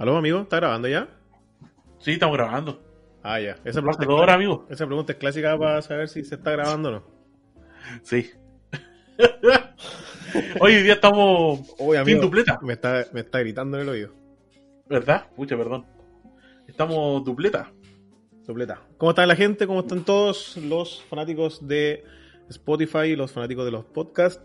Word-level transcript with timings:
¿Aló, 0.00 0.16
amigo? 0.16 0.40
¿Está 0.40 0.56
grabando 0.56 0.88
ya? 0.88 1.08
Sí, 1.98 2.12
estamos 2.12 2.34
grabando. 2.34 2.82
Ah, 3.22 3.38
ya. 3.38 3.58
Esa 3.66 3.82
pregunta, 3.82 4.08
horas, 4.08 4.34
amigo. 4.34 4.66
esa 4.70 4.86
pregunta 4.86 5.12
es 5.12 5.18
clásica 5.18 5.58
para 5.58 5.82
saber 5.82 6.08
si 6.08 6.24
se 6.24 6.36
está 6.36 6.52
grabando 6.52 6.88
o 6.88 6.92
no. 6.92 7.02
Sí. 8.02 8.30
Hoy 10.60 10.76
día 10.76 10.94
estamos 10.94 11.74
Oye, 11.78 12.02
sin 12.06 12.18
dupleta, 12.18 12.58
Me 12.62 12.72
está, 12.72 13.04
me 13.12 13.20
está 13.20 13.40
gritando 13.40 13.76
en 13.76 13.82
el 13.82 13.88
oído. 13.90 14.14
¿verdad? 14.88 15.26
Pucha, 15.36 15.54
perdón. 15.54 15.84
Estamos 16.66 17.22
dupleta. 17.22 17.70
Dupleta. 18.46 18.80
¿Cómo 18.96 19.10
está 19.10 19.26
la 19.26 19.36
gente? 19.36 19.66
¿Cómo 19.66 19.80
están 19.80 20.02
todos 20.06 20.56
los 20.56 21.02
fanáticos 21.10 21.68
de 21.68 22.04
Spotify 22.48 23.08
y 23.08 23.16
los 23.16 23.32
fanáticos 23.32 23.66
de 23.66 23.72
los 23.72 23.84
podcasts? 23.84 24.42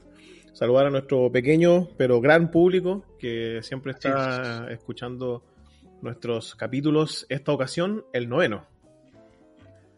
Saludar 0.56 0.86
a 0.86 0.90
nuestro 0.90 1.30
pequeño 1.32 1.90
pero 1.98 2.22
gran 2.22 2.50
público 2.50 3.04
que 3.20 3.60
siempre 3.62 3.92
está 3.92 4.68
escuchando 4.72 5.44
nuestros 6.02 6.56
capítulos. 6.56 7.26
Esta 7.28 7.52
ocasión, 7.52 8.06
el 8.14 8.30
noveno, 8.30 8.66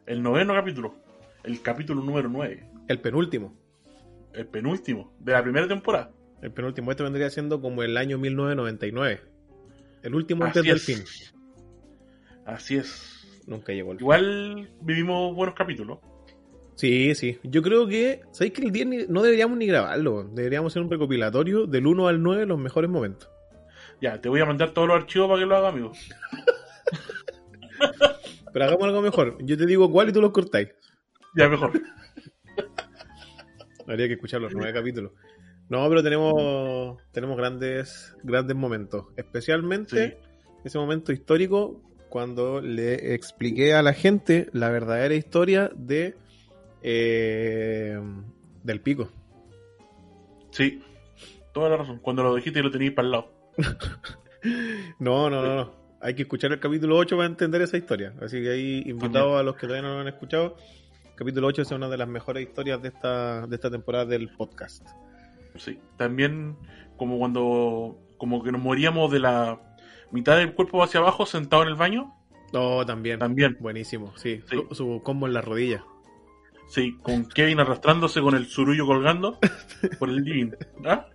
El 0.08 0.24
noveno 0.24 0.56
capítulo. 0.56 0.96
El 1.44 1.62
capítulo 1.62 2.02
número 2.02 2.28
nueve. 2.28 2.68
el 2.88 3.00
penúltimo. 3.00 3.54
El 4.34 4.48
penúltimo. 4.48 5.14
De 5.20 5.32
la 5.34 5.44
primera 5.44 5.68
temporada. 5.68 6.12
El 6.42 6.52
penúltimo, 6.52 6.90
este 6.90 7.04
vendría 7.04 7.30
siendo 7.30 7.62
como 7.62 7.84
el 7.84 7.96
año 7.96 8.18
1999. 8.18 9.22
El 10.02 10.16
último 10.16 10.44
antes 10.46 10.62
Así 10.62 10.68
del 10.70 10.78
es. 10.78 10.84
fin. 10.86 11.04
Así 12.46 12.78
es. 12.78 13.44
Nunca 13.46 13.74
llegó 13.74 13.92
el 13.92 13.98
fin. 14.00 14.06
Igual 14.06 14.70
vivimos 14.82 15.36
buenos 15.36 15.54
capítulos. 15.56 16.00
Sí, 16.78 17.14
sí. 17.16 17.38
Yo 17.44 17.62
creo 17.62 17.86
que, 17.88 18.22
¿sabéis 18.32 18.54
que 18.54 18.62
el 18.64 18.72
10 18.72 18.88
ni- 18.88 19.06
no 19.10 19.22
deberíamos 19.24 19.58
ni 19.58 19.66
grabarlo? 19.68 20.24
Deberíamos 20.32 20.72
hacer 20.72 20.82
un 20.84 20.90
recopilatorio 20.90 21.66
del 21.68 21.86
1 21.88 22.08
al 22.08 22.22
9, 22.24 22.46
los 22.46 22.58
mejores 22.60 22.90
momentos. 22.90 23.30
Ya, 24.00 24.22
te 24.22 24.30
voy 24.30 24.40
a 24.42 24.46
mandar 24.46 24.72
todos 24.72 24.88
los 24.88 24.96
archivos 24.98 25.28
para 25.28 25.40
que 25.42 25.46
lo 25.48 25.58
haga, 25.58 25.70
amigo. 25.70 25.92
Pero 28.54 28.66
hagamos 28.66 28.84
algo 28.86 29.02
mejor. 29.02 29.38
Yo 29.44 29.58
te 29.58 29.66
digo 29.66 29.92
cuál 29.92 30.10
y 30.10 30.14
tú 30.14 30.22
los 30.22 30.32
cortáis. 30.32 30.70
Ya, 31.36 31.50
mejor. 31.50 31.72
Habría 33.88 34.08
que 34.08 34.14
escuchar 34.14 34.42
los 34.42 34.54
nueve 34.54 34.74
capítulos. 34.74 35.12
No, 35.70 35.88
pero 35.90 36.02
tenemos, 36.02 36.98
tenemos 37.12 37.38
grandes, 37.38 38.16
grandes 38.24 38.56
momentos. 38.56 39.06
Especialmente 39.18 40.18
ese 40.64 40.78
momento 40.78 41.12
histórico 41.12 41.82
cuando 42.10 42.62
le 42.62 43.14
expliqué 43.14 43.74
a 43.74 43.82
la 43.82 43.94
gente 43.94 44.48
la 44.54 44.70
verdadera 44.70 45.14
historia 45.14 45.70
de 45.76 46.16
eh, 46.82 48.00
del 48.64 48.82
pico. 48.82 49.10
Sí. 50.52 50.82
Toda 51.54 51.70
la 51.70 51.78
razón. 51.78 52.00
Cuando 52.00 52.24
lo 52.24 52.36
dijiste 52.36 52.62
lo 52.62 52.72
tenías 52.72 52.94
para 52.94 53.06
el 53.06 53.12
lado. 53.12 53.32
No, 55.00 55.30
no, 55.30 55.42
no, 55.42 55.56
no. 55.56 55.72
Hay 56.00 56.14
que 56.14 56.22
escuchar 56.22 56.52
el 56.52 56.60
capítulo 56.60 56.96
8 56.98 57.18
para 57.18 57.28
entender 57.28 57.62
esa 57.62 57.78
historia. 57.78 58.14
Así 58.22 58.42
que 58.42 58.52
ahí 58.52 58.84
invitados 58.86 59.40
a 59.40 59.44
los 59.44 59.56
que 59.56 59.68
todavía 59.68 59.88
no 59.88 59.96
lo 59.96 60.02
han 60.02 60.08
escuchado. 60.08 60.56
Capítulo 61.16 61.48
8 61.48 61.64
es 61.64 61.72
una 61.72 61.90
de 61.90 61.98
las 61.98 62.08
mejores 62.08 62.48
historias 62.48 62.82
de 62.82 62.90
esta, 62.90 63.48
de 63.48 63.56
esta 63.56 63.72
temporada 63.72 64.06
del 64.06 64.30
podcast. 64.30 64.88
Sí. 65.56 65.80
También 65.98 66.56
como 66.98 67.18
cuando 67.18 67.98
como 68.18 68.44
que 68.44 68.52
nos 68.52 68.62
moríamos 68.62 69.12
de 69.12 69.20
la 69.20 69.60
mitad 70.12 70.38
del 70.38 70.54
cuerpo 70.54 70.84
hacia 70.84 71.00
abajo 71.00 71.26
sentado 71.26 71.64
en 71.64 71.70
el 71.70 71.76
baño. 71.76 72.14
No, 72.54 72.86
también. 72.86 73.20
También. 73.20 73.58
Buenísimo, 73.60 74.14
sí. 74.16 74.42
Sí. 74.50 74.58
Su, 74.70 74.76
su 74.76 75.02
combo 75.04 75.28
en 75.28 75.34
la 75.34 75.42
rodilla. 75.42 75.84
Sí, 76.68 76.98
con 77.02 77.26
Kevin 77.30 77.60
arrastrándose 77.60 78.22
con 78.22 78.36
el 78.36 78.46
surullo 78.48 78.86
colgando 78.86 79.40
por 80.00 80.10
el 80.10 80.18
living. 80.24 80.52
¿ah? 80.86 81.08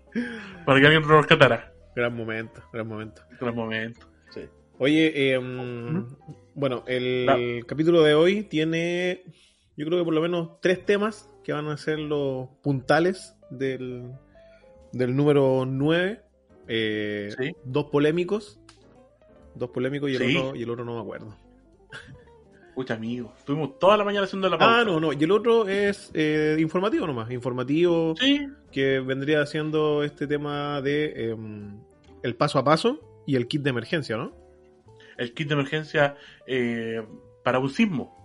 Para 0.64 0.80
que 0.80 0.86
alguien 0.86 1.02
lo 1.06 1.18
rescatara. 1.18 1.72
Gran 1.94 2.16
momento, 2.16 2.62
gran 2.72 2.88
momento. 2.88 3.22
Gran 3.40 3.54
momento. 3.54 4.06
Sí. 4.30 4.40
Oye, 4.78 5.32
eh, 5.34 5.38
mm, 5.38 6.06
bueno, 6.54 6.84
el 6.86 7.26
La- 7.26 7.38
capítulo 7.66 8.02
de 8.02 8.14
hoy 8.14 8.44
tiene, 8.44 9.24
yo 9.76 9.84
creo 9.86 9.98
que 9.98 10.04
por 10.04 10.14
lo 10.14 10.22
menos 10.22 10.60
tres 10.60 10.84
temas 10.86 11.28
que 11.44 11.52
van 11.52 11.66
a 11.68 11.76
ser 11.76 11.98
los 11.98 12.48
puntales 12.62 13.34
del, 13.50 14.10
del 14.92 15.14
número 15.14 15.64
9. 15.66 16.22
Eh, 16.68 17.34
Sí. 17.38 17.52
Dos 17.64 17.86
polémicos. 17.90 18.58
Dos 19.54 19.68
polémicos 19.70 20.08
y 20.10 20.14
el, 20.14 20.22
Sí. 20.22 20.36
otro, 20.38 20.56
y 20.56 20.62
el 20.62 20.70
otro 20.70 20.84
no 20.86 20.94
me 20.94 21.00
acuerdo. 21.02 21.36
Pucha, 22.74 22.94
amigo. 22.94 23.34
Estuvimos 23.36 23.78
toda 23.78 23.96
la 23.96 24.04
mañana 24.04 24.24
haciendo 24.24 24.48
la 24.48 24.58
pauta. 24.58 24.80
Ah, 24.80 24.84
no, 24.84 24.98
no. 24.98 25.12
Y 25.12 25.22
el 25.22 25.30
otro 25.30 25.68
es 25.68 26.10
eh, 26.14 26.56
informativo 26.58 27.06
nomás. 27.06 27.30
Informativo 27.30 28.14
Sí, 28.18 28.48
que 28.70 29.00
vendría 29.00 29.44
siendo 29.46 30.02
este 30.02 30.26
tema 30.26 30.80
de 30.80 31.30
em, 31.30 31.78
el 32.22 32.34
paso 32.34 32.58
a 32.58 32.64
paso 32.64 33.22
y 33.26 33.36
el 33.36 33.46
kit 33.46 33.62
de 33.62 33.70
emergencia, 33.70 34.16
¿no? 34.16 34.42
el 35.16 35.34
kit 35.34 35.48
de 35.48 35.54
emergencia 35.54 36.16
eh, 36.46 37.02
para 37.42 37.58
un 37.58 37.70
sismo. 37.70 38.18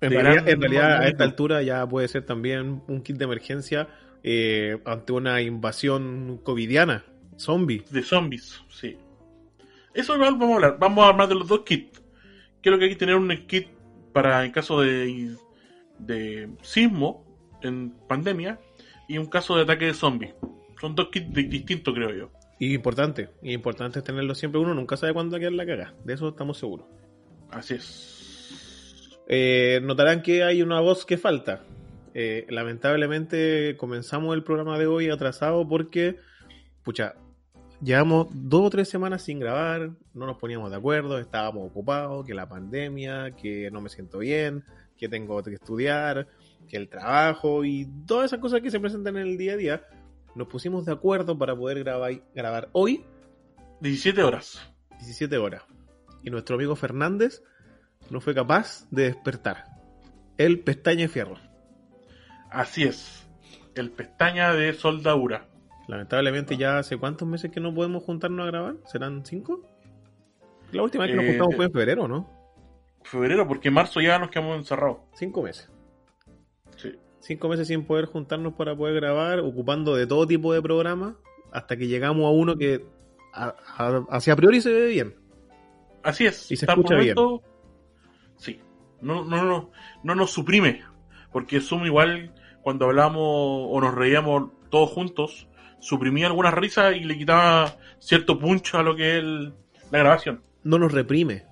En 0.00 0.10
realidad, 0.10 0.34
gran 0.34 0.48
en 0.48 0.60
realidad, 0.60 1.00
a 1.00 1.08
esta 1.08 1.24
altura 1.24 1.62
ya 1.62 1.86
puede 1.86 2.08
ser 2.08 2.26
también 2.26 2.82
un 2.88 3.02
kit 3.02 3.16
de 3.16 3.24
emergencia 3.24 3.88
eh, 4.22 4.78
ante 4.84 5.12
una 5.12 5.40
invasión 5.40 6.40
covidiana, 6.42 7.04
zombie. 7.38 7.84
de 7.90 8.02
zombies, 8.02 8.62
sí. 8.68 8.98
Eso 9.94 10.14
igual 10.14 10.32
vamos 10.34 10.50
a 10.50 10.54
hablar. 10.56 10.76
Vamos 10.78 11.04
a 11.04 11.08
hablar 11.08 11.28
de 11.28 11.34
los 11.36 11.48
dos 11.48 11.60
kits. 11.60 12.02
Creo 12.64 12.78
que 12.78 12.84
hay 12.86 12.90
que 12.90 12.96
tener 12.96 13.14
un 13.14 13.28
kit 13.46 13.68
para 14.12 14.44
en 14.44 14.50
caso 14.50 14.80
de, 14.80 15.36
de 15.98 16.48
sismo 16.62 17.24
en 17.62 17.90
pandemia 18.08 18.58
y 19.06 19.18
un 19.18 19.26
caso 19.26 19.54
de 19.54 19.62
ataque 19.62 19.84
de 19.84 19.94
zombies. 19.94 20.34
Son 20.80 20.94
dos 20.94 21.08
kits 21.12 21.32
di- 21.32 21.44
distintos, 21.44 21.94
creo 21.94 22.10
yo. 22.12 22.30
Y 22.58 22.72
importante, 22.74 23.28
y 23.42 23.52
importante 23.52 23.98
es 23.98 24.04
tenerlo 24.04 24.34
siempre. 24.34 24.60
Uno 24.60 24.72
nunca 24.74 24.96
sabe 24.96 25.12
cuándo 25.12 25.32
va 25.32 25.36
a 25.36 25.40
quedar 25.40 25.52
la 25.52 25.66
caga. 25.66 25.94
De 26.04 26.14
eso 26.14 26.28
estamos 26.28 26.56
seguros. 26.56 26.86
Así 27.50 27.74
es. 27.74 29.18
Eh, 29.28 29.80
notarán 29.82 30.22
que 30.22 30.42
hay 30.42 30.62
una 30.62 30.80
voz 30.80 31.04
que 31.04 31.18
falta. 31.18 31.62
Eh, 32.14 32.46
lamentablemente 32.48 33.76
comenzamos 33.76 34.34
el 34.34 34.42
programa 34.42 34.78
de 34.78 34.86
hoy 34.86 35.10
atrasado 35.10 35.68
porque, 35.68 36.16
pucha, 36.82 37.16
llevamos 37.84 38.28
dos 38.32 38.62
o 38.62 38.70
tres 38.70 38.88
semanas 38.88 39.22
sin 39.22 39.38
grabar, 39.38 39.90
no 40.14 40.26
nos 40.26 40.38
poníamos 40.38 40.70
de 40.70 40.76
acuerdo, 40.76 41.18
estábamos 41.18 41.70
ocupados, 41.70 42.24
que 42.24 42.34
la 42.34 42.48
pandemia, 42.48 43.32
que 43.32 43.70
no 43.70 43.80
me 43.80 43.90
siento 43.90 44.18
bien, 44.18 44.64
que 44.96 45.08
tengo 45.08 45.42
que 45.42 45.54
estudiar, 45.54 46.26
que 46.68 46.76
el 46.78 46.88
trabajo 46.88 47.64
y 47.64 47.86
todas 48.06 48.26
esas 48.26 48.40
cosas 48.40 48.62
que 48.62 48.70
se 48.70 48.80
presentan 48.80 49.16
en 49.16 49.26
el 49.26 49.38
día 49.38 49.52
a 49.52 49.56
día. 49.56 49.86
Nos 50.34 50.48
pusimos 50.48 50.84
de 50.86 50.92
acuerdo 50.92 51.38
para 51.38 51.54
poder 51.54 51.80
grabar, 51.80 52.12
grabar 52.34 52.68
hoy 52.72 53.04
17 53.80 54.22
horas. 54.22 54.60
17 54.98 55.36
horas. 55.36 55.62
Y 56.22 56.30
nuestro 56.30 56.56
amigo 56.56 56.74
Fernández 56.74 57.42
no 58.10 58.20
fue 58.20 58.34
capaz 58.34 58.88
de 58.90 59.04
despertar. 59.04 59.66
El 60.38 60.60
pestaña 60.60 61.02
de 61.02 61.08
fierro. 61.08 61.38
Así 62.50 62.84
es. 62.84 63.26
El 63.74 63.90
pestaña 63.90 64.54
de 64.54 64.72
soldadura. 64.72 65.48
Lamentablemente 65.88 66.56
ya 66.56 66.78
hace 66.78 66.96
cuántos 66.96 67.28
meses 67.28 67.50
que 67.50 67.60
no 67.60 67.74
podemos 67.74 68.02
juntarnos 68.02 68.44
a 68.46 68.50
grabar. 68.50 68.76
¿Serán 68.86 69.24
cinco? 69.24 69.60
La 70.72 70.82
última 70.82 71.04
vez 71.04 71.12
que 71.12 71.16
nos 71.16 71.24
Eh, 71.26 71.28
juntamos 71.30 71.56
fue 71.56 71.64
en 71.66 71.72
febrero, 71.72 72.08
¿no? 72.08 72.30
Febrero, 73.02 73.46
porque 73.46 73.68
en 73.68 73.74
marzo 73.74 74.00
ya 74.00 74.18
nos 74.18 74.30
quedamos 74.30 74.56
encerrados. 74.58 74.98
Cinco 75.14 75.42
meses. 75.42 75.70
Sí. 76.76 76.92
Cinco 77.20 77.48
meses 77.48 77.68
sin 77.68 77.84
poder 77.84 78.06
juntarnos 78.06 78.54
para 78.54 78.74
poder 78.74 78.94
grabar, 78.96 79.40
ocupando 79.40 79.94
de 79.94 80.06
todo 80.06 80.26
tipo 80.26 80.52
de 80.54 80.62
programas, 80.62 81.14
hasta 81.52 81.76
que 81.76 81.86
llegamos 81.86 82.24
a 82.26 82.30
uno 82.30 82.56
que 82.56 82.84
a- 83.32 83.54
a- 83.76 84.06
hacia 84.10 84.32
a 84.32 84.36
priori 84.36 84.60
se 84.60 84.72
ve 84.72 84.86
bien. 84.86 85.14
Así 86.02 86.26
es. 86.26 86.50
Y 86.50 86.56
se 86.56 86.66
escucha 86.66 86.96
bien. 86.96 87.14
momento, 87.14 87.46
Sí. 88.36 88.60
No, 89.00 89.24
no, 89.24 89.44
no, 89.44 89.70
no 90.02 90.14
nos 90.14 90.30
suprime. 90.32 90.82
Porque 91.30 91.60
Zoom 91.60 91.84
igual, 91.84 92.34
cuando 92.62 92.86
hablamos 92.86 93.22
o 93.22 93.80
nos 93.80 93.94
reíamos 93.94 94.50
todos 94.70 94.90
juntos, 94.90 95.46
suprimía 95.84 96.26
algunas 96.26 96.54
risas 96.54 96.96
y 96.96 97.00
le 97.04 97.16
quitaba 97.18 97.76
cierto 97.98 98.38
punch 98.38 98.74
a 98.74 98.82
lo 98.82 98.96
que 98.96 99.12
es 99.18 99.22
el- 99.22 99.52
la 99.90 99.98
grabación. 99.98 100.40
No 100.62 100.78
nos 100.78 100.92
reprime. 100.92 101.44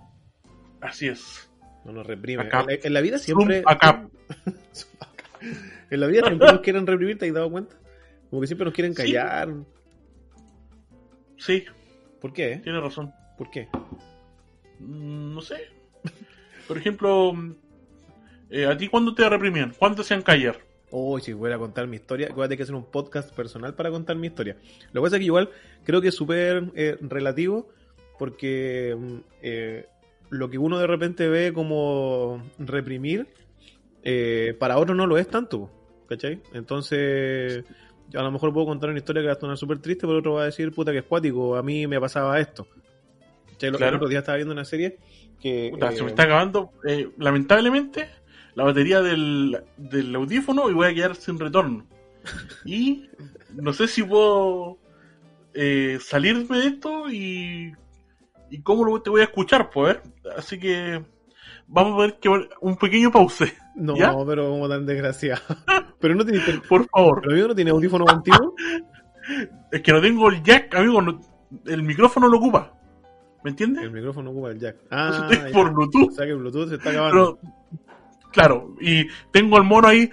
Así 0.80 1.06
es. 1.08 1.50
No 1.84 1.92
nos 1.92 2.06
reprime. 2.06 2.42
Acá. 2.42 2.60
En, 2.60 2.66
la, 2.66 2.72
en 2.82 2.94
la 2.94 3.00
vida 3.02 3.18
siempre. 3.18 3.62
acá. 3.66 4.08
En 5.90 6.00
la 6.00 6.06
vida 6.06 6.24
siempre 6.26 6.50
nos 6.52 6.60
quieren 6.60 6.86
reprimir, 6.86 7.18
¿te 7.18 7.26
has 7.28 7.34
dado 7.34 7.50
cuenta? 7.50 7.76
Como 8.30 8.40
que 8.40 8.46
siempre 8.46 8.64
nos 8.64 8.72
quieren 8.72 8.94
callar. 8.94 9.52
Sí, 11.36 11.64
¿Por 12.20 12.32
qué? 12.32 12.60
tiene 12.62 12.80
razón. 12.80 13.12
¿Por 13.36 13.50
qué? 13.50 13.68
Mm, 14.78 15.34
No 15.34 15.40
sé. 15.42 15.56
Por 16.68 16.78
ejemplo, 16.78 17.32
eh, 18.50 18.66
¿a 18.66 18.76
ti 18.76 18.88
cuándo 18.88 19.14
te 19.14 19.28
reprimían? 19.28 19.74
¿Cuándo 19.76 19.96
te 19.96 20.02
hacían 20.02 20.22
callar? 20.22 20.56
Oh, 20.94 21.18
si 21.18 21.32
voy 21.32 21.50
a 21.50 21.58
contar 21.58 21.86
mi 21.86 21.96
historia, 21.96 22.28
voy 22.34 22.44
a 22.44 22.48
tener 22.48 22.58
que 22.58 22.62
hacer 22.64 22.74
un 22.74 22.84
podcast 22.84 23.34
personal 23.34 23.74
para 23.74 23.90
contar 23.90 24.14
mi 24.14 24.26
historia. 24.26 24.58
Lo 24.92 25.00
que 25.00 25.06
pasa 25.06 25.16
es 25.16 25.20
que 25.20 25.24
igual 25.24 25.48
creo 25.84 26.02
que 26.02 26.08
es 26.08 26.14
súper 26.14 26.70
eh, 26.74 26.98
relativo 27.00 27.68
porque 28.18 28.94
mm, 28.96 29.16
eh, 29.40 29.86
lo 30.28 30.50
que 30.50 30.58
uno 30.58 30.78
de 30.78 30.86
repente 30.86 31.28
ve 31.28 31.52
como 31.52 32.42
reprimir, 32.58 33.26
eh, 34.02 34.54
para 34.58 34.78
otros 34.78 34.96
no 34.96 35.06
lo 35.06 35.18
es 35.18 35.28
tanto, 35.28 35.70
¿cachai? 36.08 36.40
Entonces, 36.52 37.64
yo 38.08 38.20
a 38.20 38.22
lo 38.22 38.30
mejor 38.30 38.52
puedo 38.52 38.66
contar 38.66 38.90
una 38.90 38.98
historia 38.98 39.22
que 39.22 39.28
va 39.28 39.34
a 39.34 39.40
sonar 39.40 39.56
súper 39.56 39.78
triste, 39.78 40.06
pero 40.06 40.18
otro 40.18 40.34
va 40.34 40.42
a 40.42 40.46
decir, 40.46 40.72
puta 40.72 40.92
que 40.92 40.98
es 40.98 41.04
cuático, 41.04 41.56
a 41.56 41.62
mí 41.62 41.86
me 41.86 42.00
pasaba 42.00 42.38
esto. 42.38 42.66
¿Cachai? 43.50 43.72
Claro. 43.72 43.96
otros 43.96 44.10
días 44.10 44.22
estaba 44.22 44.36
viendo 44.36 44.52
una 44.52 44.64
serie 44.64 44.98
que. 45.40 45.68
Puta, 45.72 45.90
eh, 45.90 45.96
se 45.96 46.02
me 46.02 46.10
está 46.10 46.24
acabando, 46.24 46.70
eh, 46.86 47.10
lamentablemente, 47.18 48.08
la 48.54 48.64
batería 48.64 49.00
del, 49.00 49.62
del 49.76 50.14
audífono 50.14 50.70
y 50.70 50.74
voy 50.74 50.88
a 50.88 50.94
quedar 50.94 51.16
sin 51.16 51.38
retorno. 51.38 51.86
Y 52.64 53.08
no 53.54 53.72
sé 53.72 53.88
si 53.88 54.02
puedo 54.02 54.78
eh, 55.54 55.98
salirme 56.00 56.58
de 56.58 56.66
esto 56.68 57.10
y, 57.10 57.72
y 58.50 58.62
cómo 58.62 58.84
lo, 58.84 59.00
te 59.02 59.10
voy 59.10 59.20
a 59.22 59.24
escuchar, 59.24 59.70
pues. 59.70 59.98
Así 60.36 60.58
que 60.58 61.02
vamos 61.66 61.94
a 61.94 62.02
ver 62.06 62.18
que 62.20 62.28
un 62.60 62.76
pequeño 62.76 63.10
pause, 63.10 63.52
No, 63.74 63.96
¿Ya? 63.96 64.14
pero 64.26 64.50
como 64.50 64.68
tan 64.68 64.84
desgraciado. 64.84 65.40
pero 66.00 66.14
no 66.14 66.24
tiene. 66.24 66.42
Pero 66.44 66.62
por 66.68 66.86
favor. 66.88 67.22
amigo 67.30 67.48
no 67.48 67.54
tiene 67.54 67.70
audífono 67.70 68.04
antiguo. 68.08 68.54
Es 69.70 69.80
que 69.82 69.92
no 69.92 70.00
tengo 70.00 70.28
el 70.28 70.42
jack, 70.42 70.74
amigo, 70.74 71.00
no- 71.00 71.20
el 71.66 71.82
micrófono 71.82 72.28
lo 72.28 72.38
ocupa. 72.38 72.74
¿Me 73.44 73.50
entiendes? 73.50 73.82
El 73.84 73.90
micrófono 73.90 74.30
ocupa 74.30 74.50
el 74.50 74.58
jack. 74.60 74.76
Ah, 74.90 75.28
por 75.52 75.72
Bluetooth. 75.72 76.10
o 76.10 76.12
sea 76.12 76.24
que 76.26 76.32
el 76.32 76.38
Bluetooth 76.38 76.68
se 76.68 76.74
está 76.76 76.90
acabando. 76.90 77.38
Pero, 77.40 77.52
claro, 78.32 78.74
y 78.80 79.06
tengo 79.30 79.58
el 79.58 79.64
mono 79.64 79.88
ahí, 79.88 80.10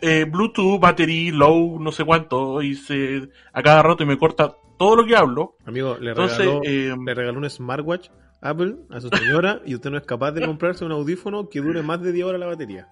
eh, 0.00 0.24
Bluetooth, 0.24 0.80
battery, 0.80 1.30
low, 1.30 1.78
no 1.80 1.92
sé 1.92 2.04
cuánto, 2.04 2.62
y 2.62 2.74
se, 2.74 3.28
a 3.52 3.62
cada 3.62 3.82
rato 3.82 4.02
y 4.02 4.06
me 4.06 4.18
corta 4.18 4.54
todo 4.78 4.96
lo 4.96 5.06
que 5.06 5.16
hablo. 5.16 5.56
Amigo, 5.64 5.96
le 6.00 6.10
Entonces, 6.10 6.38
regaló, 6.38 6.60
eh, 6.64 6.96
le 7.04 7.14
regaló 7.14 7.38
un 7.38 7.48
smartwatch 7.48 8.08
Apple 8.40 8.74
a 8.90 9.00
su 9.00 9.08
señora 9.08 9.60
y 9.64 9.74
usted 9.74 9.90
no 9.90 9.98
es 9.98 10.04
capaz 10.04 10.32
de 10.32 10.44
comprarse 10.44 10.84
un 10.84 10.92
audífono 10.92 11.48
que 11.48 11.60
dure 11.60 11.82
más 11.82 12.02
de 12.02 12.12
10 12.12 12.26
horas 12.26 12.40
la 12.40 12.46
batería. 12.46 12.88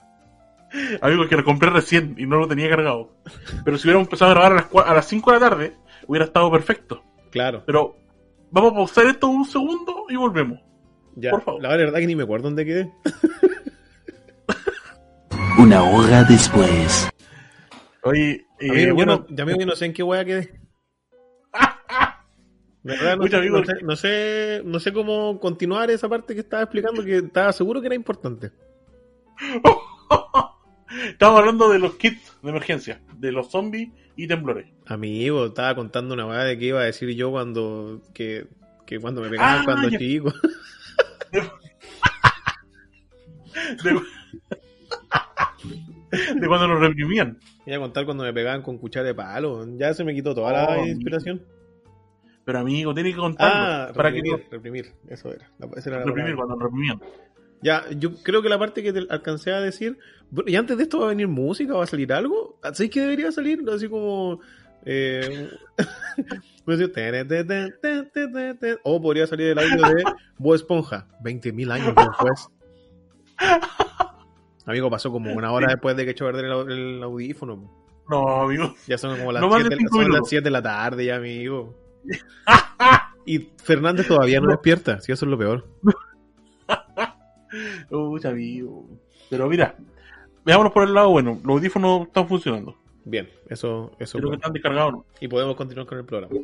amigo, 1.03 1.27
que 1.29 1.37
lo 1.37 1.45
compré 1.45 1.71
recién 1.71 2.15
y 2.17 2.27
no 2.27 2.39
lo 2.39 2.47
tenía 2.47 2.69
cargado. 2.69 3.11
Pero 3.65 3.77
si 3.77 3.89
hubiéramos 3.89 4.07
empezado 4.07 4.31
a 4.31 4.35
grabar 4.35 4.53
a 4.53 4.55
las, 4.55 4.87
a 4.87 4.95
las 4.95 5.07
5 5.09 5.33
de 5.33 5.41
la 5.41 5.49
tarde, 5.49 5.77
hubiera 6.07 6.27
estado 6.27 6.51
perfecto. 6.51 7.03
Claro. 7.31 7.65
Pero 7.67 7.97
vamos 8.53 8.73
a 8.73 8.77
pausar 8.77 9.07
esto 9.07 9.27
un 9.27 9.45
segundo 9.45 10.05
y 10.09 10.17
volvemos. 10.17 10.61
Ya, 11.17 11.33
por 11.33 11.43
favor. 11.43 11.63
la 11.63 11.77
verdad 11.77 11.99
que 11.99 12.07
ni 12.07 12.15
me 12.15 12.23
acuerdo 12.23 12.45
dónde 12.45 12.65
quedé. 12.65 12.93
Una 15.61 15.83
hora 15.85 16.25
después. 16.25 17.11
Oye, 18.03 18.47
eh, 18.61 18.71
Amigo, 18.71 18.87
yo 18.89 18.95
bueno, 18.95 19.27
no, 19.29 19.37
ya 19.37 19.43
amigo, 19.43 19.61
yo 19.61 19.67
no 19.67 19.77
sé 19.77 19.87
en 19.87 19.93
qué 19.93 20.03
wea 20.03 20.25
quedé. 20.25 20.59
De 22.83 22.97
verdad, 22.97 23.17
no, 23.19 23.27
sé, 23.29 23.37
amigo. 23.37 23.59
no, 23.59 23.65
sé, 23.67 23.73
no, 23.83 23.97
sé, 23.97 24.63
no 24.65 24.81
sé 24.81 24.93
cómo 24.93 25.39
continuar 25.39 25.91
esa 25.91 26.09
parte 26.09 26.33
que 26.35 26.41
estaba 26.41 26.63
explicando, 26.63 27.05
que 27.05 27.19
estaba 27.19 27.53
seguro 27.53 27.81
que 27.83 27.89
era 27.89 27.95
importante. 27.95 28.53
estamos 31.09 31.39
hablando 31.39 31.69
de 31.69 31.79
los 31.79 31.95
kits 31.97 32.39
de 32.43 32.51
emergencia, 32.51 33.03
de 33.19 33.33
los 33.33 33.51
zombies 33.51 33.91
y 34.17 34.27
temblores. 34.27 34.67
Amigo, 34.87 35.45
estaba 35.47 35.75
contando 35.75 36.15
una 36.15 36.27
weá 36.27 36.45
de 36.45 36.59
que 36.59 36.65
iba 36.67 36.81
a 36.81 36.85
decir 36.85 37.11
yo 37.15 37.31
cuando 37.31 38.01
que, 38.15 38.47
que 38.87 38.99
cuando 38.99 39.21
me 39.21 39.29
pegaban 39.29 39.61
Ah, 39.61 39.65
cuando 39.65 39.89
ya. 39.91 39.99
chico. 39.99 40.33
De, 41.33 41.41
de 43.85 44.01
cuando 46.47 46.69
nos 46.69 46.81
reprimían. 46.81 47.39
Iba 47.67 47.77
a 47.77 47.81
contar 47.81 48.05
cuando 48.05 48.25
me 48.25 48.33
pegaban 48.33 48.63
con 48.63 48.79
cuchara 48.79 49.07
de 49.07 49.15
palo. 49.15 49.67
Ya 49.77 49.95
se 49.95 50.05
me 50.05 50.15
quitó 50.15 50.35
toda 50.35 50.53
la 50.53 50.79
Oh, 50.79 50.87
inspiración. 50.87 51.43
Pero 52.45 52.59
amigo, 52.59 52.95
tiene 52.95 53.11
que 53.11 53.19
contarlo. 53.19 53.55
Ah, 53.55 53.93
para 53.95 54.11
que 54.11 54.17
reprimir, 54.17 54.45
no 54.45 54.51
reprimir, 54.51 54.93
eso 55.09 55.33
era. 55.33 55.51
Esa 55.77 56.03
reprimir 56.05 56.35
cuando 56.35 56.57
nos 56.57 56.65
reprimían. 56.65 57.01
Ya, 57.63 57.85
yo 57.91 58.15
creo 58.23 58.41
que 58.43 58.49
la 58.49 58.59
parte 58.59 58.83
que 58.83 58.93
te 58.93 59.07
alcancé 59.11 59.53
a 59.53 59.61
decir, 59.61 59.99
y 60.47 60.57
antes 60.57 60.79
de 60.79 60.85
esto 60.85 61.01
va 61.01 61.07
a 61.07 61.09
venir 61.11 61.29
música, 61.29 61.75
va 61.75 61.85
a 61.85 61.87
salir 61.87 62.13
algo, 62.13 62.59
¿sabes 62.63 62.91
que 62.91 63.03
debería 63.03 63.31
salir? 63.33 63.63
Así 63.71 63.87
como 63.87 64.41
eh, 64.87 65.51
o 68.83 69.03
podría 69.03 69.27
salir 69.27 69.49
el 69.49 69.59
audio 69.59 69.95
de 69.95 70.05
Bob 70.39 70.55
Esponja, 70.55 71.07
20.000 71.23 71.71
años 71.73 71.95
después. 71.95 72.49
Amigo, 74.71 74.91
pasó 74.91 75.11
como 75.13 75.33
una 75.33 75.53
hora 75.53 75.69
después 75.69 75.97
de 75.97 76.05
que 76.05 76.11
echó 76.13 76.25
a 76.27 76.33
perder 76.33 76.47
el, 76.47 76.53
au- 76.53 76.71
el 76.71 77.03
audífono. 77.03 77.71
No, 78.09 78.43
amigo. 78.43 78.75
Ya 78.89 78.99
son 78.99 79.17
como 79.19 79.31
las 79.33 79.41
No 79.43 79.49
más 79.49 79.59
de 79.59 79.65
7 79.69 79.77
cinco 79.79 79.91
son 79.93 80.01
las 80.01 80.09
minutos. 80.09 80.29
7 80.31 80.45
de 80.45 80.51
la 80.51 80.63
tarde 80.63 81.05
ya, 81.05 81.17
amigo. 81.17 81.77
Y 83.27 83.51
Fernández 83.63 84.09
todavía 84.09 84.41
no, 84.41 84.47
No. 84.47 84.53
despierta, 84.53 84.99
si 85.01 85.13
eso 85.13 85.27
es 85.27 85.31
lo 85.31 85.39
peor. 85.39 85.69
Uy, 87.91 88.21
amigo. 88.25 88.89
Pero 89.29 89.49
mira, 89.49 89.77
veámonos 90.45 90.73
por 90.73 90.85
el 90.85 90.95
lado 90.95 91.11
bueno. 91.11 91.41
Los 91.45 91.57
audífonos 91.59 92.07
están 92.07 92.29
funcionando. 92.29 92.77
Bien, 93.05 93.29
eso, 93.49 93.93
eso. 93.99 94.19
Creo 94.19 94.31
que 94.31 94.37
están 94.37 94.53
descargados. 94.53 94.93
¿no? 94.93 95.05
Y 95.21 95.29
podemos 95.29 95.57
continuar 95.57 95.87
con 95.87 95.99
el 95.99 96.05
programa. 96.05 96.35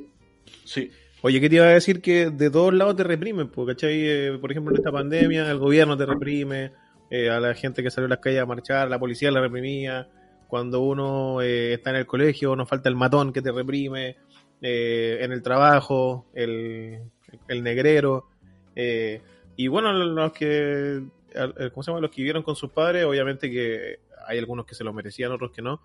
Sí. 0.65 0.91
Oye, 1.23 1.41
¿qué 1.41 1.49
te 1.49 1.57
iba 1.57 1.65
a 1.65 1.69
decir? 1.71 2.01
Que 2.03 2.31
de 2.31 2.51
todos 2.51 2.75
lados 2.75 2.97
te 2.97 3.05
reprimen, 3.05 3.49
porque, 3.49 3.73
¿cachai? 3.73 3.95
Eh, 3.99 4.39
por 4.41 4.51
ejemplo, 4.51 4.73
en 4.73 4.79
esta 4.79 4.93
pandemia, 4.93 5.51
el 5.51 5.59
gobierno 5.59 5.97
te 5.97 6.07
reprime, 6.07 6.73
eh, 7.11 7.31
a 7.31 7.41
la 7.41 7.55
gente 7.55 7.83
que 7.83 7.91
salió 7.91 8.07
a 8.07 8.11
las 8.11 8.19
calles 8.19 8.41
a 8.41 8.47
marchar, 8.47 8.89
la 8.89 8.99
policía 8.99 9.31
la 9.31 9.41
reprimía, 9.41 10.09
cuando 10.49 10.81
uno 10.81 11.41
eh, 11.43 11.75
está 11.75 11.91
en 11.91 11.97
el 11.97 12.07
colegio, 12.07 12.55
nos 12.57 12.69
falta 12.69 12.89
el 12.89 12.97
matón 12.97 13.33
que 13.33 13.43
te 13.43 13.53
reprime, 13.53 14.17
eh, 14.63 15.19
en 15.21 15.33
el 15.33 15.43
trabajo, 15.43 16.27
el, 16.35 17.01
el 17.49 17.63
negrero, 17.63 18.29
eh, 18.75 19.21
y 19.57 19.69
bueno, 19.69 19.93
los 19.93 20.33
que, 20.33 21.03
eh, 21.35 21.71
¿cómo 21.73 21.83
se 21.83 21.91
llama? 21.91 22.01
Los 22.01 22.11
que 22.11 22.23
vivieron 22.23 22.43
con 22.43 22.57
sus 22.57 22.71
padres, 22.71 23.05
obviamente 23.05 23.51
que 23.51 24.01
hay 24.27 24.39
algunos 24.39 24.67
que 24.67 24.75
se 24.75 24.85
lo 24.85 24.93
merecían, 24.93 25.33
otros 25.33 25.51
que 25.51 25.63
no, 25.63 25.81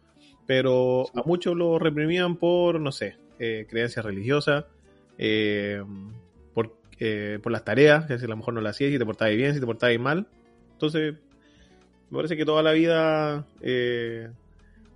pero 0.45 1.05
a 1.15 1.23
muchos 1.25 1.55
los 1.55 1.81
reprimían 1.81 2.35
por, 2.35 2.79
no 2.79 2.91
sé, 2.91 3.17
creencias 3.37 4.05
religiosas, 4.05 4.65
eh, 5.17 5.83
por, 6.53 6.75
eh, 6.99 7.39
por 7.41 7.51
las 7.51 7.63
tareas, 7.63 8.05
que 8.07 8.17
si 8.17 8.25
a 8.25 8.27
lo 8.27 8.37
mejor 8.37 8.55
no 8.55 8.61
las 8.61 8.75
hacías, 8.75 8.91
si 8.91 8.97
te 8.97 9.05
portabas 9.05 9.35
bien, 9.35 9.53
si 9.53 9.59
te 9.59 9.65
portabas 9.65 9.99
mal. 9.99 10.27
Entonces, 10.81 11.13
me 12.09 12.15
parece 12.17 12.35
que 12.35 12.43
toda 12.43 12.63
la 12.63 12.71
vida 12.71 13.45
eh, 13.61 14.31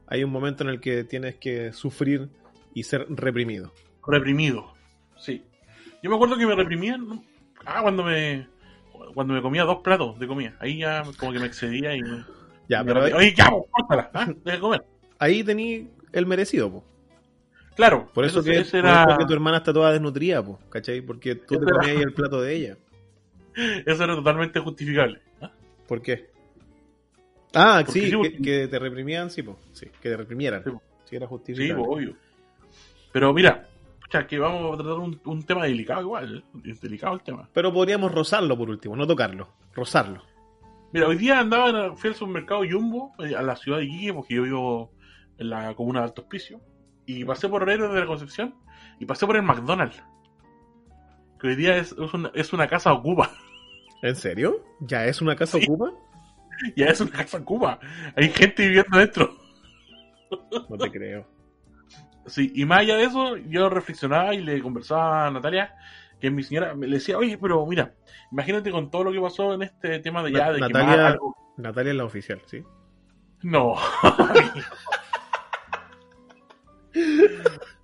hay 0.08 0.24
un 0.24 0.32
momento 0.32 0.64
en 0.64 0.72
el 0.72 0.80
que 0.80 1.04
tienes 1.04 1.36
que 1.36 1.74
sufrir 1.74 2.28
y 2.74 2.82
ser 2.82 3.06
reprimido. 3.08 3.72
Reprimido. 4.08 4.74
Sí. 5.16 5.44
Yo 6.02 6.10
me 6.10 6.16
acuerdo 6.16 6.38
que 6.40 6.48
me 6.48 6.56
reprimían. 6.56 7.08
¿no? 7.08 7.24
Ah, 7.68 7.84
cuando 7.84 8.04
me. 8.04 8.48
Cuando 9.14 9.36
me 9.36 9.44
comía 9.44 9.64
dos 9.64 9.82
platos 9.84 10.18
de 10.18 10.26
comida. 10.26 10.56
Ahí 10.60 10.80
ya 10.80 11.04
como 11.20 11.32
que 11.32 11.38
me 11.38 11.46
excedía 11.46 11.96
y. 11.96 12.02
Ya, 12.68 12.84
me 12.84 12.92
pero 12.92 13.06
ahí. 13.06 13.14
Oye, 13.14 13.36
ya, 13.38 13.52
pues, 13.52 13.66
córtala. 13.70 14.10
¿ah? 14.16 14.26
Deja 14.44 14.56
de 14.58 14.60
comer. 14.60 14.84
ahí 15.20 15.44
tení 15.44 15.88
el 16.14 16.26
merecido, 16.26 16.72
po. 16.72 16.84
Claro. 17.76 18.10
Por 18.12 18.26
eso, 18.26 18.44
que, 18.44 18.58
ese 18.58 18.82
por 18.82 18.90
era, 18.90 19.04
eso 19.04 19.18
que 19.20 19.26
tu 19.26 19.34
hermana 19.34 19.58
está 19.58 19.72
toda 19.72 19.92
desnutrida, 19.92 20.44
po, 20.44 20.60
¿cachai? 20.70 21.02
Porque 21.02 21.36
tú 21.36 21.60
te 21.60 21.66
era- 21.66 21.74
comías 21.78 21.96
ahí 21.98 22.02
el 22.02 22.14
plato 22.14 22.42
de 22.42 22.56
ella. 22.56 22.78
eso 23.86 24.04
era 24.04 24.16
totalmente 24.16 24.60
justificable. 24.60 25.22
¿ah? 25.42 25.52
¿Por 25.88 26.02
qué? 26.02 26.30
Ah, 27.54 27.82
Porque 27.86 27.92
sí, 28.02 28.12
sí, 28.12 28.42
que, 28.42 28.68
te 28.68 28.80
reprimían, 28.80 29.30
sí, 29.30 29.42
po. 29.44 29.58
Sí, 29.72 29.86
que 30.02 30.10
te 30.10 30.18
reprimieran. 30.18 30.64
Sí. 30.64 30.72
Sí, 31.06 31.16
era 31.16 31.26
Sí, 31.26 31.30
justificable. 31.30 31.76
pues, 31.76 31.88
obvio. 31.98 32.16
Pero 33.12 33.34
mira, 33.34 33.66
pucha, 34.02 34.28
que 34.28 34.38
vamos 34.40 34.74
a 34.74 34.78
tratar 34.84 35.00
un, 35.00 35.22
un 35.26 35.44
tema 35.44 35.64
delicado 35.66 36.02
igual. 36.02 36.44
¿eh? 36.64 36.70
Es 36.70 36.82
delicado 36.82 37.14
el 37.14 37.22
tema. 37.22 37.48
Pero 37.54 37.72
podríamos 37.72 38.12
rozarlo 38.12 38.58
por 38.58 38.70
último, 38.70 38.96
no 38.96 39.08
tocarlo, 39.08 39.54
rozarlo. 39.74 40.22
Mira, 40.92 41.08
hoy 41.08 41.16
día 41.18 41.40
andaba, 41.40 41.70
en 41.70 41.76
el- 41.78 41.96
fui 41.96 42.10
al 42.10 42.16
supermercado 42.16 42.62
Jumbo, 42.70 43.14
eh, 43.20 43.36
a 43.36 43.42
la 43.42 43.56
ciudad 43.56 43.78
de 43.80 43.86
Iquique, 43.86 44.14
porque 44.14 44.36
yo 44.36 44.44
vivo 44.44 44.92
en 45.38 45.50
la 45.50 45.74
comuna 45.76 46.00
de 46.02 46.06
Alto 46.08 46.22
Hospicio. 46.24 46.60
Y 47.06 47.24
pasé 47.24 47.48
por 47.48 47.70
Héroes 47.70 47.94
de 47.94 48.00
la 48.00 48.06
Concepción 48.08 48.56
y 49.00 49.06
pasé 49.06 49.26
por 49.28 49.36
el 49.38 49.44
McDonald's. 49.44 50.02
Que 51.40 51.48
hoy 51.48 51.56
día 51.56 51.78
es, 51.78 51.92
es, 51.92 52.14
una, 52.14 52.32
es 52.34 52.52
una 52.54 52.68
casa 52.68 52.92
ocupa. 52.92 53.30
¿En 54.02 54.16
serio? 54.16 54.64
¿Ya 54.82 55.06
es 55.06 55.22
una 55.22 55.36
casa 55.36 55.58
Sí. 55.58 55.66
ocupa? 55.66 55.92
ya 56.76 56.88
es 56.88 57.02
una 57.02 57.12
casa 57.12 57.38
ocupa. 57.38 57.80
Hay 58.16 58.30
gente 58.30 58.68
viviendo 58.68 58.98
dentro. 58.98 59.30
No 60.70 60.78
te 60.78 60.92
creo. 60.92 61.28
Sí, 62.26 62.52
y 62.56 62.66
más 62.66 62.80
allá 62.80 62.98
de 62.98 63.04
eso, 63.04 63.38
yo 63.38 63.70
reflexionaba 63.70 64.34
y 64.34 64.42
le 64.42 64.60
conversaba 64.62 65.28
a 65.28 65.32
Natalia, 65.32 65.76
que 66.20 66.32
mi 66.32 66.42
señora, 66.44 66.74
me 66.74 66.88
le 66.88 66.96
decía, 66.96 67.18
oye, 67.18 67.38
pero 67.38 67.64
mira, 67.68 67.94
imagínate 68.32 68.72
con 68.72 68.90
todo 68.90 69.04
lo 69.06 69.12
que 69.12 69.22
pasó 69.22 69.54
en 69.54 69.62
este 69.62 70.00
tema 70.00 70.24
de 70.24 70.32
ya, 70.32 70.52
de 70.52 70.60
Natalia- 70.60 70.72
quemar 70.92 71.00
algo. 71.00 71.36
Natalia 71.58 71.92
es 71.92 71.98
la 71.98 72.06
oficial, 72.06 72.42
¿sí? 72.48 72.64
No. 73.44 73.76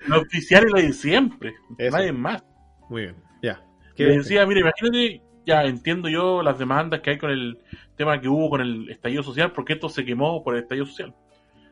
la 0.08 0.18
oficial 0.18 0.66
es 0.66 0.72
la 0.72 0.82
de 0.82 0.94
siempre. 0.94 1.54
Eso. 1.78 1.96
Nadie 1.98 2.12
más. 2.12 2.44
Muy 2.90 3.04
bien, 3.04 3.16
ya. 3.42 3.64
Le 3.98 4.18
decía, 4.18 4.46
mira, 4.48 4.62
imagínate, 4.62 5.22
ya 5.46 5.64
entiendo 5.64 6.10
yo 6.10 6.44
las 6.44 6.60
demandas 6.60 7.02
que 7.02 7.12
hay 7.12 7.18
con 7.18 7.32
el 7.32 7.60
tema 7.96 8.20
que 8.20 8.28
hubo 8.28 8.50
con 8.50 8.62
el 8.62 8.90
estallido 8.90 9.24
social, 9.24 9.52
porque 9.52 9.74
esto 9.74 9.90
se 9.90 10.06
quemó 10.06 10.44
por 10.44 10.56
el 10.56 10.64
estallido 10.64 10.86
social. 10.86 11.14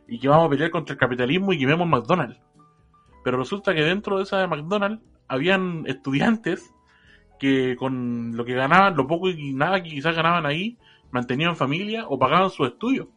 Y 0.08 0.20
que 0.20 0.28
vamos 0.28 0.48
a 0.48 0.50
pelear 0.50 0.72
contra 0.72 0.94
el 0.94 1.00
capitalismo 1.00 1.54
y 1.54 1.60
quememos 1.60 1.88
McDonald's. 1.88 2.40
Pero 3.24 3.38
resulta 3.38 3.74
que 3.76 3.84
dentro 3.84 4.18
de 4.18 4.24
esa 4.24 4.40
de 4.40 4.48
McDonald's 4.48 5.04
habían 5.28 5.84
estudiantes 5.86 6.74
que 7.40 7.76
con 7.78 8.36
lo 8.36 8.44
que 8.44 8.54
ganaban, 8.54 8.96
lo 8.96 9.08
poco 9.08 9.30
y 9.30 9.54
nada 9.54 9.82
que 9.82 9.90
quizás 9.90 10.16
ganaban 10.16 10.46
ahí, 10.46 10.78
mantenían 11.12 11.56
familia 11.56 12.06
o 12.08 12.18
pagaban 12.18 12.50
sus 12.50 12.68
estudios. 12.68 13.08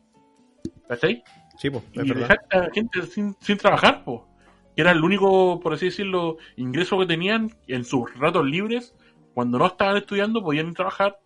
¿Cachai? 0.88 1.25
Sí, 1.59 1.71
pues, 1.71 1.82
es 1.92 2.04
y 2.04 2.09
verdad. 2.09 2.28
dejar 2.28 2.38
a 2.50 2.66
la 2.66 2.71
gente 2.73 3.02
sin, 3.02 3.35
sin 3.40 3.59
trabajar, 3.59 4.04
po. 4.04 4.28
que 4.75 4.82
era 4.82 4.90
el 4.90 5.02
único, 5.02 5.61
por 5.61 5.75
así 5.75 5.87
decirlo, 5.87 6.37
ingreso 6.56 6.99
que 6.99 7.06
tenían 7.06 7.50
en 7.66 7.85
sus 7.85 8.14
ratos 8.18 8.44
libres 8.47 8.94
cuando 9.34 9.58
no 9.58 9.66
estaban 9.66 9.96
estudiando 9.96 10.42
podían 10.42 10.74
trabajar 10.74 11.18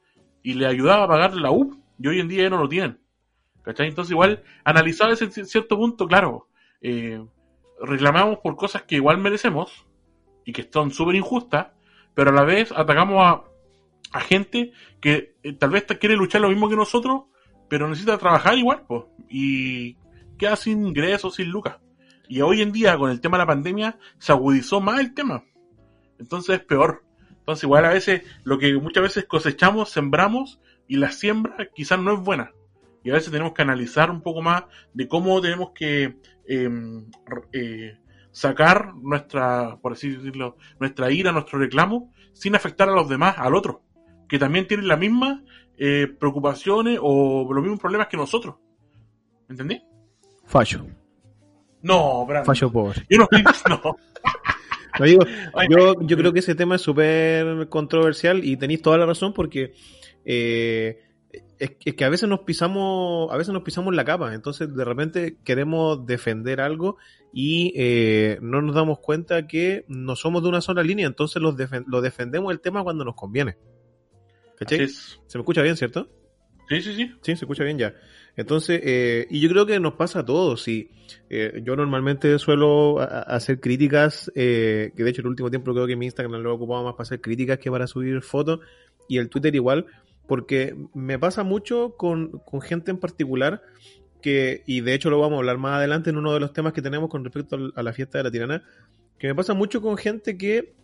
y 0.42 0.54
le 0.54 0.66
ayudaba 0.66 1.04
a 1.04 1.08
pagar 1.08 1.34
la 1.34 1.50
U. 1.50 1.80
Y 1.98 2.08
hoy 2.08 2.20
en 2.20 2.28
día 2.28 2.44
ya 2.44 2.50
no 2.50 2.58
lo 2.58 2.68
tienen. 2.68 3.00
¿Cachai? 3.62 3.88
Entonces 3.88 4.12
igual, 4.12 4.44
analizar 4.64 5.10
ese 5.10 5.28
cierto 5.44 5.76
punto, 5.76 6.06
claro, 6.06 6.48
eh, 6.80 7.24
reclamamos 7.80 8.38
por 8.38 8.56
cosas 8.56 8.82
que 8.82 8.96
igual 8.96 9.18
merecemos 9.18 9.86
y 10.44 10.52
que 10.52 10.68
son 10.72 10.92
súper 10.92 11.16
injustas, 11.16 11.68
pero 12.14 12.30
a 12.30 12.34
la 12.34 12.44
vez 12.44 12.70
atacamos 12.70 13.22
a, 13.22 13.42
a 14.12 14.20
gente 14.20 14.72
que 15.00 15.36
eh, 15.42 15.52
tal 15.54 15.70
vez 15.70 15.84
quiere 15.98 16.16
luchar 16.16 16.42
lo 16.42 16.48
mismo 16.48 16.68
que 16.68 16.76
nosotros, 16.76 17.24
pero 17.68 17.88
necesita 17.88 18.18
trabajar 18.18 18.56
igual, 18.56 18.84
pues, 18.86 19.04
y 19.28 19.96
queda 20.38 20.56
sin 20.56 20.86
ingresos, 20.86 21.34
sin 21.34 21.48
lucas. 21.48 21.78
Y 22.28 22.40
hoy 22.40 22.62
en 22.62 22.72
día, 22.72 22.96
con 22.96 23.10
el 23.10 23.20
tema 23.20 23.36
de 23.36 23.42
la 23.42 23.46
pandemia, 23.46 23.98
se 24.18 24.32
agudizó 24.32 24.80
más 24.80 25.00
el 25.00 25.14
tema. 25.14 25.44
Entonces 26.18 26.60
es 26.60 26.64
peor. 26.64 27.04
Entonces 27.46 27.62
igual 27.62 27.84
a 27.84 27.90
veces 27.90 28.22
lo 28.42 28.58
que 28.58 28.74
muchas 28.74 29.04
veces 29.04 29.24
cosechamos, 29.26 29.90
sembramos, 29.90 30.60
y 30.88 30.96
la 30.96 31.12
siembra 31.12 31.68
quizás 31.72 32.00
no 32.00 32.12
es 32.12 32.18
buena. 32.18 32.50
Y 33.04 33.10
a 33.10 33.14
veces 33.14 33.30
tenemos 33.30 33.52
que 33.52 33.62
analizar 33.62 34.10
un 34.10 34.20
poco 34.20 34.42
más 34.42 34.64
de 34.92 35.06
cómo 35.06 35.40
tenemos 35.40 35.70
que 35.70 36.16
em, 36.48 37.08
eh, 37.52 37.98
sacar 38.32 38.96
nuestra, 38.96 39.78
por 39.80 39.92
así 39.92 40.10
decirlo, 40.10 40.56
nuestra 40.80 41.12
ira, 41.12 41.30
nuestro 41.30 41.60
reclamo, 41.60 42.12
sin 42.32 42.56
afectar 42.56 42.88
a 42.88 42.94
los 42.94 43.08
demás, 43.08 43.36
al 43.38 43.54
otro, 43.54 43.84
que 44.28 44.40
también 44.40 44.66
tienen 44.66 44.88
las 44.88 44.98
mismas 44.98 45.38
eh, 45.78 46.08
preocupaciones 46.18 46.98
o 47.00 47.46
los 47.48 47.62
mismos 47.62 47.78
problemas 47.78 48.08
que 48.08 48.16
nosotros. 48.16 48.56
¿Entendí? 49.48 49.80
Fallo. 50.46 50.84
No, 51.82 52.26
Brandon. 52.26 52.46
Fallo 52.46 52.72
pobre. 52.72 53.06
Yo 53.08 53.18
no, 53.18 53.28
no. 53.68 53.96
No, 54.98 55.04
digo, 55.06 55.20
yo, 55.70 55.94
yo 56.00 56.16
creo 56.16 56.32
que 56.32 56.40
ese 56.40 56.54
tema 56.54 56.76
es 56.76 56.82
súper 56.82 57.68
controversial 57.68 58.44
y 58.44 58.56
tenéis 58.56 58.82
toda 58.82 58.98
la 58.98 59.06
razón 59.06 59.32
porque 59.32 59.72
eh, 60.24 61.00
es, 61.58 61.72
es 61.84 61.94
que 61.94 62.04
a 62.04 62.08
veces 62.08 62.28
nos 62.28 62.40
pisamos, 62.40 63.30
a 63.32 63.36
veces 63.36 63.52
nos 63.52 63.62
pisamos 63.62 63.94
la 63.94 64.04
capa, 64.04 64.34
entonces 64.34 64.74
de 64.74 64.84
repente 64.84 65.36
queremos 65.44 66.06
defender 66.06 66.60
algo 66.60 66.96
y 67.32 67.72
eh, 67.76 68.38
no 68.40 68.62
nos 68.62 68.74
damos 68.74 68.98
cuenta 69.00 69.46
que 69.46 69.84
no 69.88 70.16
somos 70.16 70.42
de 70.42 70.48
una 70.48 70.60
sola 70.60 70.82
línea, 70.82 71.06
entonces 71.06 71.42
los 71.42 71.54
defen- 71.56 71.84
defendemos 72.00 72.52
el 72.52 72.60
tema 72.60 72.82
cuando 72.82 73.04
nos 73.04 73.14
conviene. 73.14 73.56
¿Cachai? 74.58 74.78
Es. 74.84 75.20
¿Se 75.26 75.36
me 75.36 75.42
escucha 75.42 75.60
bien, 75.62 75.76
cierto? 75.76 76.08
Sí, 76.68 76.82
sí, 76.82 76.94
sí. 76.94 77.06
Sí, 77.22 77.36
se 77.36 77.44
escucha 77.44 77.64
bien 77.64 77.78
ya. 77.78 77.94
Entonces, 78.36 78.80
eh, 78.82 79.26
y 79.30 79.40
yo 79.40 79.48
creo 79.48 79.66
que 79.66 79.78
nos 79.80 79.94
pasa 79.94 80.20
a 80.20 80.24
todos. 80.24 80.62
Sí. 80.62 80.90
Eh, 81.30 81.60
yo 81.64 81.76
normalmente 81.76 82.38
suelo 82.38 83.00
a- 83.00 83.04
a- 83.04 83.20
hacer 83.22 83.60
críticas, 83.60 84.30
eh, 84.34 84.92
que 84.96 85.04
de 85.04 85.10
hecho 85.10 85.20
el 85.22 85.28
último 85.28 85.48
tiempo 85.50 85.72
creo 85.72 85.86
que 85.86 85.96
mi 85.96 86.06
Instagram 86.06 86.42
lo 86.42 86.50
he 86.50 86.52
ocupado 86.52 86.82
más 86.84 86.94
para 86.94 87.02
hacer 87.04 87.20
críticas 87.20 87.58
que 87.58 87.70
para 87.70 87.86
subir 87.86 88.20
fotos, 88.22 88.60
y 89.08 89.18
el 89.18 89.28
Twitter 89.28 89.54
igual, 89.54 89.86
porque 90.26 90.74
me 90.92 91.18
pasa 91.18 91.44
mucho 91.44 91.94
con, 91.96 92.40
con 92.40 92.60
gente 92.60 92.90
en 92.90 92.98
particular 92.98 93.62
que, 94.20 94.62
y 94.66 94.80
de 94.80 94.94
hecho 94.94 95.08
lo 95.08 95.20
vamos 95.20 95.36
a 95.36 95.38
hablar 95.38 95.58
más 95.58 95.74
adelante 95.74 96.10
en 96.10 96.16
uno 96.16 96.32
de 96.32 96.40
los 96.40 96.52
temas 96.52 96.72
que 96.72 96.82
tenemos 96.82 97.08
con 97.08 97.22
respecto 97.22 97.70
a 97.76 97.82
la 97.82 97.92
fiesta 97.92 98.18
de 98.18 98.24
la 98.24 98.30
tirana, 98.32 98.64
que 99.18 99.28
me 99.28 99.34
pasa 99.36 99.54
mucho 99.54 99.80
con 99.80 99.96
gente 99.96 100.36
que 100.36 100.74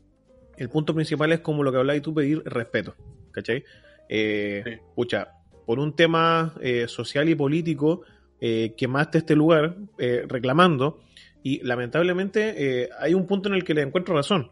el 0.58 0.68
punto 0.68 0.94
principal 0.94 1.32
es 1.32 1.40
como 1.40 1.64
lo 1.64 1.72
que 1.72 1.78
hablabas 1.78 2.02
tú, 2.02 2.14
pedir 2.14 2.42
respeto, 2.44 2.94
¿cachai? 3.32 3.64
Eh, 4.08 4.62
Sí. 4.64 4.72
Pucha, 4.94 5.28
por 5.66 5.78
un 5.78 5.94
tema 5.94 6.54
eh, 6.60 6.86
social 6.88 7.28
y 7.28 7.34
político, 7.34 8.02
eh, 8.40 8.74
quemaste 8.76 9.18
este 9.18 9.36
lugar 9.36 9.76
eh, 9.98 10.24
reclamando, 10.28 11.00
y 11.42 11.60
lamentablemente 11.64 12.82
eh, 12.82 12.88
hay 12.98 13.14
un 13.14 13.26
punto 13.26 13.48
en 13.48 13.56
el 13.56 13.64
que 13.64 13.74
le 13.74 13.82
encuentro 13.82 14.14
razón. 14.14 14.50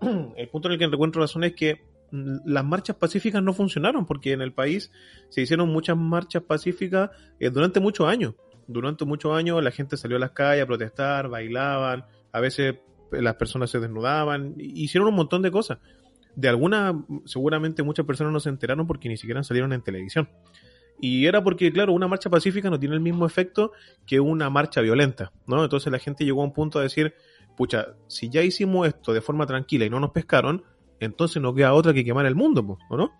El 0.36 0.48
punto 0.48 0.68
en 0.68 0.72
el 0.72 0.78
que 0.78 0.86
le 0.86 0.94
encuentro 0.94 1.22
razón 1.22 1.44
es 1.44 1.54
que 1.54 1.80
mm, 2.10 2.38
las 2.44 2.64
marchas 2.64 2.96
pacíficas 2.96 3.42
no 3.42 3.54
funcionaron 3.54 4.04
porque 4.04 4.32
en 4.32 4.42
el 4.42 4.52
país 4.52 4.92
se 5.30 5.40
hicieron 5.40 5.70
muchas 5.70 5.96
marchas 5.96 6.42
pacíficas 6.42 7.10
eh, 7.40 7.50
durante 7.50 7.80
muchos 7.80 8.06
años. 8.06 8.34
Durante 8.66 9.04
muchos 9.04 9.34
años 9.34 9.62
la 9.62 9.70
gente 9.70 9.96
salió 9.96 10.18
a 10.18 10.20
las 10.20 10.32
calles 10.32 10.64
a 10.64 10.66
protestar, 10.66 11.28
bailaban, 11.28 12.04
a 12.32 12.40
veces 12.40 12.74
eh, 13.12 13.22
las 13.22 13.36
personas 13.36 13.70
se 13.70 13.80
desnudaban, 13.80 14.54
hicieron 14.58 15.08
un 15.08 15.14
montón 15.14 15.40
de 15.40 15.50
cosas. 15.50 15.78
De 16.36 16.48
algunas, 16.48 16.94
seguramente 17.24 17.82
muchas 17.82 18.06
personas 18.06 18.32
no 18.32 18.40
se 18.40 18.50
enteraron 18.50 18.86
porque 18.86 19.08
ni 19.08 19.16
siquiera 19.16 19.42
salieron 19.42 19.72
en 19.72 19.82
televisión. 19.82 20.28
Y 21.00 21.26
era 21.26 21.42
porque, 21.42 21.72
claro, 21.72 21.92
una 21.92 22.08
marcha 22.08 22.30
pacífica 22.30 22.70
no 22.70 22.78
tiene 22.78 22.94
el 22.94 23.00
mismo 23.00 23.26
efecto 23.26 23.72
que 24.06 24.20
una 24.20 24.48
marcha 24.48 24.80
violenta, 24.80 25.32
¿no? 25.46 25.62
Entonces 25.62 25.92
la 25.92 25.98
gente 25.98 26.24
llegó 26.24 26.42
a 26.42 26.44
un 26.44 26.52
punto 26.52 26.78
a 26.78 26.82
decir, 26.82 27.14
pucha, 27.56 27.88
si 28.06 28.30
ya 28.30 28.42
hicimos 28.42 28.86
esto 28.86 29.12
de 29.12 29.20
forma 29.20 29.46
tranquila 29.46 29.84
y 29.84 29.90
no 29.90 30.00
nos 30.00 30.10
pescaron, 30.10 30.64
entonces 31.00 31.42
no 31.42 31.54
queda 31.54 31.74
otra 31.74 31.92
que 31.92 32.04
quemar 32.04 32.24
el 32.26 32.34
mundo, 32.34 32.78
¿o 32.88 32.96
no? 32.96 33.12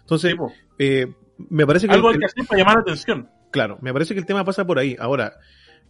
Entonces, 0.00 0.34
eh, 0.78 1.12
me 1.48 1.66
parece 1.66 1.86
que... 1.86 1.94
Algo 1.94 2.08
hay 2.08 2.18
que 2.18 2.26
hacer 2.26 2.46
para 2.46 2.58
llamar 2.58 2.76
la 2.76 2.80
atención. 2.82 3.30
Claro, 3.50 3.78
me 3.80 3.92
parece 3.92 4.14
que 4.14 4.20
el 4.20 4.26
tema 4.26 4.44
pasa 4.44 4.66
por 4.66 4.78
ahí. 4.78 4.96
Ahora, 4.98 5.34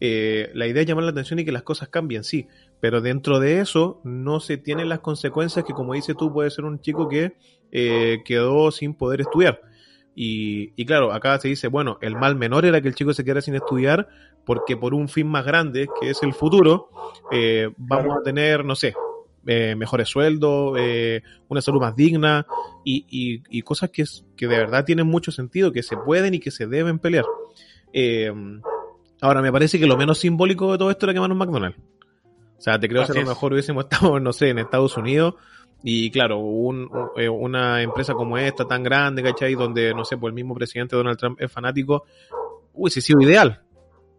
eh, 0.01 0.51
la 0.55 0.67
idea 0.67 0.83
es 0.83 0.89
llamar 0.89 1.05
la 1.05 1.11
atención 1.11 1.39
y 1.39 1.45
que 1.45 1.53
las 1.53 1.63
cosas 1.63 1.89
cambien, 1.89 2.25
sí, 2.25 2.47
pero 2.81 3.01
dentro 3.01 3.39
de 3.41 3.61
eso 3.61 4.01
no 4.05 4.41
se 4.41 4.57
tienen 4.57 4.89
las 4.89 5.01
consecuencias 5.01 5.65
que, 5.65 5.75
como 5.75 5.95
dices 5.95 6.17
tú, 6.17 6.33
puede 6.33 6.51
ser 6.51 6.65
un 6.65 6.81
chico 6.81 7.09
que 7.09 7.35
eh, 7.71 8.23
quedó 8.25 8.71
sin 8.71 8.95
poder 8.95 9.21
estudiar. 9.21 9.61
Y, 10.15 10.73
y 10.77 10.85
claro, 10.87 11.13
acá 11.13 11.39
se 11.39 11.49
dice, 11.49 11.69
bueno, 11.69 11.99
el 12.01 12.17
mal 12.17 12.35
menor 12.37 12.65
era 12.65 12.81
que 12.81 12.89
el 12.89 12.95
chico 12.95 13.15
se 13.15 13.25
quedara 13.25 13.41
sin 13.41 13.55
estudiar 13.55 14.09
porque 14.45 14.77
por 14.77 14.93
un 14.95 15.09
fin 15.09 15.29
más 15.29 15.45
grande, 15.45 15.89
que 16.01 16.11
es 16.11 16.23
el 16.23 16.35
futuro, 16.35 16.89
eh, 17.31 17.71
vamos 17.77 18.17
a 18.19 18.23
tener, 18.23 18.65
no 18.65 18.75
sé, 18.75 18.95
eh, 19.47 19.75
mejores 19.77 20.09
sueldos, 20.09 20.79
una 21.49 21.61
salud 21.63 21.81
más 21.81 21.95
digna 21.95 22.47
y, 22.85 23.07
y- 23.09 23.43
y 23.51 23.63
cosas 23.63 23.91
que, 23.91 24.05
que 24.37 24.49
de 24.49 24.57
verdad 24.59 24.85
tienen 24.85 25.07
mucho 25.07 25.31
sentido, 25.31 25.73
que 25.73 25.83
se 25.83 25.97
pueden 25.97 26.35
y 26.35 26.41
que 26.41 26.51
se 26.51 26.67
deben 26.67 26.99
pelear. 26.99 27.25
Ahora, 29.21 29.43
me 29.43 29.53
parece 29.53 29.79
que 29.79 29.87
lo 29.87 29.97
menos 29.97 30.19
simbólico 30.19 30.73
de 30.73 30.79
todo 30.79 30.91
esto 30.91 31.07
era 31.07 31.13
quemar 31.15 31.31
un 31.31 31.39
McDonald's. 31.39 31.79
O 32.59 32.63
sea, 32.63 32.79
te 32.79 32.89
creo 32.89 33.03
que 33.07 33.13
a 33.13 33.15
lo 33.23 33.29
mejor 33.31 33.53
hubiésemos 33.53 33.85
estado, 33.85 34.21
no 34.21 34.33
sé, 34.33 34.51
en 34.51 34.59
Estados 34.59 34.97
Unidos 34.97 35.35
y 35.83 36.11
claro, 36.11 36.39
un- 36.39 36.91
eh, 37.17 37.29
una 37.29 37.83
empresa 37.83 38.13
como 38.15 38.37
esta, 38.37 38.67
tan 38.67 38.83
grande, 38.83 39.23
¿cachai? 39.23 39.55
Donde, 39.55 39.95
no 39.95 40.05
sé, 40.05 40.17
pues 40.19 40.31
el 40.31 40.35
mismo 40.35 40.55
presidente 40.55 40.95
Donald 40.97 41.19
Trump 41.19 41.41
es 41.41 41.51
fanático, 41.51 42.05
hubiese 42.75 43.01
sido 43.01 43.21
ideal. 43.23 43.63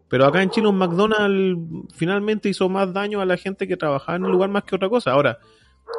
Pero 0.08 0.26
acá 0.26 0.42
en 0.42 0.50
Chile 0.50 0.66
un 0.68 0.76
McDonald's 0.76 1.94
finalmente 1.94 2.48
hizo 2.48 2.68
más 2.68 2.92
daño 2.92 3.20
a 3.20 3.24
la 3.24 3.36
gente 3.36 3.66
que 3.66 3.76
trabajaba 3.76 4.16
en 4.16 4.24
el 4.26 4.30
lugar 4.32 4.50
más 4.50 4.64
que 4.64 4.74
otra 4.76 4.88
cosa. 4.88 5.12
Ahora, 5.12 5.38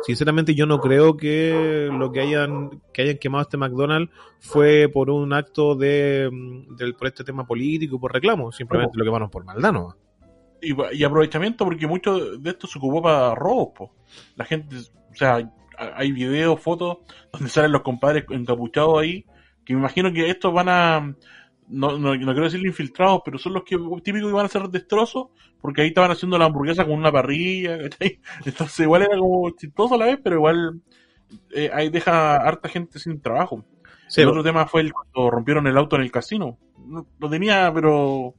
sinceramente 0.04 0.54
yo 0.56 0.66
no 0.66 0.80
creo 0.80 1.16
que 1.18 1.90
lo 1.92 2.12
que 2.12 2.22
hayan 2.22 2.82
que 2.94 3.04
hayan 3.04 3.18
quemado 3.18 3.44
este 3.44 3.58
McDonald's 3.58 4.12
fue 4.40 4.90
por 4.92 5.10
un 5.10 5.34
acto 5.34 5.76
de 5.76 6.30
mm, 6.32 6.76
del 6.76 6.96
por 6.96 7.08
este 7.08 7.24
tema 7.24 7.46
político, 7.46 8.00
por 8.00 8.12
reclamo, 8.14 8.52
simplemente 8.52 8.98
lo 8.98 9.06
quemaron 9.06 9.30
por 9.30 9.44
maldad, 9.46 9.72
¿no? 9.72 9.96
y, 10.62 10.74
y 10.98 11.04
aprovechamiento 11.04 11.66
porque 11.66 11.88
mucho 11.88 12.38
de 12.38 12.50
esto 12.52 12.68
se 12.68 12.80
ocupó 12.80 13.02
para 13.02 13.36
robos, 13.36 13.70
po. 13.76 13.92
La 14.38 14.46
gente, 14.46 14.78
o 14.78 15.16
sea, 15.16 15.36
hay- 15.36 15.50
hay 15.78 16.12
videos, 16.12 16.60
fotos 16.62 17.00
donde 17.34 17.50
salen 17.50 17.72
los 17.74 17.82
compadres 17.82 18.26
encapuchados 18.30 19.00
ahí, 19.00 19.26
que 19.66 19.74
me 19.74 19.80
imagino 19.80 20.14
que 20.14 20.30
estos 20.30 20.54
van 20.54 20.70
a, 20.70 21.16
no, 21.68 21.98
no, 21.98 22.16
no 22.16 22.32
quiero 22.32 22.44
decirle 22.44 22.68
infiltrados, 22.68 23.22
pero 23.24 23.38
son 23.38 23.54
los 23.54 23.64
que 23.64 23.78
típicos 24.04 24.30
que 24.30 24.36
van 24.36 24.44
a 24.44 24.48
hacer 24.48 24.70
destrozos, 24.70 25.28
porque 25.62 25.82
ahí 25.82 25.90
estaban 25.90 26.12
haciendo 26.12 26.38
la 26.38 26.46
hamburguesa 26.46 26.86
con 26.86 26.94
una 26.94 27.12
parrilla, 27.12 27.78
¿cachai? 27.90 28.20
Entonces 28.46 28.80
igual 28.80 29.04
era 29.04 29.18
como 29.18 29.50
chistoso 29.52 29.96
a 29.96 29.98
la 29.98 30.06
vez, 30.06 30.20
pero 30.24 30.38
igual 30.38 30.82
eh, 31.52 31.70
ahí 31.74 31.90
deja 31.90 32.36
harta 32.38 32.70
gente 32.70 33.00
sin 33.00 33.22
trabajo. 33.22 33.66
Sí, 34.08 34.22
el 34.22 34.28
otro 34.28 34.44
tema 34.44 34.68
fue 34.68 34.82
el 34.82 34.94
cuando 34.94 35.32
rompieron 35.32 35.66
el 35.66 35.78
auto 35.78 35.96
en 35.96 36.04
el 36.04 36.12
casino. 36.12 36.60
No, 36.86 37.08
lo 37.20 37.30
tenía, 37.30 37.72
pero 37.74 38.36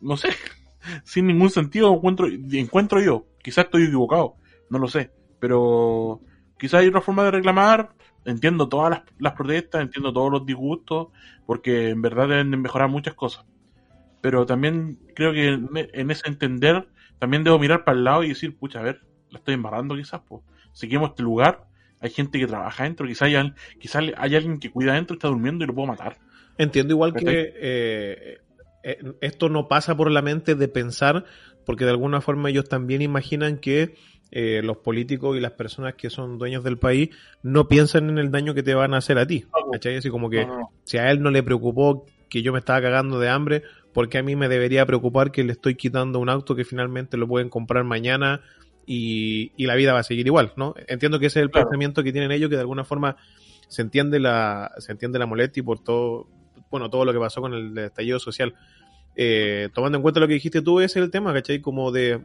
no 0.00 0.16
sé, 0.16 0.28
sin 1.04 1.26
ningún 1.26 1.50
sentido 1.50 1.92
encuentro, 1.92 2.26
encuentro 2.28 3.00
yo. 3.00 3.26
Quizás 3.42 3.64
estoy 3.64 3.84
equivocado, 3.84 4.36
no 4.70 4.78
lo 4.78 4.86
sé, 4.86 5.10
pero 5.40 6.20
quizás 6.58 6.80
hay 6.80 6.88
otra 6.88 7.00
forma 7.00 7.24
de 7.24 7.32
reclamar. 7.32 7.94
Entiendo 8.24 8.68
todas 8.68 8.90
las, 8.90 9.02
las 9.18 9.32
protestas, 9.32 9.82
entiendo 9.82 10.12
todos 10.12 10.30
los 10.30 10.46
disgustos, 10.46 11.08
porque 11.46 11.90
en 11.90 12.02
verdad 12.02 12.28
deben 12.28 12.50
de 12.50 12.56
mejorar 12.56 12.88
muchas 12.88 13.14
cosas. 13.14 13.44
Pero 14.20 14.46
también 14.46 14.98
creo 15.14 15.32
que 15.32 15.48
en, 15.48 15.68
en 15.74 16.10
ese 16.10 16.28
entender, 16.28 16.86
también 17.18 17.44
debo 17.44 17.58
mirar 17.58 17.84
para 17.84 17.98
el 17.98 18.04
lado 18.04 18.24
y 18.24 18.28
decir, 18.28 18.56
pucha, 18.56 18.80
a 18.80 18.82
ver, 18.82 19.00
la 19.30 19.38
estoy 19.38 19.54
embarrando 19.54 19.96
quizás, 19.96 20.20
pues. 20.28 20.42
Seguimos 20.72 21.10
este 21.10 21.22
lugar, 21.22 21.66
hay 22.00 22.10
gente 22.10 22.38
que 22.38 22.46
trabaja 22.46 22.84
dentro, 22.84 23.06
quizás 23.06 23.22
hay, 23.22 23.54
quizás 23.78 24.02
hay 24.16 24.34
alguien 24.34 24.58
que 24.58 24.70
cuida 24.70 24.92
adentro 24.92 25.14
y 25.14 25.16
está 25.18 25.28
durmiendo 25.28 25.64
y 25.64 25.66
lo 25.66 25.74
puedo 25.74 25.88
matar. 25.88 26.18
Entiendo 26.58 26.94
igual 26.94 27.14
que 27.14 27.54
eh, 27.56 28.38
eh, 28.82 29.12
esto 29.20 29.48
no 29.48 29.68
pasa 29.68 29.96
por 29.96 30.10
la 30.10 30.22
mente 30.22 30.54
de 30.54 30.68
pensar, 30.68 31.24
porque 31.64 31.84
de 31.84 31.90
alguna 31.90 32.20
forma 32.20 32.50
ellos 32.50 32.68
también 32.68 33.02
imaginan 33.02 33.58
que 33.58 33.94
eh, 34.34 34.62
los 34.64 34.78
políticos 34.78 35.36
y 35.36 35.40
las 35.40 35.52
personas 35.52 35.94
que 35.94 36.08
son 36.10 36.38
dueños 36.38 36.64
del 36.64 36.78
país 36.78 37.10
no 37.42 37.68
piensan 37.68 38.08
en 38.08 38.18
el 38.18 38.30
daño 38.30 38.54
que 38.54 38.62
te 38.62 38.74
van 38.74 38.94
a 38.94 38.96
hacer 38.96 39.18
a 39.18 39.26
ti. 39.26 39.44
¿Cachai? 39.70 39.96
Así 39.96 40.08
como 40.08 40.30
que 40.30 40.48
si 40.84 40.96
a 40.98 41.10
él 41.10 41.22
no 41.22 41.30
le 41.30 41.42
preocupó 41.42 42.06
que 42.30 42.40
yo 42.42 42.52
me 42.52 42.58
estaba 42.60 42.80
cagando 42.80 43.20
de 43.20 43.28
hambre, 43.28 43.62
porque 43.92 44.16
a 44.16 44.22
mí 44.22 44.34
me 44.34 44.48
debería 44.48 44.86
preocupar 44.86 45.30
que 45.32 45.44
le 45.44 45.52
estoy 45.52 45.74
quitando 45.74 46.18
un 46.18 46.30
auto 46.30 46.56
que 46.56 46.64
finalmente 46.64 47.18
lo 47.18 47.28
pueden 47.28 47.50
comprar 47.50 47.84
mañana 47.84 48.40
y, 48.86 49.52
y 49.56 49.66
la 49.66 49.74
vida 49.74 49.92
va 49.92 49.98
a 50.00 50.02
seguir 50.02 50.26
igual, 50.26 50.54
¿no? 50.56 50.74
Entiendo 50.88 51.18
que 51.20 51.26
ese 51.26 51.40
es 51.40 51.44
el 51.44 51.50
Claro. 51.50 51.66
pensamiento 51.68 52.02
que 52.02 52.10
tienen 52.10 52.32
ellos, 52.32 52.48
que 52.48 52.56
de 52.56 52.62
alguna 52.62 52.84
forma 52.84 53.16
se 53.68 53.82
entiende 53.82 54.18
la, 54.18 54.72
se 54.78 54.92
entiende 54.92 55.18
la 55.18 55.26
molestia 55.26 55.62
por 55.62 55.84
todo, 55.84 56.26
bueno, 56.70 56.88
todo 56.88 57.04
lo 57.04 57.12
que 57.12 57.18
pasó 57.18 57.42
con 57.42 57.52
el 57.52 57.76
estallido 57.76 58.18
social. 58.18 58.54
Eh, 59.14 59.68
tomando 59.74 59.98
en 59.98 60.02
cuenta 60.02 60.20
lo 60.20 60.26
que 60.26 60.34
dijiste 60.34 60.62
tú, 60.62 60.80
ese 60.80 60.98
es 61.00 61.04
el 61.04 61.10
tema, 61.10 61.34
¿cachai? 61.34 61.60
Como 61.60 61.92
de, 61.92 62.24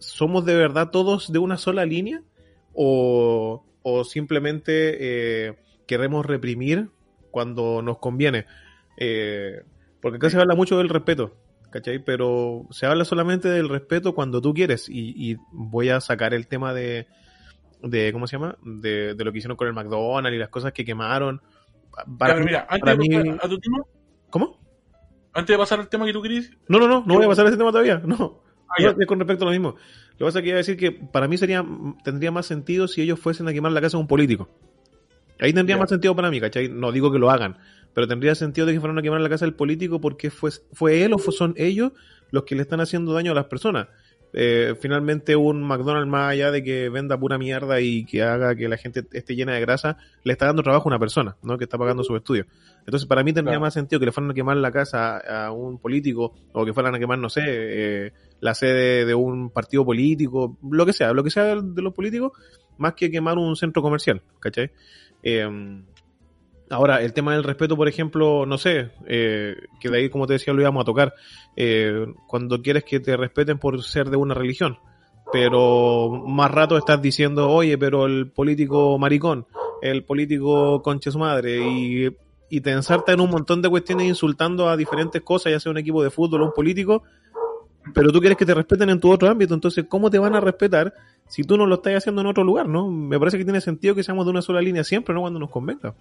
¿somos 0.00 0.44
de 0.44 0.56
verdad 0.56 0.90
todos 0.90 1.30
de 1.32 1.38
una 1.38 1.56
sola 1.56 1.84
línea? 1.84 2.22
¿O, 2.74 3.64
o 3.82 4.04
simplemente 4.04 4.96
eh, 5.48 5.54
queremos 5.86 6.26
reprimir 6.26 6.88
cuando 7.30 7.80
nos 7.82 7.98
conviene? 7.98 8.46
Eh, 8.96 9.62
porque 10.00 10.16
acá 10.16 10.30
se 10.30 10.38
habla 10.38 10.54
mucho 10.54 10.78
del 10.78 10.88
respeto, 10.88 11.36
¿cachai? 11.70 11.98
Pero 12.04 12.66
se 12.70 12.86
habla 12.86 13.04
solamente 13.04 13.48
del 13.48 13.68
respeto 13.68 14.14
cuando 14.14 14.40
tú 14.40 14.52
quieres. 14.54 14.88
Y, 14.88 15.14
y 15.32 15.36
voy 15.52 15.90
a 15.90 16.00
sacar 16.00 16.34
el 16.34 16.46
tema 16.48 16.72
de, 16.74 17.06
de 17.82 18.12
¿cómo 18.12 18.26
se 18.26 18.36
llama? 18.36 18.56
De, 18.64 19.14
de 19.14 19.24
lo 19.24 19.32
que 19.32 19.38
hicieron 19.38 19.56
con 19.56 19.68
el 19.68 19.74
McDonald's 19.74 20.34
y 20.36 20.38
las 20.38 20.48
cosas 20.48 20.72
que 20.72 20.84
quemaron. 20.84 21.40
Para 22.18 22.36
mira, 22.36 22.66
antes 22.68 22.80
para 22.80 22.96
mí- 22.96 23.08
a 23.42 23.48
tu 23.48 23.58
tema, 23.58 23.78
¿Cómo? 24.30 24.58
antes 25.32 25.54
de 25.54 25.58
pasar 25.58 25.80
al 25.80 25.88
tema 25.88 26.06
que 26.06 26.12
tú 26.12 26.22
querías, 26.22 26.50
No, 26.68 26.78
no, 26.78 26.88
no, 26.88 27.04
no 27.06 27.14
voy 27.16 27.24
a 27.24 27.28
pasar 27.28 27.46
a 27.46 27.48
ese 27.48 27.58
tema 27.58 27.70
todavía. 27.72 27.98
No. 28.06 28.42
Ah, 28.78 28.94
con 29.06 29.18
respecto 29.18 29.44
a 29.44 29.46
lo 29.46 29.52
mismo. 29.52 29.74
Lo 30.12 30.18
que 30.18 30.24
pasa 30.26 30.38
es 30.38 30.42
que 30.42 30.48
iba 30.48 30.56
a 30.56 30.58
decir 30.64 30.76
que 30.76 30.92
para 30.92 31.26
mí 31.28 31.36
sería 31.38 31.64
tendría 32.04 32.30
más 32.30 32.46
sentido 32.46 32.86
si 32.88 33.02
ellos 33.02 33.18
fuesen 33.18 33.48
a 33.48 33.52
quemar 33.52 33.72
la 33.72 33.80
casa 33.80 33.96
de 33.96 34.02
un 34.02 34.06
político. 34.06 34.48
Ahí 35.40 35.52
tendría 35.52 35.76
más 35.78 35.88
sentido 35.88 36.14
para 36.14 36.30
mí, 36.30 36.40
¿cachai? 36.40 36.68
No 36.68 36.92
digo 36.92 37.10
que 37.10 37.18
lo 37.18 37.30
hagan, 37.30 37.56
pero 37.94 38.06
tendría 38.06 38.34
sentido 38.34 38.66
de 38.66 38.74
que 38.74 38.80
fueran 38.80 38.98
a 38.98 39.02
quemar 39.02 39.20
la 39.20 39.28
casa 39.28 39.46
del 39.46 39.54
político 39.54 40.00
porque 40.00 40.30
fue, 40.30 40.50
fue 40.72 41.02
él 41.02 41.14
o 41.14 41.18
fue- 41.18 41.32
son 41.32 41.54
ellos 41.56 41.92
los 42.30 42.44
que 42.44 42.54
le 42.54 42.62
están 42.62 42.80
haciendo 42.80 43.12
daño 43.14 43.32
a 43.32 43.34
las 43.34 43.46
personas. 43.46 43.88
Eh, 44.32 44.76
finalmente 44.80 45.34
un 45.34 45.60
McDonald's 45.64 46.08
más 46.08 46.30
allá 46.30 46.52
de 46.52 46.62
que 46.62 46.88
venda 46.88 47.18
pura 47.18 47.36
mierda 47.36 47.80
y 47.80 48.04
que 48.04 48.22
haga 48.22 48.54
que 48.54 48.68
la 48.68 48.76
gente 48.76 49.04
esté 49.12 49.34
llena 49.34 49.54
de 49.54 49.60
grasa, 49.60 49.96
le 50.22 50.32
está 50.32 50.46
dando 50.46 50.62
trabajo 50.62 50.88
a 50.88 50.92
una 50.92 50.98
persona, 51.00 51.36
¿no? 51.42 51.58
Que 51.58 51.64
está 51.64 51.76
pagando 51.78 52.04
su 52.04 52.14
estudio. 52.14 52.46
Entonces, 52.86 53.08
para 53.08 53.24
mí 53.24 53.32
tendría 53.32 53.54
Claro. 53.54 53.62
más 53.62 53.74
sentido 53.74 53.98
que 53.98 54.06
le 54.06 54.12
fueran 54.12 54.30
a 54.30 54.34
quemar 54.34 54.56
la 54.58 54.70
casa 54.70 55.16
a, 55.18 55.46
a 55.46 55.50
un 55.52 55.78
político 55.78 56.32
o 56.52 56.64
que 56.64 56.72
fueran 56.72 56.94
a 56.94 56.98
quemar, 57.00 57.18
no 57.18 57.28
sé, 57.28 57.40
eh, 57.46 58.12
la 58.40 58.54
sede 58.54 59.04
de 59.04 59.14
un 59.14 59.50
partido 59.50 59.84
político, 59.84 60.56
lo 60.68 60.86
que 60.86 60.92
sea, 60.92 61.12
lo 61.12 61.22
que 61.22 61.30
sea 61.30 61.56
de, 61.56 61.82
los 61.82 61.94
políticos, 61.94 62.32
más 62.78 62.94
que 62.94 63.10
quemar 63.10 63.38
un 63.38 63.56
centro 63.56 63.82
comercial, 63.82 64.22
¿cachai? 64.40 64.70
Eh, 65.22 65.82
ahora, 66.70 67.02
el 67.02 67.12
tema 67.12 67.34
del 67.34 67.44
respeto, 67.44 67.76
por 67.76 67.88
ejemplo, 67.88 68.46
no 68.46 68.56
sé, 68.56 68.90
eh, 69.06 69.56
que 69.80 69.90
de 69.90 69.98
ahí, 69.98 70.08
como 70.08 70.26
te 70.26 70.34
decía, 70.34 70.54
lo 70.54 70.62
íbamos 70.62 70.82
a 70.82 70.86
tocar, 70.86 71.14
eh, 71.56 72.06
cuando 72.26 72.62
quieres 72.62 72.84
que 72.84 73.00
te 73.00 73.16
respeten 73.16 73.58
por 73.58 73.82
ser 73.82 74.08
de 74.08 74.16
una 74.16 74.34
religión, 74.34 74.78
pero 75.32 76.10
más 76.26 76.50
rato 76.50 76.76
estás 76.78 77.02
diciendo, 77.02 77.50
oye, 77.50 77.76
pero 77.76 78.06
el 78.06 78.30
político 78.30 78.98
maricón, 78.98 79.46
el 79.82 80.04
político 80.04 80.82
conche 80.82 81.10
su 81.10 81.18
madre, 81.18 81.58
y, 81.58 82.08
y 82.48 82.60
te 82.60 82.70
ensarta 82.70 83.12
en 83.12 83.20
un 83.20 83.30
montón 83.30 83.60
de 83.60 83.68
cuestiones 83.68 84.06
insultando 84.06 84.68
a 84.68 84.76
diferentes 84.76 85.22
cosas, 85.22 85.52
ya 85.52 85.60
sea 85.60 85.70
un 85.70 85.78
equipo 85.78 86.02
de 86.02 86.10
fútbol 86.10 86.42
o 86.42 86.46
un 86.46 86.52
político, 86.52 87.02
pero 87.94 88.12
tú 88.12 88.20
quieres 88.20 88.36
que 88.38 88.46
te 88.46 88.54
respeten 88.54 88.90
en 88.90 89.00
tu 89.00 89.10
otro 89.10 89.28
ámbito, 89.28 89.54
entonces, 89.54 89.86
¿cómo 89.88 90.10
te 90.10 90.18
van 90.18 90.34
a 90.34 90.40
respetar 90.40 90.92
si 91.26 91.44
tú 91.44 91.56
no 91.56 91.66
lo 91.66 91.76
estás 91.76 91.94
haciendo 91.96 92.20
en 92.20 92.26
otro 92.26 92.44
lugar, 92.44 92.68
no? 92.68 92.90
Me 92.90 93.18
parece 93.18 93.38
que 93.38 93.44
tiene 93.44 93.60
sentido 93.60 93.94
que 93.94 94.02
seamos 94.02 94.24
de 94.26 94.30
una 94.32 94.42
sola 94.42 94.60
línea 94.60 94.84
siempre, 94.84 95.14
¿no? 95.14 95.20
Cuando 95.22 95.38
nos 95.40 95.50
convenga. 95.50 95.94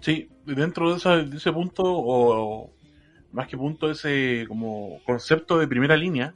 Sí, 0.00 0.28
dentro 0.44 0.90
de, 0.90 0.96
esa- 0.96 1.20
ese 1.20 1.52
punto, 1.52 1.82
o, 1.84 2.64
o 2.64 2.70
más 3.32 3.48
que 3.48 3.56
punto, 3.56 3.90
ese 3.90 4.44
como 4.48 5.00
concepto 5.04 5.58
de 5.58 5.66
primera 5.68 5.96
línea, 5.96 6.34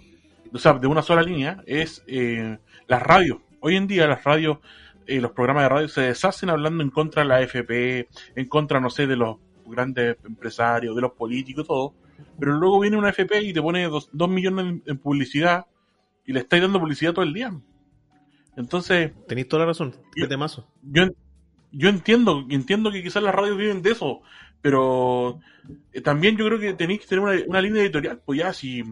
o 0.52 0.58
sea, 0.58 0.74
de 0.74 0.86
una 0.86 1.02
sola 1.02 1.22
línea, 1.22 1.62
es 1.66 2.02
eh, 2.06 2.58
las 2.88 3.02
radios. 3.02 3.38
Hoy 3.60 3.76
en 3.76 3.86
día 3.86 4.06
las 4.06 4.24
radios, 4.24 4.58
eh, 5.06 5.20
los 5.20 5.32
programas 5.32 5.64
de 5.64 5.68
radio 5.68 5.88
se 5.88 6.00
deshacen 6.02 6.50
hablando 6.50 6.82
en 6.82 6.90
contra 6.90 7.22
de 7.22 7.28
la 7.28 7.36
AFP, 7.36 8.08
en 8.34 8.48
contra, 8.48 8.80
no 8.80 8.90
sé, 8.90 9.06
de 9.06 9.16
los 9.16 9.36
grandes 9.66 10.16
empresarios, 10.24 10.94
de 10.96 11.02
los 11.02 11.12
políticos, 11.12 11.66
todo. 11.66 11.94
Pero 12.38 12.52
luego 12.54 12.80
viene 12.80 12.96
una 12.96 13.08
AFP 13.08 13.42
y 13.42 13.52
te 13.52 13.62
pone 13.62 13.84
dos, 13.84 14.08
dos 14.12 14.28
millones 14.28 14.66
en, 14.66 14.82
en 14.86 14.98
publicidad 14.98 15.66
y 16.26 16.32
le 16.32 16.40
estáis 16.40 16.62
dando 16.62 16.80
publicidad 16.80 17.12
todo 17.12 17.24
el 17.24 17.32
día. 17.32 17.52
Entonces, 18.56 19.12
Tenéis 19.28 19.48
toda 19.48 19.60
la 19.60 19.66
razón, 19.66 19.94
Yo- 20.16 20.28
temazo. 20.28 20.68
yo, 20.82 21.04
yo 21.72 21.88
entiendo, 21.88 22.44
entiendo 22.50 22.90
que 22.92 23.02
quizás 23.02 23.22
las 23.22 23.34
radios 23.34 23.56
viven 23.56 23.80
de 23.82 23.92
eso, 23.92 24.20
pero 24.60 25.40
eh, 25.92 26.00
también 26.02 26.36
yo 26.36 26.46
creo 26.46 26.58
que 26.58 26.74
tenéis 26.74 27.00
que 27.00 27.06
tener 27.06 27.24
una, 27.24 27.34
una 27.46 27.60
línea 27.62 27.82
editorial, 27.82 28.20
pues 28.24 28.38
ya 28.40 28.52
si 28.52 28.82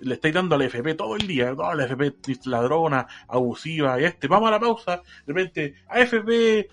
le 0.00 0.14
estáis 0.14 0.34
dando 0.34 0.54
a 0.54 0.58
la 0.58 0.66
FP 0.66 0.94
todo 0.94 1.16
el 1.16 1.26
día, 1.26 1.54
toda 1.54 1.74
la 1.74 1.84
FP 1.86 2.14
ladrona, 2.44 3.06
abusiva, 3.26 3.98
y 3.98 4.04
este, 4.04 4.28
vamos 4.28 4.48
a 4.48 4.50
la 4.52 4.60
pausa, 4.60 5.02
de 5.26 5.32
repente, 5.32 5.74
AFP, 5.88 6.58
eh, 6.58 6.66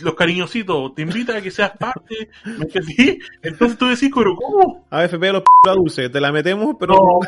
los 0.00 0.14
cariñositos, 0.14 0.94
te 0.94 1.02
invita 1.02 1.36
a 1.36 1.40
que 1.42 1.50
seas 1.50 1.72
parte, 1.78 2.30
¿me 2.44 2.64
entendí? 2.64 3.18
Entonces 3.42 3.78
tú 3.78 3.86
decís, 3.86 4.10
pero 4.14 4.34
¿cómo? 4.36 4.86
AFP 4.90 5.26
de 5.26 5.32
los 5.32 5.42
p 5.42 5.70
dulces, 5.74 6.10
te 6.12 6.20
la 6.20 6.32
metemos, 6.32 6.76
pero 6.78 6.94
No, 6.94 7.20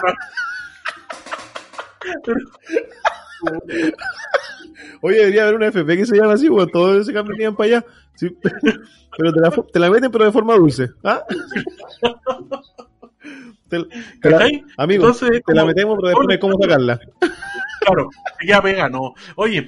Oye, 5.01 5.19
debería 5.19 5.43
haber 5.43 5.55
una 5.55 5.67
FP 5.69 5.97
que 5.97 6.07
se 6.07 6.17
llama 6.17 6.33
así, 6.33 6.49
pues 6.49 6.71
todos 6.73 7.07
se 7.07 7.13
cambiarían 7.13 7.55
para 7.55 7.67
allá. 7.69 7.85
Sí, 8.15 8.37
pero 9.17 9.33
te 9.33 9.41
la, 9.41 9.51
te 9.51 9.79
la 9.79 9.91
meten, 9.91 10.11
pero 10.11 10.25
de 10.25 10.33
forma 10.33 10.55
dulce. 10.57 10.91
¿Ah? 11.05 11.23
Te- 13.69 13.85
te 14.23 14.31
la- 14.31 14.49
amigo, 14.79 15.05
Entonces, 15.05 15.43
te 15.47 15.55
la 15.55 15.65
metemos, 15.65 15.97
pero 16.01 16.09
después 16.09 16.29
no 16.29 16.41
cómo 16.41 16.63
sacarla. 16.63 16.99
Claro, 17.81 18.11
te 18.41 18.47
queda 18.47 18.63
pega, 18.63 18.89
no. 18.89 19.15
Oye, 19.37 19.67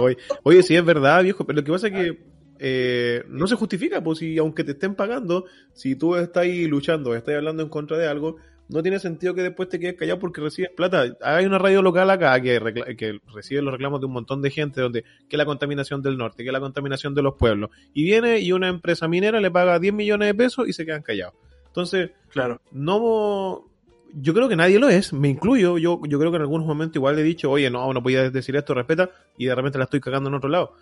Oye, 0.00 0.16
oye, 0.42 0.62
sí 0.62 0.76
es 0.76 0.84
verdad, 0.84 1.22
viejo, 1.22 1.44
pero 1.46 1.58
lo 1.58 1.64
que 1.64 1.72
pasa 1.72 1.88
es 1.88 1.92
que 1.92 2.18
eh, 2.58 3.24
no 3.28 3.46
se 3.46 3.56
justifica, 3.56 4.02
pues 4.02 4.18
si 4.18 4.38
aunque 4.38 4.64
te 4.64 4.72
estén 4.72 4.94
pagando, 4.94 5.46
si 5.72 5.96
tú 5.96 6.16
estás 6.16 6.44
ahí 6.44 6.66
luchando, 6.66 7.14
estás 7.14 7.34
hablando 7.34 7.62
en 7.62 7.68
contra 7.68 7.98
de 7.98 8.06
algo, 8.06 8.36
no 8.68 8.82
tiene 8.82 8.98
sentido 8.98 9.34
que 9.34 9.42
después 9.42 9.68
te 9.68 9.78
quedes 9.78 9.94
callado 9.94 10.18
porque 10.18 10.40
recibes 10.40 10.70
plata. 10.70 11.04
Hay 11.20 11.44
una 11.44 11.58
radio 11.58 11.82
local 11.82 12.08
acá 12.10 12.40
que, 12.40 12.58
que 12.96 13.18
recibe 13.34 13.60
los 13.60 13.72
reclamos 13.72 14.00
de 14.00 14.06
un 14.06 14.12
montón 14.12 14.40
de 14.40 14.50
gente, 14.50 14.80
donde 14.80 15.04
que 15.28 15.36
la 15.36 15.44
contaminación 15.44 16.00
del 16.00 16.16
norte, 16.16 16.44
que 16.44 16.52
la 16.52 16.60
contaminación 16.60 17.14
de 17.14 17.22
los 17.22 17.34
pueblos. 17.34 17.70
Y 17.92 18.04
viene 18.04 18.40
y 18.40 18.52
una 18.52 18.68
empresa 18.68 19.06
minera 19.06 19.40
le 19.40 19.50
paga 19.50 19.78
10 19.78 19.92
millones 19.92 20.28
de 20.28 20.34
pesos 20.34 20.66
y 20.68 20.72
se 20.72 20.86
quedan 20.86 21.02
callados. 21.02 21.34
Entonces, 21.66 22.12
claro, 22.30 22.62
no 22.72 23.68
yo 24.16 24.32
creo 24.34 24.48
que 24.48 24.56
nadie 24.56 24.78
lo 24.78 24.88
es, 24.88 25.12
me 25.12 25.28
incluyo, 25.28 25.76
yo, 25.78 26.00
yo 26.08 26.18
creo 26.18 26.30
que 26.30 26.36
en 26.36 26.42
algunos 26.42 26.66
momentos 26.66 26.96
igual 26.96 27.18
he 27.18 27.22
dicho, 27.22 27.50
oye, 27.50 27.68
no, 27.70 27.92
no 27.92 28.02
podía 28.02 28.30
decir 28.30 28.54
esto, 28.56 28.74
respeta, 28.74 29.10
y 29.36 29.46
de 29.46 29.54
repente 29.54 29.78
la 29.78 29.84
estoy 29.84 30.00
cagando 30.00 30.28
en 30.28 30.34
otro 30.34 30.48
lado. 30.48 30.72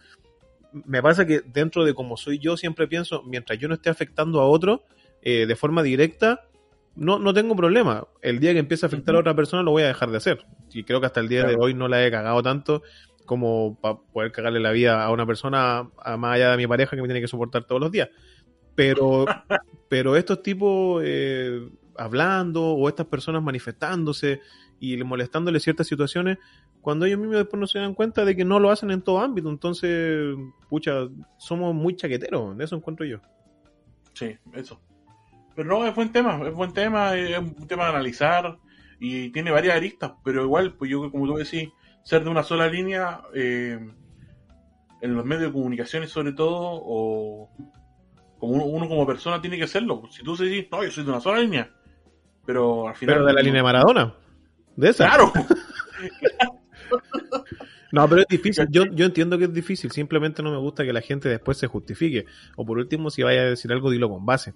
Me 0.73 1.03
pasa 1.03 1.27
que 1.27 1.41
dentro 1.41 1.85
de 1.85 1.95
como 1.95 2.17
soy 2.17 2.39
yo, 2.39 2.57
siempre 2.57 2.87
pienso, 2.89 3.23
mientras 3.25 3.59
yo 3.59 3.69
no 3.69 3.75
esté 3.75 3.91
afectando 3.91 4.41
a 4.41 4.47
otro 4.49 4.83
eh, 5.23 5.47
de 5.47 5.57
forma 5.57 5.83
directa, 5.83 6.41
no, 6.97 7.19
no 7.19 7.33
tengo 7.35 7.55
problema. 7.57 8.07
El 8.23 8.39
día 8.41 8.53
que 8.53 8.59
empiece 8.59 8.85
a 8.87 8.89
afectar 8.89 9.15
a 9.15 9.21
otra 9.21 9.35
persona 9.35 9.63
lo 9.63 9.71
voy 9.71 9.83
a 9.83 9.87
dejar 9.89 10.11
de 10.11 10.17
hacer. 10.19 10.45
Y 10.73 10.85
creo 10.85 11.01
que 11.01 11.07
hasta 11.07 11.21
el 11.21 11.29
día 11.29 11.41
de 11.41 11.49
Claro. 11.51 11.63
hoy 11.65 11.75
no 11.75 11.89
la 11.89 12.05
he 12.07 12.11
cagado 12.11 12.43
tanto 12.43 12.83
como 13.25 13.79
para 13.81 13.97
poder 14.13 14.33
cagarle 14.33 14.61
la 14.61 14.73
vida 14.73 15.03
a 15.05 15.11
una 15.11 15.25
persona 15.27 15.89
a- 16.03 16.17
más 16.17 16.35
allá 16.35 16.51
de 16.51 16.57
mi 16.59 16.67
pareja 16.67 16.97
que 16.97 17.03
me 17.03 17.09
tiene 17.09 17.21
que 17.21 17.29
soportar 17.29 17.65
todos 17.65 17.81
los 17.81 17.91
días. 17.93 18.09
Pero, 18.75 19.27
pero 19.89 20.17
estos 20.17 20.43
tipos 20.43 21.03
eh, 21.05 21.69
hablando 21.97 22.63
o 22.63 22.89
estas 22.89 23.07
personas 23.07 23.43
manifestándose 23.43 24.41
y 24.81 25.03
molestándole 25.05 25.61
ciertas 25.61 25.87
situaciones, 25.87 26.39
cuando 26.81 27.07
ellos 27.07 27.19
mismos 27.19 27.37
después 27.37 27.61
no 27.61 27.67
se 27.67 27.79
dan 27.79 27.95
cuenta 27.95 28.25
de 28.25 28.35
que 28.35 28.45
no 28.45 28.59
lo 28.59 28.71
hacen 28.71 28.91
en 28.91 29.03
todo 29.03 29.21
ámbito, 29.21 29.49
entonces, 29.49 30.37
pucha, 30.69 31.09
somos 31.39 31.75
muy 31.75 31.95
chaqueteros, 31.95 32.57
de 32.59 32.65
eso 32.65 32.77
encuentro 32.77 33.07
yo. 33.07 33.21
sí, 34.13 34.37
eso. 34.53 34.81
Pero 35.55 35.69
no, 35.69 35.87
es 35.87 35.95
buen 35.95 36.11
tema, 36.11 36.41
es 36.47 36.55
buen 36.55 36.73
tema, 36.73 37.15
es 37.15 37.39
un 37.39 37.67
tema 37.67 37.85
de 37.85 37.91
analizar 37.91 38.59
y 38.99 39.31
tiene 39.31 39.51
varias 39.51 39.77
aristas, 39.77 40.13
pero 40.25 40.43
igual, 40.43 40.75
pues 40.75 40.91
yo, 40.91 41.11
como 41.11 41.27
tú 41.27 41.35
decís, 41.35 41.69
ser 42.03 42.25
de 42.25 42.31
una 42.31 42.43
sola 42.43 42.67
línea 42.69 43.21
eh, 43.35 43.79
en 45.01 45.15
los 45.15 45.25
medios 45.25 45.47
de 45.47 45.53
comunicaciones 45.53 46.11
sobre 46.11 46.33
todo, 46.33 46.59
o 46.59 47.51
como 48.39 48.55
uno, 48.55 48.65
uno 48.65 48.89
como 48.89 49.07
persona 49.07 49.41
tiene 49.41 49.59
que 49.59 49.69
serlo. 49.69 50.03
Si 50.11 50.23
tú 50.25 50.37
decís, 50.37 50.67
no, 50.73 50.83
yo 50.83 50.91
soy 50.91 51.05
de 51.05 51.11
una 51.11 51.21
sola 51.21 51.41
línea, 51.41 51.71
pero 52.47 52.89
al 52.89 52.95
final... 52.97 53.17
Pero 53.17 53.27
de 53.27 53.33
la 53.33 53.41
línea 53.43 53.59
de 53.61 53.65
Maradona, 53.65 54.15
de 54.77 54.89
esa. 54.89 55.07
Claro, 55.09 55.33
No, 57.93 58.09
pero 58.09 58.23
es 58.23 58.27
difícil. 58.29 58.67
Yo, 58.71 58.85
yo 58.87 59.05
entiendo 59.05 59.37
que 59.37 59.45
es 59.45 59.53
difícil. 59.53 59.91
Simplemente 59.91 60.43
no 60.43 60.51
me 60.51 60.57
gusta 60.57 60.83
que 60.85 60.93
la 60.95 61.03
gente 61.03 61.29
después 61.29 61.59
se 61.59 61.67
justifique. 61.67 62.25
O 62.57 62.65
por 62.65 62.79
último, 62.79 63.11
si 63.11 63.23
vaya 63.23 63.43
a 63.43 63.45
decir 63.45 63.71
algo, 63.71 63.91
dilo 63.91 64.09
con 64.09 64.25
base. 64.25 64.55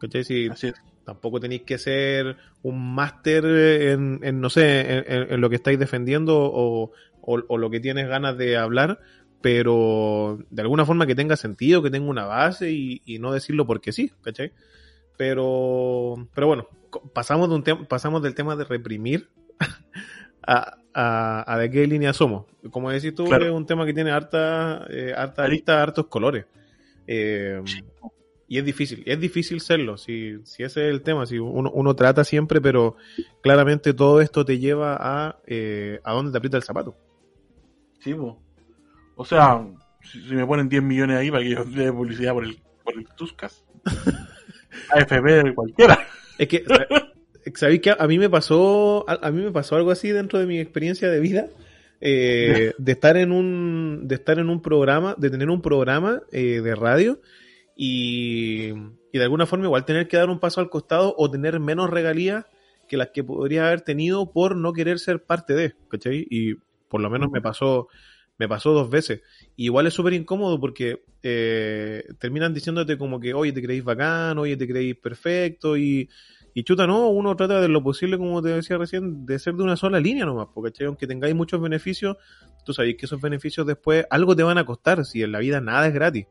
¿Cachai? 0.00 0.22
Si 0.24 0.48
así 0.48 0.68
es. 0.68 0.74
tampoco 1.04 1.40
tenéis 1.40 1.62
que 1.62 1.78
ser 1.78 2.36
un 2.62 2.94
máster 2.94 3.44
en, 3.44 4.20
en, 4.22 4.40
no 4.40 4.50
sé, 4.50 4.80
en, 4.98 5.04
en- 5.12 5.32
en 5.34 5.40
lo 5.40 5.50
que 5.50 5.56
estáis 5.56 5.78
defendiendo 5.80 6.38
o, 6.38 6.92
o- 7.20 7.42
o 7.48 7.58
lo 7.58 7.70
que 7.70 7.80
tienes 7.80 8.06
ganas 8.08 8.36
de 8.38 8.56
hablar, 8.56 9.00
pero 9.40 10.38
de 10.50 10.62
alguna 10.62 10.86
forma 10.86 11.06
que 11.06 11.16
tenga 11.16 11.36
sentido, 11.36 11.82
que 11.82 11.90
tenga 11.90 12.08
una 12.08 12.24
base 12.26 12.70
y, 12.70 13.02
y 13.04 13.18
no 13.18 13.32
decirlo 13.32 13.66
porque 13.66 13.90
sí, 13.92 14.12
¿cachai? 14.22 14.52
Pero, 15.16 16.26
pero 16.34 16.46
bueno, 16.46 16.66
pasamos, 17.12 17.48
de 17.48 17.72
un 17.72 17.86
pasamos 17.86 18.22
del 18.22 18.34
tema 18.34 18.56
de 18.56 18.64
reprimir 18.64 19.28
a, 20.46 20.76
a, 20.94 21.52
a 21.54 21.58
de 21.58 21.70
qué 21.70 21.86
línea 21.86 22.12
somos. 22.12 22.46
Como 22.70 22.90
decís 22.90 23.14
tú, 23.14 23.24
Claro. 23.26 23.44
es 23.46 23.52
un 23.52 23.66
tema 23.66 23.86
que 23.86 23.94
tiene 23.94 24.10
harta, 24.10 24.86
eh, 24.90 25.12
harta 25.16 25.44
arista, 25.44 25.82
hartos 25.82 26.06
colores. 26.06 26.46
Eh, 27.06 27.62
y 28.48 28.58
es 28.58 28.64
difícil, 28.64 29.02
es 29.06 29.18
difícil 29.18 29.60
serlo, 29.62 29.96
si, 29.96 30.36
si 30.44 30.62
ese 30.62 30.86
es 30.88 30.92
el 30.92 31.00
tema, 31.02 31.24
si 31.24 31.38
uno, 31.38 31.70
uno 31.72 31.96
trata 31.96 32.22
siempre, 32.22 32.60
pero 32.60 32.96
claramente 33.42 33.94
todo 33.94 34.20
esto 34.20 34.44
te 34.44 34.58
lleva 34.58 34.94
a 34.94 35.28
a 35.28 35.36
a 36.04 36.12
dónde 36.12 36.32
te 36.32 36.38
aprieta 36.38 36.58
el 36.58 36.62
zapato. 36.62 36.94
Sí, 38.00 38.12
po. 38.12 38.38
O 39.16 39.24
sea, 39.24 39.66
si, 40.02 40.20
si 40.28 40.34
me 40.34 40.46
ponen 40.46 40.68
10 40.68 40.82
millones 40.82 41.16
ahí 41.18 41.30
para 41.30 41.42
que 41.44 41.50
yo 41.50 41.64
dé 41.64 41.90
publicidad 41.92 42.34
por 42.34 42.44
el, 42.44 42.58
por 42.84 42.94
el 42.94 43.06
Tuscas. 43.16 43.64
AFP 44.90 45.44
de 45.44 45.54
cualquiera. 45.54 46.06
Es 46.38 46.48
que, 46.48 46.64
¿sabéis 47.54 47.80
que 47.80 47.94
a 47.96 48.06
mí 48.06 48.18
me 48.18 48.30
pasó, 48.30 49.04
a, 49.08 49.26
a 49.26 49.30
mí 49.30 49.42
me 49.42 49.52
pasó 49.52 49.76
algo 49.76 49.90
así 49.90 50.10
dentro 50.10 50.38
de 50.38 50.46
mi 50.46 50.58
experiencia 50.58 51.10
de 51.10 51.20
vida? 51.20 51.46
eh, 52.04 52.74
de 52.76 52.92
estar 52.92 53.16
en 53.16 53.30
un, 53.30 54.08
de 54.08 54.16
estar 54.16 54.40
en 54.40 54.50
un 54.50 54.60
programa, 54.60 55.14
de 55.16 55.30
tener 55.30 55.48
un 55.48 55.62
programa 55.62 56.20
eh, 56.32 56.60
de 56.60 56.74
radio 56.74 57.20
y, 57.76 58.70
y 59.12 59.18
de 59.18 59.22
alguna 59.22 59.46
forma 59.46 59.66
igual 59.66 59.84
tener 59.84 60.08
que 60.08 60.16
dar 60.16 60.28
un 60.28 60.40
paso 60.40 60.60
al 60.60 60.68
costado 60.68 61.14
o 61.16 61.30
tener 61.30 61.60
menos 61.60 61.90
regalías 61.90 62.44
que 62.88 62.96
las 62.96 63.10
que 63.10 63.22
podría 63.22 63.68
haber 63.68 63.82
tenido 63.82 64.32
por 64.32 64.56
no 64.56 64.72
querer 64.72 64.98
ser 64.98 65.22
parte 65.22 65.54
de, 65.54 65.74
¿cachai? 65.88 66.26
Y 66.28 66.54
por 66.88 67.00
lo 67.00 67.08
menos 67.08 67.30
me 67.30 67.40
pasó, 67.40 67.86
me 68.36 68.48
pasó 68.48 68.72
dos 68.72 68.90
veces. 68.90 69.20
Y 69.56 69.66
igual 69.66 69.86
es 69.86 69.94
súper 69.94 70.14
incómodo 70.14 70.58
porque 70.58 71.04
eh, 71.22 72.04
terminan 72.18 72.54
diciéndote 72.54 72.96
como 72.96 73.20
que, 73.20 73.34
oye, 73.34 73.52
te 73.52 73.62
creéis 73.62 73.84
bacán, 73.84 74.38
oye, 74.38 74.56
te 74.56 74.66
creéis 74.66 74.96
perfecto 74.96 75.76
y, 75.76 76.08
y 76.54 76.64
chuta, 76.64 76.86
no, 76.86 77.08
uno 77.08 77.36
trata 77.36 77.60
de 77.60 77.68
lo 77.68 77.82
posible, 77.82 78.18
como 78.18 78.42
te 78.42 78.50
decía 78.50 78.78
recién, 78.78 79.26
de 79.26 79.38
ser 79.38 79.54
de 79.54 79.62
una 79.62 79.76
sola 79.76 80.00
línea 80.00 80.24
nomás, 80.24 80.48
porque 80.54 80.84
aunque 80.84 81.06
tengáis 81.06 81.34
muchos 81.34 81.60
beneficios, 81.60 82.16
tú 82.64 82.72
sabéis 82.72 82.96
que 82.96 83.06
esos 83.06 83.20
beneficios 83.20 83.66
después 83.66 84.06
algo 84.10 84.34
te 84.34 84.42
van 84.42 84.58
a 84.58 84.64
costar, 84.64 85.04
si 85.04 85.22
en 85.22 85.32
la 85.32 85.38
vida 85.38 85.60
nada 85.60 85.86
es 85.86 85.94
gratis. 85.94 86.26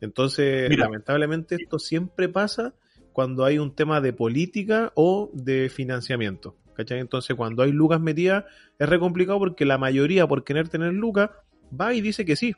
Entonces, 0.00 0.68
Mira. 0.68 0.84
lamentablemente 0.84 1.56
esto 1.56 1.78
siempre 1.78 2.28
pasa 2.28 2.74
cuando 3.12 3.44
hay 3.44 3.58
un 3.58 3.74
tema 3.74 4.00
de 4.00 4.12
política 4.12 4.92
o 4.96 5.30
de 5.32 5.68
financiamiento. 5.68 6.56
¿cachai? 6.74 6.98
Entonces, 6.98 7.36
cuando 7.36 7.62
hay 7.62 7.72
lucas 7.72 8.00
metidas, 8.00 8.44
es 8.78 8.88
re 8.88 8.98
complicado 8.98 9.38
porque 9.38 9.64
la 9.64 9.78
mayoría, 9.78 10.26
por 10.26 10.44
querer 10.44 10.68
tener 10.68 10.92
lucas, 10.92 11.30
va 11.68 11.94
y 11.94 12.00
dice 12.00 12.24
que 12.24 12.36
sí. 12.36 12.54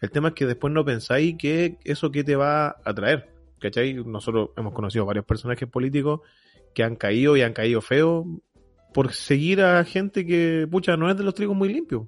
El 0.00 0.10
tema 0.10 0.28
es 0.28 0.34
que 0.34 0.46
después 0.46 0.72
no 0.72 0.84
pensáis 0.84 1.36
que 1.38 1.78
eso 1.84 2.10
que 2.10 2.24
te 2.24 2.36
va 2.36 2.76
a 2.84 2.94
traer. 2.94 3.30
¿Cachai? 3.60 3.94
Nosotros 3.94 4.50
hemos 4.56 4.74
conocido 4.74 5.06
varios 5.06 5.24
personajes 5.24 5.68
políticos 5.68 6.20
que 6.74 6.82
han 6.82 6.96
caído 6.96 7.36
y 7.36 7.42
han 7.42 7.54
caído 7.54 7.80
feo 7.80 8.26
por 8.92 9.12
seguir 9.12 9.62
a 9.62 9.82
gente 9.84 10.26
que, 10.26 10.68
pucha, 10.70 10.96
no 10.96 11.10
es 11.10 11.16
de 11.16 11.24
los 11.24 11.34
trigos 11.34 11.56
muy 11.56 11.72
limpios. 11.72 12.06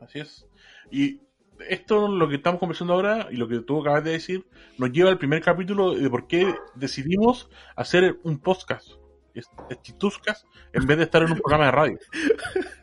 Así 0.00 0.20
es. 0.20 0.46
Y 0.90 1.20
esto, 1.68 2.08
lo 2.08 2.28
que 2.28 2.36
estamos 2.36 2.60
conversando 2.60 2.92
ahora 2.92 3.28
y 3.30 3.36
lo 3.36 3.48
que 3.48 3.60
tú 3.60 3.80
acabas 3.80 4.04
de 4.04 4.12
decir, 4.12 4.46
nos 4.78 4.92
lleva 4.92 5.10
al 5.10 5.18
primer 5.18 5.42
capítulo 5.42 5.94
de 5.94 6.10
por 6.10 6.26
qué 6.26 6.54
decidimos 6.74 7.48
hacer 7.76 8.18
un 8.24 8.38
podcast, 8.38 8.90
este 9.34 9.92
Tuscas, 9.94 10.46
en 10.72 10.86
vez 10.86 10.98
de 10.98 11.04
estar 11.04 11.22
en 11.22 11.32
un 11.32 11.38
programa 11.38 11.66
de 11.66 11.70
radio. 11.70 11.98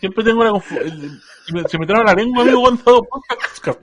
Siempre 0.00 0.24
tengo 0.24 0.44
la 0.44 0.50
confu- 0.50 0.80
el- 0.80 1.20
se 1.68 1.78
me- 1.78 1.86
traba 1.86 2.04
la 2.04 2.14
lengua, 2.14 2.42
amigo, 2.42 2.60
cuando 2.62 3.02
podcast. 3.04 3.78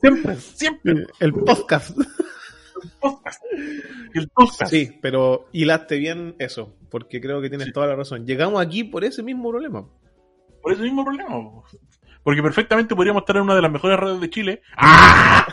Siempre, 0.00 0.36
siempre. 0.36 1.06
El 1.20 1.32
podcast. 1.34 1.96
Podcast. 3.00 3.40
El 4.14 4.28
Tuscas. 4.30 4.68
Sí, 4.68 4.98
pero 5.00 5.46
hilaste 5.52 5.96
bien 5.98 6.34
eso, 6.40 6.74
porque 6.90 7.20
creo 7.20 7.40
que 7.40 7.48
tienes 7.48 7.72
toda 7.72 7.86
la 7.86 7.94
razón. 7.96 8.26
Llegamos 8.26 8.60
aquí 8.60 8.82
por 8.84 9.04
ese 9.04 9.22
mismo 9.22 9.50
problema. 9.50 9.86
Por 10.60 10.72
ese 10.72 10.82
mismo 10.82 11.04
problema. 11.04 11.28
po. 11.30 11.64
Porque 12.24 12.42
perfectamente 12.42 12.94
podríamos 12.96 13.22
estar 13.22 13.36
en 13.36 13.42
una 13.42 13.54
de 13.54 13.62
las 13.62 13.70
mejores 13.70 13.98
radios 13.98 14.20
de 14.20 14.30
Chile. 14.30 14.62
¡Ah! 14.76 15.46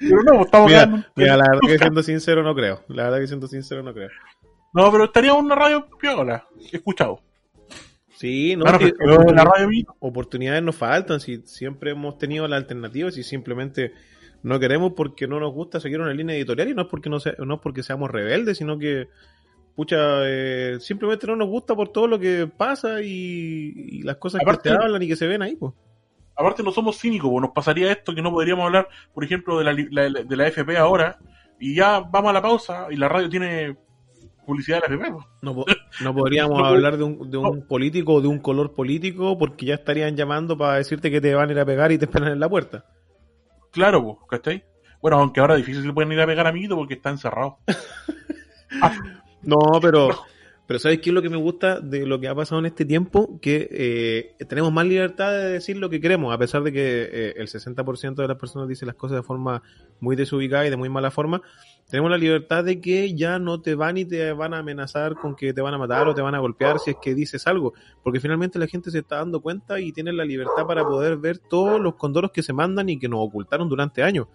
Pero 0.00 0.22
no, 0.22 0.42
estamos 0.42 0.70
Mira, 1.14 1.36
la 1.36 1.44
verdad 1.50 1.60
que 1.66 1.78
siendo 1.78 2.02
sincero 2.02 2.42
no 2.42 2.54
creo. 2.54 2.82
La 2.88 3.04
verdad 3.04 3.18
que 3.20 3.26
siendo 3.26 3.46
sincero 3.46 3.82
no 3.82 3.92
creo. 3.92 4.08
No, 4.72 4.90
pero 4.90 5.04
estaríamos 5.04 5.40
en 5.40 5.46
una 5.46 5.54
radio 5.54 5.86
piola. 5.98 6.46
Escuchado. 6.72 7.20
Sí, 8.16 8.56
no, 8.56 8.64
Claro, 8.64 8.78
en 9.28 9.36
la 9.36 9.44
oportunidades 10.00 10.62
nos 10.62 10.74
faltan, 10.76 11.20
si 11.20 11.42
siempre 11.44 11.90
hemos 11.90 12.16
tenido 12.18 12.48
la 12.48 12.56
alternativa, 12.56 13.10
si 13.10 13.22
simplemente 13.22 13.92
no 14.42 14.58
queremos 14.58 14.92
porque 14.96 15.26
no 15.26 15.38
nos 15.38 15.52
gusta 15.52 15.80
seguir 15.80 16.00
una 16.00 16.14
línea 16.14 16.34
editorial 16.34 16.68
y 16.70 16.74
no 16.74 16.82
es 16.82 16.88
porque 16.88 17.10
no, 17.10 17.20
se- 17.20 17.34
no 17.44 17.54
es 17.56 17.60
porque 17.60 17.82
seamos 17.82 18.10
rebeldes, 18.10 18.56
sino 18.58 18.78
que 18.78 19.08
pucha, 19.74 19.96
eh, 20.24 20.78
simplemente 20.80 21.26
no 21.26 21.36
nos 21.36 21.48
gusta 21.48 21.74
por 21.74 21.90
todo 21.90 22.06
lo 22.06 22.18
que 22.18 22.46
pasa 22.46 23.02
y, 23.02 23.72
y 23.76 24.02
las 24.02 24.16
cosas 24.16 24.40
Aparte- 24.40 24.70
que 24.70 24.76
te 24.76 24.82
hablan 24.82 25.02
y 25.02 25.08
que 25.08 25.16
se 25.16 25.26
ven 25.26 25.42
ahí, 25.42 25.54
pues. 25.56 25.74
Aparte 26.34 26.62
no 26.62 26.70
somos 26.72 26.98
cínicos, 26.98 27.30
pues, 27.30 27.42
nos 27.42 27.50
pasaría 27.50 27.92
esto 27.92 28.14
que 28.14 28.22
no 28.22 28.30
podríamos 28.30 28.64
hablar, 28.64 28.88
por 29.12 29.24
ejemplo, 29.24 29.58
de 29.58 29.64
la, 29.64 29.72
la- 30.08 30.22
de 30.22 30.36
la 30.36 30.46
FP 30.46 30.76
ahora, 30.78 31.18
y 31.60 31.74
ya 31.74 32.00
vamos 32.00 32.30
a 32.30 32.32
la 32.32 32.40
pausa 32.42 32.86
y 32.90 32.96
la 32.96 33.08
radio 33.10 33.28
tiene 33.28 33.76
publicidad 34.46 34.80
de 34.88 34.96
la. 34.96 35.16
No, 35.42 35.54
po- 35.54 35.66
no 36.00 36.14
podríamos 36.14 36.58
No, 36.58 36.64
hablar 36.64 36.96
de 36.96 37.04
un, 37.04 37.30
de 37.30 37.36
un 37.36 37.66
político 37.66 38.14
o 38.14 38.20
de 38.20 38.28
un 38.28 38.38
color 38.38 38.74
político 38.74 39.36
porque 39.36 39.66
ya 39.66 39.74
estarían 39.74 40.16
llamando 40.16 40.56
para 40.56 40.76
decirte 40.78 41.10
que 41.10 41.20
te 41.20 41.34
van 41.34 41.48
a 41.50 41.52
ir 41.52 41.58
a 41.58 41.66
pegar 41.66 41.92
y 41.92 41.98
te 41.98 42.06
esperan 42.06 42.32
en 42.32 42.40
la 42.40 42.48
puerta. 42.48 42.84
Claro, 43.72 44.02
pues, 44.02 44.16
¿cachai? 44.30 44.64
Bueno, 45.02 45.18
aunque 45.18 45.40
ahora 45.40 45.56
difícil 45.56 45.82
se 45.82 45.92
pueden 45.92 46.10
ir 46.12 46.20
a 46.20 46.26
pegar 46.26 46.46
a 46.46 46.50
Amiguito 46.50 46.76
porque 46.76 46.94
está 46.94 47.10
encerrado. 47.10 47.58
No, 49.42 49.58
pero, 49.80 50.08
pero 50.66 50.78
¿sabes 50.80 50.98
qué 51.00 51.10
es 51.10 51.14
lo 51.14 51.22
que 51.22 51.28
me 51.30 51.36
gusta 51.36 51.80
de 51.80 52.04
lo 52.06 52.18
que 52.18 52.28
ha 52.28 52.34
pasado 52.34 52.58
en 52.58 52.66
este 52.66 52.84
tiempo? 52.84 53.38
Que 53.40 53.68
eh, 53.70 54.44
tenemos 54.46 54.72
más 54.72 54.86
libertad 54.86 55.30
de 55.30 55.50
decir 55.52 55.76
lo 55.76 55.88
que 55.88 56.00
queremos, 56.00 56.34
a 56.34 56.38
pesar 56.38 56.62
de 56.62 56.72
que 56.72 57.02
eh, 57.10 57.34
el 57.36 57.46
60% 57.48 58.22
de 58.22 58.28
las 58.28 58.38
personas 58.38 58.68
dicen 58.68 58.86
las 58.86 58.96
cosas 58.96 59.18
de 59.18 59.22
forma 59.22 59.62
muy 60.00 60.16
desubicada 60.16 60.66
y 60.66 60.70
de 60.70 60.76
muy 60.76 60.88
mala 60.88 61.10
forma. 61.12 61.42
Tenemos 61.88 62.10
la 62.10 62.18
libertad 62.18 62.64
de 62.64 62.80
que 62.80 63.14
ya 63.14 63.38
no 63.38 63.60
te 63.60 63.76
van 63.76 63.96
y 63.96 64.04
te 64.04 64.32
van 64.32 64.54
a 64.54 64.58
amenazar 64.58 65.14
con 65.14 65.36
que 65.36 65.52
te 65.52 65.60
van 65.60 65.72
a 65.72 65.78
matar 65.78 66.08
o 66.08 66.14
te 66.14 66.20
van 66.20 66.34
a 66.34 66.40
golpear 66.40 66.80
si 66.80 66.90
es 66.90 66.96
que 67.00 67.14
dices 67.14 67.46
algo, 67.46 67.74
porque 68.02 68.18
finalmente 68.18 68.58
la 68.58 68.66
gente 68.66 68.90
se 68.90 68.98
está 68.98 69.16
dando 69.16 69.40
cuenta 69.40 69.78
y 69.78 69.92
tiene 69.92 70.12
la 70.12 70.24
libertad 70.24 70.66
para 70.66 70.84
poder 70.84 71.16
ver 71.16 71.38
todos 71.38 71.80
los 71.80 71.94
condoros 71.94 72.32
que 72.32 72.42
se 72.42 72.52
mandan 72.52 72.88
y 72.88 72.98
que 72.98 73.08
nos 73.08 73.20
ocultaron 73.20 73.68
durante 73.68 74.02
años. 74.02 74.26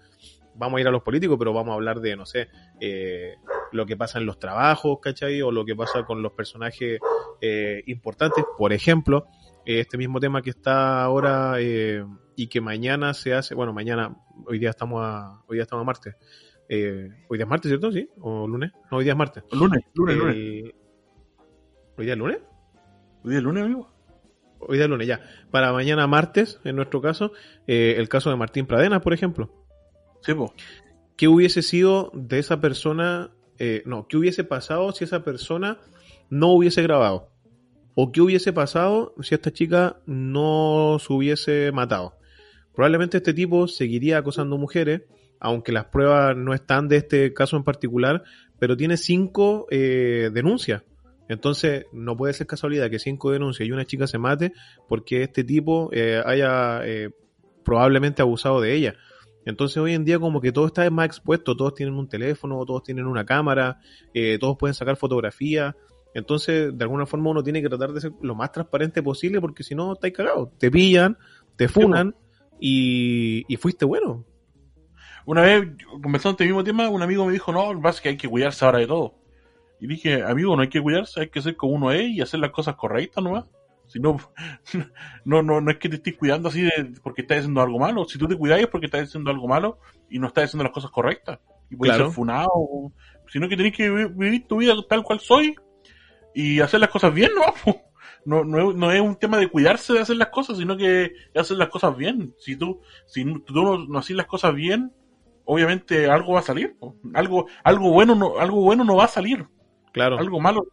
Vamos 0.56 0.78
a 0.78 0.82
ir 0.82 0.88
a 0.88 0.92
los 0.92 1.04
políticos, 1.04 1.38
pero 1.38 1.54
vamos 1.54 1.72
a 1.72 1.76
hablar 1.76 2.00
de, 2.00 2.16
no 2.16 2.26
sé, 2.26 2.48
eh, 2.80 3.36
lo 3.74 3.86
que 3.86 3.98
pasa 3.98 4.20
en 4.20 4.26
los 4.26 4.40
trabajos, 4.40 5.00
¿cachai? 5.02 5.42
O 5.42 5.52
lo 5.52 5.66
que 5.66 5.76
pasa 5.76 6.04
con 6.04 6.22
los 6.22 6.34
personajes 6.34 7.00
eh, 7.42 7.84
importantes. 7.86 8.46
Por 8.58 8.72
ejemplo, 8.72 9.28
este 9.66 9.98
mismo 9.98 10.20
tema 10.20 10.42
que 10.42 10.50
está 10.52 11.04
ahora 11.04 11.56
eh, 11.60 12.06
y 12.36 12.48
que 12.48 12.62
mañana 12.62 13.14
se 13.14 13.34
hace, 13.34 13.56
bueno, 13.56 13.74
mañana, 13.74 14.16
hoy 14.46 14.60
día 14.60 14.70
estamos 14.70 15.02
a, 15.04 15.42
hoy 15.48 15.58
día 15.58 15.64
estamos 15.64 15.84
a 15.84 15.86
martes. 15.86 16.16
Eh, 16.74 17.10
hoy 17.28 17.38
día 17.38 17.44
es 17.44 17.50
martes, 17.50 17.70
¿cierto? 17.70 17.92
¿Sí? 17.92 18.08
¿O 18.22 18.48
lunes? 18.48 18.72
No, 18.90 19.00
hoy 19.00 19.04
día 19.04 19.12
es 19.12 19.18
martes. 19.18 19.44
Lunes, 19.52 19.84
lunes, 19.94 20.16
lunes. 20.16 20.36
Eh, 20.38 20.76
¿Hoy 21.98 22.06
día 22.06 22.14
es 22.14 22.18
lunes? 22.18 22.38
Hoy 23.26 23.32
día 23.32 23.40
es 23.40 23.44
lunes, 23.44 23.64
amigo. 23.66 23.92
Hoy 24.60 24.78
día 24.78 24.86
es 24.86 24.90
lunes, 24.90 25.06
ya. 25.06 25.20
Para 25.52 25.74
mañana 25.74 26.08
martes, 26.08 26.62
en 26.64 26.78
nuestro 26.78 27.02
caso, 27.02 27.34
eh, 27.68 27.96
el 27.98 28.08
caso 28.08 28.30
de 28.30 28.38
Martín 28.38 28.68
Pradenas, 28.68 29.02
por 29.02 29.14
ejemplo. 29.14 29.52
Sí, 30.22 30.34
pues. 30.34 30.52
¿Qué 31.18 31.28
hubiese 31.28 31.62
sido 31.62 32.10
de 32.14 32.40
esa 32.40 32.62
persona? 32.62 33.32
eh, 33.60 33.84
no, 33.86 34.08
¿qué 34.08 34.16
hubiese 34.16 34.46
pasado 34.46 34.94
si 34.94 35.04
esa 35.04 35.26
persona 35.26 35.78
no 36.30 36.54
hubiese 36.54 36.82
grabado? 36.82 37.30
¿O 37.96 38.14
qué 38.14 38.22
hubiese 38.22 38.54
pasado 38.54 39.14
si 39.22 39.36
esta 39.36 39.52
chica 39.52 39.98
no 40.06 40.98
se 41.00 41.12
hubiese 41.12 41.72
matado? 41.74 42.18
Probablemente 42.74 43.18
este 43.18 43.34
tipo 43.34 43.68
seguiría 43.68 44.20
acosando 44.20 44.58
mujeres, 44.58 45.02
aunque 45.42 45.74
las 45.74 45.86
pruebas 45.86 46.38
no 46.38 46.54
están 46.54 46.88
de 46.88 46.98
este 46.98 47.34
caso 47.34 47.58
en 47.58 47.64
particular, 47.64 48.24
pero 48.60 48.78
tiene 48.78 48.96
cinco 48.96 49.68
eh, 49.70 50.30
denuncias. 50.32 50.84
Entonces, 51.28 51.86
no 51.92 52.16
puede 52.16 52.34
ser 52.34 52.48
casualidad 52.48 52.90
que 52.90 53.00
cinco 53.00 53.32
denuncias 53.32 53.68
y 53.68 53.72
una 53.72 53.86
chica 53.86 54.06
se 54.06 54.18
mate 54.18 54.54
porque 54.88 55.24
este 55.24 55.44
tipo 55.44 55.90
eh, 55.92 56.22
haya 56.26 56.82
eh, 56.86 57.10
probablemente 57.64 58.22
abusado 58.22 58.62
de 58.62 58.74
ella. 58.74 58.96
Entonces 59.46 59.78
hoy 59.78 59.94
en 59.94 60.06
día 60.06 60.20
como 60.20 60.40
que 60.40 60.52
todo 60.52 60.68
está 60.68 60.88
más 60.90 61.08
expuesto, 61.08 61.56
todos 61.56 61.74
tienen 61.74 61.96
un 61.96 62.08
teléfono, 62.08 62.64
todos 62.66 62.84
tienen 62.84 63.08
una 63.08 63.26
cámara, 63.26 63.80
eh, 64.14 64.38
todos 64.40 64.58
pueden 64.58 64.74
sacar 64.74 64.98
fotografías. 64.98 65.76
Entonces, 66.14 66.78
de 66.78 66.84
alguna 66.84 67.06
forma 67.06 67.32
uno 67.32 67.42
tiene 67.42 67.62
que 67.62 67.70
tratar 67.70 67.94
de 67.94 68.02
ser 68.02 68.12
lo 68.22 68.36
más 68.36 68.52
transparente 68.52 69.02
posible 69.02 69.40
porque 69.40 69.64
si 69.64 69.74
no, 69.74 69.94
estáis 69.94 70.14
cagados. 70.14 70.50
Te 70.58 70.70
pillan, 70.70 71.18
te 71.56 71.68
funan 71.68 72.16
y, 72.60 73.46
y 73.48 73.56
fuiste 73.56 73.86
bueno. 73.86 74.26
Una 75.26 75.42
vez, 75.42 75.68
conversando 76.02 76.32
este 76.32 76.46
mismo 76.46 76.64
tema, 76.64 76.90
un 76.90 77.02
amigo 77.02 77.26
me 77.26 77.32
dijo, 77.34 77.52
no, 77.52 77.74
lo 77.74 77.80
que 77.80 77.84
pasa 77.84 77.98
es 77.98 78.02
que 78.02 78.10
hay 78.10 78.18
que 78.18 78.28
cuidarse 78.28 78.66
ahora 78.66 78.80
de 78.80 78.88
todo. 78.88 79.16
Y 79.80 79.88
dije, 79.88 80.24
amigo, 80.24 80.56
no 80.56 80.62
hay 80.62 80.70
que 80.70 80.82
cuidarse, 80.82 81.22
hay 81.22 81.30
que 81.30 81.42
ser 81.42 81.56
como 81.56 81.74
uno 81.74 81.92
es 81.92 82.04
y 82.10 82.22
hacer 82.22 82.40
las 82.40 82.52
cosas 82.52 82.76
correctas 82.76 83.24
nomás. 83.24 83.46
Si 83.88 84.00
no, 84.00 84.18
no, 85.26 85.42
no, 85.44 85.60
no 85.62 85.72
es 85.72 85.78
que 85.78 85.90
te 85.90 85.96
estés 85.96 86.16
cuidando 86.18 86.50
así 86.50 86.62
de, 86.62 86.94
porque 87.04 87.22
estás 87.24 87.40
haciendo 87.40 87.62
algo 87.62 87.80
malo. 87.80 88.06
Si 88.06 88.18
tú 88.18 88.28
te 88.28 88.36
cuidas 88.38 88.60
es 88.60 88.68
porque 88.68 88.86
estás 88.86 89.04
haciendo 89.10 89.32
algo 89.32 89.48
malo 89.48 89.80
y 90.10 90.20
no 90.20 90.28
estás 90.28 90.46
haciendo 90.46 90.64
las 90.64 90.74
cosas 90.74 90.92
correctas. 90.92 91.40
Y 91.70 91.76
puedes 91.76 91.96
Claro. 91.96 92.10
ser 92.10 92.16
funado. 92.16 92.50
sino 93.28 93.48
que 93.48 93.56
tenés 93.56 93.74
que 93.76 93.90
vi- 93.90 94.10
vivir 94.14 94.46
tu 94.46 94.58
vida 94.58 94.74
tal 94.90 95.04
cual 95.04 95.22
soy 95.22 95.56
y 96.36 96.60
hacer 96.60 96.82
las 96.82 96.90
cosas 96.90 97.14
bien, 97.14 97.32
¿no? 97.34 97.74
No, 98.26 98.44
no, 98.44 98.70
es- 98.72 98.76
no 98.76 98.92
es 98.92 99.00
un 99.02 99.16
tema 99.16 99.38
de 99.38 99.48
cuidarse 99.48 99.94
de 99.94 100.00
hacer 100.00 100.18
las 100.18 100.28
cosas, 100.30 100.58
sino 100.58 100.76
que 100.78 100.86
de 101.34 101.40
hacer 101.40 101.56
las 101.58 101.70
cosas 101.70 101.96
bien. 101.98 102.34
Si 102.38 102.56
tú, 102.58 102.82
si 103.08 103.24
tú 103.46 103.54
no, 103.64 103.78
no 103.86 104.00
haces 104.00 104.16
las 104.18 104.26
cosas 104.28 104.54
bien, 104.54 104.92
obviamente 105.46 106.10
algo 106.10 106.34
va 106.34 106.40
a 106.40 106.44
salir. 106.44 106.76
Algo, 107.14 107.48
algo 107.64 107.92
bueno 107.92 108.16
no, 108.16 108.40
algo 108.40 108.62
bueno 108.62 108.84
no 108.84 108.96
va 108.96 109.06
a 109.06 109.10
salir. 109.10 109.48
Claro. 109.92 110.18
Algo 110.18 110.40
malo. 110.40 110.68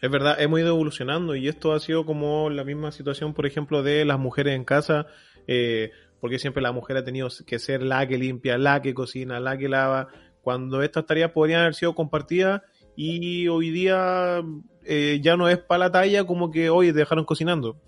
Es 0.00 0.10
verdad, 0.10 0.40
hemos 0.40 0.58
ido 0.58 0.70
evolucionando 0.70 1.36
y 1.36 1.46
esto 1.46 1.72
ha 1.72 1.80
sido 1.80 2.04
como 2.04 2.50
la 2.50 2.64
misma 2.64 2.90
situación, 2.90 3.34
por 3.34 3.46
ejemplo, 3.46 3.84
de 3.84 4.04
las 4.04 4.18
mujeres 4.18 4.56
en 4.56 4.64
casa, 4.64 5.06
eh, 5.46 5.92
porque 6.20 6.40
siempre 6.40 6.60
la 6.60 6.72
mujer 6.72 6.96
ha 6.96 7.04
tenido 7.04 7.28
que 7.46 7.60
ser 7.60 7.84
la 7.84 8.06
que 8.08 8.18
limpia, 8.18 8.58
la 8.58 8.82
que 8.82 8.94
cocina, 8.94 9.38
la 9.38 9.56
que 9.56 9.68
lava, 9.68 10.08
cuando 10.42 10.82
estas 10.82 11.06
tareas 11.06 11.30
podrían 11.30 11.60
haber 11.60 11.74
sido 11.74 11.94
compartidas 11.94 12.62
y 12.96 13.46
hoy 13.48 13.70
día 13.70 14.42
eh, 14.84 15.20
ya 15.22 15.36
no 15.36 15.48
es 15.48 15.58
para 15.58 15.84
la 15.84 15.92
talla 15.92 16.24
como 16.24 16.50
que 16.50 16.68
hoy 16.68 16.88
te 16.88 16.98
dejaron 16.98 17.24
cocinando. 17.24 17.80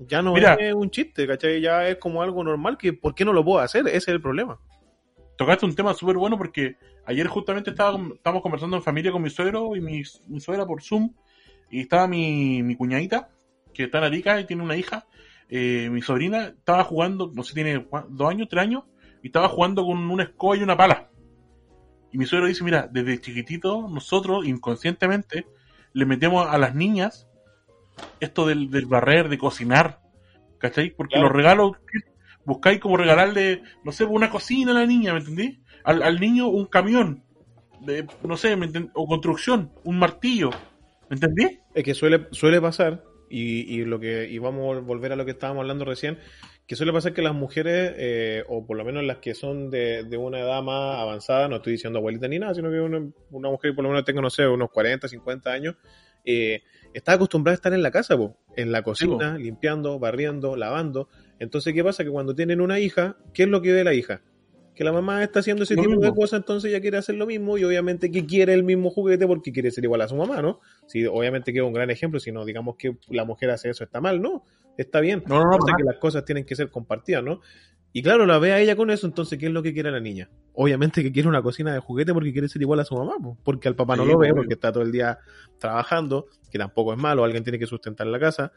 Ya 0.00 0.22
no 0.22 0.32
Mira. 0.32 0.54
es 0.54 0.72
un 0.72 0.90
chiste, 0.90 1.26
¿cachai? 1.26 1.60
Ya 1.60 1.86
es 1.88 1.96
como 1.96 2.22
algo 2.22 2.42
normal 2.42 2.78
que 2.78 2.92
¿por 2.92 3.14
qué 3.14 3.24
no 3.24 3.32
lo 3.32 3.44
puedo 3.44 3.58
hacer? 3.58 3.86
Ese 3.88 3.96
es 3.96 4.08
el 4.08 4.22
problema. 4.22 4.58
Tocaste 5.38 5.64
un 5.64 5.74
tema 5.74 5.94
súper 5.94 6.16
bueno 6.16 6.36
porque 6.36 6.76
ayer 7.06 7.26
justamente 7.28 7.70
estaba, 7.70 7.96
estábamos 8.14 8.42
conversando 8.42 8.76
en 8.76 8.82
familia 8.82 9.12
con 9.12 9.22
mi 9.22 9.30
suegro 9.30 9.76
y 9.76 9.80
mi, 9.80 10.02
mi 10.26 10.40
suegra 10.40 10.66
por 10.66 10.82
Zoom 10.82 11.14
y 11.70 11.80
estaba 11.80 12.08
mi, 12.08 12.62
mi 12.64 12.76
cuñadita 12.76 13.30
que 13.72 13.84
está 13.84 13.98
en 13.98 14.04
Arica 14.04 14.40
y 14.40 14.46
tiene 14.46 14.64
una 14.64 14.76
hija 14.76 15.06
eh, 15.48 15.88
mi 15.90 16.02
sobrina 16.02 16.48
estaba 16.48 16.82
jugando 16.84 17.30
no 17.32 17.44
sé 17.44 17.54
tiene 17.54 17.86
dos 18.08 18.28
años 18.28 18.48
tres 18.50 18.62
años 18.64 18.82
y 19.22 19.28
estaba 19.28 19.48
jugando 19.48 19.86
con 19.86 20.10
una 20.10 20.24
escoba 20.24 20.56
y 20.56 20.62
una 20.62 20.76
pala 20.76 21.08
y 22.12 22.18
mi 22.18 22.26
suegro 22.26 22.48
dice 22.48 22.64
mira 22.64 22.88
desde 22.90 23.20
chiquitito 23.20 23.88
nosotros 23.88 24.44
inconscientemente 24.44 25.46
le 25.92 26.04
metemos 26.04 26.48
a 26.48 26.58
las 26.58 26.74
niñas 26.74 27.28
esto 28.18 28.44
del, 28.44 28.70
del 28.70 28.86
barrer 28.86 29.28
de 29.28 29.38
cocinar 29.38 30.00
¿cachai? 30.58 30.90
porque 30.90 31.12
Claro. 31.14 31.28
los 31.28 31.36
regalos 31.36 31.76
buscáis 32.44 32.80
como 32.80 32.96
regalarle, 32.96 33.62
no 33.84 33.92
sé, 33.92 34.04
una 34.04 34.30
cocina 34.30 34.72
a 34.72 34.74
la 34.74 34.86
niña, 34.86 35.12
¿me 35.12 35.20
entendí? 35.20 35.60
Al, 35.84 36.02
al 36.02 36.20
niño 36.20 36.48
un 36.48 36.66
camión, 36.66 37.22
de, 37.80 38.06
no 38.24 38.36
sé, 38.36 38.56
o 38.94 39.06
construcción, 39.06 39.70
un 39.84 39.98
martillo, 39.98 40.50
¿me 41.08 41.14
entendí? 41.14 41.60
Es 41.74 41.84
que 41.84 41.94
suele, 41.94 42.26
suele 42.32 42.60
pasar, 42.60 43.04
y, 43.30 43.74
y 43.74 43.84
lo 43.84 44.00
que, 44.00 44.28
y 44.28 44.38
vamos 44.38 44.76
a 44.76 44.80
volver 44.80 45.12
a 45.12 45.16
lo 45.16 45.24
que 45.24 45.32
estábamos 45.32 45.62
hablando 45.62 45.84
recién, 45.84 46.18
que 46.66 46.76
suele 46.76 46.92
pasar 46.92 47.14
que 47.14 47.22
las 47.22 47.34
mujeres, 47.34 47.94
eh, 47.96 48.44
o 48.48 48.66
por 48.66 48.76
lo 48.76 48.84
menos 48.84 49.02
las 49.02 49.18
que 49.18 49.34
son 49.34 49.70
de, 49.70 50.04
de 50.04 50.16
una 50.18 50.40
edad 50.40 50.62
más 50.62 51.00
avanzada, 51.00 51.48
no 51.48 51.56
estoy 51.56 51.72
diciendo 51.72 51.98
abuelita 51.98 52.28
ni 52.28 52.38
nada, 52.38 52.54
sino 52.54 52.70
que 52.70 52.80
una, 52.80 53.10
una 53.30 53.48
mujer 53.48 53.70
que 53.70 53.74
por 53.74 53.84
lo 53.84 53.90
menos 53.90 54.04
tenga, 54.04 54.20
no 54.20 54.30
sé, 54.30 54.46
unos 54.46 54.70
40, 54.70 55.08
50 55.08 55.50
años, 55.50 55.76
eh, 56.24 56.62
está 56.92 57.12
acostumbrada 57.12 57.54
a 57.54 57.56
estar 57.56 57.72
en 57.72 57.82
la 57.82 57.90
casa, 57.90 58.18
po, 58.18 58.36
en 58.54 58.70
la 58.70 58.82
cocina, 58.82 59.38
limpiando, 59.38 59.98
barriendo, 59.98 60.56
lavando. 60.56 61.08
Entonces, 61.38 61.72
¿qué 61.74 61.84
pasa? 61.84 62.04
Que 62.04 62.10
cuando 62.10 62.34
tienen 62.34 62.60
una 62.60 62.78
hija, 62.80 63.16
¿qué 63.32 63.44
es 63.44 63.48
lo 63.48 63.62
que 63.62 63.72
ve 63.72 63.84
la 63.84 63.94
hija? 63.94 64.22
Que 64.74 64.84
la 64.84 64.92
mamá 64.92 65.22
está 65.24 65.40
haciendo 65.40 65.64
ese 65.64 65.74
Lo 65.74 65.82
tipo 65.82 66.00
de 66.00 66.14
cosas, 66.14 66.38
entonces 66.40 66.70
ella 66.70 66.80
quiere 66.80 66.98
hacer 66.98 67.16
lo 67.16 67.26
mismo 67.26 67.58
y 67.58 67.64
obviamente 67.64 68.10
que 68.12 68.24
quiere 68.26 68.54
el 68.54 68.62
mismo 68.62 68.90
juguete 68.90 69.26
porque 69.26 69.52
quiere 69.52 69.70
ser 69.72 69.84
igual 69.84 70.00
a 70.02 70.08
su 70.08 70.14
mamá, 70.14 70.40
¿no? 70.40 70.60
Sí, 70.86 71.04
obviamente 71.06 71.52
que 71.52 71.58
es 71.58 71.64
un 71.64 71.72
gran 71.72 71.90
ejemplo, 71.90 72.20
si 72.20 72.30
no 72.30 72.44
digamos 72.44 72.76
que 72.76 72.96
la 73.08 73.24
mujer 73.24 73.50
hace 73.50 73.70
eso 73.70 73.82
está 73.82 74.00
mal, 74.00 74.22
¿no? 74.22 74.44
Está 74.76 75.00
bien. 75.00 75.24
No, 75.26 75.40
no, 75.42 75.50
no, 75.50 75.76
que 75.76 75.82
las 75.82 75.96
cosas 75.96 76.24
tienen 76.24 76.44
que 76.44 76.54
ser 76.54 76.70
compartidas, 76.70 77.24
¿no? 77.24 77.40
Y 77.92 78.02
claro, 78.02 78.26
la 78.26 78.38
ve 78.38 78.52
a 78.52 78.60
ella 78.60 78.76
con 78.76 78.90
eso, 78.90 79.06
entonces, 79.06 79.38
¿qué 79.38 79.46
es 79.46 79.52
lo 79.52 79.62
que 79.62 79.72
quiere 79.72 79.90
la 79.90 79.98
niña? 79.98 80.30
Obviamente 80.52 81.02
que 81.02 81.10
quiere 81.10 81.28
una 81.28 81.42
cocina 81.42 81.72
de 81.72 81.80
juguete 81.80 82.12
porque 82.12 82.32
quiere 82.32 82.48
ser 82.48 82.62
igual 82.62 82.78
a 82.80 82.84
su 82.84 82.94
mamá, 82.94 83.16
po, 83.20 83.36
porque 83.42 83.66
al 83.66 83.74
papá 83.74 83.96
no 83.96 84.04
Sí, 84.04 84.10
lo 84.10 84.18
ve, 84.18 84.26
obvio. 84.28 84.36
porque 84.42 84.54
está 84.54 84.70
todo 84.70 84.84
el 84.84 84.92
día 84.92 85.18
trabajando, 85.58 86.26
que 86.52 86.58
tampoco 86.58 86.92
es 86.92 86.98
malo, 87.00 87.24
alguien 87.24 87.42
tiene 87.42 87.58
que 87.58 87.66
sustentar 87.66 88.06
la 88.06 88.20
casa, 88.20 88.52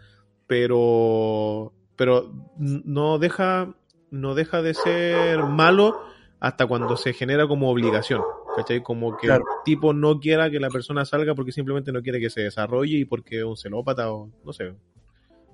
pero, 0.45 1.73
pero 2.01 2.33
no 2.57 3.19
deja, 3.19 3.75
no 4.09 4.33
deja 4.33 4.63
de 4.63 4.73
ser 4.73 5.43
malo 5.43 6.01
hasta 6.39 6.65
cuando 6.65 6.97
se 6.97 7.13
genera 7.13 7.47
como 7.47 7.69
obligación, 7.69 8.23
¿cachai? 8.55 8.81
Como 8.81 9.15
que 9.17 9.27
Claro. 9.27 9.43
el 9.43 9.63
tipo 9.65 9.93
no 9.93 10.19
quiera 10.19 10.49
que 10.49 10.59
la 10.59 10.71
persona 10.71 11.05
salga 11.05 11.35
porque 11.35 11.51
simplemente 11.51 11.91
no 11.91 12.01
quiere 12.01 12.19
que 12.19 12.31
se 12.31 12.41
desarrolle 12.41 12.97
y 12.97 13.05
porque 13.05 13.37
es 13.37 13.43
un 13.43 13.55
celópata 13.55 14.11
o 14.11 14.31
no 14.43 14.51
sé, 14.51 14.73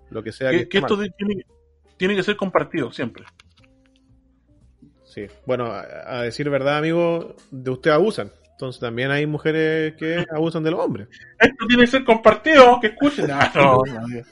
lo 0.10 0.24
que 0.24 0.32
sea. 0.32 0.52
que, 0.52 0.56
esté 0.60 0.70
que 0.70 0.78
esto 0.78 0.96
de- 0.96 1.10
tiene, 1.18 1.46
tiene 1.98 2.16
que 2.16 2.24
ser 2.24 2.38
compartido 2.38 2.94
siempre. 2.94 3.26
Sí, 5.04 5.26
bueno, 5.46 5.66
a, 5.66 5.82
a 6.20 6.22
decir 6.22 6.50
verdad, 6.50 6.78
amigo, 6.78 7.36
de 7.52 7.72
usted 7.72 7.92
abusan. 7.92 8.32
Entonces 8.52 8.80
también 8.80 9.12
hay 9.12 9.26
mujeres 9.28 9.96
que 9.98 10.26
abusan 10.34 10.64
de 10.64 10.72
los 10.72 10.80
hombres. 10.80 11.10
Esto 11.40 11.68
tiene 11.68 11.84
que 11.84 11.88
ser 11.92 12.06
compartido, 12.06 12.80
que 12.80 12.88
escuchen. 12.88 13.28
Ah, 13.32 13.52
no, 13.54 13.82
no, 13.86 14.08
no. 14.08 14.24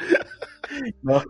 No. 1.02 1.22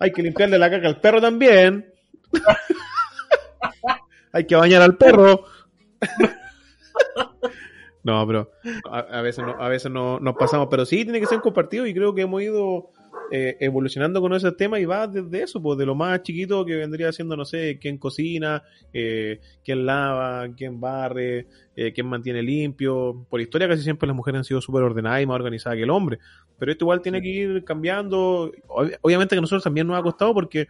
Hay 0.00 0.10
que 0.10 0.22
limpiarle 0.22 0.58
la 0.58 0.70
caca 0.70 0.88
al 0.88 1.00
perro 1.00 1.20
también. 1.20 1.92
hay 4.32 4.46
que 4.46 4.56
bañar 4.56 4.80
al 4.80 4.96
perro. 4.96 5.44
no, 8.02 8.26
pero 8.26 8.50
a, 8.90 9.00
a 9.00 9.22
veces, 9.22 9.44
no, 9.44 9.62
a 9.62 9.68
veces 9.68 9.90
no, 9.90 10.18
nos 10.20 10.36
pasamos. 10.36 10.68
Pero 10.70 10.86
sí, 10.86 11.04
tiene 11.04 11.20
que 11.20 11.26
ser 11.26 11.40
compartido 11.40 11.86
y 11.86 11.92
creo 11.92 12.14
que 12.14 12.22
hemos 12.22 12.40
ido 12.40 12.90
eh, 13.30 13.56
evolucionando 13.60 14.20
con 14.20 14.32
ese 14.32 14.50
tema 14.52 14.78
y 14.80 14.84
va 14.84 15.06
desde 15.06 15.42
eso, 15.42 15.60
pues 15.62 15.78
de 15.78 15.86
lo 15.86 15.94
más 15.94 16.22
chiquito 16.22 16.64
que 16.64 16.76
vendría 16.76 17.12
siendo, 17.12 17.36
no 17.36 17.44
sé, 17.44 17.78
quién 17.80 17.98
cocina, 17.98 18.62
eh, 18.92 19.40
quién 19.64 19.84
lava, 19.86 20.48
quién 20.56 20.80
barre, 20.80 21.46
eh, 21.76 21.92
quién 21.92 22.06
mantiene 22.06 22.42
limpio. 22.42 23.26
Por 23.28 23.40
historia 23.40 23.68
casi 23.68 23.82
siempre 23.82 24.06
las 24.06 24.16
mujeres 24.16 24.38
han 24.38 24.44
sido 24.44 24.60
súper 24.60 24.82
ordenadas 24.82 25.22
y 25.22 25.26
más 25.26 25.36
organizadas 25.36 25.76
que 25.76 25.82
el 25.84 25.90
hombre. 25.90 26.18
Pero 26.58 26.72
esto 26.72 26.84
igual 26.84 27.02
tiene 27.02 27.20
que 27.22 27.28
ir 27.28 27.64
cambiando. 27.64 28.50
Ob- 28.68 28.98
Obviamente 29.02 29.34
que 29.34 29.38
a 29.38 29.40
nosotros 29.42 29.62
también 29.62 29.86
nos 29.86 29.98
ha 29.98 30.02
costado 30.02 30.34
porque, 30.34 30.66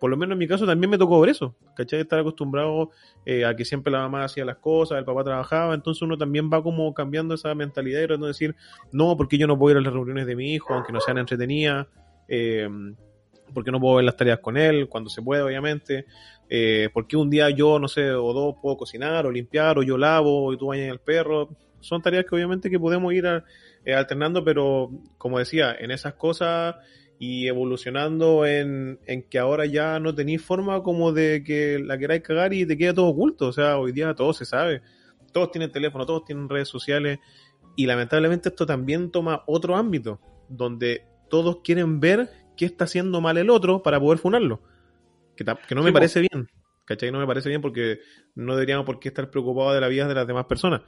por 0.00 0.10
lo 0.10 0.16
menos 0.16 0.32
en 0.34 0.38
mi 0.38 0.46
caso, 0.48 0.66
también 0.66 0.90
me 0.90 0.98
tocó 0.98 1.20
ver 1.20 1.30
eso. 1.30 1.54
¿Cachai? 1.74 2.00
Estar 2.00 2.18
acostumbrado 2.20 2.90
eh, 3.26 3.44
a 3.44 3.54
que 3.56 3.64
siempre 3.64 3.92
la 3.92 4.00
mamá 4.00 4.24
hacía 4.24 4.44
las 4.44 4.56
cosas, 4.58 4.98
el 4.98 5.04
papá 5.04 5.24
trabajaba. 5.24 5.74
Entonces 5.74 6.02
uno 6.02 6.16
también 6.16 6.50
va 6.52 6.62
como 6.62 6.92
cambiando 6.94 7.34
esa 7.34 7.54
mentalidad 7.54 8.00
y 8.00 8.06
tratando 8.06 8.26
de 8.26 8.30
decir, 8.30 8.54
no, 8.92 9.16
porque 9.16 9.38
yo 9.38 9.46
no 9.46 9.58
puedo 9.58 9.72
ir 9.76 9.78
a 9.78 9.84
las 9.84 9.92
reuniones 9.92 10.26
de 10.26 10.36
mi 10.36 10.54
hijo, 10.54 10.74
aunque 10.74 10.92
no 10.92 11.00
sean 11.00 11.18
entretenidas. 11.18 11.86
Eh, 12.28 12.68
porque 13.54 13.70
no 13.70 13.80
puedo 13.80 13.96
ver 13.96 14.04
las 14.04 14.16
tareas 14.16 14.40
con 14.40 14.56
él, 14.56 14.88
cuando 14.88 15.08
se 15.10 15.22
puede, 15.22 15.42
obviamente. 15.42 16.04
Eh, 16.50 16.88
porque 16.92 17.16
un 17.16 17.30
día 17.30 17.50
yo, 17.50 17.78
no 17.78 17.88
sé, 17.88 18.10
o 18.12 18.32
dos 18.32 18.56
puedo 18.60 18.76
cocinar, 18.76 19.26
o 19.26 19.30
limpiar, 19.30 19.78
o 19.78 19.82
yo 19.82 19.96
lavo, 19.96 20.52
y 20.52 20.58
tú 20.58 20.66
bañas 20.66 20.90
al 20.90 21.00
perro. 21.00 21.48
Son 21.80 22.02
tareas 22.02 22.24
que 22.26 22.34
obviamente 22.34 22.68
que 22.70 22.78
podemos 22.78 23.12
ir 23.14 23.26
a- 23.26 23.44
eh, 23.84 23.94
alternando, 23.94 24.44
pero 24.44 24.90
como 25.16 25.38
decía, 25.38 25.74
en 25.78 25.90
esas 25.90 26.14
cosas 26.14 26.76
y 27.18 27.48
evolucionando 27.48 28.46
en, 28.46 29.00
en 29.06 29.22
que 29.22 29.38
ahora 29.38 29.66
ya 29.66 29.98
no 29.98 30.14
tenéis 30.14 30.42
forma 30.42 30.82
como 30.82 31.12
de 31.12 31.42
que 31.44 31.78
la 31.78 31.98
queráis 31.98 32.22
cagar 32.22 32.52
y 32.54 32.64
te 32.64 32.78
queda 32.78 32.94
todo 32.94 33.06
oculto. 33.06 33.48
O 33.48 33.52
sea, 33.52 33.78
hoy 33.78 33.92
día 33.92 34.14
todo 34.14 34.32
se 34.32 34.44
sabe. 34.44 34.82
Todos 35.32 35.50
tienen 35.50 35.72
teléfono, 35.72 36.06
todos 36.06 36.24
tienen 36.24 36.48
redes 36.48 36.68
sociales. 36.68 37.18
Y 37.76 37.86
lamentablemente 37.86 38.50
esto 38.50 38.66
también 38.66 39.10
toma 39.10 39.42
otro 39.46 39.76
ámbito, 39.76 40.20
donde 40.48 41.06
todos 41.28 41.58
quieren 41.62 42.00
ver 42.00 42.30
qué 42.56 42.66
está 42.66 42.84
haciendo 42.84 43.20
mal 43.20 43.36
el 43.36 43.50
otro 43.50 43.82
para 43.82 44.00
poder 44.00 44.18
funarlo. 44.18 44.60
Que, 45.36 45.44
no 45.44 45.82
me 45.82 45.90
Sí, 45.90 45.94
parece 45.94 46.20
bien. 46.20 46.48
¿Cachai? 46.84 47.12
No 47.12 47.18
me 47.18 47.26
parece 47.26 47.48
bien 47.48 47.60
porque 47.60 48.00
no 48.34 48.54
deberíamos 48.54 48.86
por 48.86 48.98
qué 48.98 49.08
estar 49.08 49.30
preocupados 49.30 49.74
de 49.74 49.80
la 49.80 49.88
vida 49.88 50.08
de 50.08 50.14
las 50.14 50.26
demás 50.26 50.46
personas. 50.46 50.82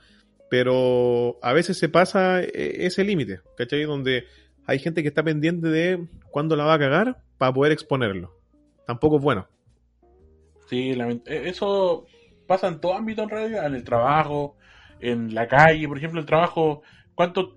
Pero 0.48 1.38
a 1.42 1.52
veces 1.52 1.78
se 1.78 1.88
pasa 1.88 2.42
eh, 2.42 2.86
ese 2.86 3.04
límite, 3.04 3.40
¿cachai? 3.56 3.84
Donde 3.84 4.24
hay 4.66 4.78
gente 4.78 5.02
que 5.02 5.08
está 5.08 5.22
pendiente 5.22 5.68
de 5.68 6.06
cuándo 6.30 6.56
la 6.56 6.64
va 6.64 6.74
a 6.74 6.78
cagar 6.78 7.22
para 7.38 7.52
poder 7.52 7.72
exponerlo. 7.72 8.34
Tampoco 8.86 9.16
es 9.16 9.22
bueno. 9.22 9.46
Sí, 10.68 10.90
eh, 10.90 11.22
eso 11.26 12.06
pasa 12.46 12.68
en 12.68 12.80
todo 12.80 12.94
ámbito 12.94 13.22
en 13.22 13.28
realidad, 13.28 13.66
en 13.66 13.74
el 13.74 13.84
trabajo, 13.84 14.56
en 15.00 15.34
la 15.34 15.48
calle, 15.48 15.88
por 15.88 15.98
ejemplo, 15.98 16.20
el 16.20 16.26
trabajo, 16.26 16.82
¿cuánto? 17.14 17.56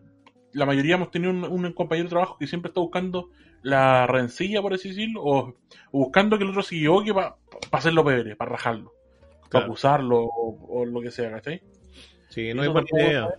La 0.51 0.65
mayoría 0.65 0.95
hemos 0.95 1.11
tenido 1.11 1.31
un, 1.31 1.43
un 1.43 1.73
compañero 1.73 2.05
de 2.05 2.11
trabajo 2.11 2.37
que 2.39 2.47
siempre 2.47 2.69
está 2.69 2.81
buscando 2.81 3.29
la 3.61 4.05
rencilla, 4.07 4.61
por 4.61 4.73
así 4.73 4.89
decirlo, 4.89 5.23
o, 5.23 5.39
o 5.47 5.55
buscando 5.91 6.37
que 6.37 6.43
el 6.43 6.49
otro 6.49 6.61
se 6.61 6.75
equivoque 6.75 7.13
para 7.13 7.35
hacerlo 7.71 8.03
pebre, 8.03 8.35
para 8.35 8.51
rajarlo, 8.51 8.93
para 9.49 9.65
acusarlo 9.65 10.23
o, 10.23 10.81
o 10.81 10.85
lo 10.85 11.01
que 11.01 11.11
sea, 11.11 11.31
¿cachai? 11.31 11.61
Sí, 12.29 12.53
no 12.53 12.57
buena 12.57 12.73
tampoco 12.73 12.99
idea. 12.99 13.29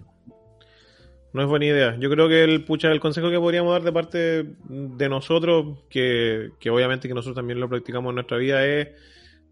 No 1.35 1.43
es 1.43 1.49
buena 1.49 1.67
idea. 1.67 1.97
Yo 1.99 2.09
creo 2.11 2.29
que 2.29 2.45
el 2.45 2.65
pucha, 2.65 2.93
el 2.93 3.01
consejo 3.01 3.29
que 3.29 3.41
podríamos 3.41 3.73
dar 3.73 3.83
de 3.83 3.93
parte 3.93 4.55
de 4.69 5.09
nosotros, 5.09 5.81
que, 5.91 6.51
que 6.61 6.71
obviamente 6.71 7.09
que 7.09 7.15
nosotros 7.15 7.35
también 7.35 7.59
lo 7.59 7.69
practicamos 7.69 8.11
en 8.11 8.15
nuestra 8.15 8.37
vida, 8.37 8.65
es 8.65 8.91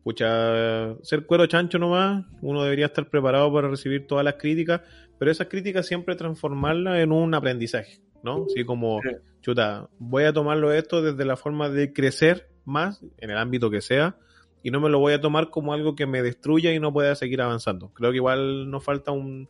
pucha, 0.05 0.95
ser 1.03 1.27
cuero 1.27 1.45
chancho 1.47 1.81
nomás. 1.81 2.25
Uno 2.41 2.63
debería 2.63 2.87
estar 2.87 3.11
preparado 3.11 3.53
para 3.53 3.67
recibir 3.67 4.07
todas 4.07 4.25
las 4.25 4.35
críticas, 4.35 4.83
pero 5.19 5.33
esas 5.33 5.49
críticas 5.49 5.85
siempre 5.85 6.15
transformarlas 6.15 7.01
en 7.01 7.11
un 7.11 7.35
aprendizaje, 7.35 8.01
¿no? 8.23 8.47
Así 8.47 8.65
como, 8.65 9.01
chuta, 9.41 9.89
voy 9.99 10.23
a 10.23 10.33
tomarlo 10.33 10.73
esto 10.73 11.03
desde 11.03 11.25
la 11.25 11.37
forma 11.37 11.69
de 11.69 11.93
crecer 11.93 12.47
más, 12.65 13.03
en 13.19 13.31
el 13.31 13.39
ámbito 13.39 13.71
que 13.71 13.81
sea, 13.81 14.15
y 14.63 14.71
no 14.71 14.81
me 14.81 14.89
lo 14.89 15.01
voy 15.01 15.15
a 15.15 15.21
tomar 15.21 15.51
como 15.51 15.73
algo 15.73 15.97
que 15.97 16.07
me 16.07 16.23
destruya 16.23 16.73
y 16.73 16.79
no 16.79 16.93
pueda 16.93 17.17
seguir 17.17 17.43
avanzando. 17.43 17.89
Creo 17.93 18.13
que 18.13 18.19
igual 18.19 18.71
nos 18.71 18.85
falta 18.85 19.11
un, 19.11 19.49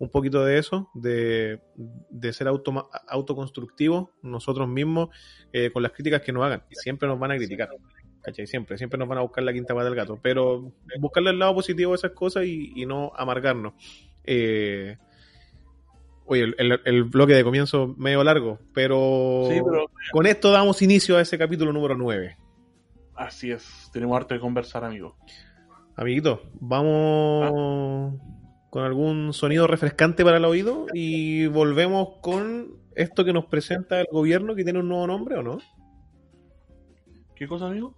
un 0.00 0.08
poquito 0.08 0.42
de 0.46 0.58
eso, 0.58 0.88
de, 0.94 1.60
de 1.76 2.32
ser 2.32 2.48
auto, 2.48 2.88
autoconstructivos 3.06 4.08
nosotros 4.22 4.66
mismos 4.66 5.10
eh, 5.52 5.70
con 5.70 5.82
las 5.82 5.92
críticas 5.92 6.22
que 6.22 6.32
nos 6.32 6.42
hagan. 6.42 6.62
Y 6.70 6.74
siempre 6.74 7.06
nos 7.06 7.18
van 7.18 7.32
a 7.32 7.36
criticar. 7.36 7.68
¿Cachai? 8.22 8.46
Siempre, 8.46 8.78
siempre 8.78 8.98
nos 8.98 9.06
van 9.06 9.18
a 9.18 9.20
buscar 9.20 9.44
la 9.44 9.52
quinta 9.52 9.74
pata 9.74 9.84
del 9.84 9.94
gato. 9.94 10.18
Pero 10.22 10.72
buscarle 10.98 11.30
el 11.30 11.38
lado 11.38 11.54
positivo 11.54 11.92
a 11.92 11.96
esas 11.96 12.12
cosas 12.12 12.46
y, 12.46 12.72
y 12.74 12.86
no 12.86 13.12
amargarnos. 13.14 13.74
Eh, 14.24 14.96
oye, 16.24 16.44
el, 16.44 16.54
el, 16.56 16.80
el, 16.82 17.04
bloque 17.04 17.34
de 17.34 17.44
comienzo 17.44 17.94
medio 17.98 18.24
largo, 18.24 18.58
pero, 18.72 19.48
Sí, 19.50 19.60
pero 19.62 19.90
con 20.12 20.26
esto 20.26 20.50
damos 20.50 20.80
inicio 20.80 21.18
a 21.18 21.20
ese 21.20 21.36
capítulo 21.36 21.74
número 21.74 21.94
9. 21.94 22.38
así 23.16 23.50
es. 23.50 23.90
Tenemos 23.92 24.16
harto 24.16 24.32
de 24.32 24.40
conversar, 24.40 24.82
amigo. 24.82 25.14
Amiguito, 25.94 26.42
vamos 26.54 28.14
con 28.70 28.84
algún 28.84 29.32
sonido 29.34 29.66
refrescante 29.66 30.24
para 30.24 30.36
el 30.38 30.44
oído 30.44 30.86
y 30.94 31.46
volvemos 31.46 32.18
con 32.20 32.76
esto 32.94 33.24
que 33.24 33.32
nos 33.32 33.46
presenta 33.46 34.00
el 34.00 34.06
gobierno 34.10 34.54
que 34.54 34.64
tiene 34.64 34.78
un 34.78 34.88
nuevo 34.88 35.06
nombre 35.06 35.36
o 35.36 35.42
no? 35.42 35.58
¿Qué 37.34 37.48
cosa, 37.48 37.66
amigo? 37.66 37.94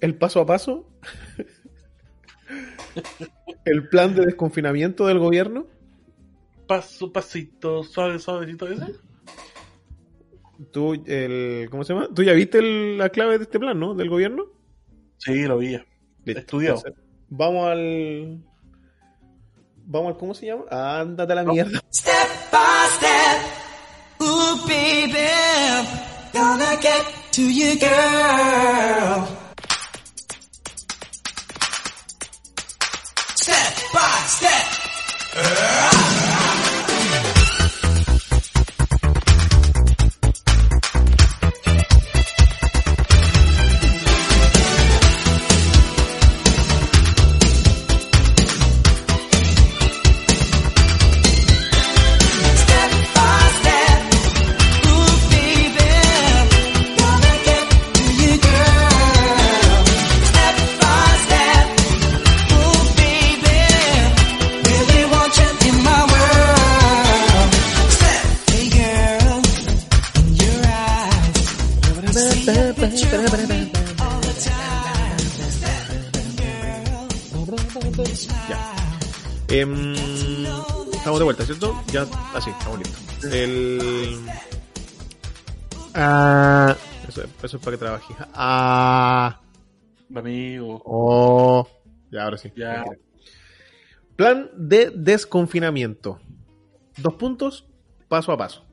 El 0.00 0.16
paso 0.16 0.40
a 0.40 0.46
paso. 0.46 0.88
el 3.64 3.88
plan 3.88 4.14
de 4.14 4.24
desconfinamiento 4.26 5.06
del 5.06 5.18
gobierno. 5.18 5.66
Paso, 6.66 7.12
pasito, 7.12 7.84
suave, 7.84 8.18
suavecito 8.18 8.66
ese. 8.68 8.94
Tú, 10.72 10.94
el, 11.06 11.68
¿cómo 11.70 11.84
se 11.84 11.92
llama? 11.92 12.08
¿Tú 12.14 12.22
ya 12.22 12.32
viste 12.32 12.58
el- 12.58 12.98
la 12.98 13.10
clave 13.10 13.38
de 13.38 13.44
este 13.44 13.58
plan, 13.60 13.78
no? 13.78 13.94
Del 13.94 14.08
gobierno. 14.08 14.46
Sí, 15.18 15.42
lo 15.44 15.58
vi. 15.58 15.78
Estudiado. 16.24 16.76
Entonces, 16.78 17.04
vamos 17.28 17.66
al. 17.68 18.42
Vamos 19.86 20.12
al. 20.12 20.18
¿Cómo 20.18 20.34
se 20.34 20.46
llama? 20.46 20.64
Ándate 20.70 21.32
a 21.32 21.36
la 21.36 21.44
mierda. 21.44 21.80
Step 21.92 22.28
by 22.50 22.88
step, 22.96 23.40
ooh 24.20 24.56
baby, 24.66 25.28
gonna 26.32 26.76
get 26.82 27.04
to 27.32 27.42
you, 27.42 27.78
girl. 27.78 29.45
Ya, 81.92 82.06
así, 82.34 82.50
estamos 82.50 82.78
listos. 82.78 83.24
El. 83.32 84.18
Ah. 85.94 86.76
Eso, 87.08 87.22
eso 87.42 87.56
es 87.56 87.62
para 87.62 87.76
que 87.76 87.80
trabaje. 87.80 88.14
Ah. 88.34 89.40
Amigo. 90.14 90.82
Oh. 90.84 91.68
Ya, 92.10 92.24
ahora 92.24 92.36
sí. 92.36 92.52
Ya. 92.56 92.84
Plan 94.16 94.50
de 94.56 94.90
desconfinamiento. 94.90 96.18
Dos 96.98 97.14
puntos, 97.14 97.66
paso 98.08 98.32
a 98.32 98.38
paso. 98.38 98.64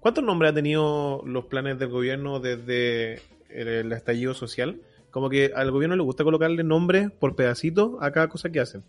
¿Cuántos 0.00 0.24
nombres 0.24 0.52
ha 0.52 0.54
tenido 0.54 1.22
los 1.26 1.46
planes 1.46 1.78
del 1.78 1.88
gobierno 1.88 2.40
desde 2.40 3.22
el, 3.48 3.68
el 3.68 3.92
estallido 3.92 4.34
social? 4.34 4.80
Como 5.10 5.28
que 5.28 5.52
al 5.54 5.70
gobierno 5.70 5.96
le 5.96 6.02
gusta 6.02 6.24
colocarle 6.24 6.62
nombres 6.62 7.10
por 7.10 7.34
pedacito 7.36 7.98
a 8.00 8.12
cada 8.12 8.28
cosa 8.28 8.50
que 8.50 8.60
hacen. 8.60 8.84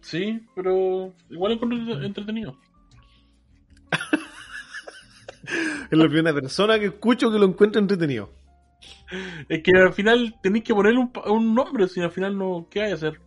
Sí, 0.00 0.46
pero 0.54 1.14
igual 1.30 1.52
encuentro 1.52 2.02
entretenido. 2.02 2.56
Es 5.90 5.96
la 5.96 6.06
primera 6.06 6.34
persona 6.34 6.78
que 6.78 6.86
escucho 6.86 7.32
que 7.32 7.38
lo 7.38 7.46
encuentra 7.46 7.80
entretenido. 7.80 8.30
Es 9.48 9.62
que 9.62 9.72
al 9.72 9.94
final 9.94 10.34
tenéis 10.42 10.64
que 10.64 10.74
ponerle 10.74 11.08
un, 11.26 11.54
nombre, 11.54 11.88
si 11.88 12.00
al 12.00 12.10
final 12.10 12.36
no, 12.36 12.68
¿qué 12.70 12.82
hay 12.82 12.92
a 12.92 12.94
hacer? 12.94 13.18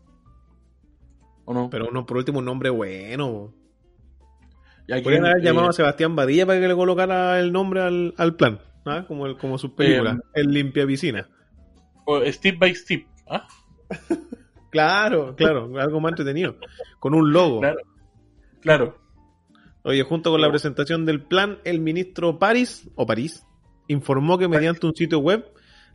¿O 1.45 1.53
no? 1.53 1.69
Pero 1.71 1.89
uno, 1.89 2.05
por 2.05 2.17
último, 2.17 2.39
un 2.39 2.45
nombre 2.45 2.69
bueno. 2.69 3.53
Podrían 4.87 5.25
haber 5.25 5.41
eh, 5.41 5.43
llamado 5.43 5.69
a 5.69 5.73
Sebastián 5.73 6.15
Badilla 6.15 6.45
para 6.45 6.59
que 6.59 6.67
le 6.67 6.75
colocara 6.75 7.39
el 7.39 7.51
nombre 7.51 7.81
al, 7.81 8.13
al 8.17 8.35
plan. 8.35 8.59
¿ah? 8.85 9.05
Como, 9.07 9.25
el, 9.25 9.37
como 9.37 9.57
sus 9.57 9.71
películas. 9.71 10.19
el 10.33 10.47
limpia 10.47 10.85
piscina. 10.85 11.27
o 12.05 12.23
Step 12.25 12.59
by 12.59 12.75
Step. 12.75 13.05
¿ah? 13.27 13.47
Claro, 14.71 15.35
claro. 15.35 15.71
algo 15.79 15.99
más 15.99 16.13
entretenido. 16.13 16.55
Con 16.99 17.13
un 17.13 17.31
logo. 17.31 17.59
Claro. 17.59 17.79
Claro. 18.61 18.97
Oye, 19.83 20.03
junto 20.03 20.31
con 20.31 20.41
la 20.41 20.49
presentación 20.49 21.05
del 21.05 21.21
plan, 21.21 21.59
el 21.63 21.79
ministro 21.79 22.39
París, 22.39 22.89
o 22.95 23.05
París, 23.05 23.45
informó 23.87 24.37
que 24.37 24.47
mediante 24.47 24.85
un 24.85 24.95
sitio 24.95 25.19
web, 25.19 25.45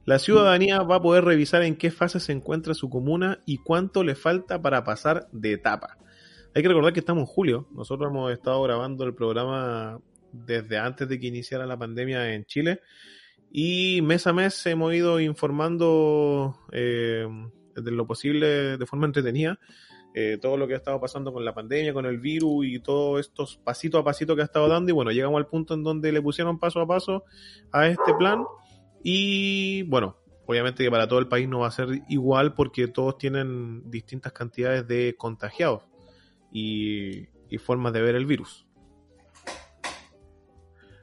la 0.05 0.19
ciudadanía 0.19 0.83
va 0.83 0.97
a 0.97 1.03
poder 1.03 1.25
revisar 1.25 1.62
en 1.62 1.77
qué 1.77 1.91
fase 1.91 2.21
se 2.21 2.33
encuentra 2.33 2.75
su 2.75 2.91
comuna 2.91 3.41
y 3.47 3.59
cuánto 3.59 4.05
le 4.05 4.15
falta 4.15 4.61
para 4.61 4.85
pasar 4.85 5.29
de 5.33 5.53
etapa. 5.53 5.99
Hay 6.55 6.62
que 6.62 6.69
recordar 6.69 6.93
que 6.93 7.01
estamos 7.01 7.23
en 7.23 7.27
julio. 7.27 7.69
Nosotros 7.73 8.11
hemos 8.11 8.33
estado 8.33 8.62
grabando 8.62 9.05
el 9.05 9.15
programa 9.15 10.01
desde 10.33 10.79
antes 10.79 11.09
de 11.09 11.21
que 11.21 11.27
iniciara 11.27 11.67
la 11.67 11.79
pandemia 11.79 12.35
en 12.35 12.45
Chile. 12.45 12.81
Y 13.51 14.01
mes 14.03 14.27
a 14.27 14.33
mes 14.33 14.67
hemos 14.67 14.95
ido 14.95 15.21
informando 15.21 16.59
eh, 16.73 17.27
de 17.83 17.91
lo 17.91 18.07
posible 18.07 18.77
de 18.77 18.87
forma 18.87 19.07
entretenida 19.07 19.59
eh, 20.19 20.39
todo 20.41 20.57
lo 20.57 20.67
que 20.67 20.73
ha 20.73 20.79
estado 20.79 20.99
pasando 20.99 21.31
con 21.31 21.45
la 21.45 21.53
pandemia, 21.53 21.93
con 21.93 22.07
el 22.07 22.19
virus 22.19 22.65
y 22.65 22.81
todos 22.81 23.21
estos 23.21 23.59
pasitos 23.59 24.01
a 24.01 24.05
pasito 24.05 24.35
que 24.35 24.41
ha 24.41 24.47
estado 24.47 24.67
dando. 24.67 24.89
Y 24.89 24.95
bueno, 24.95 25.11
llegamos 25.11 25.37
al 25.37 25.47
punto 25.47 25.75
en 25.75 25.83
donde 25.83 26.11
le 26.11 26.23
pusieron 26.23 26.59
paso 26.59 26.81
a 26.81 26.87
paso 26.87 27.25
a 27.71 27.87
este 27.87 28.15
plan. 28.15 28.43
Y 29.03 29.83
bueno, 29.83 30.17
obviamente 30.47 30.83
que 30.83 30.91
para 30.91 31.07
todo 31.07 31.19
el 31.19 31.29
país 31.29 31.47
no 31.47 31.59
va 31.59 31.69
a 31.69 31.71
ser 31.71 32.01
igual 32.09 32.55
porque 32.55 32.89
todos 32.89 33.19
tienen 33.19 33.91
distintas 33.91 34.33
cantidades 34.33 34.89
de 34.89 35.17
contagiados 35.19 35.83
y, 36.51 37.29
y 37.51 37.59
formas 37.59 37.93
de 37.93 38.01
ver 38.01 38.15
el 38.15 38.25
virus. 38.25 38.67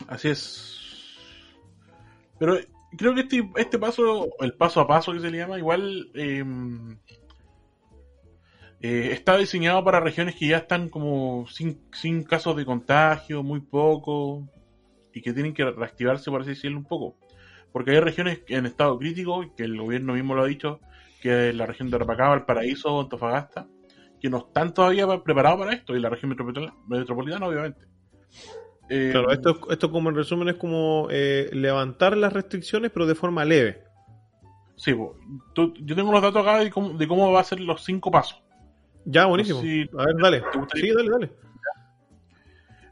Así 0.07 0.29
es. 0.29 0.79
Pero 2.39 2.57
creo 2.97 3.13
que 3.13 3.21
este, 3.21 3.49
este 3.57 3.79
paso, 3.79 4.29
el 4.39 4.53
paso 4.53 4.81
a 4.81 4.87
paso 4.87 5.13
que 5.13 5.19
se 5.19 5.31
le 5.31 5.37
llama, 5.37 5.57
igual 5.57 6.09
eh, 6.13 6.43
eh, 8.81 9.09
está 9.13 9.37
diseñado 9.37 9.83
para 9.83 9.99
regiones 9.99 10.35
que 10.35 10.47
ya 10.47 10.57
están 10.57 10.89
como 10.89 11.47
sin, 11.47 11.81
sin 11.93 12.23
casos 12.23 12.55
de 12.55 12.65
contagio, 12.65 13.43
muy 13.43 13.61
poco, 13.61 14.47
y 15.13 15.21
que 15.21 15.33
tienen 15.33 15.53
que 15.53 15.63
reactivarse, 15.63 16.29
por 16.29 16.41
así 16.41 16.51
decirlo, 16.51 16.79
un 16.79 16.85
poco. 16.85 17.17
Porque 17.71 17.91
hay 17.91 17.99
regiones 17.99 18.41
en 18.49 18.65
estado 18.65 18.97
crítico, 18.99 19.43
que 19.55 19.63
el 19.63 19.79
gobierno 19.79 20.13
mismo 20.13 20.35
lo 20.35 20.43
ha 20.43 20.47
dicho, 20.47 20.79
que 21.21 21.49
es 21.49 21.55
la 21.55 21.65
región 21.65 21.89
de 21.89 21.95
Arapacá, 21.95 22.33
el 22.33 22.43
Paraíso, 22.43 22.99
Antofagasta, 22.99 23.67
que 24.19 24.29
no 24.29 24.39
están 24.39 24.73
todavía 24.73 25.07
preparados 25.23 25.59
para 25.59 25.73
esto, 25.73 25.95
y 25.95 25.99
la 25.99 26.09
región 26.09 26.29
metropolitana 26.87 27.47
obviamente. 27.47 27.85
Eh, 28.95 29.09
Claro, 29.11 29.31
esto, 29.31 29.59
esto 29.71 29.89
como 29.91 30.09
en 30.09 30.15
resumen 30.15 30.49
es 30.49 30.55
como 30.55 31.07
eh, 31.09 31.49
levantar 31.51 32.15
las 32.15 32.31
restricciones 32.31 32.91
pero 32.91 33.05
de 33.07 33.15
forma 33.15 33.43
leve. 33.45 33.83
Sí. 34.75 34.95
Tú- 35.53 35.73
yo 35.81 35.95
tengo 35.95 36.11
los 36.11 36.21
datos 36.21 36.41
acá 36.41 36.59
de 36.59 36.69
cómo, 36.69 36.89
de 36.97 37.07
cómo 37.07 37.31
va 37.31 37.39
a 37.39 37.43
ser 37.43 37.59
los 37.59 37.83
cinco 37.83 38.11
pasos. 38.11 38.41
Ya, 39.05 39.25
buenísimo. 39.25 39.59
A 39.59 40.05
ver, 40.05 40.15
dale. 40.21 40.43
¿Te 40.51 40.57
gustaría? 40.59 40.85
Sí, 40.85 40.95
dale, 40.95 41.09
dale. 41.09 41.31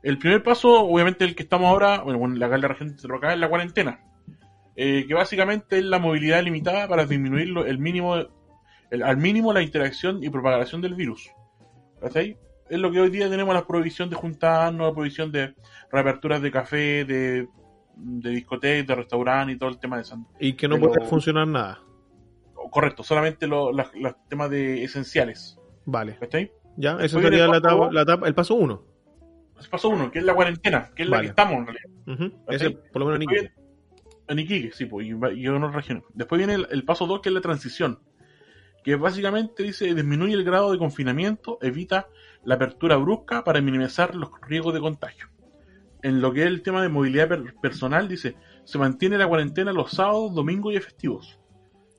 El 0.03 0.17
primer 0.17 0.41
paso, 0.41 0.81
obviamente 0.81 1.23
el 1.23 1.35
que 1.35 1.43
estamos 1.43 1.67
ahora, 1.69 2.01
bueno, 2.01 2.27
la 2.35 2.47
región 2.47 2.95
de 2.95 3.15
acá 3.15 3.33
es 3.33 3.39
la 3.39 3.49
cuarentena. 3.49 3.99
Eh, 4.75 5.05
que 5.07 5.13
básicamente 5.13 5.77
es 5.77 5.83
la 5.85 5.99
movilidad 5.99 6.41
limitada 6.43 6.87
para 6.87 7.05
disminuir 7.05 7.53
el 7.67 7.77
mínimo, 7.77 8.15
el- 8.15 9.03
al 9.03 9.17
mínimo 9.17 9.53
la 9.53 9.61
interacción 9.61 10.23
y 10.23 10.29
propagación 10.29 10.81
del 10.81 10.95
virus. 10.95 11.29
¿Cachai? 11.99 12.37
Es 12.71 12.79
lo 12.79 12.91
que 12.91 13.01
hoy 13.01 13.09
día 13.09 13.29
tenemos 13.29 13.53
la 13.53 13.67
prohibición 13.67 14.09
de 14.09 14.15
juntarnos, 14.15 14.87
la 14.87 14.93
prohibición 14.93 15.31
de 15.31 15.53
reaperturas 15.91 16.41
de 16.41 16.51
café, 16.51 17.03
de, 17.05 17.47
de 17.95 18.29
discotecas, 18.29 18.87
de 18.87 18.95
restaurantes 18.95 19.55
y 19.55 19.59
todo 19.59 19.69
el 19.69 19.77
tema 19.79 19.97
de 19.97 20.05
San. 20.05 20.25
Y 20.39 20.53
que 20.53 20.67
no 20.67 20.79
puede 20.79 21.05
funcionar 21.05 21.47
nada. 21.47 21.81
correcto, 22.71 23.03
solamente 23.03 23.45
los 23.47 23.75
temas 24.29 24.49
de 24.49 24.83
esenciales. 24.85 25.59
Vale. 25.85 26.15
¿Cachai? 26.19 26.51
Ya, 26.77 26.97
eso 27.01 27.19
sería 27.19 27.45
la 27.47 27.57
el 27.57 27.61
paso 27.61 27.67
etapa, 27.67 27.75
dos. 27.85 27.93
la 27.93 28.01
etapa- 28.03 28.27
el 28.27 28.35
paso 28.35 28.55
1. 28.55 28.83
Ese 29.59 29.69
paso 29.69 29.89
uno, 29.89 30.09
que 30.09 30.19
es 30.19 30.25
la 30.25 30.33
cuarentena, 30.33 30.89
que 30.95 31.03
es 31.03 31.09
la 31.09 31.19
que 31.21 31.27
estamos 31.27 31.53
en 31.55 31.65
realidad. 31.67 32.31
Ese, 32.47 32.71
por 32.71 33.01
lo 33.01 33.05
menos 33.07 33.17
en 33.17 33.23
Iquique. 33.23 33.51
En 34.29 34.39
Iquique, 34.39 34.71
sí, 34.71 34.85
pues, 34.85 35.05
y, 35.05 35.09
en 35.11 35.55
otras 35.55 35.73
regiones. 35.75 36.03
Después 36.13 36.39
viene 36.39 36.53
el, 36.55 36.67
el 36.71 36.83
paso 36.85 37.05
2, 37.05 37.19
que 37.21 37.29
es 37.29 37.35
la 37.35 37.41
transición. 37.41 37.99
Que 38.83 38.95
básicamente 38.95 39.61
dice, 39.61 39.93
disminuye 39.93 40.33
el 40.33 40.43
grado 40.43 40.71
de 40.71 40.79
confinamiento, 40.79 41.59
evita 41.61 42.07
la 42.43 42.55
apertura 42.55 42.95
brusca 42.97 43.43
para 43.43 43.61
minimizar 43.61 44.15
los 44.15 44.29
riesgos 44.47 44.73
de 44.73 44.79
contagio. 44.79 45.27
En 46.03 46.21
lo 46.21 46.33
que 46.33 46.41
es 46.41 46.47
el 46.47 46.61
tema 46.63 46.81
de 46.81 46.89
movilidad 46.89 47.27
per- 47.29 47.55
personal, 47.61 48.07
dice, 48.07 48.35
se 48.63 48.77
mantiene 48.79 49.17
la 49.17 49.27
cuarentena 49.27 49.71
los 49.71 49.91
sábados, 49.91 50.33
domingos 50.33 50.73
y 50.73 50.79
festivos. 50.79 51.39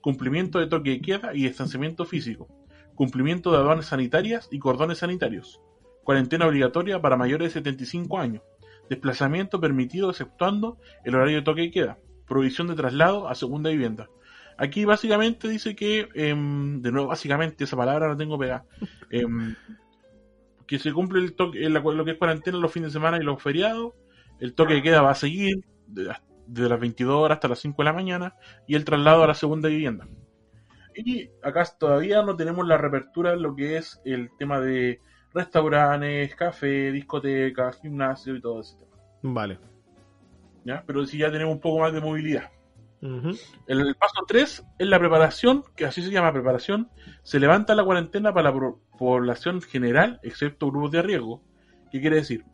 Cumplimiento 0.01 0.59
de 0.59 0.66
toque 0.66 0.90
de 0.90 1.01
queda 1.01 1.34
y 1.34 1.45
distanciamiento 1.45 2.05
físico. 2.05 2.49
Cumplimiento 2.97 3.53
de 3.53 3.59
aduanas 3.59 3.86
sanitarias 3.86 4.49
y 4.51 4.59
cordones 4.59 4.99
sanitarios. 4.99 5.61
Cuarentena 6.03 6.47
obligatoria 6.49 7.01
para 7.01 7.16
mayores 7.16 7.49
de 7.55 7.61
75 7.61 8.18
años. 8.18 8.43
Desplazamiento 8.90 9.61
permitido 9.61 10.11
exceptuando 10.11 10.78
el 11.05 11.14
horario 11.14 11.36
de 11.36 11.43
toque 11.43 11.61
de 11.62 11.70
queda. 11.70 11.99
Prohibición 12.26 12.66
de 12.66 12.74
traslado 12.74 13.28
a 13.28 13.36
segunda 13.36 13.70
vivienda. 13.70 14.09
Aquí 14.59 14.84
básicamente 14.84 15.49
dice 15.49 15.76
que, 15.76 16.09
em, 16.14 16.82
de 16.82 16.90
nuevo, 16.93 17.09
básicamente 17.09 17.64
esa 17.64 17.76
palabra 17.76 18.09
la 18.09 18.16
tengo 18.16 18.38
pegada, 18.38 18.64
em, 19.11 19.55
que 20.66 20.78
se 20.78 20.92
cumple 20.92 21.20
el 21.20 21.34
toque, 21.34 21.68
lo 21.68 22.04
que 22.04 22.10
es 22.12 22.18
cuarentena 22.18 22.58
los 22.58 22.72
fines 22.72 22.92
de 22.92 22.98
semana 22.98 23.18
y 23.18 23.22
los 23.22 23.42
feriados. 23.42 23.92
El 24.40 24.54
toque 24.54 24.74
de 24.74 24.82
queda 24.82 25.02
va 25.02 25.10
a 25.12 25.14
seguir 25.14 25.64
de, 25.86 26.12
de 26.46 26.68
las 26.68 26.80
22 26.80 27.14
horas 27.14 27.36
hasta 27.36 27.48
las 27.48 27.58
5 27.60 27.80
de 27.82 27.84
la 27.84 27.92
mañana 27.92 28.34
y 28.66 28.74
el 28.74 28.84
traslado 28.84 29.22
a 29.22 29.26
la 29.28 29.34
segunda 29.34 29.68
vivienda. 29.68 30.06
Y 30.94 31.30
acá 31.42 31.64
todavía 31.78 32.22
no 32.22 32.36
tenemos 32.36 32.66
la 32.66 32.76
reapertura 32.76 33.32
en 33.32 33.42
lo 33.42 33.54
que 33.54 33.76
es 33.78 34.00
el 34.04 34.30
tema 34.38 34.60
de 34.60 35.00
restaurantes, 35.32 36.34
café, 36.34 36.92
discotecas, 36.92 37.80
gimnasio 37.80 38.36
y 38.36 38.40
todo 38.40 38.60
ese 38.60 38.76
tema. 38.76 38.92
Vale. 39.22 39.58
¿ya? 40.64 40.82
Pero 40.86 41.04
sí 41.06 41.18
ya 41.18 41.30
tenemos 41.30 41.54
un 41.54 41.60
poco 41.60 41.80
más 41.80 41.92
de 41.92 42.00
movilidad. 42.00 42.50
El, 43.66 43.80
el 43.80 43.94
paso 43.96 44.22
3 44.28 44.64
es 44.78 44.86
la 44.86 44.98
preparación, 44.98 45.64
que 45.74 45.86
así 45.86 46.02
se 46.02 46.10
llama 46.10 46.32
preparación. 46.32 46.88
Se 47.24 47.40
levanta 47.40 47.74
la 47.74 47.84
cuarentena 47.84 48.32
para 48.32 48.50
la 48.50 48.56
pro- 48.56 48.80
población 49.05 49.61
general, 49.61 50.20
excepto 50.22 50.70
grupos 50.70 50.92
de 50.92 51.03
riesgo. 51.03 51.42
¿Qué 51.90 52.00
quiere 52.00 52.16
decir? 52.16 52.44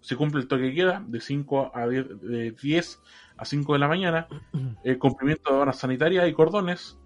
Se 0.00 0.16
cumple 0.16 0.40
el 0.40 0.48
toque 0.48 0.64
de 0.64 0.74
queda 0.74 1.04
de 1.06 1.20
5 1.20 1.72
a 1.74 1.86
10, 1.88 2.20
de 2.22 2.50
10 2.52 3.00
a 3.36 3.44
5 3.44 3.72
de 3.72 3.78
la 3.78 3.88
mañana, 3.88 4.28
el 4.84 4.98
cumplimiento 4.98 5.52
de 5.52 5.60
horas 5.60 5.78
sanitarias 5.78 6.28
y 6.28 6.32
cordones. 6.32 6.98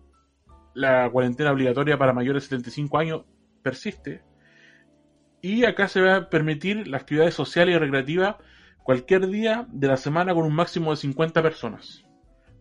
La 0.74 1.08
cuarentena 1.10 1.52
obligatoria 1.52 1.98
para 1.98 2.12
mayores 2.12 2.44
de 2.44 2.56
75 2.56 2.98
años 2.98 3.22
persiste. 3.62 4.22
Y 5.40 5.64
acá 5.64 5.88
se 5.88 6.00
va 6.00 6.16
a 6.16 6.30
permitir 6.30 6.88
las 6.88 7.02
actividades 7.02 7.34
sociales 7.34 7.76
y 7.76 7.78
recreativas 7.78 8.36
cualquier 8.82 9.28
día 9.28 9.66
de 9.70 9.88
la 9.88 9.96
semana 9.96 10.34
con 10.34 10.44
un 10.44 10.54
máximo 10.54 10.90
de 10.90 10.96
50 10.96 11.42
personas 11.42 12.04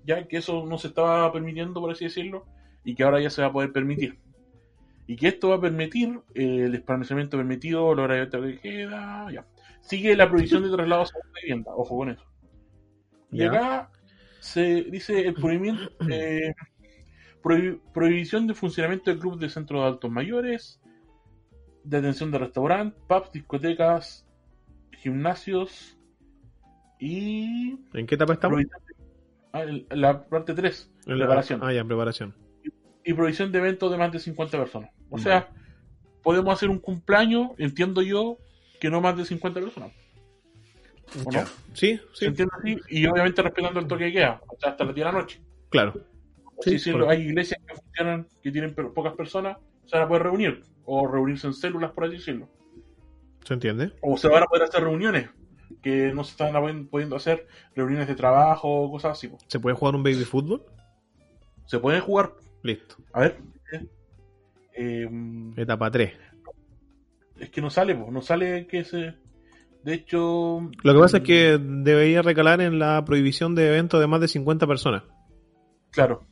ya 0.05 0.27
que 0.27 0.37
eso 0.37 0.65
no 0.65 0.77
se 0.77 0.87
estaba 0.87 1.31
permitiendo, 1.31 1.79
por 1.79 1.91
así 1.91 2.05
decirlo, 2.05 2.45
y 2.83 2.95
que 2.95 3.03
ahora 3.03 3.21
ya 3.21 3.29
se 3.29 3.41
va 3.41 3.47
a 3.47 3.53
poder 3.53 3.71
permitir. 3.71 4.19
Y 5.07 5.15
que 5.17 5.27
esto 5.27 5.49
va 5.49 5.55
a 5.55 5.61
permitir 5.61 6.19
eh, 6.33 6.65
el 6.65 6.71
desplazamiento 6.71 7.37
permitido, 7.37 7.91
el 7.91 7.99
horario 7.99 8.25
de 8.27 8.59
queda, 8.59 9.29
ya. 9.31 9.45
Sigue 9.81 10.15
la 10.15 10.29
prohibición 10.29 10.63
de 10.63 10.69
traslado 10.69 11.01
a 11.01 11.05
segunda 11.05 11.39
vivienda, 11.41 11.71
ojo 11.75 11.97
con 11.97 12.09
eso. 12.09 12.23
Y 13.31 13.39
Ya. 13.39 13.47
acá 13.47 13.91
se 14.39 14.83
dice 14.83 15.27
el 15.27 15.33
prohibimiento, 15.33 15.81
eh, 16.09 16.53
prohi- 17.43 17.81
prohibición 17.93 18.47
de 18.47 18.53
funcionamiento 18.53 19.11
de 19.11 19.19
clubes 19.19 19.39
de 19.39 19.49
centros 19.49 19.81
de 19.81 19.87
adultos 19.87 20.11
mayores, 20.11 20.79
de 21.83 21.97
atención 21.97 22.31
de 22.31 22.37
restaurantes, 22.37 23.01
pubs, 23.07 23.31
discotecas, 23.33 24.25
gimnasios 24.99 25.97
y 26.99 27.77
¿En 27.93 28.07
qué 28.07 28.15
etapa 28.15 28.33
estamos? 28.33 28.61
Ah, 29.51 29.63
el- 29.63 29.85
la 29.89 30.23
parte 30.23 30.53
3, 30.53 30.89
En 31.05 31.19
la- 31.19 31.25
preparación. 31.25 31.59
Ah, 31.61 31.73
ya, 31.73 31.81
en 31.81 31.87
preparación. 31.87 32.33
Y 33.05 33.13
prohibición 33.13 33.51
de 33.51 33.59
eventos 33.59 33.91
de 33.91 33.97
más 33.97 34.11
de 34.11 34.19
50 34.19 34.57
personas. 34.57 34.89
O 35.09 35.17
sea, 35.17 35.49
podemos 36.21 36.53
hacer 36.53 36.69
un 36.69 36.79
cumpleaños, 36.79 37.49
entiendo 37.57 38.01
yo, 38.01 38.37
que 38.79 38.89
no 38.89 39.01
más 39.01 39.17
de 39.17 39.25
50 39.25 39.59
personas. 39.59 39.91
¿O 41.25 41.31
no? 41.31 41.43
Sí, 41.73 41.97
¿Se 41.97 42.01
sí, 42.13 42.25
entiende 42.25 42.53
así? 42.59 42.77
Y 42.89 43.05
obviamente 43.05 43.41
respetando 43.41 43.79
el 43.79 43.87
toque 43.87 44.05
de 44.05 44.13
queda, 44.13 44.41
hasta, 44.51 44.69
hasta 44.69 44.83
las 44.85 44.95
10 44.95 45.05
de 45.05 45.11
la 45.11 45.19
noche. 45.19 45.41
claro. 45.69 45.93
Sí, 46.61 46.79
Sí, 46.79 46.93
hay 47.09 47.21
iglesias 47.23 47.59
que 47.67 47.75
funcionan, 47.75 48.27
que 48.41 48.51
tienen 48.51 48.73
pocas 48.73 49.13
personas, 49.15 49.57
se 49.85 49.97
van 49.97 50.05
a 50.05 50.07
poder 50.07 50.23
reunir. 50.23 50.61
O 50.85 51.07
reunirse 51.07 51.47
en 51.47 51.53
células, 51.53 51.91
por 51.91 52.05
así 52.05 52.13
decirlo. 52.17 52.47
¿Se 53.43 53.53
entiende? 53.53 53.91
O 54.01 54.15
se 54.17 54.29
van 54.29 54.43
a 54.43 54.45
poder 54.45 54.63
hacer 54.63 54.81
reuniones, 54.81 55.29
que 55.81 56.13
no 56.13 56.23
se 56.23 56.31
están 56.31 56.87
pudiendo 56.87 57.15
hacer, 57.17 57.47
reuniones 57.75 58.07
de 58.07 58.15
trabajo, 58.15 58.89
cosas 58.91 59.13
así. 59.17 59.29
¿Se 59.47 59.59
puede 59.59 59.75
jugar 59.75 59.95
un 59.95 60.03
baby 60.03 60.23
fútbol? 60.23 60.63
Se 61.65 61.79
pueden 61.79 62.01
jugar, 62.01 62.33
Listo. 62.63 62.95
a 63.13 63.19
ver. 63.21 63.37
eh, 64.75 65.07
Etapa 65.57 65.91
3. 65.91 66.13
es 67.39 67.49
que 67.49 67.61
no 67.61 67.69
sale, 67.69 67.93
no 67.95 68.21
sale 68.21 68.65
que 68.67 68.83
se. 68.83 69.15
De 69.83 69.93
hecho. 69.95 70.61
Lo 70.83 70.93
que 70.93 70.99
pasa 70.99 71.17
es 71.17 71.23
que 71.23 71.57
debería 71.59 72.21
recalar 72.21 72.61
en 72.61 72.79
la 72.79 73.03
prohibición 73.05 73.53
de 73.53 73.67
eventos 73.67 73.99
de 73.99 74.07
más 74.07 74.21
de 74.21 74.27
50 74.29 74.65
personas. 74.65 75.03
Claro, 75.91 76.23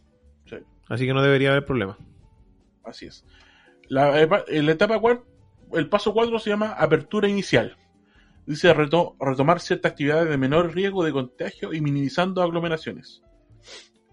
sí, 0.49 0.55
Así 0.89 1.05
que 1.05 1.13
no 1.13 1.21
debería 1.21 1.51
haber 1.51 1.65
problema. 1.65 1.97
así 2.83 3.05
es. 3.07 3.25
La, 3.89 4.11
la 4.25 4.71
etapa 4.71 4.99
4, 4.99 5.25
el 5.73 5.89
paso 5.89 6.13
4 6.13 6.39
se 6.39 6.49
llama 6.49 6.71
apertura 6.71 7.27
inicial. 7.27 7.75
Dice 8.45 8.73
reto- 8.73 9.15
retomar 9.19 9.59
ciertas 9.59 9.91
actividades 9.91 10.29
de 10.29 10.37
menor 10.37 10.73
riesgo 10.73 11.03
de 11.03 11.11
contagio 11.11 11.73
y 11.73 11.81
minimizando 11.81 12.41
aglomeraciones. 12.41 13.21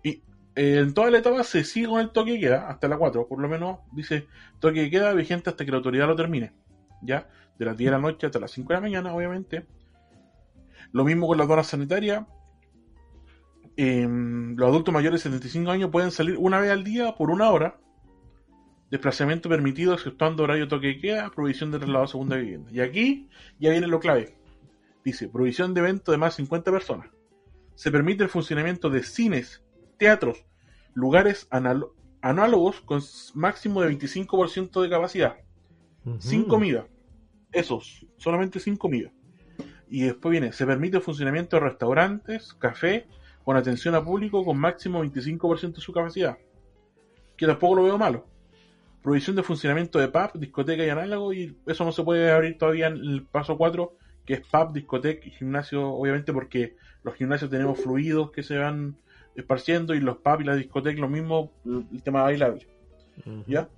Y 0.03 0.23
en 0.59 0.93
toda 0.93 1.11
la 1.11 1.19
etapa 1.19 1.45
se 1.45 1.63
sigue 1.63 1.87
con 1.87 2.01
el 2.01 2.11
toque 2.11 2.33
de 2.33 2.41
queda, 2.41 2.69
hasta 2.69 2.89
la 2.89 2.99
4, 2.99 3.29
por 3.29 3.41
lo 3.41 3.49
menos 3.49 3.79
dice 3.93 4.27
toque 4.59 4.83
de 4.83 4.91
queda 4.91 5.13
vigente 5.13 5.51
hasta 5.51 5.65
que 5.65 5.71
la 5.71 5.77
autoridad 5.77 6.09
lo 6.09 6.17
termine. 6.17 6.53
¿Ya? 7.01 7.29
De 7.59 7.65
las 7.65 7.77
10 7.77 7.87
de 7.87 7.97
la 7.97 8.03
noche 8.03 8.27
hasta 8.27 8.41
las 8.41 8.51
5 8.51 8.69
de 8.69 8.75
la 8.75 8.81
mañana, 8.81 9.15
obviamente. 9.15 9.67
Lo 10.91 11.05
mismo 11.05 11.29
con 11.29 11.39
las 11.39 11.47
donas 11.47 11.69
sanitarias. 11.69 12.25
Em, 13.77 14.57
los 14.57 14.69
adultos 14.69 14.93
mayores 14.93 15.23
de 15.23 15.31
75 15.31 15.71
años 15.71 15.91
pueden 15.91 16.11
salir 16.11 16.37
una 16.37 16.59
vez 16.59 16.73
al 16.73 16.83
día 16.83 17.15
por 17.15 17.31
una 17.31 17.51
hora. 17.51 17.79
Desplazamiento 18.91 19.49
permitido 19.49 19.95
exceptuando 19.95 20.43
horario 20.43 20.67
toque 20.67 20.89
de 20.89 20.99
queda, 20.99 21.31
provisión 21.31 21.71
de 21.71 21.79
traslado 21.79 22.05
a 22.05 22.09
segunda 22.09 22.37
vivienda. 22.37 22.69
Y 22.73 22.81
aquí 22.81 23.29
ya 23.61 23.71
viene 23.71 23.87
lo 23.87 24.01
clave. 24.01 24.37
Dice, 25.05 25.29
provisión 25.29 25.73
de 25.73 25.81
eventos 25.81 26.13
de 26.13 26.19
más 26.19 26.33
de 26.33 26.43
50 26.43 26.73
personas. 26.73 27.11
Se 27.77 27.93
permite 27.93 28.25
el 28.25 28.29
funcionamiento 28.29 28.91
de 28.91 29.05
cines, 29.05 29.63
teatros, 29.99 30.45
lugares 30.95 31.49
análogos 32.21 32.81
con 32.81 33.03
máximo 33.35 33.83
de 33.83 33.91
25% 33.91 34.81
de 34.81 34.89
capacidad. 34.89 35.37
Sin 36.19 36.45
comida. 36.45 36.87
Esos, 37.53 38.07
solamente 38.17 38.61
sin 38.61 38.77
comida. 38.77 39.11
Y 39.91 40.03
después 40.03 40.31
viene, 40.31 40.53
se 40.53 40.67
permite 40.67 40.97
el 40.97 41.03
funcionamiento 41.03 41.57
de 41.57 41.61
restaurantes, 41.61 42.55
café, 42.55 43.07
con 43.45 43.57
atención 43.57 43.95
a 43.95 44.05
público 44.05 44.45
con 44.45 44.59
máximo 44.59 45.03
25% 45.05 45.75
de 45.75 45.81
su 45.81 45.93
capacidad. 45.93 46.39
Que 47.37 47.47
tampoco 47.47 47.77
lo 47.77 47.85
veo 47.85 47.99
malo. 47.99 48.27
Provisión 49.03 49.37
de 49.37 49.43
funcionamiento 49.43 49.99
de 49.99 50.09
pub, 50.09 50.33
discoteca 50.35 50.85
y 50.85 50.91
análogo, 50.91 51.33
y 51.33 51.57
eso 51.67 51.85
no 51.85 51.93
se 51.93 52.03
puede 52.03 52.31
abrir 52.31 52.59
todavía 52.59 52.89
en 52.89 52.97
el 52.97 53.23
paso 53.25 53.57
4, 53.57 53.97
que 54.27 54.35
es 54.35 54.41
pub, 54.41 54.73
discoteca 54.73 55.27
y 55.27 55.31
gimnasio, 55.31 55.89
obviamente 55.89 56.33
porque 56.33 56.77
los 57.03 57.15
gimnasios 57.15 57.51
tenemos 57.51 57.81
fluidos 57.81 58.31
que 58.31 58.43
se 58.43 58.59
van 58.59 58.97
esparciendo 59.39 59.95
y 59.95 60.01
los 60.01 60.19
pubs 60.19 60.41
y 60.43 60.45
las 60.45 60.57
discotecas 60.59 61.01
lo 61.01 61.09
mismo, 61.09 61.53
el 61.65 62.03
tema 62.03 62.23
bailable. 62.23 62.67
¿Ya? 63.47 63.69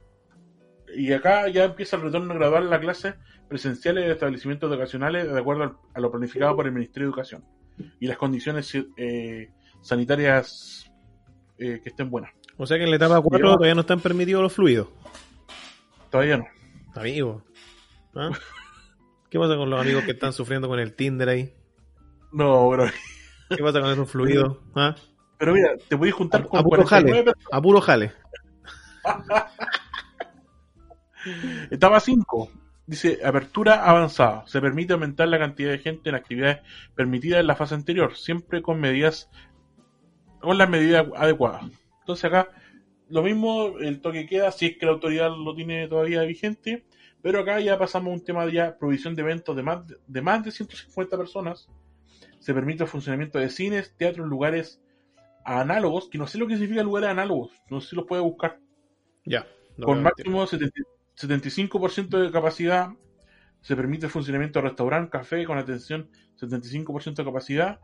Y 0.97 1.13
acá 1.13 1.49
ya 1.49 1.65
empieza 1.65 1.97
el 1.97 2.03
retorno 2.03 2.35
gradual 2.35 2.67
a 2.67 2.71
las 2.71 2.81
clases 2.81 3.15
presenciales 3.49 4.05
de 4.07 4.13
establecimientos 4.13 4.71
educacionales 4.71 5.33
de 5.33 5.39
acuerdo 5.39 5.63
al- 5.63 5.77
a 5.95 6.01
lo 6.01 6.11
planificado 6.11 6.55
por 6.57 6.67
el 6.67 6.73
Ministerio 6.73 7.07
de 7.07 7.11
Educación 7.11 7.45
y 8.01 8.07
las 8.07 8.17
condiciones 8.17 8.77
eh, 8.97 9.51
sanitarias 9.81 10.91
eh, 11.59 11.81
que 11.83 11.89
estén 11.91 12.11
buenas. 12.11 12.33
O 12.57 12.67
sea 12.67 12.77
que 12.77 12.85
en 12.85 12.91
la 12.91 12.97
etapa 12.97 13.21
4 13.21 13.39
Ya. 13.49 13.55
todavía 13.55 13.75
no 13.75 13.81
están 13.83 14.01
permitidos 14.01 14.43
los 14.43 14.53
fluidos. 14.53 14.89
Todavía 16.11 16.39
no. 16.39 16.47
Amigo. 16.95 17.43
¿Ah? 18.15 18.31
¿Qué 19.31 19.39
pasa 19.39 19.57
con 19.57 19.71
los 19.71 19.81
amigos 19.81 20.05
que 20.05 20.11
están 20.13 20.33
sufriendo 20.33 20.69
con 20.69 20.79
el 20.81 20.95
Tinder 20.95 21.29
ahí? 21.29 21.55
No, 22.33 22.69
bro. 22.69 22.87
¿Qué 23.49 23.63
pasa 23.63 23.81
con 23.81 23.91
esos 23.91 24.11
fluidos? 24.11 24.59
¿Ah? 24.75 24.95
Pero 25.41 25.55
mira, 25.55 25.75
te 25.89 26.13
juntar 26.13 26.43
A, 26.43 26.45
con 26.45 26.61
a 26.61 26.63
puro 26.63 26.85
49 26.85 27.25
jale. 27.25 27.47
A 27.51 27.63
puro 27.63 27.81
jale. 27.81 28.13
Etapa 31.71 31.99
5. 31.99 32.51
Dice, 32.87 33.21
apertura 33.25 33.87
avanzada. 33.87 34.47
Se 34.47 34.61
permite 34.61 34.93
aumentar 34.93 35.29
la 35.29 35.39
cantidad 35.39 35.71
de 35.71 35.79
gente 35.79 36.11
en 36.11 36.15
actividades 36.15 36.59
permitidas 36.95 37.41
en 37.41 37.47
la 37.47 37.57
fase 37.57 37.75
anterior, 37.75 38.19
siempre 38.19 38.61
con 38.61 38.81
medidas, 38.81 39.31
con 40.41 40.59
las 40.59 40.69
medidas 40.69 41.07
adecuadas. 41.17 41.63
Entonces 42.01 42.27
acá 42.27 42.51
lo 43.09 43.23
mismo, 43.23 43.79
el 43.79 44.03
toque 44.03 44.27
queda, 44.27 44.53
si 44.53 44.67
es 44.67 44.77
que 44.77 44.85
la 44.85 44.93
autoridad 44.93 45.31
lo 45.31 45.55
tiene 45.55 45.89
todavía 45.89 46.21
vigente, 46.25 46.85
pero 47.23 47.41
acá 47.41 47.61
ya 47.61 47.79
pasamos 47.79 48.11
a 48.11 48.15
un 48.15 48.25
tema 48.25 48.45
de 48.45 48.53
ya 48.53 48.77
provisión 48.77 49.17
de 49.17 49.23
eventos 49.23 49.57
de 49.57 49.63
más 49.63 49.87
de, 49.87 49.97
de 50.07 50.21
más 50.21 50.45
de 50.45 50.51
150 50.51 51.17
personas. 51.17 51.71
Se 52.41 52.53
permite 52.53 52.83
el 52.83 52.91
funcionamiento 52.91 53.39
de 53.39 53.49
cines, 53.49 53.97
teatros, 53.97 54.29
lugares 54.29 54.83
análogos, 55.45 56.09
que 56.09 56.19
no 56.19 56.27
sé 56.27 56.39
lo 56.39 56.47
que 56.47 56.55
significa 56.55 56.83
lugares 56.83 57.11
análogos, 57.11 57.53
no 57.71 57.81
sé 57.81 57.91
si 57.91 57.97
los 57.97 58.07
puede 58.07 58.23
buscar, 58.23 58.59
Ya. 59.25 59.47
no 59.77 59.87
con 59.87 60.03
máximo 60.03 60.47
70 60.47 60.81
75% 61.21 62.19
de 62.19 62.31
capacidad. 62.31 62.91
Se 63.61 63.77
permite 63.77 64.07
el 64.07 64.13
funcionamiento 64.13 64.59
de 64.59 64.69
restaurante, 64.69 65.11
café 65.11 65.45
con 65.45 65.59
atención 65.59 66.09
75% 66.41 67.17
de 67.17 67.25
capacidad. 67.25 67.81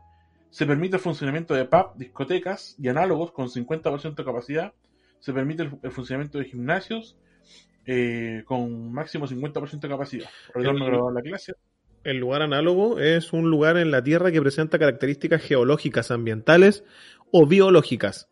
Se 0.49 0.65
permite 0.65 0.95
el 0.95 1.01
funcionamiento 1.01 1.53
de 1.53 1.65
pub, 1.65 1.95
discotecas 1.97 2.75
y 2.79 2.87
análogos 2.87 3.31
con 3.31 3.47
50% 3.49 4.15
de 4.15 4.25
capacidad. 4.25 4.73
Se 5.19 5.33
permite 5.33 5.63
el, 5.63 5.77
el 5.83 5.91
funcionamiento 5.91 6.39
de 6.39 6.45
gimnasios 6.45 7.17
eh, 7.85 8.43
con 8.45 8.91
máximo 8.91 9.27
50% 9.27 9.79
de 9.79 9.89
capacidad. 9.89 10.29
Retorno 10.53 11.07
a 11.09 11.11
la 11.11 11.21
clase. 11.21 11.53
El 12.03 12.17
lugar 12.17 12.41
análogo 12.41 12.99
es 12.99 13.33
un 13.33 13.49
lugar 13.49 13.77
en 13.77 13.91
la 13.91 14.01
Tierra 14.03 14.31
que 14.31 14.41
presenta 14.41 14.79
características 14.79 15.41
geológicas, 15.41 16.09
ambientales 16.09 16.85
o 17.31 17.45
biológicas. 17.45 18.29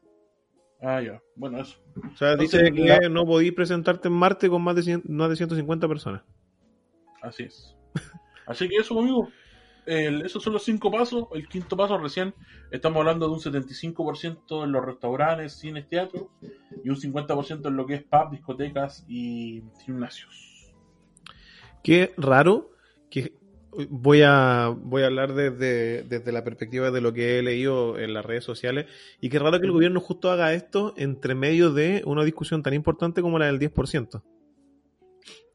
Ah, 0.81 1.01
ya. 1.01 1.21
Bueno, 1.35 1.59
eso. 1.59 1.79
O 2.13 2.17
sea, 2.17 2.33
Entonces, 2.33 2.61
dice 2.61 2.73
que 2.73 2.87
la- 2.87 3.09
no 3.09 3.25
podéis 3.25 3.53
presentarte 3.53 4.07
en 4.07 4.13
Marte 4.13 4.49
con 4.49 4.61
más 4.61 4.75
de, 4.75 4.83
100 4.83 5.03
más 5.07 5.29
de 5.29 5.35
150 5.37 5.87
personas. 5.87 6.23
Así 7.21 7.43
es. 7.43 7.75
Así 8.47 8.67
que 8.69 8.75
eso, 8.75 8.93
conmigo. 8.93 9.29
esos 9.87 10.43
son 10.43 10.53
los 10.53 10.63
cinco 10.63 10.91
pasos. 10.91 11.25
El 11.33 11.47
quinto 11.47 11.75
paso 11.77 11.97
recién 11.97 12.33
estamos 12.71 12.99
hablando 12.99 13.27
de 13.27 13.33
un 13.33 13.39
75% 13.39 14.63
en 14.63 14.71
los 14.71 14.85
restaurantes, 14.85 15.53
cines, 15.53 15.87
teatros 15.87 16.27
y 16.83 16.89
un 16.89 16.95
50% 16.97 17.67
en 17.67 17.75
lo 17.75 17.85
que 17.85 17.95
es 17.95 18.03
pub, 18.03 18.31
discotecas 18.31 19.05
y 19.07 19.63
gimnasios. 19.85 20.73
Qué 21.83 22.13
raro 22.17 22.71
que 23.09 23.33
voy 23.89 24.21
a 24.23 24.73
voy 24.75 25.03
a 25.03 25.07
hablar 25.07 25.33
desde, 25.33 26.03
desde 26.03 26.31
la 26.31 26.43
perspectiva 26.43 26.91
de 26.91 27.01
lo 27.01 27.13
que 27.13 27.39
he 27.39 27.43
leído 27.43 27.99
en 27.99 28.13
las 28.13 28.25
redes 28.25 28.43
sociales 28.43 28.85
y 29.21 29.29
qué 29.29 29.39
raro 29.39 29.59
que 29.59 29.65
el 29.65 29.71
gobierno 29.71 29.99
justo 29.99 30.31
haga 30.31 30.53
esto 30.53 30.93
entre 30.97 31.35
medio 31.35 31.71
de 31.71 32.01
una 32.05 32.23
discusión 32.23 32.63
tan 32.63 32.73
importante 32.73 33.21
como 33.21 33.39
la 33.39 33.47
del 33.47 33.59
10%. 33.59 34.23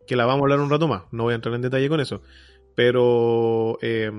Que 0.07 0.17
la 0.17 0.27
vamos 0.27 0.43
a 0.43 0.45
hablar 0.45 0.61
un 0.61 0.71
rato 0.71 0.89
más, 0.89 1.03
no 1.13 1.25
voy 1.25 1.33
a 1.33 1.37
entrar 1.37 1.55
en 1.55 1.63
detalle 1.63 1.89
con 1.89 2.01
eso. 2.01 2.23
Pero 2.75 3.79
eh, 3.83 4.11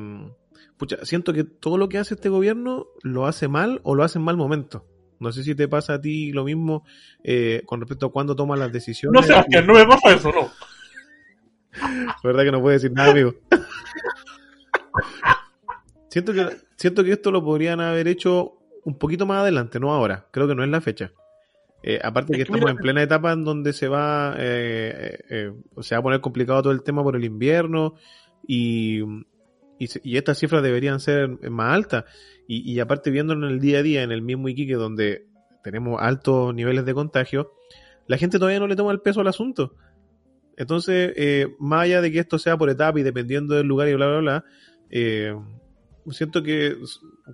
pucha, 0.78 1.06
siento 1.06 1.34
que 1.34 1.43
todo 1.43 1.78
lo 1.78 1.89
que 1.89 1.97
hace 1.97 2.16
este 2.16 2.30
gobierno 2.30 2.88
lo 3.04 3.28
hace 3.28 3.47
mal 3.47 3.82
o 3.84 3.95
lo 3.95 4.04
hace 4.04 4.20
en 4.20 4.26
mal 4.26 4.38
momento. 4.38 4.86
No 5.20 5.32
sé 5.32 5.43
si 5.43 5.54
te 5.54 5.68
pasa 5.68 5.93
a 5.93 6.02
ti 6.02 6.32
lo 6.32 6.43
mismo 6.43 6.84
eh, 7.24 7.62
con 7.68 7.80
respecto 7.80 8.08
a 8.08 8.12
cuándo 8.12 8.36
toman 8.36 8.60
las 8.60 8.72
decisiones. 8.72 9.22
No, 9.22 9.28
Sebastián, 9.28 9.68
no 9.68 9.76
me 9.76 9.86
pasa 9.86 10.16
eso, 10.16 10.32
no. 10.32 10.49
¿Verdad 12.24 12.43
que 12.43 12.52
no 12.52 12.62
puede 12.62 12.78
decir 12.78 12.91
nada, 12.91 13.12
amigo? 13.12 13.36
Siento, 16.10 16.34
que, 16.34 16.48
siento 16.76 17.04
que 17.04 17.12
esto 17.12 17.32
lo 17.32 17.44
podrían 17.44 17.80
haber 17.82 18.08
hecho 18.08 18.54
un 18.84 18.98
poquito 18.98 19.26
más 19.26 19.42
adelante, 19.42 19.80
no 19.80 19.94
ahora. 19.94 20.28
Creo 20.32 20.48
que 20.48 20.56
no 20.56 20.64
es 20.64 20.70
la 20.70 20.82
fecha. 20.82 21.12
Eh, 21.84 22.00
aparte 22.04 22.34
Es 22.34 22.38
que 22.38 22.38
que 22.38 22.42
estamos 22.44 22.62
mira- 22.62 22.72
en 22.72 22.78
plena 22.78 23.02
etapa 23.04 23.32
en 23.32 23.44
donde 23.44 23.74
se 23.74 23.88
va, 23.88 24.36
eh, 24.38 24.94
eh, 25.20 25.24
eh, 25.30 25.54
se 25.82 25.96
va 25.96 26.00
a 26.00 26.04
poner 26.04 26.22
complicado 26.22 26.62
todo 26.64 26.74
el 26.74 26.84
tema 26.84 27.02
por 27.04 27.16
el 27.16 27.24
invierno 27.24 27.96
y, 28.48 29.02
y, 29.80 29.88
y 30.04 30.18
estas 30.18 30.38
cifras 30.38 30.62
deberían 30.62 31.00
ser 31.00 31.30
más 31.50 31.74
altas. 31.74 32.06
Y, 32.48 32.72
y 32.72 32.80
aparte 32.80 33.10
viéndolo 33.10 33.48
en 33.48 33.54
el 33.54 33.60
día 33.60 33.80
a 33.80 33.84
día, 33.84 34.04
en 34.04 34.12
el 34.12 34.22
mismo 34.22 34.48
Iquique 34.50 34.76
donde 34.76 35.26
tenemos 35.64 36.02
altos 36.02 36.54
niveles 36.54 36.86
de 36.86 36.94
contagio, 36.94 37.52
la 38.08 38.18
gente 38.18 38.38
todavía 38.39 38.60
no 38.60 38.68
le 38.68 38.76
toma 38.76 38.92
el 38.92 39.00
peso 39.00 39.22
al 39.22 39.28
asunto. 39.28 39.76
Entonces, 40.58 41.14
eh, 41.16 41.48
más 41.60 41.84
allá 41.84 42.02
de 42.02 42.12
que 42.12 42.20
esto 42.20 42.38
sea 42.38 42.58
por 42.58 42.70
etapa 42.70 43.00
y 43.00 43.04
dependiendo 43.04 43.56
del 43.56 43.68
lugar 43.68 43.88
y 43.88 43.96
bla, 43.96 44.08
bla, 44.08 44.20
bla, 44.20 44.46
eh, 44.92 45.36
siento 46.10 46.44
que, 46.44 46.78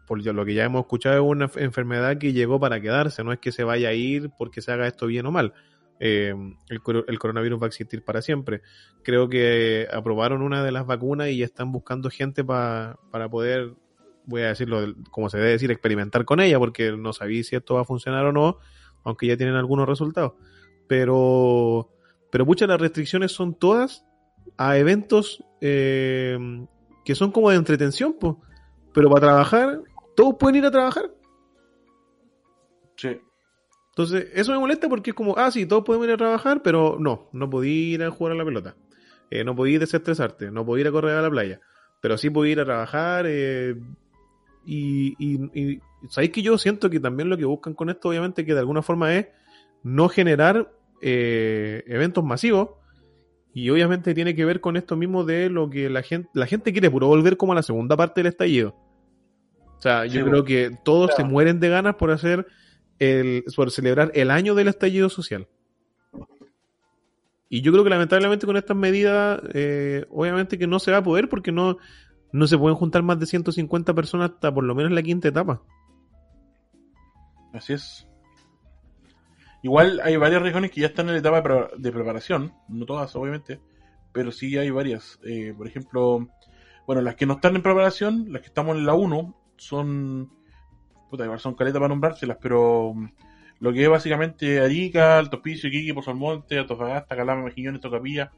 por 0.06 0.24
lo 0.26 0.46
que 0.46 0.54
ya 0.54 0.66
hemos 0.66 0.82
escuchado, 0.82 1.16
es 1.16 1.22
una 1.22 1.50
enfermedad 1.56 2.18
que 2.18 2.34
llegó 2.34 2.60
para 2.60 2.80
quedarse, 2.82 3.24
no 3.24 3.32
es 3.34 3.40
que 3.40 3.52
se 3.52 3.64
vaya 3.64 3.90
a 3.90 3.94
ir 3.94 4.30
porque 4.38 4.62
se 4.62 4.72
haga 4.72 4.88
esto 4.88 5.08
bien 5.08 5.26
o 5.26 5.32
mal. 5.32 5.54
Eh, 6.00 6.36
el, 6.70 6.82
coro- 6.82 7.06
el 7.08 7.18
coronavirus 7.18 7.60
va 7.60 7.66
a 7.66 7.68
existir 7.70 8.04
para 8.04 8.22
siempre. 8.22 8.62
Creo 9.04 9.30
que 9.30 9.88
aprobaron 9.92 10.42
una 10.42 10.64
de 10.64 10.72
las 10.72 10.86
vacunas 10.86 11.30
y 11.30 11.38
ya 11.38 11.46
están 11.46 11.72
buscando 11.72 12.10
gente 12.10 12.44
pa- 12.44 13.00
para 13.12 13.30
poder, 13.30 13.74
voy 14.26 14.42
a 14.44 14.50
decirlo 14.50 14.94
como 15.10 15.30
se 15.30 15.38
debe 15.38 15.52
decir, 15.52 15.72
experimentar 15.72 16.24
con 16.26 16.40
ella, 16.40 16.60
porque 16.60 16.92
no 16.92 17.14
sabía 17.14 17.44
si 17.44 17.56
esto 17.56 17.76
va 17.76 17.82
a 17.82 17.86
funcionar 17.86 18.26
o 18.26 18.32
no, 18.32 18.60
aunque 19.04 19.26
ya 19.28 19.38
tienen 19.38 19.56
algunos 19.56 19.88
resultados. 19.88 20.34
Pero, 20.88 21.90
pero 22.32 22.46
pucha, 22.46 22.68
las 22.68 22.80
restricciones 22.80 23.32
son 23.32 23.56
todas 23.56 24.06
a 24.58 24.78
eventos 24.78 25.44
eh, 25.62 26.38
que 27.08 27.16
son 27.16 27.32
como 27.32 27.50
de 27.50 27.56
entretención, 27.56 28.18
pues. 28.20 28.36
Pero 28.94 29.10
para 29.10 29.28
trabajar, 29.28 29.80
todos 30.14 30.36
pueden 30.38 30.58
ir 30.58 30.66
a 30.66 30.72
trabajar. 30.72 31.10
Sí. 32.98 33.22
Entonces, 33.92 34.28
eso 34.34 34.52
me 34.52 34.60
molesta 34.60 34.90
porque 34.90 35.12
es 35.12 35.16
como, 35.16 35.38
ah, 35.38 35.50
sí, 35.50 35.66
todos 35.66 35.86
podemos 35.86 36.06
ir 36.06 36.16
a 36.16 36.18
trabajar, 36.18 36.62
pero 36.62 36.98
no, 37.00 37.30
no 37.32 37.50
podí 37.50 37.94
ir 37.94 38.04
a 38.04 38.12
jugar 38.12 38.34
a 38.34 38.36
la 38.36 38.44
pelota. 38.44 38.76
Eh, 39.32 39.46
no 39.46 39.56
podí 39.56 39.78
desestresarte, 39.78 40.52
no 40.52 40.66
podí 40.66 40.82
ir 40.82 40.90
a 40.90 40.92
correr 40.92 41.16
a 41.16 41.22
la 41.22 41.30
playa. 41.30 41.62
Pero 42.02 42.18
sí 42.18 42.30
podí 42.30 42.52
ir 42.52 42.60
a 42.60 42.66
trabajar. 42.66 43.24
eh, 43.30 43.76
y, 44.66 45.16
y, 45.18 45.40
y 45.58 45.82
sabéis 46.10 46.34
que 46.34 46.42
yo 46.42 46.58
siento 46.58 46.90
que 46.90 47.00
también 47.00 47.30
lo 47.30 47.38
que 47.38 47.46
buscan 47.46 47.74
con 47.74 47.90
esto, 47.90 48.10
obviamente, 48.10 48.46
que 48.46 48.54
de 48.54 48.60
alguna 48.60 48.82
forma 48.82 49.16
es 49.16 49.28
no 49.82 50.10
generar 50.10 50.74
eh, 51.02 51.86
eventos 51.88 52.26
masivos. 52.26 52.72
Y 53.60 53.72
obviamente 53.72 54.14
tiene 54.14 54.36
que 54.36 54.46
ver 54.46 54.62
con 54.62 54.78
esto 54.78 54.96
mismo 54.96 55.24
de 55.24 55.50
lo 55.50 55.68
que 55.68 55.90
la 55.90 56.04
gente, 56.04 56.30
la 56.34 56.46
gente 56.46 56.72
quiere 56.72 56.92
puro 56.92 57.08
volver 57.08 57.38
como 57.38 57.54
a 57.54 57.56
la 57.56 57.64
segunda 57.64 57.98
parte 57.98 58.20
del 58.22 58.28
estallido. 58.32 58.76
O 59.80 59.82
sea, 59.82 60.06
yo 60.06 60.24
Sí, 60.24 60.30
creo 60.30 60.44
que 60.44 60.78
todos 60.86 61.08
Claro. 61.10 61.24
se 61.24 61.34
mueren 61.34 61.60
de 61.60 61.70
ganas 61.70 61.96
por 61.96 62.12
hacer 62.12 62.46
el, 63.00 63.44
por 63.56 63.72
celebrar 63.72 64.12
el 64.14 64.30
año 64.30 64.54
del 64.54 64.68
estallido 64.68 65.10
social. 65.10 65.48
Y 67.50 67.62
yo 67.62 67.72
creo 67.72 67.84
que 67.84 67.90
lamentablemente 67.90 68.46
con 68.46 68.58
estas 68.58 68.78
medidas, 68.78 69.42
eh, 69.56 70.06
obviamente 70.12 70.60
que 70.60 70.68
no 70.68 70.78
se 70.78 70.92
va 70.92 70.98
a 70.98 71.04
poder 71.04 71.28
porque 71.28 71.52
no, 71.52 71.80
no 72.32 72.46
se 72.46 72.60
pueden 72.60 72.78
juntar 72.78 73.02
más 73.02 73.20
de 73.20 73.26
150 73.26 73.92
personas 73.96 74.34
hasta 74.34 74.54
por 74.54 74.66
lo 74.66 74.76
menos 74.76 74.92
la 74.92 75.02
quinta 75.02 75.30
etapa. 75.30 75.64
Así 77.54 77.74
es. 77.74 78.07
Igual 79.64 80.00
hay 80.04 80.16
varias 80.18 80.42
regiones 80.42 80.72
que 80.72 80.82
ya 80.82 80.88
están 80.88 81.08
en 81.08 81.14
la 81.14 81.20
etapa 81.20 81.38
de 81.38 81.42
pre- 81.44 81.68
de 81.78 81.92
preparación, 81.92 82.54
no 82.70 82.86
todas 82.86 83.16
obviamente, 83.16 83.60
pero 84.12 84.32
sí 84.32 84.56
hay 84.58 84.70
varias. 84.70 85.20
Eh, 85.26 85.54
por 85.58 85.68
ejemplo, 85.68 86.28
bueno, 86.86 87.02
las 87.02 87.16
que 87.16 87.26
no 87.26 87.34
están 87.36 87.56
en 87.56 87.64
preparación, 87.64 88.32
las 88.32 88.42
que 88.42 88.48
estamos 88.48 88.78
en 88.78 88.86
la 88.86 88.94
1, 88.94 89.36
son, 89.58 90.30
puta, 91.10 91.24
igual 91.26 91.40
son 91.40 91.56
caletas 91.56 91.80
para 91.80 91.90
nombrárselas, 91.90 92.38
pero 92.42 92.94
mm, 92.94 93.08
lo 93.60 93.74
que 93.74 93.84
es 93.84 93.90
básicamente 93.90 94.60
Arica, 94.60 95.18
Alto 95.18 95.38
Hospicio, 95.38 95.70
Iquique, 95.70 95.94
Pozo 95.94 96.12
Almonte, 96.12 96.60
Antofagasta, 96.60 97.16
Calama, 97.16 97.44
Mejillones, 97.46 97.82
Tocapilla, 97.82 98.32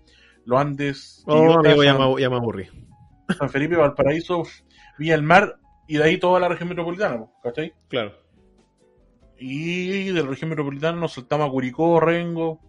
Los 0.45 0.59
Andes, 0.59 1.23
Oh, 1.27 1.33
Quillota, 1.33 1.59
amigo, 1.59 1.83
ya 1.83 1.97
San, 1.97 2.13
me, 2.13 2.21
ya 2.21 2.29
me 2.29 2.35
aburrí. 2.37 2.67
San 3.37 3.49
Felipe, 3.49 3.75
Valparaíso, 3.75 4.43
Villa 4.97 5.13
del 5.13 5.23
Mar, 5.23 5.57
y 5.87 5.97
de 5.97 6.03
ahí 6.03 6.17
toda 6.17 6.39
la 6.39 6.47
región 6.47 6.69
metropolitana, 6.69 7.17
po, 7.17 7.33
¿cachai? 7.43 7.73
Claro. 7.89 8.13
Y 9.39 10.05
de 10.11 10.21
la 10.23 10.27
región 10.29 10.49
metropolitana 10.49 10.99
nos 10.99 11.13
saltamos 11.13 11.47
a 11.47 11.51
Curicó, 11.51 11.99
Rengo. 11.99 12.59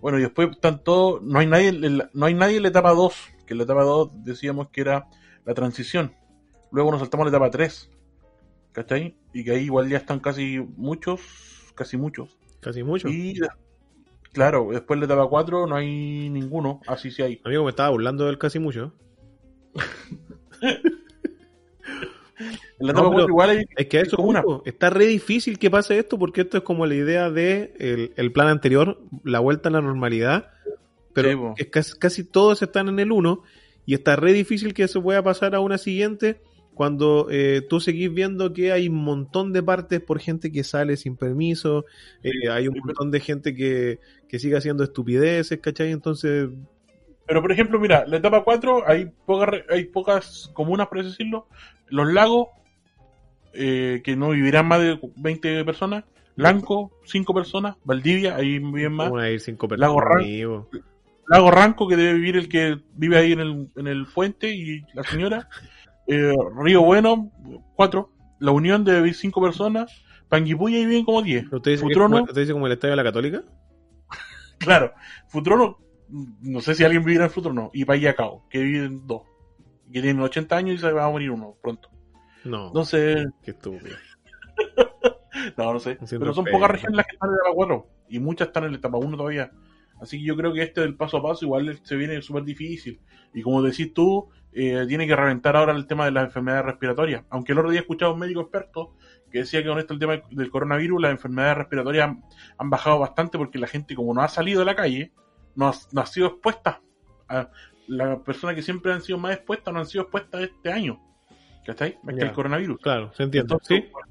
Bueno, 0.00 0.18
y 0.18 0.22
después 0.22 0.50
están 0.50 0.82
todos. 0.82 1.22
No 1.22 1.38
hay 1.38 1.46
nadie, 1.46 1.68
en 1.68 1.98
la- 1.98 2.10
no 2.14 2.26
hay 2.26 2.34
nadie 2.34 2.56
en 2.56 2.62
la 2.62 2.68
etapa 2.68 2.92
2. 2.94 3.14
Que 3.46 3.54
en 3.54 3.58
la 3.58 3.64
etapa 3.64 3.82
2 3.82 4.10
decíamos 4.24 4.68
que 4.70 4.80
era 4.82 5.08
la 5.44 5.54
transición. 5.54 6.14
Luego 6.70 6.90
nos 6.92 7.00
saltamos 7.00 7.26
a 7.26 7.30
la 7.30 7.36
etapa 7.36 7.50
3. 7.50 7.90
¿Cachai? 8.72 9.16
Y 9.32 9.42
que 9.44 9.50
ahí 9.52 9.64
igual 9.64 9.88
ya 9.88 9.96
están 9.98 10.20
casi 10.20 10.58
muchos. 10.76 11.20
Casi 11.74 11.96
muchos. 11.96 12.38
Casi 12.60 12.82
mucho. 12.84 13.08
Y 13.08 13.38
claro, 14.32 14.68
después 14.70 15.00
de 15.00 15.06
la 15.06 15.14
etapa 15.14 15.28
4 15.28 15.66
no 15.66 15.74
hay 15.74 16.30
ninguno. 16.30 16.80
Así 16.86 17.10
sí 17.10 17.22
hay. 17.22 17.40
Amigo, 17.44 17.64
me 17.64 17.70
estaba 17.70 17.90
burlando 17.90 18.26
del 18.26 18.38
casi 18.38 18.58
mucho. 18.60 18.94
En 22.78 22.86
la 22.86 22.92
No, 22.92 23.00
etapa 23.00 23.10
pero 23.10 23.10
4 23.10 23.28
igual 23.28 23.50
hay. 23.50 23.64
Es 23.76 23.86
que 23.86 23.98
a 23.98 24.00
eso 24.02 24.16
como 24.16 24.28
una. 24.30 24.42
punto, 24.42 24.62
está 24.66 24.90
re 24.90 25.06
difícil 25.06 25.58
que 25.58 25.70
pase 25.70 25.98
esto 25.98 26.18
porque 26.18 26.42
esto 26.42 26.56
es 26.58 26.62
como 26.64 26.86
la 26.86 26.94
idea 26.94 27.30
de 27.30 27.74
el, 27.78 28.12
el 28.16 28.32
plan 28.32 28.48
anterior, 28.48 29.00
la 29.24 29.40
vuelta 29.40 29.68
a 29.68 29.72
la 29.72 29.80
normalidad, 29.80 30.50
pero 31.12 31.54
Sí, 31.56 31.62
es 31.64 31.70
casi, 31.70 31.98
casi 31.98 32.24
todos 32.24 32.62
están 32.62 32.88
en 32.88 32.98
el 32.98 33.12
1 33.12 33.42
y 33.86 33.94
está 33.94 34.16
re 34.16 34.32
difícil 34.32 34.74
que 34.74 34.88
se 34.88 35.00
pueda 35.00 35.22
pasar 35.22 35.54
a 35.54 35.60
una 35.60 35.78
siguiente 35.78 36.40
cuando 36.74 37.26
eh, 37.30 37.60
tú 37.68 37.78
seguís 37.80 38.10
viendo 38.14 38.54
que 38.54 38.72
hay 38.72 38.88
un 38.88 38.94
montón 39.04 39.52
de 39.52 39.62
partes 39.62 40.00
por 40.00 40.18
gente 40.18 40.50
que 40.50 40.64
sale 40.64 40.96
sin 40.96 41.14
permiso, 41.16 41.84
eh, 42.22 42.48
hay 42.50 42.68
un 42.68 42.74
sí, 42.74 42.80
pero- 42.80 42.86
montón 42.86 43.10
de 43.10 43.20
gente 43.20 43.54
que, 43.54 43.98
que 44.28 44.38
sigue 44.38 44.56
haciendo 44.56 44.82
estupideces, 44.84 45.58
¿cachai? 45.60 45.90
Entonces, 45.90 46.48
Pero 47.30 47.42
por 47.42 47.52
ejemplo, 47.52 47.78
mira, 47.78 48.04
la 48.08 48.16
etapa 48.16 48.42
4 48.42 48.88
hay 48.88 49.08
pocas, 49.24 49.48
re- 49.48 49.64
hay 49.70 49.84
pocas 49.84 50.50
comunas, 50.52 50.88
por 50.88 50.98
así 50.98 51.10
decirlo. 51.10 51.46
Los 51.88 52.12
lagos, 52.12 52.48
eh, 53.52 54.00
que 54.02 54.16
no 54.16 54.30
vivirán 54.30 54.66
más 54.66 54.80
de 54.80 54.98
20 55.14 55.64
personas. 55.64 56.02
Lanco, 56.34 56.90
5 57.04 57.32
personas. 57.32 57.76
Valdivia, 57.84 58.34
ahí 58.34 58.58
viven 58.58 58.94
más. 58.94 59.10
Vamos 59.10 59.22
a 59.22 59.30
ir 59.30 59.38
cinco 59.38 59.68
Lago 59.76 59.94
personas. 59.98 60.16
Ran- 60.16 60.24
amigo. 60.24 60.68
Lago 61.28 61.50
Ranco, 61.52 61.86
que 61.86 61.96
debe 61.96 62.14
vivir 62.14 62.36
el 62.36 62.48
que 62.48 62.80
vive 62.96 63.16
ahí 63.16 63.30
en 63.30 63.38
el, 63.38 63.68
en 63.76 63.86
el 63.86 64.06
puente 64.06 64.52
y 64.52 64.82
la 64.92 65.04
señora. 65.04 65.48
Eh, 66.12 66.34
Río 66.56 66.82
Bueno, 66.82 67.30
4. 67.76 68.10
La 68.40 68.50
Unión 68.50 68.82
debe 68.82 68.98
vivir 68.98 69.14
5 69.14 69.40
personas. 69.40 70.02
Panguipulli 70.28 70.78
ahí 70.78 70.86
viven 70.86 71.04
como 71.04 71.22
10. 71.22 71.44
¿Usted 71.44 71.52
dice, 71.52 71.62
que 71.64 71.72
es 71.74 71.80
Futrono, 71.82 72.22
usted 72.24 72.40
dice 72.40 72.52
como 72.52 72.66
el 72.66 72.72
estadio 72.72 72.90
de 72.92 72.96
la 72.96 73.04
Católica? 73.04 73.42
claro. 74.58 74.92
Futrono, 75.28 75.78
no 76.10 76.60
sé 76.60 76.74
si 76.74 76.84
alguien 76.84 77.04
vivirá 77.04 77.24
en 77.24 77.30
Futrono. 77.30 77.70
Y 77.72 77.84
Payacao, 77.84 78.44
que 78.48 78.60
viven 78.60 79.06
2. 79.06 79.22
Que 79.92 80.02
tienen 80.02 80.22
80 80.22 80.56
años 80.56 80.76
y 80.76 80.78
se 80.78 80.92
va 80.92 81.04
a 81.04 81.10
morir 81.10 81.30
uno 81.30 81.56
pronto. 81.62 81.90
No, 82.44 82.68
Entonces, 82.68 83.26
qué 83.42 83.52
estúpido. 83.52 83.96
No, 85.56 85.72
no 85.72 85.80
sé. 85.80 85.96
Pero 86.08 86.34
son 86.34 86.44
pocas 86.44 86.70
regiones 86.70 86.96
las 86.96 87.06
que 87.06 87.14
están 87.14 87.30
en 87.30 87.36
la 87.36 87.40
etapa 87.40 87.54
4 87.54 87.86
y 88.08 88.18
muchas 88.18 88.48
están 88.48 88.64
en 88.64 88.72
la 88.72 88.78
etapa 88.78 88.98
1 88.98 89.16
todavía. 89.16 89.50
Así 90.00 90.18
que 90.18 90.24
yo 90.24 90.36
creo 90.36 90.52
que 90.52 90.62
este 90.62 90.80
del 90.80 90.96
paso 90.96 91.18
a 91.18 91.22
paso 91.22 91.44
igual 91.44 91.78
se 91.82 91.96
viene 91.96 92.20
súper 92.22 92.44
difícil. 92.44 93.00
Y 93.32 93.42
como 93.42 93.62
decís 93.62 93.94
tú, 93.94 94.28
eh, 94.52 94.84
tiene 94.88 95.06
que 95.06 95.14
reventar 95.14 95.56
ahora 95.56 95.72
el 95.72 95.86
tema 95.86 96.04
de 96.04 96.10
las 96.10 96.24
enfermedades 96.24 96.66
respiratorias. 96.66 97.24
Aunque 97.30 97.52
el 97.52 97.58
otro 97.58 97.70
día 97.70 97.80
escuchaba 97.80 98.10
a 98.10 98.14
un 98.14 98.20
médico 98.20 98.40
experto 98.40 98.94
que 99.30 99.38
decía 99.38 99.62
que 99.62 99.68
con 99.68 99.78
esto 99.78 99.94
el 99.94 100.00
tema 100.00 100.20
del 100.30 100.50
coronavirus, 100.50 101.00
las 101.00 101.12
enfermedades 101.12 101.58
respiratorias 101.58 102.08
han, 102.08 102.24
han 102.58 102.70
bajado 102.70 102.98
bastante 102.98 103.38
porque 103.38 103.58
la 103.58 103.66
gente 103.66 103.94
como 103.94 104.12
no 104.12 104.22
ha 104.22 104.28
salido 104.28 104.62
a 104.62 104.64
la 104.64 104.74
calle, 104.74 105.12
no 105.54 105.68
ha, 105.68 105.74
no 105.92 106.00
ha 106.00 106.06
sido 106.06 106.28
expuesta. 106.28 106.80
A, 107.28 107.50
las 107.86 108.20
personas 108.20 108.54
que 108.56 108.62
siempre 108.62 108.92
han 108.92 109.02
sido 109.02 109.18
más 109.18 109.34
expuestas 109.34 109.72
no 109.74 109.80
han 109.80 109.86
sido 109.86 110.02
expuestas 110.02 110.42
este 110.42 110.72
año. 110.72 111.00
¿Cachai? 111.66 111.98
Que 112.06 112.16
Ya. 112.16 112.26
el 112.26 112.32
coronavirus. 112.32 112.78
Claro, 112.80 113.12
se 113.14 113.22
entiende. 113.24 113.52
Entonces, 113.52 113.84
¿Sí? 113.84 113.90
por, 113.92 114.04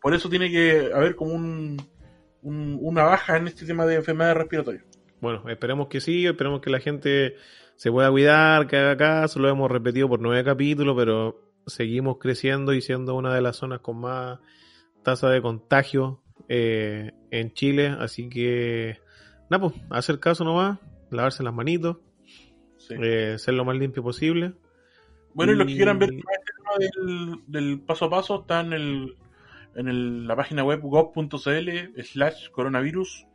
por 0.00 0.14
eso 0.14 0.28
tiene 0.28 0.50
que 0.50 0.90
haber 0.94 1.14
como 1.16 1.32
un, 1.34 1.76
un- 2.42 2.78
una 2.80 3.04
baja 3.04 3.36
en 3.36 3.46
este 3.48 3.64
tema 3.66 3.86
de 3.86 3.96
enfermedades 3.96 4.36
respiratorias. 4.36 4.84
Bueno, 5.20 5.48
esperemos 5.48 5.88
que 5.88 6.00
sí, 6.00 6.26
esperemos 6.26 6.60
que 6.60 6.70
la 6.70 6.80
gente 6.80 7.36
se 7.76 7.90
pueda 7.90 8.10
cuidar, 8.10 8.66
que 8.66 8.76
haga 8.76 8.96
caso, 8.96 9.38
lo 9.38 9.48
hemos 9.48 9.70
repetido 9.70 10.08
por 10.08 10.20
nueve 10.20 10.42
capítulos, 10.44 10.94
pero 10.96 11.40
seguimos 11.66 12.18
creciendo 12.18 12.72
y 12.74 12.80
siendo 12.80 13.14
una 13.14 13.34
de 13.34 13.42
las 13.42 13.56
zonas 13.56 13.80
con 13.80 14.00
más 14.00 14.38
tasa 15.02 15.28
de 15.30 15.40
contagio 15.42 16.22
eh, 16.48 17.12
en 17.30 17.52
Chile, 17.52 17.94
así 17.98 18.28
que 18.28 18.98
nada, 19.50 19.68
pues, 19.68 19.74
hacer 19.90 20.18
caso 20.20 20.44
nomás, 20.44 20.78
lavarse 21.10 21.42
las 21.42 21.52
manitos, 21.54 21.98
Sí. 22.78 22.94
eh, 23.02 23.36
ser 23.38 23.54
lo 23.54 23.64
más 23.64 23.76
limpio 23.76 24.02
posible. 24.02 24.54
bueno, 25.34 25.52
y 25.52 25.56
los 25.56 25.66
que 25.66 25.76
quieran 25.76 25.98
ver 25.98 26.10
del, 26.10 27.36
del 27.46 27.80
paso 27.80 28.06
a 28.06 28.10
paso 28.10 28.40
está 28.40 28.60
en, 28.60 28.72
el, 28.72 29.16
en 29.76 29.88
el- 29.88 30.26
la 30.26 30.34
página 30.36 30.64
web 30.64 30.80
gov.cl 30.82 32.02
slash 32.02 32.48
coronavirus 32.50 33.26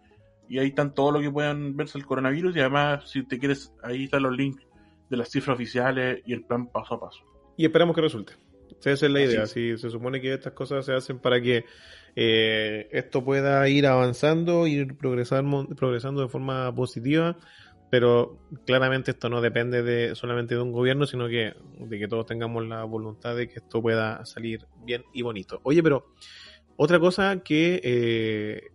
y 0.50 0.60
ahí 0.60 0.68
están 0.68 0.94
todo 0.94 1.12
lo 1.12 1.22
que 1.22 1.32
puedan 1.32 1.76
verse 1.76 1.98
el 1.98 2.06
coronavirus 2.06 2.56
y 2.56 2.60
además 2.60 3.10
si 3.10 3.24
te 3.24 3.40
quieres 3.40 3.74
ahí 3.84 4.06
están 4.06 4.24
los 4.24 4.36
links 4.36 4.62
de 5.10 5.18
las 5.18 5.30
cifras 5.30 5.56
oficiales 5.56 6.22
y 6.26 6.34
el 6.34 6.44
plan 6.44 6.68
paso 6.68 6.96
a 6.96 7.00
paso. 7.00 7.22
Y 7.58 7.66
esperamos 7.66 7.96
que 7.96 8.02
resulte. 8.02 8.34
Esa 8.84 9.06
es 9.06 9.12
la 9.12 9.22
idea. 9.22 9.46
Sí, 9.48 9.78
se 9.78 9.90
supone 9.90 10.20
que 10.22 10.34
estas 10.34 10.54
cosas 10.54 10.86
se 10.86 10.94
hacen 10.94 11.20
para 11.20 11.40
que 11.42 11.64
eh, 12.16 12.88
esto 12.92 13.24
pueda 13.24 13.68
ir 13.68 13.88
avanzando, 13.88 14.68
ir 14.68 14.96
progresando, 14.98 15.68
progresando 15.76 16.22
de 16.22 16.30
forma 16.30 16.74
positiva, 16.74 17.38
pero 17.92 18.40
claramente 18.66 19.12
esto 19.12 19.30
no 19.30 19.42
depende 19.42 19.84
de 19.84 20.16
solamente 20.16 20.56
de 20.56 20.62
un 20.62 20.72
gobierno, 20.72 21.06
sino 21.06 21.28
que 21.28 21.54
de 21.80 22.00
que 22.00 22.08
todos 22.08 22.26
tengamos 22.26 22.66
la 22.68 22.84
voluntad 22.84 23.36
de 23.36 23.48
que 23.48 23.56
esto 23.60 23.82
pueda 23.82 24.26
salir 24.26 24.66
bien 24.86 25.04
y 25.14 25.22
bonito. 25.22 25.60
Oye, 25.64 25.84
pero 25.84 26.14
otra 26.78 27.00
cosa 27.00 27.42
que, 27.44 27.82
eh, 27.84 28.72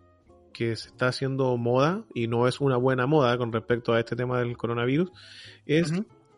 que 0.53 0.76
se 0.76 0.88
está 0.88 1.09
haciendo 1.09 1.57
moda, 1.57 2.05
y 2.14 2.28
no 2.28 2.47
es 2.47 2.61
una 2.61 2.76
buena 2.76 3.07
moda 3.07 3.36
con 3.36 3.53
respecto 3.53 3.93
a 3.93 4.01
este 4.01 4.16
tema 4.16 4.38
del 4.38 4.57
coronavirus, 4.57 5.11
es 5.66 5.93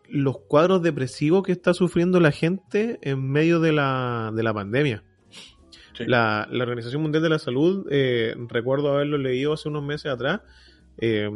los 0.07 0.37
cuadros 0.39 0.81
depresivos 0.81 1.43
que 1.43 1.53
está 1.53 1.73
sufriendo 1.73 2.19
la 2.19 2.31
gente 2.31 2.99
en 3.01 3.29
medio 3.29 3.59
de 3.59 3.71
la, 3.71 4.31
de 4.33 4.43
la 4.43 4.53
pandemia. 4.53 5.03
La, 5.99 6.47
la 6.51 6.63
Organización 6.63 7.01
Mundial 7.01 7.23
de 7.23 7.29
la 7.29 7.39
Salud, 7.39 7.87
eh, 7.89 8.35
recuerdo 8.47 8.93
haberlo 8.93 9.17
leído 9.17 9.53
hace 9.53 9.69
unos 9.69 9.83
meses 9.83 10.11
atrás, 10.11 10.41
eh, 10.97 11.29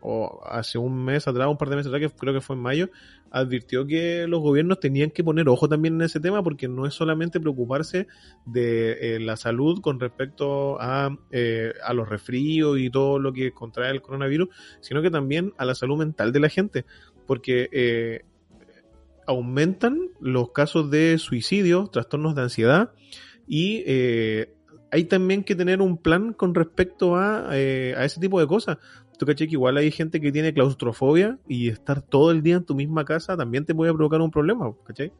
o 0.00 0.40
hace 0.46 0.78
un 0.78 1.04
mes 1.04 1.26
atrás, 1.26 1.48
un 1.48 1.58
par 1.58 1.68
de 1.68 1.76
meses 1.76 1.92
atrás, 1.92 2.10
que 2.10 2.16
creo 2.16 2.32
que 2.32 2.40
fue 2.40 2.56
en 2.56 2.62
mayo, 2.62 2.90
advirtió 3.30 3.86
que 3.86 4.26
los 4.28 4.40
gobiernos 4.40 4.78
tenían 4.78 5.10
que 5.10 5.24
poner 5.24 5.48
ojo 5.48 5.68
también 5.68 5.94
en 5.94 6.02
ese 6.02 6.20
tema 6.20 6.42
porque 6.42 6.68
no 6.68 6.86
es 6.86 6.94
solamente 6.94 7.40
preocuparse 7.40 8.06
de 8.44 9.16
eh, 9.16 9.20
la 9.20 9.36
salud 9.36 9.80
con 9.80 9.98
respecto 9.98 10.80
a, 10.80 11.16
eh, 11.32 11.72
a 11.84 11.92
los 11.92 12.08
resfríos 12.08 12.78
y 12.78 12.88
todo 12.88 13.18
lo 13.18 13.32
que 13.32 13.52
contrae 13.52 13.90
el 13.90 14.00
coronavirus, 14.00 14.48
sino 14.80 15.02
que 15.02 15.10
también 15.10 15.52
a 15.58 15.64
la 15.64 15.74
salud 15.74 15.98
mental 15.98 16.32
de 16.32 16.40
la 16.40 16.48
gente, 16.48 16.84
porque 17.26 17.68
eh, 17.72 18.22
aumentan 19.26 20.10
los 20.20 20.52
casos 20.52 20.90
de 20.90 21.18
suicidio, 21.18 21.88
trastornos 21.88 22.34
de 22.36 22.42
ansiedad 22.42 22.92
y 23.46 23.82
eh, 23.86 24.52
hay 24.90 25.04
también 25.04 25.44
que 25.44 25.54
tener 25.54 25.80
un 25.82 25.98
plan 25.98 26.32
con 26.32 26.54
respecto 26.54 27.16
a, 27.16 27.48
eh, 27.52 27.94
a 27.96 28.04
ese 28.04 28.20
tipo 28.20 28.40
de 28.40 28.46
cosas. 28.46 28.78
Tú 29.18 29.26
caché 29.26 29.46
que 29.46 29.52
igual 29.52 29.76
hay 29.78 29.90
gente 29.90 30.20
que 30.20 30.30
tiene 30.30 30.52
claustrofobia 30.52 31.38
y 31.48 31.68
estar 31.68 32.02
todo 32.02 32.30
el 32.30 32.42
día 32.42 32.56
en 32.56 32.64
tu 32.64 32.74
misma 32.74 33.04
casa 33.04 33.36
también 33.36 33.64
te 33.64 33.74
puede 33.74 33.92
provocar 33.94 34.20
un 34.20 34.30
problema, 34.30 34.72
¿cachai? 34.84 35.12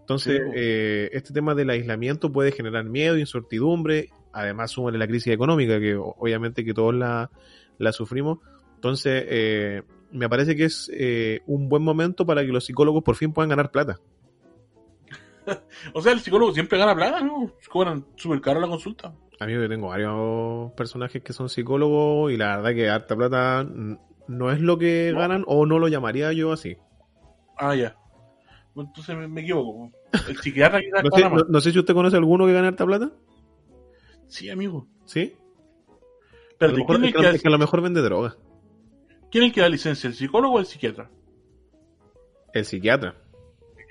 Entonces, 0.00 0.40
Sí. 0.44 0.50
eh, 0.54 1.10
este 1.12 1.32
tema 1.32 1.54
del 1.54 1.70
aislamiento 1.70 2.30
puede 2.30 2.52
generar 2.52 2.84
miedo, 2.84 3.18
incertidumbre, 3.18 4.10
además 4.32 4.70
súmale 4.70 4.98
la 4.98 5.06
crisis 5.06 5.32
económica, 5.32 5.80
que 5.80 5.96
obviamente 5.96 6.64
que 6.64 6.74
todos 6.74 6.94
la, 6.94 7.30
la 7.78 7.92
sufrimos. 7.92 8.38
Entonces, 8.74 9.24
eh, 9.28 9.82
me 10.12 10.28
parece 10.28 10.54
que 10.56 10.64
es 10.66 10.90
eh, 10.94 11.40
un 11.46 11.68
buen 11.68 11.82
momento 11.82 12.26
para 12.26 12.42
que 12.44 12.52
los 12.52 12.66
psicólogos 12.66 13.02
por 13.02 13.16
fin 13.16 13.32
puedan 13.32 13.48
ganar 13.48 13.70
plata. 13.70 13.98
O 15.92 16.00
sea, 16.00 16.12
el 16.12 16.20
psicólogo 16.20 16.52
siempre 16.52 16.78
gana 16.78 16.94
plata, 16.94 17.20
¿no? 17.20 17.52
Cobran 17.70 18.04
súper 18.16 18.40
caro 18.40 18.60
la 18.60 18.68
consulta. 18.68 19.14
Amigo, 19.40 19.62
yo 19.62 19.68
tengo 19.68 19.88
varios 19.88 20.72
personajes 20.72 21.22
que 21.22 21.32
son 21.32 21.48
psicólogos 21.48 22.32
y 22.32 22.36
la 22.36 22.56
verdad 22.58 22.74
que 22.74 22.88
harta 22.88 23.16
plata 23.16 23.66
no 24.28 24.50
es 24.52 24.60
lo 24.60 24.78
que 24.78 25.10
No. 25.12 25.18
ganan 25.20 25.44
o 25.46 25.66
no 25.66 25.78
lo 25.78 25.88
llamaría 25.88 26.32
yo 26.32 26.52
así. 26.52 26.76
Ah, 27.58 27.74
ya. 27.74 27.96
Entonces 28.76 29.16
me, 29.16 29.28
me 29.28 29.42
equivoco. 29.42 29.90
El 30.28 30.36
psiquiatra 30.38 30.80
No 31.02 31.10
sé, 31.16 31.28
no- 31.28 31.44
no 31.48 31.60
sé 31.60 31.72
si 31.72 31.78
usted 31.78 31.94
conoce 31.94 32.16
alguno 32.16 32.46
que 32.46 32.52
gane 32.52 32.68
harta 32.68 32.86
plata. 32.86 33.10
Sí, 34.28 34.48
amigo. 34.50 34.86
¿Sí? 35.04 35.36
A 36.60 36.66
lo 36.66 36.76
mejor- 36.78 36.96
¿quién, 36.96 37.04
es 37.04 37.08
es 37.10 37.12
que, 37.14 37.18
el 37.26 37.30
que 37.30 37.36
es 37.36 37.42
que 37.42 37.48
a 37.48 37.50
lo 37.52 37.58
mejor 37.58 37.82
vende 37.82 38.00
droga. 38.02 38.36
¿Quién 39.30 39.44
es 39.44 39.48
el 39.50 39.54
que 39.54 39.60
da 39.60 39.68
licencia? 39.68 40.08
¿El 40.08 40.14
psicólogo 40.14 40.54
o 40.54 40.58
el 40.60 40.66
psiquiatra? 40.66 41.10
El 42.52 42.64
psiquiatra. 42.64 43.16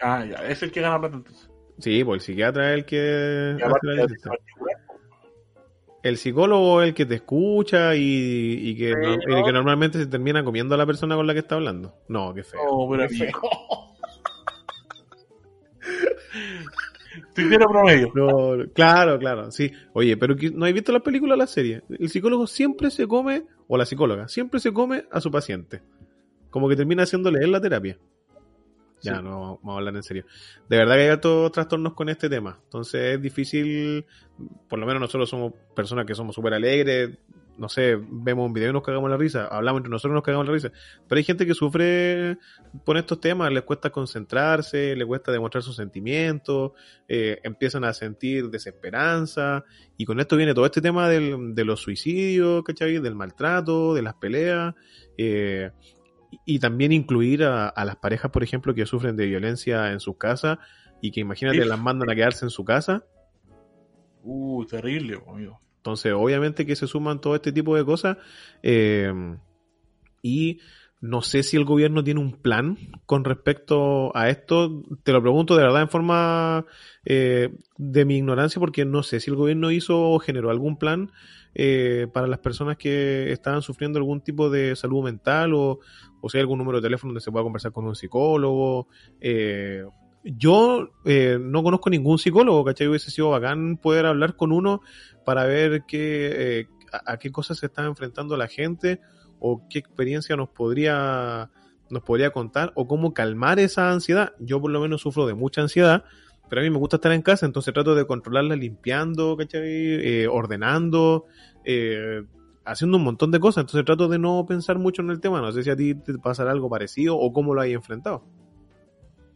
Ah, 0.04 0.26
ya, 0.26 0.47
es 0.47 0.62
el 0.64 0.72
que 0.72 0.82
gana 0.82 0.99
plata 0.99 1.16
entonces. 1.16 1.49
Sí, 1.80 2.04
pues 2.04 2.22
el 2.22 2.26
psiquiatra 2.26 2.72
es 2.72 2.78
el 2.80 2.86
que 2.86 3.58
particular. 3.60 4.08
El 6.04 6.18
psicólogo 6.18 6.82
es 6.82 6.89
el 6.89 6.93
que 6.93 7.06
te 7.06 7.16
escucha 7.16 7.95
y, 7.95 8.01
y 8.62 8.76
que, 8.78 8.89
Sí, 8.89 8.93
no- 9.01 9.18
¿no? 9.36 9.39
y 9.39 9.43
que 9.45 9.51
normalmente 9.54 9.97
se 9.97 10.06
termina 10.08 10.43
comiendo 10.43 10.76
a 10.76 10.78
la 10.78 10.86
persona 10.86 11.16
con 11.16 11.26
la 11.26 11.34
que 11.34 11.39
está 11.39 11.56
hablando. 11.56 11.95
No, 12.10 12.34
qué 12.34 12.43
feo. 12.43 12.60
No, 12.64 12.89
pero 12.91 13.08
Qué 13.08 13.16
amigo. 13.24 13.41
Psiquiatra 17.36 17.68
promedio. 17.72 18.12
No, 18.16 18.66
claro, 18.74 19.18
claro, 19.20 19.51
sí. 19.51 19.72
Oye, 19.93 20.18
pero 20.18 20.36
¿no 20.54 20.66
has 20.66 20.74
visto 20.74 20.91
la 20.91 20.99
película 20.99 21.36
o 21.36 21.38
la 21.38 21.47
serie? 21.47 21.84
El 21.89 22.10
psicólogo 22.10 22.47
siempre 22.47 22.91
se 22.91 23.08
come, 23.08 23.45
o 23.68 23.78
la 23.78 23.86
psicóloga, 23.86 24.28
siempre 24.28 24.60
se 24.60 24.74
come 24.74 25.06
a 25.12 25.22
su 25.22 25.32
paciente. 25.32 25.82
Como 26.49 26.68
que 26.70 26.76
termina 26.76 27.04
haciéndole 27.04 27.39
él 27.43 27.51
la 27.51 27.62
terapia. 27.62 27.97
Ya, 29.04 29.18
Sí. 29.18 29.22
no, 29.24 29.58
vamos 29.58 29.76
a 29.76 29.78
hablar 29.78 29.95
en 29.95 30.04
serio. 30.04 30.26
De 30.70 30.78
verdad 30.78 30.95
que 30.95 31.01
hay 31.01 31.10
altos 31.10 31.51
trastornos 31.51 31.93
con 31.93 32.10
este 32.10 32.30
tema. 32.30 32.58
Entonces 32.64 33.16
es 33.16 33.22
difícil, 33.22 34.06
por 34.70 34.80
lo 34.80 34.86
menos 34.86 35.01
nosotros 35.01 35.30
somos 35.30 35.54
personas 35.76 36.06
que 36.06 36.16
somos 36.16 36.34
súper 36.34 36.54
alegres, 36.54 37.12
no 37.56 37.70
sé, 37.70 37.95
vemos 38.10 38.47
un 38.47 38.54
video 38.54 38.72
y 38.72 38.74
nos 38.74 38.82
cagamos 38.82 39.12
la 39.12 39.18
risa, 39.18 39.45
hablamos 39.45 39.82
entre 39.82 39.91
nosotros 39.91 40.14
y 40.14 40.16
nos 40.16 40.24
cagamos 40.24 40.47
la 40.47 40.54
risa. 40.54 40.72
Pero 41.08 41.18
hay 41.20 41.24
gente 41.24 41.45
que 41.45 41.54
sufre 41.54 42.39
por 42.84 42.97
estos 42.97 43.20
temas, 43.20 43.51
les 43.51 43.62
cuesta 43.62 43.91
concentrarse, 43.91 44.95
les 44.95 45.06
cuesta 45.06 45.32
demostrar 45.32 45.62
sus 45.62 45.76
sentimientos, 45.76 46.72
eh, 47.08 47.39
empiezan 47.43 47.84
a 47.84 47.93
sentir 47.93 48.49
desesperanza, 48.49 49.66
y 49.97 50.06
con 50.06 50.20
esto 50.20 50.36
viene 50.36 50.56
todo 50.56 50.66
este 50.66 50.82
tema 50.82 51.08
del- 51.08 51.54
de 51.54 51.66
los 51.66 51.80
suicidios, 51.82 52.64
¿cachai? 52.64 52.97
Del 52.99 53.14
maltrato, 53.14 53.93
de 53.93 54.01
las 54.01 54.16
peleas, 54.16 54.74
eh, 55.18 55.70
y, 56.45 56.59
también 56.59 56.91
incluir 56.91 57.43
a, 57.43 57.67
a 57.67 57.86
las 57.86 57.95
parejas, 57.97 58.31
por 58.31 58.43
ejemplo, 58.43 58.73
que 58.73 58.86
sufren 58.86 59.15
de 59.15 59.25
violencia 59.27 59.91
en 59.91 59.99
sus 59.99 60.17
casas 60.17 60.57
y 61.01 61.11
que 61.11 61.19
imagínate 61.21 61.61
Sí. 61.61 61.67
las 61.67 61.79
mandan 61.79 62.09
a 62.09 62.15
quedarse 62.15 62.45
en 62.45 62.49
su 62.51 62.63
casa. 62.63 63.03
Uh, 64.23 64.65
terrible, 64.65 65.19
amigo. 65.27 65.59
Entonces, 65.77 66.13
obviamente 66.13 66.65
que 66.65 66.75
se 66.77 66.88
suman 66.88 67.19
todo 67.19 67.36
este 67.36 67.51
tipo 67.51 67.75
de 67.75 67.84
cosas. 67.86 68.17
eh, 68.61 69.11
y 70.21 70.59
No 71.01 71.21
sé 71.21 71.43
si 71.43 71.57
el 71.57 71.65
gobierno 71.65 72.01
tiene 72.01 72.21
un 72.21 72.31
plan 72.31 72.77
con 73.05 73.25
respecto 73.25 74.15
a 74.15 74.29
esto. 74.29 74.84
Te 75.03 75.11
lo 75.11 75.21
pregunto 75.21 75.57
de 75.57 75.63
verdad 75.63 75.81
en 75.81 75.89
forma 75.89 76.65
eh, 77.03 77.49
de 77.77 78.05
mi 78.05 78.15
ignorancia 78.15 78.57
porque 78.61 78.86
no 78.86 79.03
sé 79.03 79.19
si 79.19 79.29
el 79.29 79.36
gobierno 79.36 79.69
hizo 79.71 79.99
o 79.99 80.19
generó 80.19 80.49
algún 80.49 80.77
plan 80.77 81.11
eh, 81.56 82.08
para 82.14 82.28
las 82.28 82.39
personas 82.39 82.78
que 82.78 83.32
estaban 83.32 83.62
sufriendo 83.62 83.99
algún 83.99 84.22
tipo 84.22 84.49
de 84.49 84.76
salud 84.76 85.04
mental 85.04 85.54
o, 85.54 85.80
o 86.22 86.30
si 86.30 86.38
hay 86.38 86.41
algún 86.41 86.60
número 86.60 86.80
de 86.80 86.88
teléfono 86.88 87.12
donde 87.12 87.22
se 87.22 87.32
pueda 87.32 87.43
conversar 87.43 87.72
con 87.72 87.86
un 87.86 87.95
psicólogo. 87.95 88.88
Eh, 89.20 89.84
yo 90.24 90.89
eh, 91.06 91.38
no 91.39 91.64
conozco 91.64 91.89
ningún 91.89 92.18
psicólogo, 92.18 92.64
¿cachai? 92.64 92.88
Hubiese 92.88 93.12
sido 93.12 93.30
bacán 93.30 93.78
poder 93.78 94.06
hablar 94.06 94.36
con 94.36 94.51
uno 94.51 94.82
para 95.26 95.43
ver 95.45 95.84
qué, 95.86 96.60
eh, 96.60 96.68
a, 96.91 97.14
a 97.14 97.18
qué 97.18 97.32
cosas 97.32 97.58
se 97.58 97.66
está 97.66 97.84
enfrentando 97.86 98.38
la 98.38 98.47
gente 98.47 99.01
o 99.39 99.68
qué 99.70 99.80
experiencia 99.80 100.38
nos 100.38 100.47
podría, 100.49 101.51
nos 101.89 102.04
podría 102.04 102.32
contar 102.32 102.72
o 102.76 102.88
cómo 102.88 103.14
calmar 103.14 103.60
esa 103.60 103.91
ansiedad. 103.91 104.34
Yo 104.39 104.62
por 104.62 104.72
lo 104.72 104.80
menos 104.80 105.01
sufro 105.01 105.28
de 105.28 105.34
mucha 105.34 105.62
ansiedad, 105.62 106.06
pero 106.50 106.62
a 106.62 106.64
mí 106.64 106.70
me 106.70 106.78
gusta 106.78 106.98
estar 106.98 107.12
en 107.12 107.22
casa, 107.22 107.46
entonces 107.46 107.74
trato 107.74 107.96
de 107.96 108.06
controlarla 108.06 108.56
limpiando, 108.56 109.36
¿cachai? 109.38 109.62
Eh, 109.64 110.28
ordenando, 110.28 111.26
eh, 111.66 112.24
haciendo 112.66 112.98
un 112.98 113.04
montón 113.04 113.32
de 113.32 113.39
cosas, 113.39 113.64
entonces 113.64 113.86
trato 113.86 114.08
de 114.08 114.20
no 114.20 114.46
pensar 114.48 114.78
mucho 114.78 115.02
en 115.02 115.10
el 115.10 115.20
tema. 115.20 115.41
No 115.41 115.52
sé 115.52 115.64
si 115.64 115.70
a 115.70 115.76
ti 115.76 115.96
te 115.96 116.14
pasará 116.20 116.52
algo 116.52 116.70
parecido 116.70 117.18
o 117.18 117.34
cómo 117.34 117.54
lo 117.54 117.62
hay 117.62 117.74
enfrentado. 117.74 118.24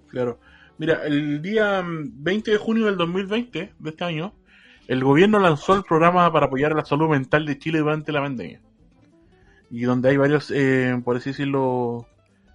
Claro. 0.08 0.40
Mira, 0.78 1.06
el 1.06 1.42
día 1.42 1.82
mm, 1.82 2.24
20 2.24 2.52
de 2.52 2.58
junio 2.58 2.86
del 2.86 2.98
2020, 2.98 3.74
de 3.78 3.90
este 3.90 4.04
año, 4.04 4.34
el 4.88 5.04
gobierno 5.04 5.40
lanzó 5.40 5.76
el 5.76 5.84
programa 5.84 6.32
para 6.32 6.46
apoyar 6.46 6.74
la 6.76 6.86
salud 6.86 7.10
mental 7.10 7.46
de 7.46 7.58
Chile 7.58 7.80
durante 7.80 8.12
la 8.12 8.22
pandemia. 8.22 8.62
Y 9.70 9.82
donde 9.82 10.10
hay 10.10 10.18
varios, 10.18 10.52
eh, 10.52 11.02
por 11.04 11.18
así 11.18 11.32
decirlo, 11.32 12.08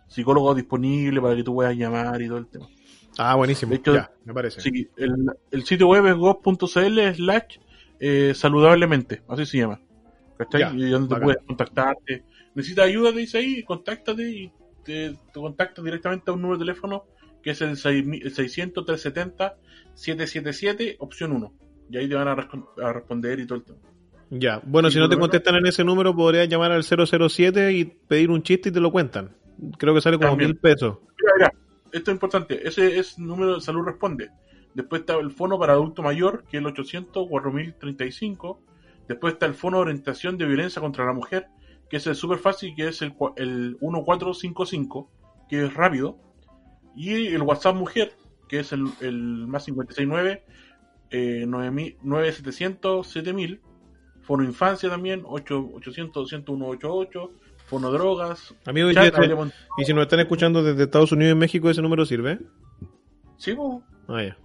psicólogos 0.09 0.57
disponibles 0.57 1.23
para 1.23 1.37
que 1.37 1.43
tú 1.43 1.55
puedas 1.55 1.77
llamar 1.77 2.23
y 2.23 2.29
todo 2.29 2.39
el 2.39 2.47
tema. 2.47 2.69
Ah, 3.19 3.35
buenísimo. 3.35 3.75
Hecho, 3.75 3.95
ya, 3.95 4.11
me 4.25 4.33
parece. 4.35 4.61
Sí, 4.61 4.89
el, 4.97 5.15
el 5.51 5.65
sitio 5.65 5.89
web 5.89 6.07
es 6.07 6.15
gov.cl 6.15 7.15
slash 7.15 7.59
eh, 8.01 8.33
saludablemente, 8.35 9.23
así 9.29 9.45
se 9.47 9.59
llama. 9.59 9.81
¿Cachai? 10.39 10.61
Ya, 10.61 10.73
y 10.75 10.91
donde 10.91 11.09
bacán. 11.15 11.25
puedes 11.25 11.43
contactarte. 11.47 12.25
Necesitas 12.55 12.87
ayuda, 12.87 13.13
te 13.13 13.19
dice 13.19 13.39
ahí, 13.39 13.63
contáctate 13.63 14.29
y 14.29 14.53
te, 14.85 15.11
te 15.11 15.41
contactas 15.41 15.85
directamente 15.85 16.31
a 16.31 16.35
un 16.35 16.43
número 16.43 16.59
de 16.59 16.65
teléfono 16.67 17.05
que 17.43 17.51
es 17.51 17.61
el 17.61 17.77
600-370-777, 19.97 20.97
opción 20.99 21.33
1. 21.33 21.53
Y 21.91 21.97
ahí 21.99 22.09
te 22.09 22.15
van 22.15 22.29
a, 22.29 22.37
respon- 22.37 22.67
a 22.83 22.93
responder 22.93 23.41
y 23.41 23.47
todo 23.47 23.59
el 23.59 23.65
tema. 23.65 23.79
Ya, 24.31 24.63
bueno, 24.65 24.91
si 24.91 24.99
no 24.99 25.09
te 25.11 25.19
contestan 25.19 25.57
en 25.57 25.67
ese 25.67 25.85
número, 25.85 26.15
podrías 26.17 26.49
llamar 26.49 26.73
al 26.73 26.85
007 26.85 27.73
y 27.73 27.85
pedir 27.85 28.31
un 28.31 28.43
chiste 28.43 28.71
y 28.71 28.73
te 28.73 28.81
lo 28.81 28.91
cuentan. 28.91 29.37
Creo 29.79 29.95
que 29.95 30.01
sale 30.01 30.17
como 30.17 30.31
También. 30.31 30.51
mil 30.51 30.59
pesos. 30.59 30.99
Mira, 31.21 31.33
mira, 31.37 31.53
esto 31.93 32.11
es 32.11 32.14
importante. 32.14 32.66
Ese 32.66 32.99
es 32.99 33.18
el 33.18 33.26
número 33.26 33.55
de 33.55 33.61
salud 33.61 33.84
responde. 33.84 34.30
Después 34.74 35.01
está 35.01 35.16
el 35.16 35.30
fono 35.30 35.59
para 35.59 35.74
adulto 35.74 36.03
mayor, 36.03 36.45
que 36.45 36.57
es 36.57 36.61
el 36.61 36.66
800 36.66 37.28
4035. 37.28 38.61
Después 39.09 39.34
está 39.34 39.47
el 39.47 39.55
fono 39.55 39.78
de 39.78 39.82
orientación 39.82 40.38
de 40.38 40.47
violencia 40.47 40.80
contra 40.80 41.05
la 41.05 41.12
mujer, 41.12 41.47
que 41.90 41.99
es 41.99 42.07
el 42.07 42.14
super 42.14 42.38
fácil, 42.38 42.74
que 42.74 42.88
es 42.88 43.03
el, 43.03 43.14
el 43.36 43.76
1455, 43.80 45.11
que 45.49 45.66
es 45.66 45.74
rápido. 45.74 46.18
Y 46.97 47.26
el 47.26 47.43
WhatsApp 47.43 47.76
mujer, 47.76 48.14
que 48.49 48.61
es 48.61 48.72
el, 48.72 48.86
el 49.01 49.47
más 49.47 49.64
569 49.64 50.45
eh, 51.11 51.45
9000 51.47 51.99
9700 52.03 53.07
7000. 53.07 53.61
Fono 54.22 54.45
infancia 54.45 54.88
también, 54.88 55.22
8, 55.26 55.70
800 55.74 56.14
200 56.14 56.57
188. 56.57 57.32
Fono 57.73 57.91
drogas. 57.91 58.55
Amigo, 58.66 58.91
y, 58.91 58.95
si 59.87 59.95
nos 59.95 60.03
están 60.03 60.20
escuchando 60.20 60.62
desde 60.62 60.83
Estados 60.83 61.11
Unidos 61.11 61.33
y 61.33 61.37
México, 61.39 61.70
¿ese 61.70 61.81
número 61.81 62.05
sirve? 62.05 62.39
Sí, 63.39 63.55
po. 63.55 63.83
Ah, 64.09 64.23
ya. 64.23 64.37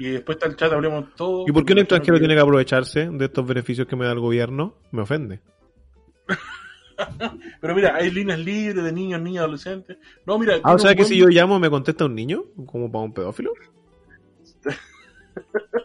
Y 0.00 0.08
después 0.08 0.34
está 0.34 0.48
el 0.48 0.56
chat, 0.56 0.72
hablemos 0.72 1.14
todo. 1.14 1.44
¿Y 1.46 1.52
por 1.52 1.64
qué 1.64 1.74
un 1.74 1.78
extranjero 1.78 2.18
tiene 2.18 2.34
que 2.34 2.40
aprovecharse 2.40 3.08
de 3.08 3.24
estos 3.26 3.46
beneficios 3.46 3.86
que 3.86 3.94
me 3.94 4.06
da 4.06 4.10
el 4.10 4.18
gobierno? 4.18 4.74
Me 4.90 5.02
ofende. 5.02 5.40
Pero 7.60 7.76
mira, 7.76 7.94
hay 7.94 8.10
líneas 8.10 8.40
libres 8.40 8.82
de 8.82 8.92
niños, 8.92 9.20
niñas, 9.22 9.44
adolescentes. 9.44 9.98
No, 10.26 10.36
mira. 10.36 10.56
Ah, 10.64 10.74
o 10.74 10.78
sea 10.80 10.96
que 10.96 11.02
buen- 11.02 11.08
si 11.10 11.16
yo 11.16 11.28
llamo 11.28 11.60
me 11.60 11.70
contesta 11.70 12.06
un 12.06 12.16
niño, 12.16 12.42
como 12.66 12.90
para 12.90 13.04
un 13.04 13.14
pedófilo. 13.14 13.52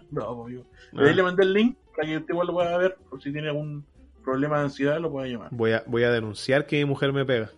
No, 0.10 0.46
amigo. 0.46 0.66
Ah. 0.93 1.02
Ahí 1.02 1.14
le 1.14 1.22
mandé 1.22 1.43
el 1.43 1.54
link 1.54 1.78
para 1.96 2.08
que 2.08 2.18
usted 2.18 2.34
igual 2.34 2.48
lo 2.48 2.54
pueda 2.54 2.78
ver. 2.80 2.98
Por 3.10 3.22
si 3.22 3.32
tiene 3.32 3.50
algún 3.50 3.86
problema 4.26 4.58
de 4.58 4.64
ansiedad, 4.66 5.00
lo 5.00 5.12
pueda 5.12 5.28
llamar. 5.28 5.50
Voy 5.52 5.72
a, 5.72 5.84
voy 5.88 6.04
a 6.04 6.12
denunciar 6.12 6.66
que 6.66 6.78
mi 6.78 6.86
mujer 6.86 7.14
me 7.14 7.24
pega. 7.24 7.52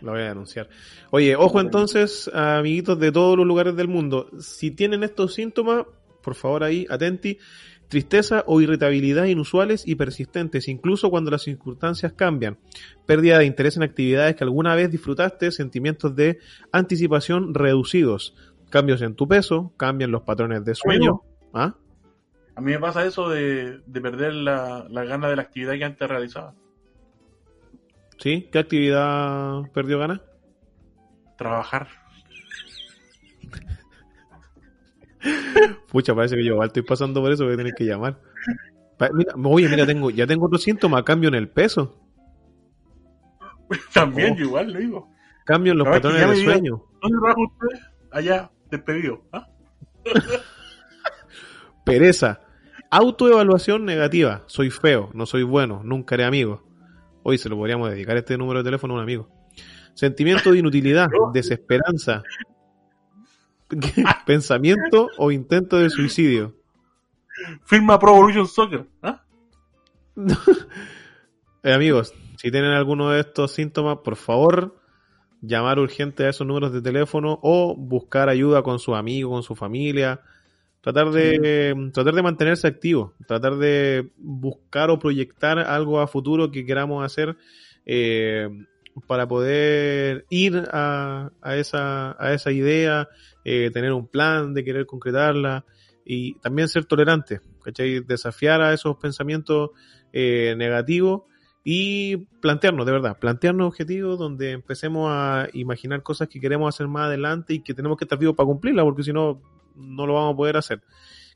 Lo 0.00 0.12
voy 0.12 0.20
a 0.20 0.28
denunciar. 0.28 0.68
Oye, 1.10 1.36
ojo 1.36 1.60
entonces, 1.60 2.30
amiguitos 2.32 2.98
de 2.98 3.12
todos 3.12 3.36
los 3.36 3.46
lugares 3.46 3.76
del 3.76 3.88
mundo. 3.88 4.30
Si 4.38 4.70
tienen 4.70 5.02
estos 5.02 5.34
síntomas, 5.34 5.84
por 6.22 6.34
favor 6.34 6.64
ahí, 6.64 6.86
atenti. 6.88 7.38
Tristeza 7.88 8.44
o 8.46 8.60
irritabilidad 8.60 9.24
inusuales 9.24 9.82
y 9.84 9.96
persistentes, 9.96 10.68
incluso 10.68 11.10
cuando 11.10 11.32
las 11.32 11.42
circunstancias 11.42 12.12
cambian. 12.12 12.56
Pérdida 13.04 13.38
de 13.38 13.46
interés 13.46 13.76
en 13.76 13.82
actividades 13.82 14.36
que 14.36 14.44
alguna 14.44 14.76
vez 14.76 14.92
disfrutaste, 14.92 15.50
sentimientos 15.50 16.14
de 16.14 16.38
anticipación 16.70 17.52
reducidos. 17.52 18.36
Cambios 18.70 19.02
en 19.02 19.16
tu 19.16 19.26
peso, 19.26 19.72
cambian 19.76 20.12
los 20.12 20.22
patrones 20.22 20.64
de 20.64 20.76
sueño. 20.76 21.22
¿Ah? 21.52 21.74
A 22.60 22.62
mí 22.62 22.72
me 22.72 22.78
pasa 22.78 23.06
eso 23.06 23.26
de, 23.30 23.80
de 23.86 24.00
perder 24.02 24.34
la, 24.34 24.84
la 24.90 25.04
gana 25.04 25.30
de 25.30 25.36
la 25.36 25.40
actividad 25.42 25.72
que 25.78 25.84
antes 25.84 26.06
realizaba. 26.06 26.52
¿Sí? 28.18 28.50
¿Qué 28.52 28.58
actividad 28.58 29.62
perdió 29.72 29.98
ganas? 29.98 30.20
Trabajar. 31.38 31.88
Pucha, 35.90 36.14
parece 36.14 36.36
que 36.36 36.44
yo 36.44 36.52
igual 36.52 36.66
estoy 36.68 36.82
pasando 36.82 37.22
por 37.22 37.32
eso, 37.32 37.44
voy 37.44 37.54
a 37.54 37.56
tener 37.56 37.72
que 37.74 37.84
llamar. 37.86 38.20
Mira, 39.14 39.32
oye, 39.42 39.66
mira, 39.70 39.86
tengo, 39.86 40.10
ya 40.10 40.26
tengo 40.26 40.44
otro 40.44 40.58
síntoma, 40.58 41.02
cambio 41.02 41.28
en 41.30 41.34
el 41.36 41.48
peso, 41.48 41.98
También, 43.94 44.34
Oh. 44.34 44.36
yo 44.36 44.44
igual 44.44 44.70
lo 44.72 44.78
digo. 44.80 45.10
cambio 45.46 45.72
en 45.72 45.78
los 45.78 45.88
patrones 45.88 46.20
ya 46.20 46.26
de 46.26 46.32
me 46.34 46.38
diga- 46.42 46.52
sueño. 46.52 46.82
¿Dónde 47.00 47.18
trabaja 47.18 47.40
usted? 47.40 47.78
Allá, 48.10 48.50
despedido. 48.70 49.22
¿Ah? 49.32 49.46
Pereza. 51.86 52.40
Autoevaluación 52.90 53.84
negativa. 53.84 54.42
Soy 54.46 54.70
feo, 54.70 55.10
no 55.14 55.24
soy 55.24 55.44
bueno, 55.44 55.80
nunca 55.84 56.16
haré 56.16 56.24
amigos. 56.24 56.60
Hoy 57.22 57.38
se 57.38 57.48
lo 57.48 57.56
podríamos 57.56 57.88
dedicar 57.88 58.16
este 58.16 58.36
número 58.36 58.58
de 58.60 58.64
teléfono 58.64 58.94
a 58.94 58.96
un 58.96 59.02
amigo. 59.02 59.28
Sentimiento 59.94 60.50
de 60.50 60.58
inutilidad, 60.58 61.08
desesperanza. 61.32 62.22
Pensamiento 64.26 65.08
o 65.18 65.30
intento 65.30 65.76
de 65.76 65.88
suicidio. 65.88 66.56
Firma 67.64 67.96
Pro 67.98 68.16
Evolution 68.16 68.46
Soccer. 68.46 68.86
¿Ah? 69.02 69.22
Eh, 71.62 71.74
amigos, 71.74 72.14
si 72.38 72.50
tienen 72.50 72.70
alguno 72.70 73.10
de 73.10 73.20
estos 73.20 73.52
síntomas, 73.52 73.98
por 73.98 74.16
favor, 74.16 74.80
llamar 75.42 75.78
urgente 75.78 76.24
a 76.24 76.30
esos 76.30 76.46
números 76.46 76.72
de 76.72 76.80
teléfono 76.80 77.38
o 77.42 77.76
buscar 77.76 78.30
ayuda 78.30 78.62
con 78.62 78.78
sus 78.78 78.96
amigos, 78.96 79.30
con 79.30 79.42
su 79.42 79.54
familia. 79.54 80.22
Tratar 80.80 81.10
de, 81.10 81.90
tratar 81.92 82.14
de 82.14 82.22
mantenerse 82.22 82.66
activo, 82.66 83.14
tratar 83.26 83.56
de 83.56 84.10
buscar 84.16 84.90
o 84.90 84.98
proyectar 84.98 85.58
algo 85.58 86.00
a 86.00 86.06
futuro 86.06 86.50
que 86.50 86.64
queramos 86.64 87.04
hacer 87.04 87.36
eh, 87.84 88.48
para 89.06 89.28
poder 89.28 90.24
ir 90.30 90.64
a, 90.72 91.32
a 91.42 91.56
esa, 91.56 92.16
a 92.18 92.32
esa 92.32 92.50
idea, 92.50 93.08
eh, 93.44 93.70
tener 93.72 93.92
un 93.92 94.06
plan 94.06 94.54
de 94.54 94.64
querer 94.64 94.86
concretarla 94.86 95.64
y 96.04 96.34
también 96.40 96.68
ser 96.68 96.86
tolerante, 96.86 97.40
¿cachai? 97.62 98.00
Desafiar 98.00 98.60
a 98.62 98.72
esos 98.72 98.96
pensamientos 98.96 99.70
eh, 100.12 100.54
negativos 100.56 101.22
y 101.62 102.16
plantearnos, 102.40 102.86
de 102.86 102.92
verdad, 102.92 103.18
plantearnos 103.18 103.68
objetivos 103.68 104.18
donde 104.18 104.52
empecemos 104.52 105.10
a 105.12 105.48
imaginar 105.52 106.02
cosas 106.02 106.28
que 106.28 106.40
queremos 106.40 106.74
hacer 106.74 106.88
más 106.88 107.04
adelante 107.04 107.54
y 107.54 107.60
que 107.60 107.74
tenemos 107.74 107.98
que 107.98 108.04
estar 108.04 108.18
vivos 108.18 108.34
para 108.34 108.46
cumplirlas, 108.46 108.84
porque 108.84 109.02
si 109.02 109.12
no, 109.12 109.42
no 109.80 110.06
lo 110.06 110.14
vamos 110.14 110.34
a 110.34 110.36
poder 110.36 110.56
hacer. 110.56 110.82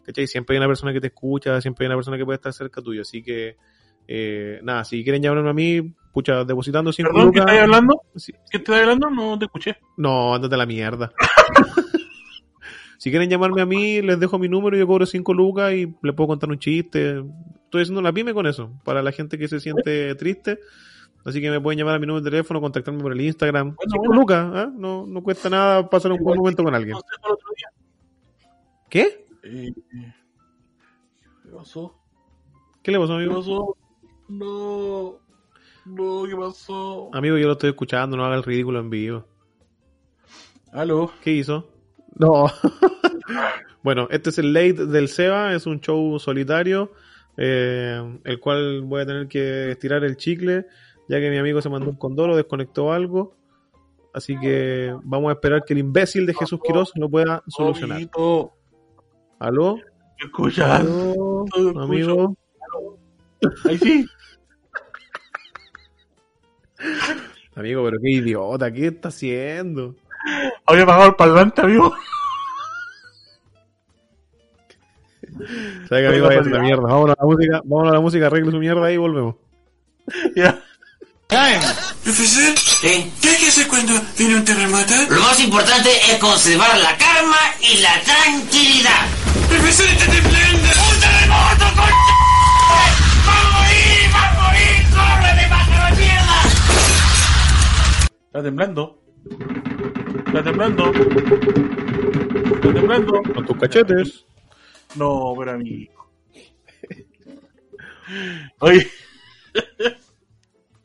¿Cachai? 0.04 0.26
Siempre 0.26 0.54
hay 0.54 0.58
una 0.58 0.68
persona 0.68 0.92
que 0.92 1.00
te 1.00 1.06
escucha, 1.08 1.60
siempre 1.60 1.84
hay 1.84 1.88
una 1.88 1.96
persona 1.96 2.16
que 2.16 2.24
puede 2.24 2.36
estar 2.36 2.52
cerca 2.52 2.82
tuyo, 2.82 3.02
así 3.02 3.22
que, 3.22 3.56
eh, 4.06 4.60
nada, 4.62 4.84
si 4.84 5.02
quieren 5.02 5.22
llamarme 5.22 5.50
a 5.50 5.54
mí, 5.54 5.94
pucha, 6.12 6.44
depositando 6.44 6.92
5 6.92 7.10
¿Perdón, 7.10 7.32
¿qué 7.32 7.40
lucas. 7.40 7.52
estás 7.52 7.64
hablando? 7.64 8.02
Sí. 8.16 8.32
¿Qué 8.50 8.58
estás 8.58 8.80
hablando? 8.80 9.10
No 9.10 9.38
te 9.38 9.46
escuché. 9.46 9.76
No, 9.96 10.34
ándate 10.34 10.54
a 10.54 10.58
la 10.58 10.66
mierda. 10.66 11.12
si 12.98 13.10
quieren 13.10 13.30
llamarme 13.30 13.62
a 13.62 13.66
mí, 13.66 14.02
les 14.02 14.20
dejo 14.20 14.38
mi 14.38 14.48
número, 14.48 14.76
yo 14.76 14.86
cobro 14.86 15.06
5 15.06 15.32
lucas 15.32 15.72
y 15.72 15.94
les 16.02 16.14
puedo 16.14 16.28
contar 16.28 16.50
un 16.50 16.58
chiste. 16.58 17.24
Estoy 17.64 17.82
haciendo 17.82 18.02
la 18.02 18.12
pyme 18.12 18.34
con 18.34 18.46
eso, 18.46 18.78
para 18.84 19.02
la 19.02 19.10
gente 19.10 19.38
que 19.38 19.48
se 19.48 19.58
siente 19.58 20.14
triste. 20.14 20.60
Así 21.24 21.40
que 21.40 21.50
me 21.50 21.60
pueden 21.60 21.78
llamar 21.78 21.94
a 21.94 21.98
mi 21.98 22.06
número 22.06 22.22
de 22.22 22.30
teléfono, 22.30 22.60
contactarme 22.60 23.00
por 23.00 23.12
el 23.12 23.20
Instagram. 23.22 23.74
Bueno, 23.74 23.90
5 23.90 23.98
bueno. 23.98 24.20
lucas, 24.20 24.50
¿ah? 24.54 24.70
no, 24.76 25.06
no 25.06 25.22
cuesta 25.22 25.48
nada 25.48 25.88
pasar 25.88 26.12
un 26.12 26.22
buen 26.22 26.38
momento 26.38 26.62
con 26.62 26.74
alguien. 26.74 26.96
¿Qué? 28.94 29.26
Eh, 29.42 29.72
¿Qué 31.42 31.48
pasó? 31.52 31.92
¿Qué 32.80 32.92
le 32.92 33.00
pasó, 33.00 33.18
¿Qué 33.18 33.24
amigo? 33.24 33.40
pasó? 33.40 33.76
No. 34.28 35.18
No, 35.84 36.28
¿qué 36.28 36.36
pasó? 36.36 37.10
Amigo, 37.12 37.36
yo 37.36 37.48
lo 37.48 37.54
estoy 37.54 37.70
escuchando, 37.70 38.16
no 38.16 38.24
haga 38.24 38.36
el 38.36 38.44
ridículo 38.44 38.78
en 38.78 38.90
vivo. 38.90 39.24
Aló. 40.70 41.10
¿Qué 41.24 41.32
hizo? 41.32 41.68
No. 42.14 42.46
bueno, 43.82 44.06
este 44.12 44.30
es 44.30 44.38
el 44.38 44.52
late 44.52 44.86
del 44.86 45.08
Seba, 45.08 45.54
es 45.54 45.66
un 45.66 45.80
show 45.80 46.16
solitario, 46.20 46.92
eh, 47.36 48.20
el 48.22 48.38
cual 48.38 48.82
voy 48.82 49.02
a 49.02 49.06
tener 49.06 49.26
que 49.26 49.72
estirar 49.72 50.04
el 50.04 50.16
chicle, 50.16 50.68
ya 51.08 51.18
que 51.18 51.30
mi 51.30 51.38
amigo 51.38 51.60
se 51.60 51.68
mandó 51.68 51.90
un 51.90 51.96
condoro, 51.96 52.36
desconectó 52.36 52.92
algo. 52.92 53.34
Así 54.12 54.38
que 54.38 54.94
vamos 55.02 55.30
a 55.30 55.32
esperar 55.32 55.64
que 55.64 55.72
el 55.72 55.80
imbécil 55.80 56.26
de 56.26 56.34
Jesús 56.34 56.60
Quirós 56.62 56.92
lo 56.94 57.10
pueda 57.10 57.42
solucionar. 57.48 57.96
Amiguito, 57.96 58.52
¿Aló? 59.38 59.76
¿me 59.76 60.26
escuchas? 60.26 60.80
¿Aló? 60.80 61.44
Amigo. 61.80 62.36
Ahí 63.64 63.78
sí. 63.78 64.06
Amigo, 67.56 67.84
pero 67.84 67.98
qué 68.02 68.10
idiota, 68.10 68.72
¿qué 68.72 68.88
está 68.88 69.08
haciendo? 69.08 69.94
Había 70.66 70.82
apagado 70.82 71.10
el 71.10 71.14
parlante, 71.14 71.60
amigo. 71.60 71.94
¿Sabes 75.88 76.02
que 76.02 76.06
amigo? 76.06 76.26
Vaya 76.26 76.40
a 76.40 76.44
la 76.44 76.60
mierda. 76.60 76.82
Vámonos 76.82 77.16
a 77.16 77.22
la 77.22 77.26
música, 77.26 77.60
vámonos 77.64 77.92
a 77.92 77.94
la 77.94 78.00
música, 78.00 78.26
arregle 78.26 78.50
su 78.50 78.58
mierda 78.58 78.86
ahí 78.86 78.94
y 78.94 78.98
volvemos. 78.98 79.36
Ya. 80.34 80.60
Profesor, 82.02 82.56
Sí. 82.58 83.12
¿qué 83.20 83.28
hay 83.30 83.36
que 83.38 83.48
hacer 83.48 83.66
cuando 83.66 83.94
viene 84.18 84.36
un 84.36 84.44
terremoto? 84.44 84.94
Lo 85.10 85.20
más 85.20 85.40
importante 85.40 85.90
es 86.10 86.18
conservar 86.18 86.76
la 86.78 86.96
calma 86.96 87.36
y 87.60 87.78
la 87.78 88.00
tranquilidad. 88.02 89.06
Profesor, 89.48 89.86
está 89.86 90.06
temblando. 90.12 90.68
¡Un 90.90 91.00
terremoto, 91.00 91.66
con... 91.76 91.90
¡Va 93.26 93.34
a 93.34 93.44
morir! 93.54 94.04
¡Va 94.14 94.22
a 94.28 94.32
morir! 94.40 94.78
¡Córrete, 94.94 95.44
pájaro 95.48 95.84
de 95.96 96.02
mierda! 96.02 96.38
Está 98.26 98.40
temblando. 98.42 98.82
Está 100.26 100.40
temblando. 100.42 100.82
Está 102.54 102.72
temblando. 102.72 103.12
Con 103.34 103.46
tus 103.46 103.56
cachetes. 103.58 104.24
No, 104.96 105.34
pero 105.38 105.52
amigo. 105.52 105.92
Oye, 108.60 108.86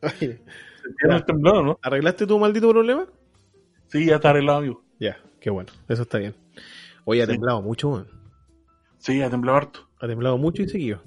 Oye, 0.01 0.41
¿ya 1.03 1.07
no 1.09 1.17
es 1.17 1.25
temblado, 1.25 1.61
no? 1.63 1.79
¿Arreglaste 1.81 2.25
tu 2.25 2.39
maldito 2.39 2.69
problema? 2.69 3.05
Sí, 3.87 4.05
ya 4.05 4.15
está 4.15 4.29
arreglado, 4.29 4.59
amigo. 4.59 4.83
Ya, 4.99 5.17
qué 5.41 5.49
bueno, 5.49 5.69
eso 5.89 6.03
está 6.03 6.17
bien. 6.19 6.33
Oye, 7.03 7.21
ha 7.21 7.25
Sí. 7.25 7.33
temblado 7.33 7.61
mucho, 7.61 7.89
weón. 7.89 8.07
Sí, 8.99 9.17
ya 9.17 9.29
temblado 9.29 9.57
harto. 9.57 9.89
Ha 9.99 10.07
temblado 10.07 10.37
mucho 10.37 10.63
y 10.63 10.69
seguido. 10.69 11.01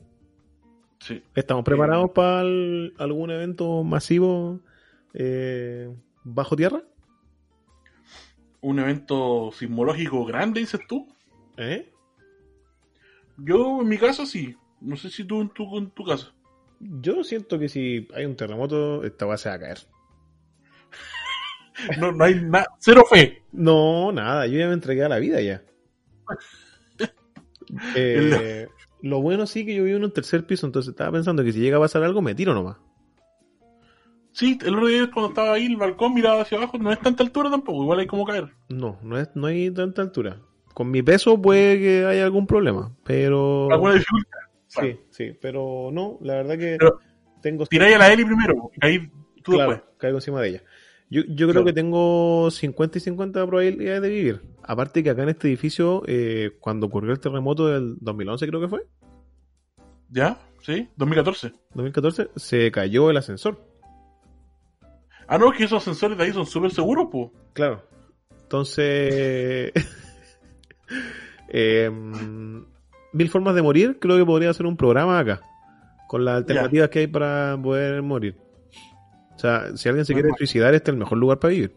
Sí. 1.00 1.22
¿Estamos 1.34 1.64
preparados 1.64 2.10
para 2.12 2.42
el- 2.42 2.94
algún 2.98 3.30
evento 3.30 3.82
masivo 3.84 4.60
eh, 5.14 5.94
bajo 6.24 6.56
tierra? 6.56 6.82
Un 8.60 8.78
evento 8.78 9.50
sismológico 9.52 10.24
grande, 10.24 10.60
dices 10.60 10.80
tú. 10.88 11.08
¿Eh? 11.56 11.90
Yo, 13.36 13.80
en 13.82 13.88
mi 13.88 13.98
casa, 13.98 14.26
sí. 14.26 14.56
No 14.80 14.96
sé 14.96 15.10
si 15.10 15.24
tú 15.24 15.40
en 15.40 15.48
tu, 15.50 15.76
en 15.76 15.90
tu 15.90 16.04
casa. 16.04 16.32
Yo 16.80 17.22
siento 17.24 17.58
que 17.58 17.68
si 17.68 18.08
hay 18.14 18.24
un 18.24 18.36
terremoto, 18.36 19.04
esta 19.04 19.24
a 19.24 19.28
va 19.28 19.34
a 19.34 19.58
caer. 19.58 19.78
No, 21.98 22.12
no 22.12 22.24
hay 22.24 22.34
nada. 22.36 22.66
Cero 22.78 23.02
fe. 23.10 23.42
No, 23.52 24.12
nada, 24.12 24.46
yo 24.46 24.58
ya 24.58 24.68
me 24.68 24.74
entregué 24.74 25.04
a 25.04 25.08
la 25.08 25.18
vida 25.18 25.40
ya. 25.40 25.62
Eh, 27.94 28.68
lo 29.00 29.20
bueno 29.20 29.46
sí 29.46 29.64
que 29.64 29.74
yo 29.74 29.84
vivo 29.84 29.96
en 29.96 30.04
un 30.04 30.12
tercer 30.12 30.46
piso, 30.46 30.66
entonces 30.66 30.90
estaba 30.90 31.12
pensando 31.12 31.42
que 31.42 31.52
si 31.52 31.60
llega 31.60 31.78
a 31.78 31.80
pasar 31.80 32.02
algo, 32.02 32.22
me 32.22 32.34
tiro 32.34 32.54
nomás. 32.54 32.76
Sí, 34.32 34.58
el 34.64 34.74
otro 34.74 34.86
día 34.86 35.10
cuando 35.12 35.28
estaba 35.30 35.54
ahí, 35.54 35.66
el 35.66 35.76
balcón 35.76 36.14
miraba 36.14 36.42
hacia 36.42 36.58
abajo, 36.58 36.78
no 36.78 36.90
es 36.90 37.00
tanta 37.00 37.22
altura 37.22 37.50
tampoco. 37.50 37.82
Igual 37.82 37.98
hay 38.00 38.06
como 38.06 38.24
caer. 38.24 38.48
No, 38.68 38.98
no, 39.02 39.18
es, 39.18 39.28
no 39.34 39.46
hay 39.46 39.70
tanta 39.70 40.02
altura. 40.02 40.38
Con 40.72 40.90
mi 40.90 41.02
peso 41.02 41.40
puede 41.40 41.78
que 41.78 42.06
haya 42.06 42.24
algún 42.24 42.46
problema, 42.46 42.94
pero... 43.04 43.70
Alguna 43.70 43.94
dificultad. 43.94 44.38
Sí, 44.66 44.98
sí, 45.10 45.36
pero 45.38 45.90
no, 45.92 46.18
la 46.22 46.34
verdad 46.36 46.56
que 46.56 46.76
Pero 46.78 46.98
tengo... 47.42 47.66
Tiráis 47.66 47.94
a 47.96 47.98
la 47.98 48.10
Eli 48.10 48.24
primero. 48.24 48.70
Ahí 48.80 49.10
tú 49.42 49.52
claro, 49.52 49.72
después. 49.72 49.92
caigo 49.98 50.16
encima 50.16 50.40
de 50.40 50.48
ella. 50.48 50.62
Yo, 51.12 51.20
yo 51.28 51.46
creo 51.46 51.62
Claro. 51.62 51.64
que 51.66 51.72
tengo 51.74 52.50
50 52.50 52.96
y 52.96 53.00
50 53.02 53.46
probabilidades 53.46 54.00
de 54.00 54.08
vivir. 54.08 54.40
Aparte 54.62 55.02
que 55.02 55.10
acá 55.10 55.24
en 55.24 55.28
este 55.28 55.46
edificio, 55.48 56.02
eh, 56.06 56.52
cuando 56.58 56.86
ocurrió 56.86 57.12
el 57.12 57.20
terremoto 57.20 57.66
del 57.66 57.96
2011 58.00 58.46
creo 58.48 58.60
que 58.62 58.68
fue, 58.68 58.86
¿Ya? 60.08 60.38
¿Sí? 60.62 60.88
2014. 60.96 61.52
2014, 61.74 62.28
se 62.36 62.70
cayó 62.70 63.10
el 63.10 63.16
ascensor. 63.18 63.58
Ah, 65.26 65.36
no, 65.38 65.50
es 65.52 65.58
que 65.58 65.64
esos 65.64 65.82
sensores 65.82 66.16
de 66.16 66.24
ahí 66.24 66.32
son 66.32 66.46
súper 66.46 66.70
seguros, 66.70 67.08
pues. 67.12 67.28
Claro. 67.52 67.82
Entonces... 68.42 69.72
em, 71.48 72.64
Mil 73.14 73.28
formas 73.28 73.54
de 73.54 73.60
morir, 73.62 73.98
creo 74.00 74.16
que 74.16 74.24
podría 74.24 74.50
hacer 74.50 74.64
un 74.64 74.76
programa 74.76 75.18
acá. 75.18 75.42
Con 76.08 76.24
las 76.24 76.36
alternativas 76.36 76.88
que 76.88 77.00
hay 77.00 77.06
para 77.06 77.58
poder 77.62 78.00
morir. 78.02 78.36
O 79.34 79.38
sea, 79.38 79.76
si 79.76 79.88
alguien 79.88 80.04
se 80.04 80.12
quiere 80.14 80.30
suicidar, 80.38 80.74
este 80.74 80.90
es 80.90 80.94
el 80.94 80.98
mejor 81.00 81.18
lugar 81.18 81.38
para 81.38 81.52
vivir. 81.52 81.74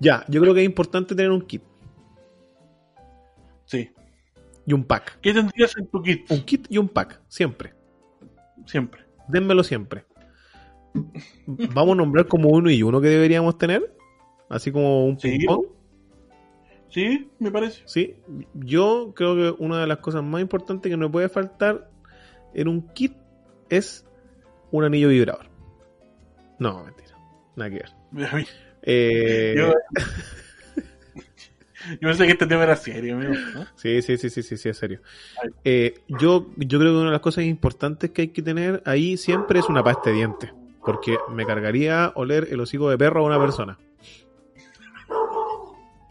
ya, 0.00 0.24
yo 0.28 0.40
creo 0.40 0.54
que 0.54 0.60
es 0.60 0.66
importante 0.66 1.14
tener 1.14 1.30
un 1.30 1.42
kit 1.42 1.62
Sí. 3.64 3.90
y 4.66 4.72
un 4.72 4.84
pack. 4.84 5.18
¿Qué 5.20 5.32
tendrías 5.32 5.76
en 5.76 5.86
tu 5.88 6.02
kit? 6.02 6.30
Un 6.30 6.42
kit 6.42 6.66
y 6.70 6.78
un 6.78 6.88
pack, 6.88 7.20
siempre. 7.28 7.74
Siempre. 8.66 9.02
Dénmelo 9.28 9.64
siempre. 9.64 10.04
Vamos 11.46 11.94
a 11.94 11.96
nombrar 11.96 12.26
como 12.26 12.48
uno 12.50 12.70
y 12.70 12.82
uno 12.82 13.00
que 13.00 13.08
deberíamos 13.08 13.58
tener. 13.58 13.92
Así 14.48 14.70
como 14.70 15.04
un 15.06 15.18
Sí. 15.18 15.30
ping-pong. 15.38 15.66
Sí, 16.88 17.28
me 17.40 17.50
parece. 17.50 17.82
Sí, 17.86 18.14
yo 18.54 19.12
creo 19.14 19.34
que 19.34 19.62
una 19.62 19.80
de 19.80 19.86
las 19.88 19.98
cosas 19.98 20.22
más 20.22 20.40
importantes 20.40 20.88
que 20.88 20.96
no 20.96 21.10
puede 21.10 21.28
faltar 21.28 21.90
en 22.54 22.68
un 22.68 22.88
kit 22.94 23.12
es 23.68 24.04
un 24.70 24.84
anillo 24.84 25.08
vibrador. 25.08 25.46
No, 26.58 26.84
mentira. 26.84 27.16
Nada 27.56 27.70
que 27.70 27.76
ver. 27.76 27.90
Mí- 28.34 28.46
Eh, 28.82 29.54
Yo, 29.56 29.72
yo 32.00 32.08
pensé 32.08 32.26
que 32.26 32.32
este 32.32 32.46
tema 32.46 32.62
era 32.64 32.76
serio, 32.76 33.16
amigo. 33.16 33.34
¿no? 33.54 33.66
Sí, 33.76 34.00
sí, 34.02 34.16
sí, 34.16 34.30
sí, 34.30 34.42
sí, 34.42 34.56
sí, 34.56 34.68
es 34.68 34.76
serio. 34.76 35.00
Eh, 35.64 35.94
yo, 36.08 36.46
yo 36.56 36.78
creo 36.78 36.92
que 36.92 36.96
una 36.98 37.06
de 37.06 37.12
las 37.12 37.20
cosas 37.20 37.44
importantes 37.44 38.10
que 38.10 38.22
hay 38.22 38.28
que 38.28 38.42
tener 38.42 38.82
ahí 38.86 39.16
siempre 39.16 39.58
es 39.58 39.68
una 39.68 39.82
pasta 39.82 40.10
de 40.10 40.16
dientes. 40.16 40.52
Porque 40.84 41.18
me 41.30 41.44
cargaría 41.44 42.12
oler 42.14 42.46
el 42.50 42.60
hocico 42.60 42.88
de 42.90 42.96
perro 42.96 43.20
a 43.20 43.24
una 43.26 43.40
persona. 43.40 43.76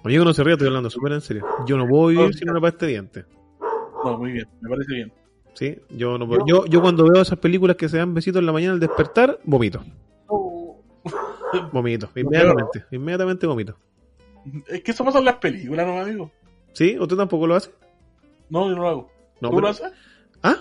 Amigo, 0.04 0.24
no 0.26 0.34
se 0.34 0.44
ríe, 0.44 0.54
estoy 0.54 0.68
hablando 0.68 0.90
súper 0.90 1.14
en 1.14 1.22
serio. 1.22 1.46
Yo 1.66 1.78
no 1.78 1.88
puedo 1.88 2.08
vivir 2.08 2.34
sin 2.36 2.50
una 2.50 2.60
pasta 2.62 2.86
de 2.86 2.92
dientes. 2.92 3.26
No, 4.04 4.18
muy 4.18 4.32
bien, 4.34 4.48
me 4.62 4.70
parece 4.70 4.94
bien. 4.94 5.14
¿Sí? 5.56 5.78
Yo, 5.90 6.18
no 6.18 6.28
puedo- 6.28 6.46
yo, 6.46 6.66
yo 6.66 6.82
cuando 6.82 7.06
veo 7.12 7.22
esas 7.22 7.40
películas 7.40 7.76
que 7.78 7.90
se 7.90 7.98
dan 7.98 8.14
besitos 8.14 8.40
en 8.42 8.46
la 8.46 8.52
mañana 8.52 8.74
al 8.74 8.80
despertar, 8.80 9.40
vomito. 9.44 9.82
Vomito. 11.72 12.10
Inmediatamente. 12.16 12.86
Inmediatamente 12.92 13.48
vomito. 13.48 13.78
Es 14.68 14.82
que 14.84 14.92
eso 14.92 15.04
pasa 15.06 15.20
en 15.20 15.26
las 15.26 15.36
películas, 15.38 15.88
¿no, 15.88 16.00
amigo? 16.02 16.32
¿Sí? 16.74 16.98
¿Usted 17.00 17.16
tampoco 17.16 17.48
lo 17.48 17.56
hace? 17.56 17.72
No, 18.50 18.70
yo 18.70 18.76
no 18.76 18.82
lo 18.84 18.90
hago. 18.90 19.12
No, 19.42 19.50
¿Tú 19.50 19.56
pero- 19.56 19.62
lo 19.62 19.68
haces? 19.70 19.92
¿Ah? 20.44 20.58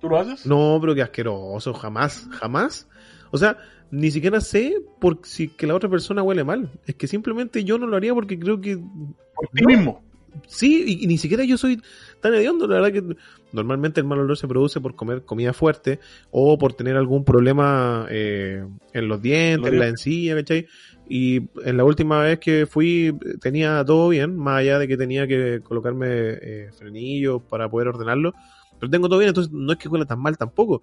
¿Tú 0.00 0.08
lo 0.08 0.18
haces? 0.18 0.46
No, 0.46 0.78
pero 0.80 0.94
qué 0.94 1.02
asqueroso, 1.02 1.74
jamás, 1.74 2.26
jamás. 2.32 2.88
O 3.30 3.36
sea, 3.38 3.58
ni 3.90 4.10
siquiera 4.10 4.40
sé 4.40 4.76
por 5.00 5.18
si 5.24 5.48
que 5.48 5.66
la 5.66 5.74
otra 5.74 5.88
persona 5.90 6.22
huele 6.22 6.44
mal. 6.44 6.70
Es 6.86 6.94
que 6.94 7.06
simplemente 7.06 7.64
yo 7.64 7.78
no 7.78 7.86
lo 7.86 7.96
haría 7.96 8.14
porque 8.14 8.38
creo 8.38 8.60
que 8.60 8.76
Por 8.78 9.48
ti 9.52 9.66
mismo. 9.66 10.02
Sí, 10.46 10.84
y, 10.86 11.04
y 11.04 11.06
ni 11.06 11.18
siquiera 11.18 11.44
yo 11.44 11.56
soy 11.58 11.80
tan 12.20 12.34
hediondo. 12.34 12.66
La 12.66 12.80
verdad 12.80 12.92
que 12.92 13.16
normalmente 13.52 14.00
el 14.00 14.06
mal 14.06 14.18
olor 14.18 14.36
se 14.36 14.48
produce 14.48 14.80
por 14.80 14.94
comer 14.94 15.22
comida 15.22 15.52
fuerte 15.52 16.00
o 16.30 16.58
por 16.58 16.74
tener 16.74 16.96
algún 16.96 17.24
problema 17.24 18.06
eh, 18.10 18.64
en 18.92 19.08
los 19.08 19.22
dientes, 19.22 19.72
en 19.72 19.78
la 19.78 19.88
encía, 19.88 20.36
¿cachai? 20.36 20.66
Y 21.08 21.48
en 21.64 21.76
la 21.76 21.84
última 21.84 22.20
vez 22.20 22.38
que 22.38 22.66
fui 22.66 23.16
tenía 23.40 23.82
todo 23.84 24.10
bien, 24.10 24.36
más 24.36 24.60
allá 24.60 24.78
de 24.78 24.88
que 24.88 24.96
tenía 24.96 25.26
que 25.26 25.60
colocarme 25.62 26.06
eh, 26.10 26.70
frenillos 26.76 27.42
para 27.42 27.68
poder 27.70 27.88
ordenarlo. 27.88 28.34
Pero 28.78 28.90
tengo 28.90 29.08
todo 29.08 29.18
bien, 29.18 29.30
entonces 29.30 29.52
no 29.52 29.72
es 29.72 29.78
que 29.78 29.88
huela 29.88 30.04
tan 30.04 30.20
mal 30.20 30.36
tampoco. 30.36 30.82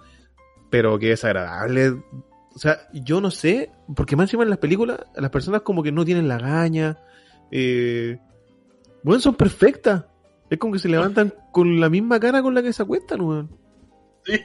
Pero 0.69 0.97
que 0.97 1.11
es 1.11 1.23
agradable. 1.23 1.89
O 1.89 2.59
sea, 2.59 2.79
yo 2.93 3.21
no 3.21 3.31
sé, 3.31 3.69
porque 3.95 4.15
más 4.15 4.25
encima 4.25 4.43
en 4.43 4.49
las 4.49 4.59
películas, 4.59 4.99
las 5.15 5.29
personas 5.29 5.61
como 5.61 5.83
que 5.83 5.91
no 5.91 6.03
tienen 6.03 6.27
la 6.27 6.39
gaña. 6.39 6.97
Eh, 7.51 8.17
bueno, 9.05 9.21
son 9.21 9.35
perfectas. 9.35 10.05
Es 10.49 10.57
como 10.57 10.73
que 10.73 10.79
se 10.79 10.89
levantan 10.89 11.31
con 11.51 11.79
la 11.79 11.89
misma 11.89 12.19
cara 12.19 12.41
con 12.41 12.55
la 12.55 12.63
que 12.63 12.73
se 12.73 12.81
acuestan, 12.81 13.21
weón. 13.21 13.55
Sí. 14.23 14.41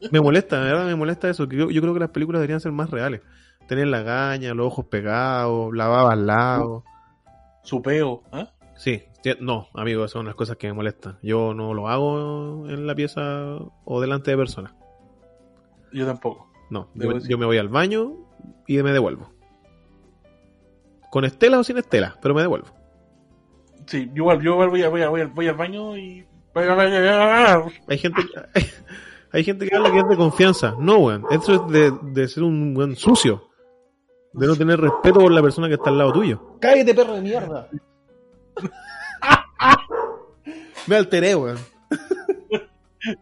Me 0.10 0.20
molesta, 0.20 0.60
verdad 0.60 0.86
me 0.86 0.94
molesta 0.94 1.28
eso. 1.28 1.48
que 1.48 1.56
Yo, 1.56 1.70
yo 1.70 1.82
creo 1.82 1.92
que 1.92 2.00
las 2.00 2.10
películas 2.10 2.38
deberían 2.38 2.60
ser 2.60 2.72
más 2.72 2.88
reales. 2.88 3.20
Tener 3.66 3.88
la 3.88 4.02
gaña, 4.02 4.54
los 4.54 4.68
ojos 4.68 4.86
pegados, 4.86 5.74
la 5.74 5.88
baba 5.88 6.12
al 6.12 6.26
lado. 6.26 6.84
Su 7.64 7.82
peo. 7.82 8.22
¿ah? 8.32 8.52
Sí, 8.76 9.02
No, 9.40 9.68
amigo, 9.74 10.04
esas 10.04 10.12
son 10.12 10.26
las 10.26 10.36
cosas 10.36 10.56
que 10.56 10.68
me 10.68 10.72
molestan. 10.72 11.18
Yo 11.20 11.52
no 11.52 11.74
lo 11.74 11.88
hago 11.88 12.68
en 12.68 12.86
la 12.86 12.94
pieza 12.94 13.58
o 13.84 14.00
delante 14.00 14.30
de 14.30 14.36
personas. 14.36 14.72
Yo 15.92 16.06
tampoco. 16.06 16.48
No, 16.70 16.88
yo, 16.94 17.18
yo 17.18 17.36
me 17.36 17.44
voy 17.44 17.58
al 17.58 17.68
baño 17.68 18.14
y 18.66 18.80
me 18.82 18.92
devuelvo. 18.92 19.32
Con 21.10 21.24
estela 21.24 21.58
o 21.58 21.64
sin 21.64 21.76
estela, 21.76 22.16
pero 22.22 22.34
me 22.34 22.42
devuelvo. 22.42 22.77
Sí, 23.88 24.10
igual, 24.14 24.40
yo 24.40 24.52
igual 24.52 24.68
voy, 24.70 24.82
a- 24.82 24.88
voy, 24.88 25.02
a- 25.02 25.08
voy, 25.08 25.20
a- 25.22 25.26
voy 25.26 25.48
al 25.48 25.54
baño 25.56 25.96
y. 25.96 26.24
Hay 27.88 27.98
gente, 27.98 28.22
hay 29.32 29.44
gente 29.44 29.68
que 29.68 29.74
habla 29.76 29.90
que 29.92 29.98
es 29.98 30.08
de 30.08 30.16
confianza. 30.16 30.74
No, 30.78 30.98
weón. 30.98 31.24
Eso 31.30 31.54
es 31.54 31.72
de, 31.72 31.92
de 32.02 32.28
ser 32.28 32.42
un 32.42 32.74
buen 32.74 32.96
sucio. 32.96 33.48
De 34.32 34.46
no 34.46 34.56
tener 34.56 34.80
respeto 34.80 35.20
por 35.20 35.32
la 35.32 35.40
persona 35.42 35.68
que 35.68 35.74
está 35.74 35.90
al 35.90 35.98
lado 35.98 36.12
tuyo. 36.12 36.56
¡Cállate, 36.60 36.94
perro 36.94 37.14
de 37.14 37.20
mierda! 37.22 37.68
me 40.86 40.96
alteré, 40.96 41.34
weón. 41.34 41.58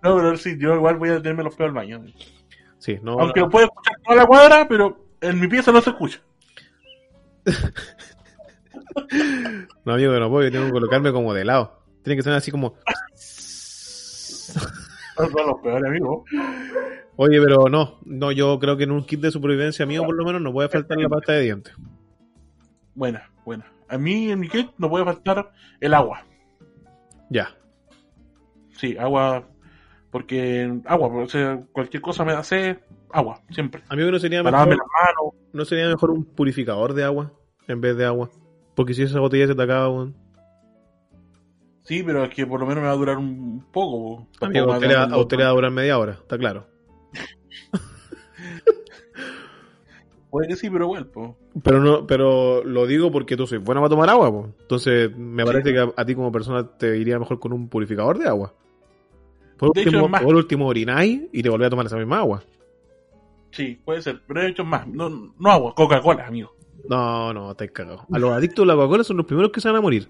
No, 0.03 0.17
pero 0.17 0.37
sí, 0.37 0.57
yo 0.59 0.75
igual 0.75 0.97
voy 0.97 1.11
a 1.11 1.17
tenerme 1.23 1.45
los 1.45 1.55
peos 1.55 1.69
al 1.69 1.75
baño. 1.75 2.03
Sí, 2.79 2.99
no. 3.03 3.19
Aunque 3.21 3.41
lo 3.41 3.49
puede 3.51 3.67
escuchar 3.67 3.95
toda 4.05 4.17
la 4.17 4.27
cuadra, 4.27 4.67
pero 4.69 4.99
en 5.21 5.39
mi 5.41 5.47
pieza 5.49 5.71
no 5.73 5.81
se 5.81 5.91
escucha. 5.91 6.21
No, 9.85 9.95
amigo, 9.95 10.13
no 10.19 10.31
puedo. 10.31 10.45
Yo 10.45 10.53
tengo 10.53 10.67
que 10.67 10.73
colocarme 10.73 11.13
como 11.13 11.35
de 11.35 11.45
lado. 11.45 11.83
Tiene 12.03 12.17
que 12.17 12.23
ser 12.23 12.33
así 12.33 12.51
como. 12.51 12.75
Son 15.17 15.31
los 15.33 15.61
peores 15.63 15.85
amigos. 15.85 16.25
Oye, 17.17 17.41
pero 17.41 17.69
no. 17.69 17.99
No, 18.05 18.33
yo 18.33 18.59
creo 18.59 18.77
que 18.77 18.85
en 18.85 18.91
un 18.91 19.05
kit 19.05 19.21
de 19.21 19.31
supervivencia 19.31 19.87
mío, 19.87 20.05
por 20.05 20.15
lo 20.15 20.25
menos, 20.25 20.43
no 20.43 20.53
puede 20.53 20.69
faltar 20.69 20.99
la 20.99 21.09
pasta 21.09 21.33
de 21.33 21.43
dientes. 21.43 21.75
Buena, 22.95 23.31
buena. 23.45 23.67
A 23.89 23.99
mí 23.99 24.31
en 24.31 24.41
mi 24.41 24.49
kit 24.49 24.71
no 24.79 24.89
puede 24.91 25.05
faltar 25.05 25.53
el 25.81 25.95
agua. 25.95 26.25
Ya. 27.31 27.51
Sí, 28.77 28.97
agua. 28.99 29.49
Porque 30.11 30.81
agua, 30.87 31.09
o 31.09 31.29
sea, 31.29 31.63
cualquier 31.73 32.03
cosa 32.03 32.25
me 32.25 32.33
hace 32.33 32.79
agua, 33.11 33.43
siempre. 33.51 33.83
Amigo, 33.89 34.11
¿no 34.11 34.19
sería 34.19 34.43
mejor. 34.43 34.77
¿no 35.53 35.65
sería 35.65 35.89
mejor 35.89 36.11
un 36.11 36.25
purificador 36.25 36.95
de 36.95 37.05
agua 37.05 37.33
en 37.67 37.81
vez 37.81 37.97
de 37.97 38.07
agua? 38.07 38.31
Porque 38.77 38.95
si 38.95 39.03
esa 39.03 39.19
botella 39.19 39.49
se 39.49 39.55
te 39.57 39.63
acaba, 39.63 39.89
weón. 39.91 40.15
Sí, 41.83 42.03
pero 42.05 42.23
es 42.25 42.31
que 42.35 42.47
por 42.47 42.61
lo 42.61 42.67
menos 42.67 42.83
me 42.83 42.89
va 42.89 42.93
a 42.95 42.97
durar 42.97 43.17
un 43.19 43.65
poco. 43.73 44.27
po. 44.39 44.47
Amigo, 44.47 44.73
usted, 44.73 44.87
le 44.89 44.95
va, 44.97 45.07
va 45.07 45.15
a 45.15 45.19
usted 45.19 45.37
le 45.39 45.45
va 45.45 45.51
a 45.51 45.55
durar 45.55 45.71
media 45.73 45.99
hora, 45.99 46.13
está 46.13 46.37
claro. 46.39 46.67
Puede 50.31 50.49
que 50.49 50.57
sí, 50.57 50.69
pero 50.69 50.85
igual, 50.85 51.07
po. 51.07 51.37
Pero 51.63 51.81
no, 51.81 52.07
pero 52.07 52.63
lo 52.65 52.87
digo 52.87 53.11
porque 53.11 53.37
tú 53.37 53.47
soy 53.47 53.59
buena 53.59 53.81
para 53.81 53.89
tomar 53.91 54.11
agua, 54.11 54.31
po. 54.31 54.49
Entonces, 54.61 55.17
me 55.17 55.43
Sí. 55.45 55.47
parece 55.47 55.73
que 55.73 55.79
a, 55.79 55.89
a 55.97 56.05
ti 56.05 56.15
como 56.15 56.31
persona 56.33 56.67
te 56.77 56.99
iría 56.99 57.19
mejor 57.19 57.39
con 57.39 57.53
un 57.53 57.69
purificador 57.69 58.19
de 58.19 58.29
agua. 58.29 58.53
Por 59.57 59.73
De 59.73 59.81
último, 59.85 60.05
es 60.05 60.11
más- 60.11 60.23
por 60.23 60.35
último 60.35 60.67
orináis 60.67 61.23
y 61.33 61.43
te 61.43 61.49
volvés 61.49 61.69
a 61.69 61.71
tomar 61.71 61.87
esa 61.87 61.97
misma 61.97 62.19
agua. 62.19 62.43
Sí, 63.53 63.81
puede 63.85 64.03
ser. 64.03 64.21
Pero 64.27 64.43
he 64.43 64.49
hecho 64.51 64.65
más. 64.65 64.87
No, 64.87 65.09
no 65.09 65.51
agua, 65.51 65.75
Coca-Cola, 65.75 66.27
amigo. 66.27 66.55
No, 66.89 67.33
no, 67.33 67.55
te 67.55 67.69
cagado. 67.71 68.07
A 68.13 68.19
los 68.19 68.33
adictos 68.33 68.63
de 68.65 68.67
la 68.67 68.75
Coca-Cola 68.75 69.05
son 69.05 69.17
los 69.17 69.27
primeros 69.27 69.51
que 69.53 69.61
se 69.61 69.69
van 69.69 69.77
a 69.77 69.81
morir. 69.81 70.09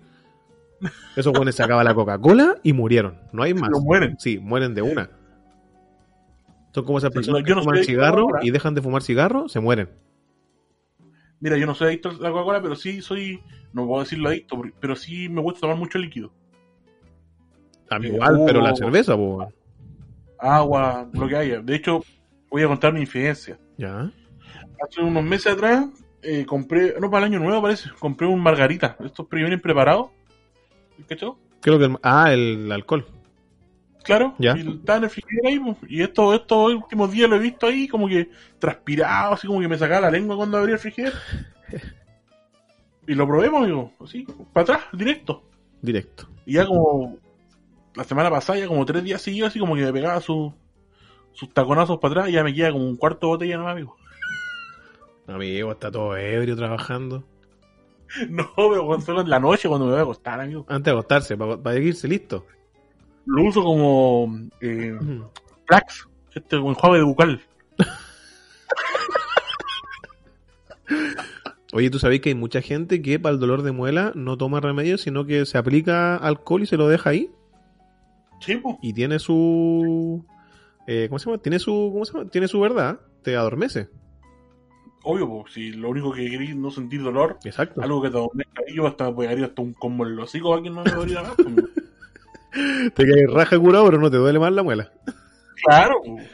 Esos 1.17 1.33
buenos 1.33 1.55
se 1.55 1.63
acaba 1.63 1.83
la 1.83 1.95
Coca-Cola 1.95 2.57
y 2.63 2.73
murieron. 2.73 3.19
No 3.33 3.43
hay 3.43 3.55
más. 3.55 3.71
No 3.71 3.81
mueren. 3.81 4.17
Sí, 4.19 4.39
mueren 4.39 4.75
de 4.75 4.83
una. 4.83 5.11
Son 6.75 6.85
como 6.85 6.99
esas 6.99 7.11
Sí, 7.11 7.15
personas 7.15 7.41
no, 7.41 7.47
que 7.47 7.55
no 7.55 7.63
fuman 7.63 7.79
a 7.79 7.85
cigarro 7.85 8.27
y 8.43 8.51
dejan 8.51 8.75
de 8.75 8.83
fumar 8.83 9.03
cigarro, 9.03 9.49
se 9.49 9.61
mueren. 9.61 9.89
Mira, 11.41 11.57
yo 11.57 11.67
no 11.67 11.75
soy 11.75 11.89
adicto 11.89 12.11
a 12.11 12.13
la 12.15 12.31
Coca-Cola, 12.31 12.61
pero 12.61 12.77
sí 12.77 13.01
soy. 13.01 13.41
No 13.73 13.87
puedo 13.87 14.03
decirlo 14.03 14.29
adicto, 14.29 14.61
pero 14.81 14.97
sí 14.97 15.29
me 15.29 15.41
gusta 15.41 15.61
tomar 15.61 15.77
mucho 15.77 15.99
líquido. 15.99 16.33
A 17.91 17.99
mí 17.99 18.07
Eh, 18.07 18.13
igual, 18.15 18.43
pero 18.47 18.61
la 18.61 18.75
cerveza, 18.75 19.17
po. 19.17 19.49
Agua, 20.39 21.09
lo 21.13 21.29
que 21.29 21.37
haya. 21.37 21.61
De 21.61 21.75
hecho, 21.77 22.03
voy 22.51 22.63
a 22.63 22.67
contar 22.67 22.93
mi 22.93 23.01
infidencia. 23.01 23.59
Ya. 23.79 24.11
Hace 24.87 25.01
unos 25.03 25.25
meses 25.25 25.53
atrás 25.55 25.87
eh, 26.27 26.45
compré, 26.47 26.95
no 27.01 27.11
para 27.11 27.27
el 27.27 27.33
año 27.33 27.43
nuevo 27.43 27.63
parece, 27.63 27.89
compré 27.99 28.27
un 28.27 28.41
margarita. 28.41 28.97
Estos 29.05 29.27
vienen 29.31 29.61
preparados. 29.61 30.09
¿Cachó? 31.09 31.39
¿Qué 31.63 31.71
es 31.71 31.73
lo 31.75 31.79
que 31.79 31.85
el- 31.87 31.99
Ah, 32.03 32.33
el 32.33 32.71
alcohol. 32.73 33.07
Claro. 34.05 34.35
Ya. 34.39 34.57
Y 34.57 34.61
estaba 34.61 34.99
en 34.99 35.05
el 35.05 35.11
frigider 35.11 35.47
ahí. 35.47 35.59
pues, 35.59 35.77
Y 35.89 36.03
esto, 36.03 36.33
estos 36.35 36.75
últimos 36.75 37.11
días 37.11 37.29
lo 37.29 37.37
he 37.37 37.41
visto 37.41 37.67
ahí 37.67 37.89
como 37.89 38.09
que 38.09 38.31
transpirado, 38.59 39.35
así 39.35 39.47
como 39.47 39.61
que 39.61 39.69
me 39.69 39.77
sacaba 39.79 40.03
la 40.03 40.11
lengua 40.11 40.37
cuando 40.37 40.59
abría 40.59 40.75
el 40.75 40.81
frigider. 40.81 41.13
y 43.09 43.15
lo 43.15 43.27
probé, 43.27 43.51
pues, 43.51 43.63
amigo. 43.63 43.93
Así, 44.03 44.27
para 44.53 44.63
atrás, 44.63 44.81
directo. 44.93 45.43
Directo. 45.83 46.29
Y 46.45 46.55
ya 46.55 46.67
como 46.67 47.17
la 47.95 48.05
semana 48.05 48.31
pasada, 48.31 48.59
ya 48.59 48.67
como 48.69 48.85
tres 48.85 49.03
días 49.05 49.23
seguidos, 49.23 49.49
así 49.51 49.59
como 49.59 49.75
que 49.75 49.83
me 49.83 49.93
pegaba 49.93 50.21
su- 50.21 50.53
sus 51.33 51.53
taconazos 51.53 51.99
para 51.99 52.13
atrás 52.13 52.29
y 52.29 52.33
ya 52.33 52.45
me 52.45 52.55
queda 52.55 52.73
como 52.73 52.85
un 52.87 52.97
cuarto 52.97 53.27
de 53.27 53.33
botella, 53.33 53.59
¿no, 53.59 53.69
amigo? 53.69 53.97
Amigo, 55.27 55.73
está 55.73 55.91
todo 55.91 56.17
ebrio 56.17 56.57
trabajando. 56.57 57.25
No, 58.31 58.49
pero 58.55 59.01
solo 59.01 59.23
en 59.23 59.31
la 59.31 59.41
noche, 59.41 59.69
cuando 59.69 59.87
me 59.87 59.91
voy 59.91 59.99
a 59.99 60.05
acostar, 60.05 60.41
amigo. 60.41 60.65
Antes 60.69 60.85
de 60.85 60.91
acostarse, 60.93 61.37
para, 61.37 61.57
para 61.61 61.77
irse 61.77 62.07
listo. 62.07 62.47
Lo 63.27 63.43
uso 63.43 63.65
como 63.65 64.49
eh, 64.61 64.97
Plax, 65.67 66.07
este 66.33 66.57
como 66.57 66.71
enjuague 66.71 66.99
de 66.99 67.05
bucal. 67.05 67.41
Oye, 71.73 71.91
¿tú 71.91 71.99
sabés 71.99 72.21
que 72.21 72.29
hay 72.31 72.35
mucha 72.35 72.63
gente 72.63 73.03
que 73.03 73.19
para 73.19 73.35
el 73.35 73.41
dolor 73.41 73.63
de 73.63 73.73
muela 73.73 74.13
no 74.15 74.39
toma 74.39 74.61
remedio, 74.61 74.99
sino 74.99 75.27
que 75.27 75.45
se 75.45 75.59
aplica 75.59 76.17
alcohol 76.17 76.63
y 76.63 76.67
se 76.67 76.77
lo 76.77 76.89
deja 76.89 77.11
ahí? 77.11 77.31
Sí, 78.41 78.57
pues. 78.57 78.77
Y 78.83 78.93
tiene 78.93 79.19
su... 79.19 80.25
eh, 80.87 81.07
¿Cómo 81.09 81.19
se 81.19 81.27
llama? 81.27 81.43
Tiene 81.43 81.59
su... 81.59 81.91
¿Cómo 81.93 82.05
se 82.05 82.13
llama? 82.13 82.31
Tiene 82.31 82.47
su 82.49 82.61
verdad. 82.61 83.01
Te 83.23 83.37
adormece. 83.37 83.89
Obvio, 85.09 85.29
pues, 85.43 85.55
si 85.55 85.71
lo 85.71 85.91
único 85.91 86.13
que 86.13 86.29
queréis 86.29 86.51
es 86.51 86.57
no 86.57 86.69
sentir 86.73 87.01
dolor, 87.01 87.39
Exacto. 87.45 87.81
algo 87.81 88.03
que 88.03 88.11
te 88.11 88.17
adormezca 88.17 88.63
yo 88.75 88.89
hasta 88.89 89.15
pegaría 89.15 89.47
hasta 89.47 89.63
un 89.63 89.73
combo 89.73 90.05
en 90.05 90.17
los 90.17 90.25
hocico 90.25 90.53
a 90.53 90.61
quien 90.61 90.75
no 90.75 90.83
me 90.83 90.91
doliera 90.91 91.23
más. 91.23 91.37
Te 92.95 93.07
caes 93.07 93.31
raja 93.33 93.57
curado, 93.57 93.85
pero 93.87 93.99
no 93.99 94.11
te 94.11 94.17
duele 94.17 94.41
más 94.41 94.53
la 94.53 94.65
muela. 94.65 94.91
claro. 95.65 95.95
pues. 96.05 96.29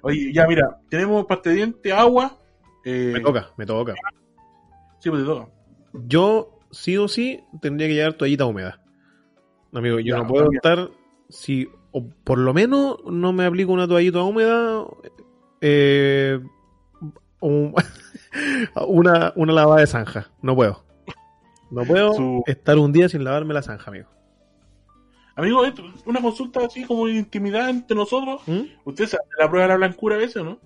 Oye, 0.00 0.32
ya 0.32 0.46
mira, 0.46 0.78
tenemos 0.88 1.26
pasta 1.26 1.50
de 1.50 1.56
diente, 1.56 1.92
agua. 1.92 2.38
Eh, 2.86 3.10
Me 3.12 3.20
toca, 3.20 3.50
me 3.58 3.66
toca. 3.66 3.94
Sí, 5.00 5.10
pues 5.10 5.22
te 5.22 5.26
toca. 5.26 5.48
Yo, 6.06 6.58
sí 6.70 6.96
o 6.96 7.06
sí, 7.06 7.40
tendría 7.60 7.88
que 7.88 7.94
llevar 7.94 8.14
toallita 8.14 8.46
húmeda. 8.46 8.80
Amigo, 9.74 9.98
yo 9.98 10.16
Ya, 10.16 10.22
no 10.22 10.26
puedo 10.26 10.48
estar... 10.52 10.88
Si, 11.28 11.68
o 11.90 12.08
por 12.24 12.38
lo 12.38 12.54
menos, 12.54 12.96
no 13.04 13.34
me 13.34 13.44
aplico 13.44 13.72
una 13.72 13.86
toallita 13.86 14.22
húmeda... 14.22 14.86
Eh, 15.60 16.40
un- 17.40 17.74
una, 18.88 19.32
una 19.36 19.52
lavada 19.52 19.80
de 19.80 19.86
zanja. 19.86 20.30
No 20.42 20.54
puedo. 20.54 20.84
No 21.70 21.84
puedo 21.84 22.14
Su- 22.14 22.42
estar 22.46 22.78
un 22.78 22.92
día 22.92 23.08
sin 23.08 23.24
lavarme 23.24 23.54
la 23.54 23.62
zanja, 23.62 23.90
amigo. 23.90 24.08
Amigo, 25.36 25.64
esto, 25.64 25.84
una 26.06 26.20
consulta 26.20 26.60
así 26.66 26.84
como 26.84 27.06
de 27.06 27.12
intimidad 27.12 27.68
entre 27.70 27.96
nosotros. 27.96 28.42
¿Mm? 28.46 28.62
¿Usted 28.84 29.06
sabe 29.06 29.22
la 29.38 29.48
prueba 29.48 29.66
de 29.66 29.68
la 29.68 29.76
blancura 29.76 30.16
a 30.16 30.18
veces 30.18 30.36
o 30.38 30.44
no? 30.44 30.58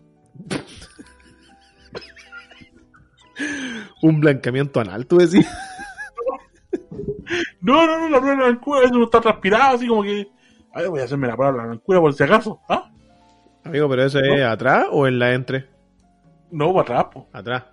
Un 4.03 4.21
blanqueamiento 4.21 4.81
anal, 4.81 5.07
tú 5.07 5.19
decís. 5.19 5.47
No, 7.63 7.87
no, 7.87 7.99
no, 8.01 8.09
la 8.09 8.19
prueba 8.19 8.35
de 8.37 8.43
la 8.43 8.49
blancura 8.49 8.79
a 8.79 8.81
veces 8.83 8.97
uno 8.97 9.05
está 9.07 9.21
transpirado, 9.21 9.77
así 9.77 9.87
como 9.87 10.03
que. 10.03 10.29
A 10.75 10.81
ver, 10.81 10.91
voy 10.91 11.01
a 11.01 11.05
hacerme 11.05 11.29
la 11.29 11.37
prueba 11.37 11.53
de 11.53 11.59
la 11.59 11.65
blancura 11.67 12.01
por 12.01 12.13
si 12.13 12.23
acaso. 12.25 12.61
¿Ah? 12.69 12.91
Amigo, 13.65 13.89
pero 13.89 14.05
eso 14.05 14.19
es 14.19 14.43
atrás 14.43 14.87
o 14.91 15.07
en 15.07 15.19
la 15.19 15.33
entre? 15.33 15.69
No, 16.53 16.79
atrás, 16.79 17.07
po. 17.13 17.29
Atrás. 17.33 17.65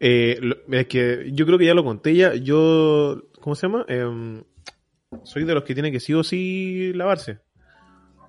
Eh, 0.00 0.38
lo- 0.40 0.56
es 0.70 0.86
que 0.86 1.30
yo 1.32 1.46
creo 1.46 1.58
que 1.58 1.64
ya 1.66 1.74
lo 1.74 1.84
conté 1.84 2.14
ya. 2.14 2.34
Yo, 2.34 3.22
¿cómo 3.40 3.54
se 3.54 3.66
llama? 3.66 3.84
Em, 3.88 4.42
soy 5.22 5.44
de 5.44 5.54
los 5.54 5.64
que 5.64 5.74
tiene 5.74 5.90
que 5.90 6.00
sí 6.00 6.12
o 6.14 6.22
sí 6.22 6.92
lavarse. 6.94 7.38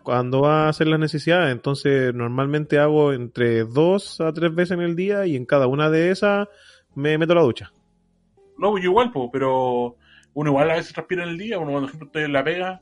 Cuando 0.04 0.42
va 0.42 0.66
a 0.66 0.70
hacer 0.70 0.88
las 0.88 1.00
necesidades, 1.00 1.52
entonces 1.52 2.14
normalmente 2.16 2.80
hago 2.80 3.14
entre 3.14 3.64
dos 3.66 4.22
a 4.22 4.32
tres 4.32 4.56
veces 4.56 4.72
en 4.78 4.82
el 4.82 4.96
día 4.96 5.26
y 5.28 5.36
en 5.36 5.46
cada 5.46 5.68
una 5.68 5.90
de 5.90 6.10
esas 6.10 6.48
me 6.96 7.18
meto 7.18 7.34
a 7.34 7.36
la 7.36 7.42
ducha. 7.44 7.72
No, 8.58 8.78
yo 8.78 8.86
igual, 8.86 9.12
po, 9.12 9.30
pero 9.32 9.98
uno 10.34 10.50
igual 10.50 10.72
a 10.72 10.76
veces 10.76 10.94
transpira 10.94 11.24
en 11.24 11.30
el 11.30 11.38
día. 11.38 11.60
Uno, 11.60 11.72
cuando, 11.72 11.88
ejemplo, 11.90 12.08
estoy 12.08 12.24
en 12.24 12.34
la 12.34 12.44
pega. 12.44 12.82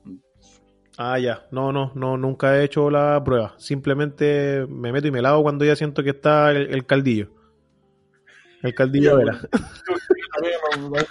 Ah, 0.98 1.20
ya. 1.20 1.46
No, 1.52 1.72
no, 1.72 1.92
no, 1.94 2.18
nunca 2.18 2.58
he 2.58 2.64
hecho 2.64 2.90
la 2.90 3.24
prueba. 3.24 3.54
Simplemente 3.58 4.66
me 4.68 4.92
meto 4.92 5.08
y 5.08 5.12
me 5.12 5.22
lavo 5.22 5.44
cuando 5.44 5.64
ya 5.64 5.76
siento 5.76 6.04
que 6.04 6.10
está 6.10 6.50
el, 6.52 6.74
el 6.74 6.86
caldillo. 6.88 7.30
El 8.64 8.74
caldillo 8.74 9.20
Ya, 9.20 9.24
era. 9.24 9.34
La 10.92 11.06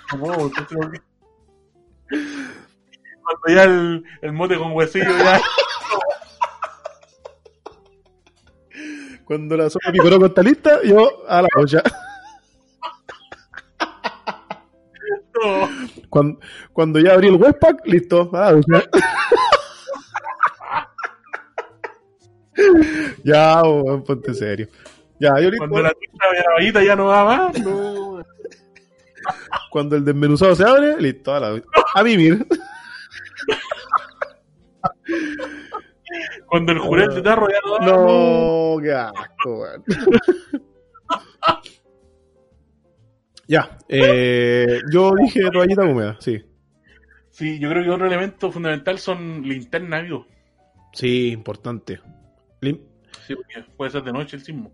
Cuando 3.22 3.48
ya 3.48 3.64
el, 3.64 4.04
el 4.22 4.32
mote 4.32 4.58
con 4.58 4.72
huesillo 4.72 5.16
ya. 5.18 5.40
Cuando 9.24 9.56
la 9.56 9.70
sopa 9.70 9.92
picoroco 9.92 10.26
está 10.26 10.42
lista, 10.42 10.80
yo 10.84 11.28
a 11.28 11.42
la. 11.42 11.48
No. 15.34 15.68
Cuando, 16.08 16.38
cuando 16.72 16.98
ya 16.98 17.14
abrí 17.14 17.28
el 17.28 17.34
webpack, 17.34 17.86
listo. 17.86 18.30
O 18.32 18.62
sea. 18.62 18.82
ya, 23.24 23.62
weón, 23.62 24.02
ponte 24.04 24.34
serio. 24.34 24.68
Ya, 25.18 25.30
yo. 25.40 25.50
Cuando 25.58 25.82
la 25.82 25.92
tinta 25.94 26.26
de 26.32 26.38
la 26.38 26.52
vallita 26.54 26.84
ya 26.84 26.96
no 26.96 27.06
va 27.06 27.24
más, 27.24 27.58
no. 27.64 28.22
Cuando 29.70 29.96
el 29.96 30.04
desmenuzado 30.04 30.54
se 30.54 30.64
abre, 30.64 31.00
listo, 31.00 31.34
a, 31.34 31.40
la- 31.40 31.62
a 31.94 32.02
vivir. 32.02 32.46
Cuando 36.46 36.72
el 36.72 36.78
jurel 36.78 37.14
de 37.14 37.22
tarro 37.22 37.48
ya 37.48 37.58
no 37.64 38.76
No, 38.76 38.82
qué 38.82 38.92
asco, 38.92 39.60
weón. 39.60 39.84
Ya, 43.48 43.78
eh, 43.88 44.80
yo 44.92 45.12
dije 45.14 45.50
toallita 45.52 45.84
húmeda, 45.84 46.16
sí. 46.20 46.44
Sí, 47.30 47.58
yo 47.60 47.68
creo 47.70 47.84
que 47.84 47.90
otro 47.90 48.06
elemento 48.06 48.50
fundamental 48.50 48.98
son 48.98 49.42
linternas, 49.42 50.00
amigo. 50.00 50.26
Sí, 50.92 51.30
importante. 51.30 52.00
Lim- 52.66 52.80
Sí, 53.26 53.34
porque 53.34 53.64
puede 53.76 53.90
ser 53.90 54.02
de 54.04 54.12
noche 54.12 54.36
el 54.36 54.42
sismo. 54.42 54.72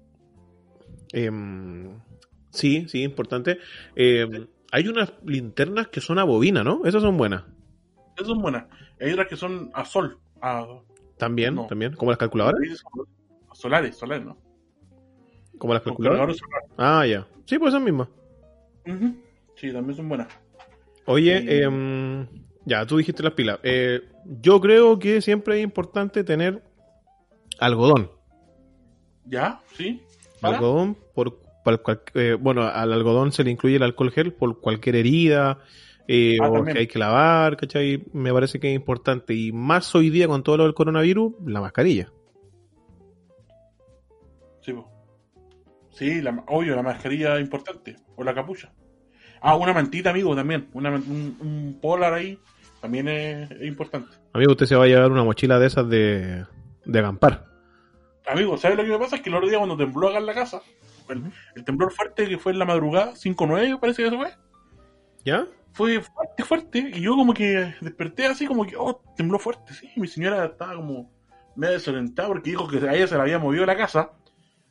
em, 1.13 1.99
sí, 2.51 2.87
sí, 2.89 3.03
importante. 3.03 3.59
Em, 3.95 4.47
hay 4.71 4.89
unas 4.89 5.13
linternas 5.25 5.89
que 5.89 6.01
son 6.01 6.19
a 6.19 6.25
bobina, 6.25 6.65
¿no? 6.65 6.85
Esas 6.85 7.03
son 7.03 7.17
buenas. 7.17 7.45
Esas 8.17 8.29
son 8.29 8.41
buenas. 8.43 8.65
Hay 9.01 9.13
otras 9.13 9.29
que 9.29 9.37
son 9.37 9.71
a 9.75 9.85
sol, 9.85 10.19
a, 10.41 10.67
También, 11.19 11.55
No. 11.55 11.67
también. 11.67 11.95
Como 11.95 12.11
las 12.11 12.19
calculadoras. 12.19 12.83
solares, 13.53 13.97
solares, 13.97 14.25
¿no? 14.25 14.37
Como 15.59 15.73
las 15.75 15.83
calculadoras. 15.83 16.39
Ah, 16.77 17.07
ya. 17.07 17.27
Sí, 17.45 17.59
pues 17.59 17.73
esas 17.73 17.83
mismas. 17.85 18.09
Sí, 19.57 19.73
también 19.73 19.95
son 19.97 20.09
buenas. 20.09 20.29
Oye, 21.07 21.41
Sí. 21.41 21.47
em, 21.63 22.27
ya, 22.65 22.85
tú 22.87 22.97
dijiste 22.97 23.23
las 23.23 23.35
pilas. 23.35 23.61
Eh, 23.63 24.01
yo 24.41 24.61
creo 24.61 24.99
que 24.99 25.21
siempre 25.21 25.59
es 25.59 25.65
importante 25.65 26.25
tener 26.25 26.63
algodón. 27.65 28.11
¿Ya? 29.27 29.61
¿Sí? 29.77 30.03
¿Para? 30.41 30.57
Algodón, 30.59 30.97
por, 31.15 31.39
para 31.65 31.79
cual- 31.79 32.03
eh, 32.15 32.37
bueno, 32.39 32.63
al 32.63 32.93
algodón 32.93 33.33
se 33.33 33.45
le 33.45 33.51
incluye 33.51 33.77
el 33.77 33.83
alcohol 33.83 34.11
gel 34.11 34.33
por 34.33 34.61
cualquier 34.61 34.97
herida 34.97 35.59
eh, 36.09 36.37
Ah, 36.41 36.49
o 36.51 36.55
también. 36.55 36.75
que 36.75 36.81
hay 36.81 36.87
que 36.89 36.99
lavar, 36.99 37.57
¿cachai? 37.57 38.05
Me 38.13 38.33
parece 38.33 38.59
que 38.59 38.69
es 38.71 38.75
importante. 38.75 39.35
Y 39.35 39.53
más 39.53 39.95
hoy 39.95 40.11
día 40.11 40.27
con 40.27 40.43
todo 40.43 40.57
lo 40.57 40.65
del 40.65 40.75
coronavirus, 40.75 41.35
la 41.47 41.61
mascarilla. 41.61 42.13
Sí. 44.61 44.75
Sí, 45.91 46.21
la, 46.23 46.43
obvio, 46.49 46.75
la 46.75 46.83
mascarilla 46.83 47.37
es 47.37 47.43
importante. 47.43 47.97
O 48.17 48.25
la 48.25 48.35
capucha. 48.35 48.73
Ah, 49.41 49.57
una 49.57 49.73
mantita, 49.73 50.11
amigo, 50.11 50.35
también. 50.35 50.69
Una, 50.73 50.91
un, 50.91 51.37
un 51.41 51.79
polar 51.81 52.15
ahí 52.15 52.39
también 52.81 53.09
es, 53.09 53.51
es 53.51 53.63
importante. 53.63 54.09
Amigo, 54.33 54.53
usted 54.53 54.67
se 54.67 54.75
va 54.77 54.85
a 54.85 54.89
llevar 54.89 55.11
una 55.11 55.25
mochila 55.25 55.59
de 55.59 55.67
esas 55.67 55.89
de, 55.89 56.45
de 56.85 56.99
acampar. 56.99 57.47
Amigo, 58.27 58.57
¿sabes 58.57 58.77
lo 58.77 58.85
que 58.85 58.91
me 58.91 58.99
pasa? 58.99 59.17
Es 59.17 59.23
que 59.23 59.31
el 59.31 59.37
otro 59.37 59.49
día 59.49 59.59
cuando 59.59 59.77
tembló 59.77 60.09
acá 60.09 60.19
en 60.19 60.27
la 60.27 60.35
casa, 60.35 60.63
el, 61.09 61.33
el 61.55 61.65
temblor 61.65 61.93
fuerte 61.93 62.29
que 62.29 62.39
fue 62.39 62.53
en 62.53 62.59
la 62.59 62.65
madrugada, 62.65 63.13
5-9 63.13 63.81
parece 63.81 64.03
que 64.03 64.09
eso 64.09 64.17
fue, 64.17 64.33
¿Ya? 65.25 65.47
fue 65.73 66.01
fuerte, 66.01 66.45
fuerte, 66.45 66.79
y 66.95 67.01
yo 67.01 67.17
como 67.17 67.33
que 67.35 67.75
desperté 67.81 68.27
así 68.27 68.47
como 68.47 68.67
que, 68.67 68.77
oh, 68.77 69.03
tembló 69.17 69.39
fuerte, 69.39 69.73
sí, 69.75 69.91
y 69.97 70.01
mi 70.01 70.07
señora 70.07 70.45
estaba 70.45 70.75
como 70.77 71.11
medio 71.57 71.75
desorientada 71.75 72.29
porque 72.29 72.51
dijo 72.51 72.69
que 72.69 72.79
a 72.79 72.95
ella 72.95 73.07
se 73.07 73.15
le 73.17 73.23
había 73.23 73.39
movido 73.39 73.65
la 73.67 73.77
casa, 73.77 74.13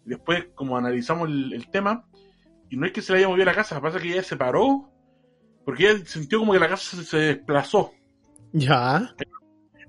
después 0.06 0.46
como 0.56 0.78
analizamos 0.78 1.28
el, 1.30 1.54
el 1.54 1.70
tema, 1.70 2.06
y 2.70 2.78
no 2.78 2.86
es 2.86 2.94
que 2.94 3.02
se 3.02 3.14
le 3.14 3.20
haya 3.20 3.28
movido 3.28 3.46
la 3.46 3.56
casa, 3.56 3.82
pasa 3.82 4.00
que 4.00 4.12
ella 4.12 4.24
se 4.24 4.38
paró, 4.38 4.90
porque 5.66 5.90
ella 5.90 6.06
sintió 6.06 6.40
como 6.40 6.54
que 6.54 6.60
la 6.60 6.70
casa 6.70 6.98
se, 6.98 7.04
se 7.04 7.18
desplazó 7.18 7.92
¿Ya? 8.54 9.14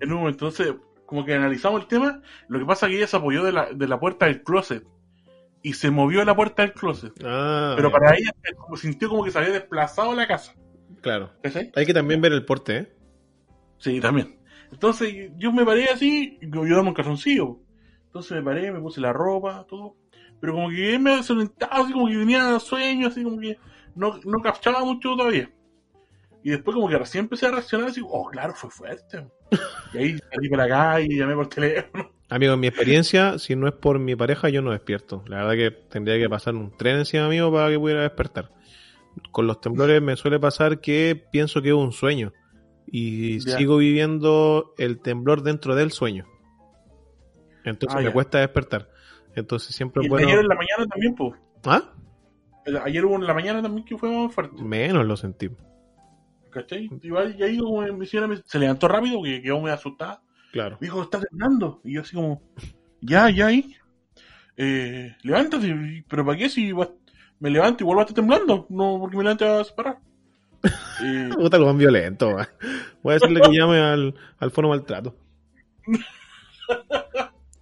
en 0.01 0.13
un 0.13 0.19
momento, 0.21 0.47
entonces 0.47 0.75
como 1.13 1.27
que 1.27 1.35
analizamos 1.35 1.83
el 1.83 1.89
tema, 1.89 2.23
lo 2.49 2.59
que 2.59 2.65
pasa 2.65 2.87
es 2.87 2.91
que 2.91 2.97
ella 2.97 3.07
se 3.07 3.19
apoyó 3.19 3.45
de 3.45 3.53
la, 3.53 3.71
de 3.71 3.87
la 3.87 4.01
puerta 4.01 4.25
del 4.25 4.43
closet, 4.43 4.83
y 5.63 5.75
se 5.75 5.91
movió 5.91 6.25
la 6.25 6.35
puerta 6.35 6.63
del 6.63 6.73
closet. 6.73 7.13
Ah, 7.23 7.75
Pero 7.77 7.93
para 7.93 8.17
ella 8.17 8.31
como 8.57 8.79
sintió 8.79 9.11
como 9.11 9.23
que 9.23 9.31
se 9.31 9.39
había 9.39 9.53
desplazado 9.53 10.15
la 10.15 10.27
casa. 10.27 10.55
Claro. 11.03 11.31
¿Cachai? 11.43 11.71
Hay 11.77 11.85
que 11.85 11.93
también 11.93 12.23
ver 12.23 12.33
el 12.33 12.47
porte, 12.47 12.77
¿eh? 12.79 12.97
Sí, 13.77 14.01
también. 14.01 14.41
Entonces 14.73 15.31
yo 15.37 15.53
me 15.53 15.67
paré 15.67 15.85
así, 15.91 16.39
y 16.41 16.51
yo 16.51 16.65
daba 16.65 16.89
un 16.89 16.95
calzoncillo. 16.95 17.59
Entonces 18.07 18.33
me 18.33 18.43
paré, 18.43 18.73
me 18.73 18.81
puse 18.81 19.03
la 19.03 19.13
ropa, 19.13 19.67
todo. 19.69 19.97
Pero 20.41 20.55
como 20.55 20.71
que 20.71 20.99
me 20.99 21.17
desorientaba, 21.19 21.77
así 21.77 21.93
como 21.93 22.07
que 22.07 22.15
tenía 22.15 22.59
sueño, 22.59 23.09
así 23.09 23.23
como 23.23 23.39
que 23.39 23.59
no, 23.95 24.19
no 24.25 24.41
captaba 24.41 24.83
mucho 24.83 25.15
todavía. 25.15 25.51
Y 26.45 26.51
después 26.51 26.75
como 26.75 26.89
que 26.89 26.99
recién 26.99 27.25
empecé 27.25 27.47
a 27.47 27.51
reaccionar 27.53 27.89
así, 27.89 28.01
oh, 28.05 28.29
claro, 28.29 28.53
fue 28.55 28.69
fuerte. 28.71 29.27
Y 29.95 29.99
ahí 29.99 30.19
salí 30.33 30.49
para 30.49 30.65
acá 30.65 31.01
y 31.01 31.17
llamé 31.17 31.35
por 31.35 31.47
teléfono. 31.49 32.11
Amigo, 32.29 32.55
en 32.55 32.61
mi 32.61 32.67
experiencia, 32.67 33.39
si 33.39 33.55
no 33.55 33.69
es 33.69 33.75
por 33.75 33.99
mi 33.99 34.17
pareja, 34.17 34.49
yo 34.49 34.63
no 34.63 34.73
despierto. 34.73 35.23
La 35.29 35.45
verdad 35.45 35.53
que 35.53 35.71
tendría 35.91 36.19
que 36.19 36.29
pasar 36.29 36.55
un 36.55 36.77
tren 36.77 36.97
encima 36.99 37.29
mío 37.29 37.53
para 37.53 37.69
que 37.71 37.79
pudiera 37.79 38.03
despertar. 38.03 38.51
Con 39.31 39.47
los 39.47 39.61
temblores 39.61 40.01
me 40.03 40.17
suele 40.17 40.41
pasar 40.41 40.81
que 40.81 41.23
pienso 41.31 41.61
que 41.63 41.69
es 41.69 41.75
un 41.75 41.93
sueño. 41.93 42.33
Y 42.87 43.39
Ya. 43.41 43.59
sigo 43.59 43.77
viviendo 43.77 44.75
el 44.79 45.01
temblor 45.01 45.43
dentro 45.43 45.75
del 45.77 45.93
sueño. 45.93 46.27
Entonces 47.65 47.95
Ah, 47.97 48.01
me 48.01 48.07
ya. 48.07 48.13
cuesta 48.13 48.39
despertar. 48.41 48.89
Entonces 49.37 49.75
siempre 49.77 50.05
Y 50.05 50.09
bueno... 50.09 50.27
ayer 50.27 50.41
en 50.41 50.49
la 50.49 50.55
mañana 50.57 50.87
también, 50.89 51.15
pues. 51.15 51.35
¿Ah? 51.67 51.93
Ayer 52.85 53.05
hubo 53.05 53.15
en 53.17 53.27
la 53.27 53.35
mañana 53.35 53.63
también 53.63 53.85
que 53.85 53.97
fue 53.97 54.11
más 54.11 54.35
fuerte. 54.35 54.61
Menos 54.63 55.05
lo 55.07 55.17
sentí. 55.17 55.51
¿Cachai? 56.53 56.89
Igual, 57.03 57.35
y 57.39 57.43
ahí 57.43 57.59
como 57.59 57.81
mi 57.95 58.07
señora 58.07 58.29
me- 58.29 58.37
se 58.45 58.59
levantó 58.59 58.87
rápido, 58.89 59.23
que 59.23 59.41
quedó 59.43 59.59
muy 59.59 59.71
asustada. 59.71 60.23
Claro. 60.53 60.77
Me 60.81 60.87
dijo, 60.87 61.03
está 61.03 61.19
temblando. 61.21 61.81
Y 61.83 61.95
yo 61.95 62.03
así 62.03 62.15
como, 62.15 62.43
ya, 63.01 63.31
ya 63.31 63.47
ahí. 63.47 63.75
Eh, 64.57 65.17
levántate, 65.23 66.05
pero 66.09 66.25
¿para 66.27 66.37
qué 66.39 66.49
si 66.51 66.73
va- 66.73 66.91
me 67.41 67.49
levanto 67.51 67.83
y 67.83 67.87
vuelvo 67.87 68.01
a 68.01 68.05
estar 68.05 68.15
temblando? 68.15 68.67
No, 68.69 68.99
porque 69.01 69.17
me 69.17 69.23
levanto 69.25 69.47
a 69.47 69.65
separar. 69.65 69.99
Eh, 71.05 71.31
Puta, 71.35 71.59
lo 71.59 71.67
más 71.67 71.77
violento. 71.77 72.33
va. 72.35 72.49
Voy 73.03 73.11
a 73.13 73.15
decirle 73.15 73.41
que 73.41 73.51
llame 73.51 73.81
al, 73.81 74.15
al 74.39 74.51
fono 74.53 74.69
maltrato. 74.69 75.17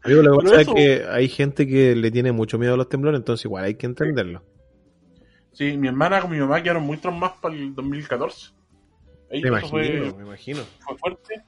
Amigo, 0.03 0.23
lo 0.23 0.39
que 0.39 0.45
pasa 0.45 0.61
eso- 0.63 0.71
es 0.77 0.77
que 0.77 1.05
hay 1.09 1.29
gente 1.29 1.67
que 1.67 1.95
le 1.97 2.11
tiene 2.11 2.33
mucho 2.33 2.59
miedo 2.59 2.75
a 2.75 2.77
los 2.77 2.89
temblores, 2.89 3.19
entonces 3.19 3.45
igual 3.47 3.65
hay 3.65 3.75
que 3.77 3.87
entenderlo. 3.87 4.43
sí, 5.53 5.77
mi 5.77 5.89
hermana 5.89 6.21
con 6.21 6.31
mi 6.31 6.39
mamá 6.39 6.63
quedaron 6.63 6.83
muy 6.85 6.97
traumadas 6.99 7.37
para 7.41 7.55
el 7.55 7.75
2014. 7.75 8.53
Me 9.31 9.39
imagino, 9.39 9.71
fue, 9.71 10.13
me 10.17 10.23
imagino. 10.25 10.61
fue 10.81 10.99
fuerte 10.99 11.43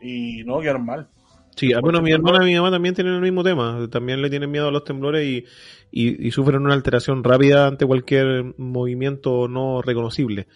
y 0.00 0.42
no 0.44 0.60
quedaron 0.60 0.84
mal. 0.84 1.08
Sí, 1.56 1.72
ah, 1.72 1.80
bueno, 1.80 2.02
mi 2.02 2.10
hermana 2.10 2.42
y 2.42 2.52
mi 2.52 2.56
mamá 2.56 2.72
también 2.72 2.94
tienen 2.94 3.14
el 3.14 3.20
mismo 3.20 3.44
tema. 3.44 3.88
También 3.88 4.20
le 4.20 4.28
tienen 4.28 4.50
miedo 4.50 4.68
a 4.68 4.72
los 4.72 4.82
temblores 4.82 5.24
y, 5.24 5.44
y, 5.92 6.26
y 6.26 6.30
sufren 6.32 6.62
una 6.62 6.74
alteración 6.74 7.22
rápida 7.22 7.68
ante 7.68 7.86
cualquier 7.86 8.54
movimiento 8.58 9.46
no 9.46 9.80
reconocible. 9.80 10.48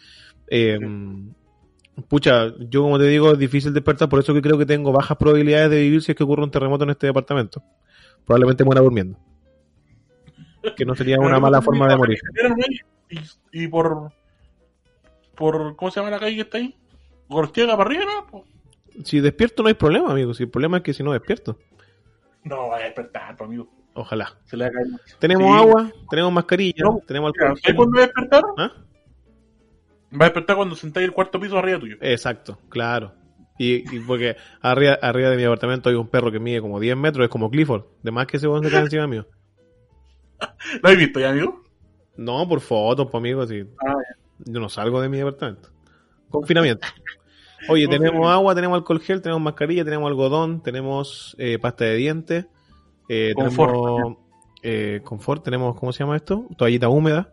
Eh, 0.48 0.78
Pucha, 2.06 2.54
yo 2.58 2.82
como 2.82 2.98
te 2.98 3.06
digo, 3.06 3.32
es 3.32 3.38
difícil 3.38 3.74
despertar, 3.74 4.08
por 4.08 4.20
eso 4.20 4.32
que 4.32 4.42
creo 4.42 4.56
que 4.56 4.66
tengo 4.66 4.92
bajas 4.92 5.16
probabilidades 5.16 5.70
de 5.70 5.80
vivir 5.80 6.02
si 6.02 6.12
es 6.12 6.16
que 6.16 6.22
ocurre 6.22 6.44
un 6.44 6.50
terremoto 6.50 6.84
en 6.84 6.90
este 6.90 7.08
departamento. 7.08 7.62
Probablemente 8.24 8.64
muera 8.64 8.82
durmiendo. 8.82 9.18
Que 10.76 10.84
no 10.84 10.94
sería 10.94 11.18
una 11.18 11.40
mala 11.40 11.60
forma 11.60 11.88
de 11.88 11.96
morir. 11.96 12.18
y 13.52 13.66
por, 13.66 14.12
por, 15.38 15.76
¿cómo 15.76 15.90
se 15.90 16.00
llama 16.00 16.10
la 16.10 16.18
calle 16.18 16.34
que 16.34 16.42
está 16.42 16.58
ahí? 16.58 16.76
Gortiega 17.28 17.76
para 17.76 17.88
arriba, 17.88 18.04
¿no? 18.04 18.26
Pues, 18.26 18.44
Si 19.06 19.20
despierto 19.20 19.62
no 19.62 19.68
hay 19.68 19.74
problema, 19.74 20.10
amigo. 20.10 20.34
Si 20.34 20.42
el 20.42 20.50
problema 20.50 20.78
es 20.78 20.82
que 20.82 20.92
si 20.92 21.02
no 21.02 21.12
despierto. 21.12 21.58
No, 22.44 22.68
va 22.68 22.76
a 22.78 22.80
despertar, 22.80 23.36
pues, 23.36 23.48
amigo. 23.48 23.68
Ojalá. 23.94 24.36
Se 24.44 24.56
le. 24.56 24.70
Tenemos 25.18 25.46
Sí. 25.46 25.58
agua, 25.58 25.92
tenemos 26.10 26.32
mascarilla, 26.32 26.84
No, 26.84 27.00
tenemos 27.06 27.32
alcohol. 27.34 27.58
¿Sabes 27.62 27.76
cuándo 27.76 27.96
va 27.96 28.02
a 28.02 28.06
despertar? 28.06 28.42
¿Ah? 28.58 28.72
Va 30.12 30.24
a 30.24 30.28
despertar 30.28 30.56
cuando 30.56 30.74
sentáis 30.76 31.06
el 31.06 31.12
cuarto 31.12 31.38
piso 31.40 31.58
arriba 31.58 31.78
tuyo. 31.78 31.96
Exacto, 32.00 32.58
claro. 32.68 33.12
Y, 33.58 33.94
y 33.94 34.00
porque 34.00 34.36
arriba, 34.62 34.98
arriba 35.02 35.30
de 35.30 35.36
mi 35.36 35.44
apartamento 35.44 35.88
hay 35.88 35.96
un 35.96 36.08
perro 36.08 36.30
que 36.30 36.38
mide 36.38 36.60
como 36.60 36.78
10 36.78 36.96
metros, 36.96 37.24
es 37.24 37.30
como 37.30 37.50
Clifford. 37.50 37.84
De 38.02 38.10
más 38.12 38.26
que 38.26 38.36
ese 38.36 38.46
se 38.46 38.70
cae 38.70 38.80
encima 38.82 39.06
mío. 39.08 39.26
¿Lo 40.82 40.88
habéis 40.88 40.98
visto 41.06 41.18
ya, 41.20 41.30
amigo? 41.30 41.62
No, 42.16 42.48
por 42.48 42.60
fotos, 42.60 43.06
por 43.08 43.18
amigos, 43.18 43.48
sí. 43.48 43.64
Ah, 43.84 43.94
Yo 44.44 44.60
no 44.60 44.68
salgo 44.68 45.00
de 45.00 45.08
mi 45.08 45.18
departamento. 45.18 45.70
Confinamiento. 46.30 46.86
Oye, 47.68 47.88
tenemos 47.88 48.30
agua, 48.30 48.54
tenemos 48.54 48.76
alcohol 48.76 49.00
gel, 49.00 49.20
tenemos 49.20 49.42
mascarilla, 49.42 49.84
tenemos 49.84 50.08
algodón, 50.08 50.62
tenemos 50.62 51.34
eh, 51.38 51.58
pasta 51.58 51.84
de 51.84 51.96
dientes, 51.96 52.46
eh, 53.08 53.32
Confort. 53.34 53.72
tenemos 53.72 54.18
eh, 54.62 55.00
confort, 55.04 55.44
tenemos, 55.44 55.76
¿cómo 55.76 55.92
se 55.92 56.00
llama 56.00 56.16
esto? 56.16 56.46
Toallita 56.56 56.88
húmeda. 56.88 57.32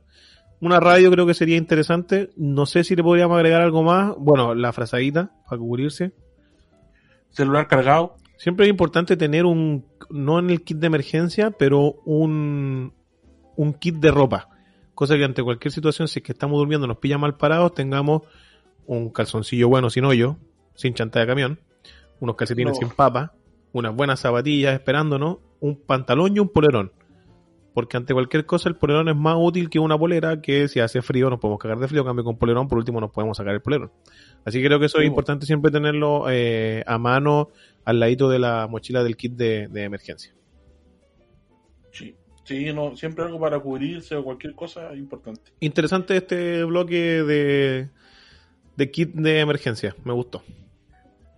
Una 0.62 0.80
radio 0.80 1.12
creo 1.12 1.26
que 1.26 1.34
sería 1.34 1.58
interesante. 1.58 2.30
No 2.38 2.66
sé 2.66 2.84
si 2.84 2.96
le 2.96 3.04
podríamos 3.04 3.36
agregar 3.36 3.62
algo 3.62 3.84
más. 3.84 4.14
Bueno, 4.18 4.56
la 4.56 4.72
frazadita 4.74 5.32
para 5.50 5.60
cubrirse. 5.60 6.14
Celular 7.30 7.68
cargado. 7.68 8.16
Siempre 8.38 8.66
es 8.66 8.70
importante 8.70 9.18
tener 9.18 9.46
un, 9.46 9.86
no 10.10 10.40
en 10.40 10.50
el 10.50 10.64
kit 10.64 10.78
de 10.78 10.88
emergencia, 10.88 11.52
pero 11.52 11.96
un, 12.06 12.94
un 13.56 13.74
kit 13.74 13.96
de 13.96 14.12
ropa. 14.12 14.50
Cosa 14.96 15.18
que 15.18 15.26
ante 15.26 15.44
cualquier 15.44 15.72
situación, 15.72 16.08
si 16.08 16.20
es 16.20 16.24
que 16.24 16.32
estamos 16.32 16.58
durmiendo, 16.58 16.88
nos 16.88 16.98
pilla 16.98 17.18
mal 17.18 17.36
parados, 17.36 17.74
tengamos 17.74 18.24
un 18.88 19.10
calzoncillo 19.10 19.68
bueno 19.68 19.90
sin 19.90 20.06
hoyo, 20.06 20.38
sin 20.74 20.94
chanta 20.94 21.20
de 21.20 21.28
camión, 21.28 21.60
unos 22.20 22.36
calcetines 22.36 22.74
No. 22.74 22.80
sin 22.80 22.90
papa, 22.96 23.34
unas 23.74 23.94
buenas 23.94 24.22
zapatillas 24.22 24.74
esperándonos, 24.74 25.40
un 25.60 25.76
pantalón 25.76 26.36
y 26.36 26.40
un 26.40 26.50
polerón. 26.50 26.92
Porque 27.74 27.98
ante 27.98 28.14
cualquier 28.14 28.46
cosa 28.46 28.70
el 28.70 28.78
polerón 28.78 29.10
es 29.10 29.18
más 29.18 29.36
útil 29.38 29.70
que 29.70 29.80
una 29.80 29.98
polera, 30.00 30.40
que 30.42 30.70
si 30.70 30.80
hace 30.80 31.02
frío 31.02 31.30
nos 31.30 31.42
podemos 31.42 31.60
cagar 31.60 31.78
de 31.80 31.90
frío, 31.90 32.06
cambio 32.06 32.24
con 32.24 32.38
polerón 32.38 32.70
por 32.70 32.78
último 32.78 33.02
nos 33.02 33.12
podemos 33.12 33.36
sacar 33.36 33.54
el 33.54 33.62
polerón. 33.62 33.92
Así 34.46 34.62
que 34.62 34.68
creo 34.68 34.80
que 34.80 34.86
eso 34.86 35.00
es 35.00 35.06
importante 35.06 35.46
siempre 35.46 35.72
tenerlo 35.72 36.28
eh, 36.30 36.84
a 36.88 36.98
mano 36.98 37.50
al 37.84 38.00
ladito 38.00 38.30
de 38.30 38.40
la 38.40 38.68
mochila 38.70 39.04
del 39.04 39.18
kit 39.18 39.34
de, 39.34 39.68
de 39.68 39.84
emergencia. 39.84 40.34
Sí, 41.92 42.16
sí 42.46 42.72
no, 42.74 42.96
siempre 42.96 43.26
algo 43.26 43.40
para 43.40 43.60
cubrirse 43.60 44.16
o 44.16 44.24
cualquier 44.24 44.56
cosa 44.56 44.96
importante. 44.96 45.52
Interesante 45.60 46.16
este 46.16 46.64
bloque 46.64 46.96
de, 47.24 47.90
de 48.78 48.92
kit 48.92 49.14
de 49.14 49.42
emergencia, 49.42 49.94
me 50.06 50.14
gustó. 50.14 50.42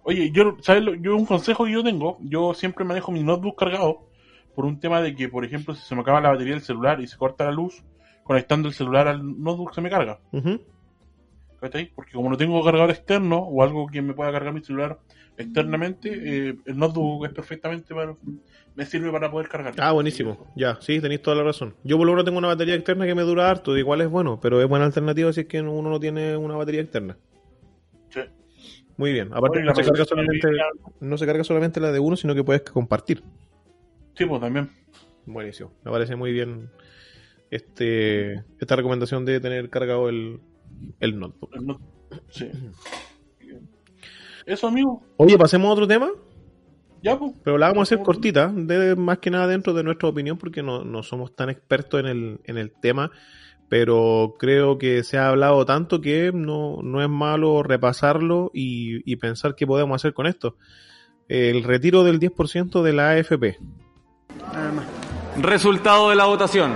Oye, 0.03 0.31
yo, 0.31 0.55
¿sabes? 0.61 0.83
lo- 0.83 0.93
Yo 0.95 1.15
un 1.17 1.25
consejo 1.25 1.65
que 1.65 1.71
yo 1.71 1.83
tengo, 1.83 2.17
yo 2.21 2.53
siempre 2.53 2.85
manejo 2.85 3.11
mi 3.11 3.23
notebook 3.23 3.57
cargado 3.57 4.07
por 4.55 4.65
un 4.65 4.79
tema 4.79 5.01
de 5.01 5.13
que, 5.15 5.27
por 5.27 5.43
ejemplo, 5.43 5.75
si 5.75 5.81
se 5.85 5.95
me 5.95 6.01
acaba 6.01 6.21
la 6.21 6.29
batería 6.29 6.53
del 6.53 6.63
celular 6.63 7.01
y 7.01 7.07
se 7.07 7.17
corta 7.17 7.43
la 7.45 7.51
luz, 7.51 7.83
conectando 8.23 8.67
el 8.69 8.73
celular 8.73 9.07
al 9.07 9.19
notebook 9.41 9.73
se 9.73 9.81
me 9.81 9.89
carga. 9.89 10.19
Ujú. 10.31 10.61
¿cachai? 11.59 11.91
Porque 11.95 12.11
como 12.11 12.29
no 12.29 12.37
tengo 12.37 12.63
cargador 12.63 12.91
externo 12.91 13.37
o 13.39 13.63
algo 13.63 13.87
que 13.87 14.01
me 14.01 14.13
pueda 14.13 14.31
cargar 14.31 14.53
mi 14.53 14.61
celular 14.61 14.99
externamente, 15.37 16.09
eh, 16.49 16.55
el 16.65 16.77
notebook 16.77 17.25
es 17.27 17.33
perfectamente 17.33 17.93
para, 17.93 18.15
me 18.75 18.85
sirve 18.85 19.11
para 19.11 19.29
poder 19.31 19.47
cargar. 19.47 19.73
Ah, 19.77 19.91
buenísimo. 19.91 20.51
Ya, 20.55 20.77
sí, 20.81 20.99
tenéis 20.99 21.21
toda 21.21 21.37
la 21.37 21.43
razón. 21.43 21.75
Yo 21.83 21.97
por 21.97 22.05
lo 22.05 22.13
menos 22.13 22.25
tengo 22.25 22.37
una 22.37 22.47
batería 22.47 22.75
externa 22.75 23.05
que 23.05 23.15
me 23.15 23.21
dura 23.23 23.49
harto, 23.49 23.77
igual 23.77 24.01
es 24.01 24.09
bueno, 24.09 24.39
pero 24.41 24.61
es 24.61 24.67
buena 24.67 24.85
alternativa 24.85 25.31
si 25.33 25.41
es 25.41 25.47
que 25.47 25.61
uno 25.61 25.89
no 25.89 25.99
tiene 25.99 26.35
una 26.37 26.55
batería 26.55 26.81
externa. 26.81 27.17
Sí. 28.09 28.21
Muy 28.97 29.13
bien. 29.13 29.29
Aparte, 29.31 29.59
Oye, 29.59 29.65
la 29.65 29.71
no, 29.73 29.75
se 29.75 29.83
carga 29.83 30.05
solamente, 30.05 30.47
de- 30.47 30.57
no 31.01 31.17
se 31.17 31.25
carga 31.25 31.43
solamente 31.43 31.79
la 31.79 31.91
de 31.91 31.99
uno, 31.99 32.15
sino 32.15 32.33
que 32.33 32.43
puedes 32.43 32.63
compartir. 32.63 33.23
Sí, 34.15 34.25
pues 34.25 34.41
también. 34.41 34.69
Buenísimo. 35.27 35.71
Me 35.83 35.91
parece 35.91 36.15
muy 36.15 36.31
bien 36.31 36.69
este 37.51 38.43
esta 38.59 38.75
recomendación 38.75 39.23
de 39.25 39.39
tener 39.39 39.69
cargado 39.69 40.09
el, 40.09 40.39
el 40.99 41.19
notebook. 41.19 41.55
el 41.55 41.65
not- 41.67 41.81
sí. 42.29 42.49
Eso, 44.47 44.67
amigo. 44.67 45.03
Oye, 45.17 45.37
pasemos 45.37 45.67
a 45.67 45.73
otro 45.73 45.87
tema, 45.87 46.07
Ya, 47.03 47.19
pues. 47.19 47.33
pero 47.43 47.57
la 47.57 47.67
vamos 47.67 47.81
a 47.81 47.83
hacer 47.95 48.03
cortita, 48.03 48.47
de, 48.47 48.95
más 48.95 49.19
que 49.19 49.29
nada 49.29 49.45
dentro 49.45 49.73
de 49.73 49.83
nuestra 49.83 50.07
opinión, 50.07 50.37
porque 50.37 50.63
no, 50.63 50.85
no 50.85 51.03
somos 51.03 51.35
tan 51.35 51.49
expertos 51.49 51.99
en 51.99 52.05
el, 52.07 52.39
en 52.45 52.57
el 52.57 52.71
tema, 52.71 53.11
pero 53.67 54.35
creo 54.39 54.77
que 54.77 55.03
se 55.03 55.17
ha 55.17 55.27
hablado 55.27 55.65
tanto 55.65 55.99
que 55.99 56.31
no, 56.33 56.81
no 56.81 57.03
es 57.03 57.09
malo 57.09 57.61
repasarlo 57.61 58.49
y, 58.53 59.01
y 59.11 59.17
pensar 59.17 59.53
qué 59.55 59.67
podemos 59.67 59.95
hacer 59.97 60.13
con 60.13 60.25
esto. 60.27 60.55
El 61.27 61.63
retiro 61.63 62.05
del 62.05 62.21
10% 62.21 62.81
de 62.81 62.93
la 62.93 63.09
AFP. 63.11 63.57
Resultado 65.41 66.09
de 66.09 66.15
la 66.15 66.25
votación. 66.25 66.71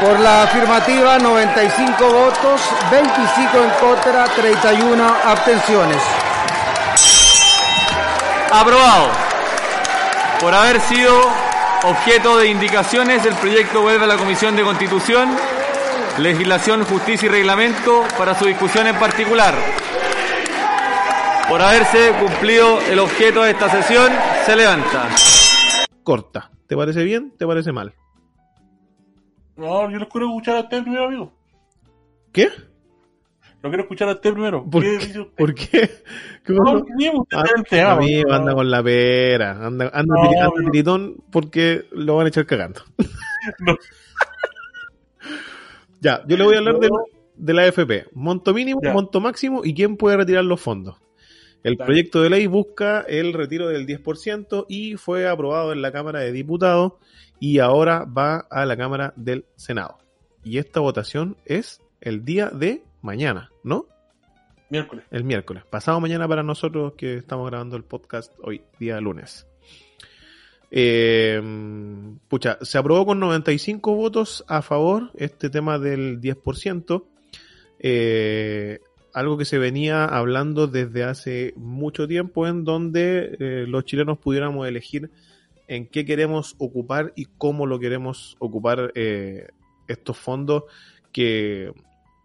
Por 0.00 0.18
la 0.18 0.44
afirmativa, 0.44 1.18
95 1.18 2.10
votos, 2.10 2.60
25 2.90 3.58
en 3.58 3.70
contra, 3.78 4.24
31 4.24 5.04
abstenciones. 5.26 6.02
Aprobado. 8.50 9.10
Por 10.40 10.54
haber 10.54 10.80
sido 10.80 11.12
objeto 11.84 12.38
de 12.38 12.48
indicaciones, 12.48 13.26
el 13.26 13.34
proyecto 13.34 13.82
vuelve 13.82 14.04
a 14.04 14.08
la 14.08 14.16
Comisión 14.16 14.56
de 14.56 14.62
Constitución, 14.62 15.36
Legislación, 16.16 16.86
Justicia 16.86 17.26
y 17.26 17.28
Reglamento 17.28 18.04
para 18.16 18.34
su 18.38 18.46
discusión 18.46 18.86
en 18.86 18.96
particular. 18.96 19.54
Por 21.46 21.60
haberse 21.60 22.12
cumplido 22.12 22.80
el 22.88 23.00
objeto 23.00 23.42
de 23.42 23.50
esta 23.50 23.68
sesión, 23.68 24.10
se 24.46 24.56
levanta. 24.56 25.08
Corta. 26.02 26.50
¿Te 26.66 26.74
parece 26.74 27.04
bien? 27.04 27.34
¿Te 27.36 27.46
parece 27.46 27.70
mal? 27.72 27.99
No, 29.60 29.90
yo 29.90 29.98
lo 29.98 30.08
quiero 30.08 30.26
escuchar 30.28 30.56
a 30.56 30.60
usted 30.60 30.82
primero, 30.82 31.04
amigo. 31.06 31.32
¿Qué? 32.32 32.48
Lo 33.62 33.68
quiero 33.68 33.82
escuchar 33.82 34.08
a 34.08 34.12
usted 34.12 34.32
primero. 34.32 34.64
¿Por 34.70 34.82
¿Qué? 34.82 35.26
¿Por 35.36 35.54
qué? 35.54 35.90
¿Qué 36.44 36.52
No, 36.54 36.78
usted 36.78 37.36
Ah, 37.36 37.44
el 37.56 37.62
tema, 37.64 37.92
amigo, 37.92 38.28
no. 38.30 38.34
anda 38.34 38.54
con 38.54 38.70
la 38.70 38.82
pera, 38.82 39.50
anda, 39.66 39.90
anda, 39.92 40.14
No, 40.14 40.22
anda 40.30 40.70
tiritón 40.72 41.16
porque 41.30 41.84
lo 41.92 42.16
van 42.16 42.26
a 42.26 42.28
echar 42.28 42.46
cagando. 42.46 42.80
Ya, 46.02 46.22
yo 46.26 46.38
le 46.38 46.44
voy 46.44 46.54
a 46.54 46.58
hablar 46.58 46.76
de 47.36 47.52
la 47.54 47.62
AFP. 47.64 48.06
Monto 48.14 48.54
mínimo, 48.54 48.80
Ya. 48.82 48.94
monto 48.94 49.20
máximo 49.20 49.60
y 49.64 49.74
quién 49.74 49.98
puede 49.98 50.16
retirar 50.16 50.44
los 50.46 50.58
fondos. 50.58 50.96
El 51.62 51.76
Dale. 51.76 51.86
proyecto 51.86 52.22
de 52.22 52.30
ley 52.30 52.46
busca 52.46 53.02
el 53.06 53.34
retiro 53.34 53.68
del 53.68 53.86
10% 53.86 54.64
y 54.66 54.96
fue 54.96 55.28
aprobado 55.28 55.72
en 55.74 55.82
la 55.82 55.92
Cámara 55.92 56.20
de 56.20 56.32
Diputados 56.32 56.94
y 57.40 57.58
ahora 57.58 58.04
va 58.04 58.46
a 58.50 58.66
la 58.66 58.76
Cámara 58.76 59.14
del 59.16 59.46
Senado. 59.56 59.98
Y 60.44 60.58
esta 60.58 60.78
votación 60.80 61.36
es 61.46 61.80
el 62.00 62.24
día 62.24 62.50
de 62.50 62.84
mañana, 63.00 63.50
¿no? 63.64 63.86
Miércoles. 64.68 65.04
El 65.10 65.24
miércoles. 65.24 65.64
Pasado 65.68 65.98
mañana 66.00 66.28
para 66.28 66.42
nosotros 66.42 66.92
que 66.96 67.16
estamos 67.16 67.48
grabando 67.48 67.76
el 67.76 67.82
podcast 67.82 68.32
hoy, 68.42 68.62
día 68.78 69.00
lunes. 69.00 69.46
Eh, 70.70 71.42
pucha, 72.28 72.58
se 72.60 72.78
aprobó 72.78 73.06
con 73.06 73.18
95 73.18 73.94
votos 73.94 74.44
a 74.46 74.62
favor 74.62 75.10
este 75.16 75.50
tema 75.50 75.78
del 75.78 76.20
10%. 76.20 77.04
Eh, 77.80 78.80
algo 79.12 79.38
que 79.38 79.44
se 79.44 79.58
venía 79.58 80.04
hablando 80.04 80.66
desde 80.66 81.04
hace 81.04 81.54
mucho 81.56 82.06
tiempo 82.06 82.46
en 82.46 82.64
donde 82.64 83.36
eh, 83.40 83.64
los 83.66 83.84
chilenos 83.84 84.18
pudiéramos 84.18 84.68
elegir 84.68 85.10
en 85.70 85.86
qué 85.86 86.04
queremos 86.04 86.56
ocupar 86.58 87.12
y 87.14 87.26
cómo 87.38 87.64
lo 87.64 87.78
queremos 87.78 88.36
ocupar 88.40 88.90
eh, 88.96 89.46
estos 89.86 90.18
fondos 90.18 90.64
que, 91.12 91.72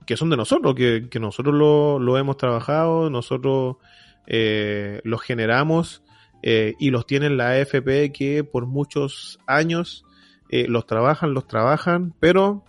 que 0.07 0.17
son 0.17 0.31
de 0.31 0.37
nosotros, 0.37 0.73
que, 0.73 1.19
nosotros 1.19 1.53
lo, 1.53 2.17
hemos 2.17 2.37
trabajado, 2.37 3.11
nosotros 3.11 3.77
eh, 4.25 4.99
los 5.03 5.21
generamos 5.21 6.03
eh, 6.41 6.73
y 6.79 6.89
los 6.89 7.05
tienen 7.05 7.37
la 7.37 7.51
AFP 7.51 8.11
que 8.11 8.43
por 8.43 8.65
muchos 8.65 9.39
años 9.45 10.05
eh, 10.49 10.67
los 10.67 10.87
trabajan, 10.87 11.35
los 11.35 11.45
trabajan, 11.45 12.15
pero 12.19 12.65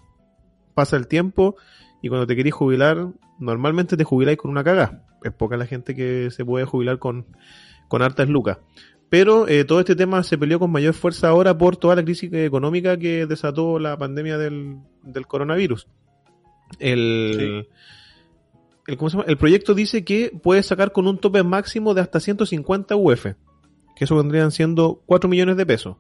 pasa 0.75 0.99
el 0.99 1.09
tiempo 1.09 1.57
y 2.03 2.11
cuando 2.11 2.27
te 2.27 2.37
querís 2.37 2.53
jubilar, 2.53 3.09
normalmente 3.39 3.97
te 3.97 4.05
jubiláis 4.05 4.37
con 4.37 4.51
una 4.51 4.63
caga. 4.63 5.05
Es 5.25 5.33
poca 5.33 5.57
la 5.57 5.65
gente 5.65 5.95
que 5.95 6.31
se 6.31 6.45
puede 6.45 6.67
jubilar 6.67 6.99
con, 6.99 7.27
con 7.89 8.03
hartas 8.03 8.29
lucas. 8.29 8.59
Pero 9.09 9.47
eh, 9.47 9.65
todo 9.65 9.81
este 9.81 9.95
tema 9.95 10.23
se 10.23 10.37
peleó 10.37 10.59
con 10.59 10.71
mayor 10.71 10.95
fuerza 10.95 11.29
ahora 11.29 11.57
por 11.57 11.77
toda 11.77 11.95
la 11.95 12.05
crisis 12.05 12.33
económica 12.33 12.99
que 12.99 13.27
desató 13.27 13.79
la 13.79 13.97
pandemia 13.97 14.37
del, 14.37 14.79
del 15.03 15.27
coronavirus. 15.27 15.87
El, 16.81 17.69
el, 18.87 18.97
¿cómo 18.97 19.09
se 19.09 19.17
llama? 19.17 19.29
el 19.29 19.37
proyecto 19.37 19.75
dice 19.75 20.05
que 20.05 20.33
puede 20.43 20.63
sacar 20.65 20.91
con 20.91 21.07
un 21.07 21.19
tope 21.19 21.45
máximo 21.45 21.95
de 21.95 22.01
hasta 22.01 22.19
150 22.19 22.97
UF, 22.97 23.27
que 23.95 24.05
eso 24.05 24.17
vendrían 24.17 24.51
siendo 24.51 25.03
4 25.07 25.31
millones 25.31 25.57
de 25.57 25.67
pesos. 25.67 25.97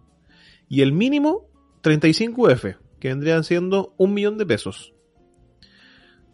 Y 0.68 0.80
el 0.80 0.92
mínimo, 0.92 1.48
35 1.82 2.42
UF, 2.42 2.64
que 2.98 3.08
vendrían 3.08 3.44
siendo 3.44 3.94
un 3.98 4.14
millón 4.14 4.36
de 4.36 4.46
pesos. 4.46 4.92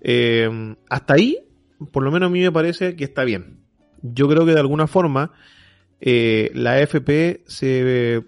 Eh, 0.00 0.74
hasta 0.88 1.14
ahí, 1.14 1.38
por 1.92 2.02
lo 2.02 2.10
menos 2.10 2.28
a 2.28 2.32
mí 2.32 2.40
me 2.40 2.50
parece 2.50 2.96
que 2.96 3.04
está 3.04 3.24
bien. 3.24 3.60
Yo 4.02 4.26
creo 4.26 4.46
que 4.46 4.52
de 4.52 4.60
alguna 4.60 4.86
forma 4.86 5.32
eh, 6.04 6.50
la 6.54 6.72
AFP 6.72 7.42
se, 7.46 8.24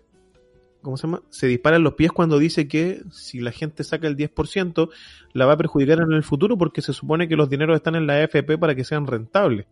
¿cómo 0.80 0.96
se 0.96 1.08
llama? 1.08 1.22
Se 1.30 1.48
dispara 1.48 1.76
en 1.76 1.82
los 1.82 1.94
pies 1.94 2.12
cuando 2.12 2.38
dice 2.38 2.68
que 2.68 3.02
si 3.10 3.40
la 3.40 3.50
gente 3.50 3.82
saca 3.82 4.06
el 4.06 4.16
10%, 4.16 4.90
la 5.32 5.46
va 5.46 5.54
a 5.54 5.56
perjudicar 5.56 5.98
en 6.00 6.12
el 6.12 6.22
futuro 6.22 6.56
porque 6.56 6.82
se 6.82 6.92
supone 6.92 7.26
que 7.26 7.34
los 7.34 7.50
dineros 7.50 7.74
están 7.74 7.96
en 7.96 8.06
la 8.06 8.22
AFP 8.22 8.58
para 8.58 8.76
que 8.76 8.84
sean 8.84 9.08
rentables. 9.08 9.66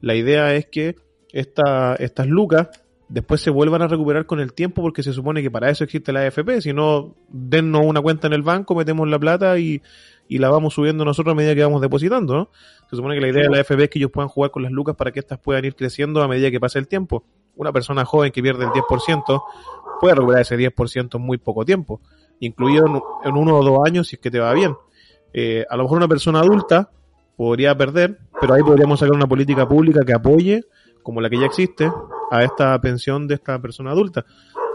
La 0.00 0.14
idea 0.14 0.54
es 0.54 0.64
que 0.64 0.96
esta, 1.30 1.94
estas 1.96 2.26
lucas 2.26 2.70
después 3.10 3.42
se 3.42 3.50
vuelvan 3.50 3.82
a 3.82 3.88
recuperar 3.88 4.24
con 4.24 4.40
el 4.40 4.54
tiempo 4.54 4.80
porque 4.80 5.02
se 5.02 5.12
supone 5.12 5.42
que 5.42 5.50
para 5.50 5.68
eso 5.68 5.84
existe 5.84 6.14
la 6.14 6.20
AFP. 6.20 6.62
Si 6.62 6.72
no, 6.72 7.16
dennos 7.28 7.84
una 7.84 8.00
cuenta 8.00 8.28
en 8.28 8.32
el 8.32 8.42
banco, 8.42 8.74
metemos 8.74 9.06
la 9.08 9.18
plata 9.18 9.58
y, 9.58 9.82
y 10.28 10.38
la 10.38 10.50
vamos 10.50 10.74
subiendo 10.74 11.04
nosotros 11.04 11.32
a 11.32 11.36
medida 11.36 11.54
que 11.54 11.62
vamos 11.62 11.80
depositando, 11.80 12.34
¿no? 12.34 12.50
Se 12.90 12.96
supone 12.96 13.14
que 13.14 13.20
la 13.20 13.28
idea 13.28 13.42
de 13.44 13.50
la 13.50 13.58
AFP 13.58 13.84
es 13.84 13.90
que 13.90 13.98
ellos 13.98 14.10
puedan 14.10 14.28
jugar 14.28 14.50
con 14.50 14.62
las 14.62 14.72
lucas 14.72 14.96
para 14.96 15.12
que 15.12 15.20
éstas 15.20 15.38
puedan 15.38 15.64
ir 15.64 15.74
creciendo 15.74 16.22
a 16.22 16.28
medida 16.28 16.50
que 16.50 16.60
pase 16.60 16.78
el 16.78 16.88
tiempo. 16.88 17.24
Una 17.54 17.72
persona 17.72 18.04
joven 18.04 18.32
que 18.32 18.42
pierde 18.42 18.64
el 18.64 18.70
10% 18.70 19.42
puede 20.00 20.14
recuperar 20.14 20.42
ese 20.42 20.56
10% 20.56 21.16
en 21.16 21.22
muy 21.22 21.38
poco 21.38 21.64
tiempo, 21.64 22.00
incluido 22.40 22.86
en, 22.86 23.00
en 23.24 23.36
uno 23.36 23.56
o 23.56 23.64
dos 23.64 23.78
años 23.86 24.08
si 24.08 24.16
es 24.16 24.22
que 24.22 24.30
te 24.30 24.38
va 24.38 24.52
bien. 24.52 24.76
Eh, 25.32 25.64
a 25.68 25.76
lo 25.76 25.84
mejor 25.84 25.98
una 25.98 26.08
persona 26.08 26.40
adulta 26.40 26.90
podría 27.36 27.76
perder, 27.76 28.18
pero 28.40 28.54
ahí 28.54 28.62
podríamos 28.62 29.00
sacar 29.00 29.14
una 29.14 29.26
política 29.26 29.68
pública 29.68 30.00
que 30.04 30.14
apoye, 30.14 30.64
como 31.02 31.20
la 31.20 31.28
que 31.28 31.38
ya 31.38 31.46
existe, 31.46 31.92
a 32.30 32.42
esta 32.42 32.80
pensión 32.80 33.28
de 33.28 33.34
esta 33.34 33.60
persona 33.60 33.90
adulta. 33.90 34.24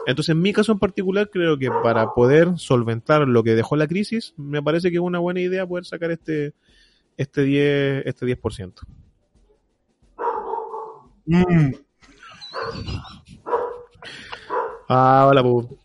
Entonces, 0.08 0.34
en 0.34 0.42
mi 0.42 0.54
caso 0.54 0.72
en 0.72 0.80
particular, 0.80 1.30
creo 1.30 1.58
que 1.58 1.70
para 1.84 2.14
poder 2.14 2.58
solventar 2.58 3.28
lo 3.28 3.44
que 3.44 3.56
dejó 3.56 3.76
la 3.76 3.88
crisis, 3.88 4.34
me 4.38 4.62
parece 4.62 4.90
que 4.90 4.98
es 4.98 5.02
una 5.02 5.20
buena 5.20 5.42
idea 5.42 5.68
poder 5.68 5.86
sacar 5.86 6.12
este, 6.12 6.54
este 7.18 7.44
10, 7.44 8.04
este 8.06 8.26
10%. 8.26 8.74
Mm, 11.26 11.72
Ah, 14.94 15.26
hola, 15.30 15.42
pu. 15.42 15.80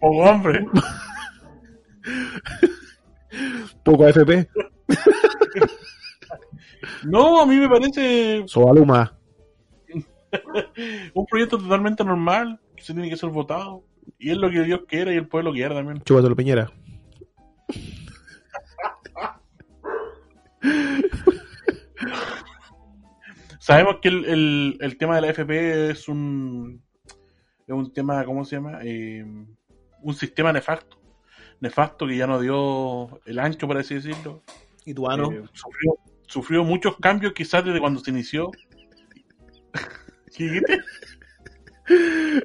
poco 0.00 0.22
hombre. 0.22 0.66
Poco 3.84 4.06
AFP. 4.06 4.48
No, 7.04 7.42
a 7.42 7.46
mí 7.46 7.56
me 7.56 7.68
parece 7.68 8.44
Sobaluma. 8.46 9.14
un 11.14 11.26
proyecto 11.26 11.58
totalmente 11.58 12.02
normal 12.02 12.58
se 12.82 12.92
tiene 12.92 13.08
que 13.08 13.16
ser 13.16 13.30
votado. 13.30 13.84
Y 14.18 14.30
es 14.30 14.36
lo 14.36 14.50
que 14.50 14.62
Dios 14.62 14.80
quiera 14.86 15.12
y 15.12 15.16
el 15.16 15.28
pueblo 15.28 15.52
quiera 15.52 15.74
también. 15.74 16.02
Chúpatelo, 16.02 16.36
Piñera. 16.36 16.70
Sabemos 23.58 23.98
que 24.02 24.08
el, 24.08 24.24
el, 24.24 24.78
el 24.80 24.96
tema 24.98 25.14
de 25.16 25.20
la 25.22 25.28
FP 25.30 25.90
es 25.90 26.08
un 26.08 26.82
es 27.66 27.74
un 27.74 27.92
tema, 27.92 28.24
¿cómo 28.24 28.44
se 28.44 28.56
llama? 28.56 28.80
Eh, 28.82 29.24
un 30.02 30.14
sistema 30.14 30.52
nefasto. 30.52 30.98
Nefasto 31.60 32.06
que 32.06 32.16
ya 32.16 32.26
no 32.26 32.40
dio 32.40 33.20
el 33.24 33.38
ancho, 33.38 33.66
por 33.68 33.78
así 33.78 33.94
decirlo. 33.94 34.42
¿Y 34.84 34.94
tu 34.94 35.08
ano? 35.08 35.30
Eh, 35.30 35.44
sufrió, 35.52 35.94
sufrió 36.26 36.64
muchos 36.64 36.96
cambios 36.98 37.32
quizás 37.32 37.64
desde 37.64 37.78
cuando 37.80 38.00
se 38.00 38.10
inició. 38.10 38.50
¿Qué? 40.36 40.60
¿Qué 41.86 42.44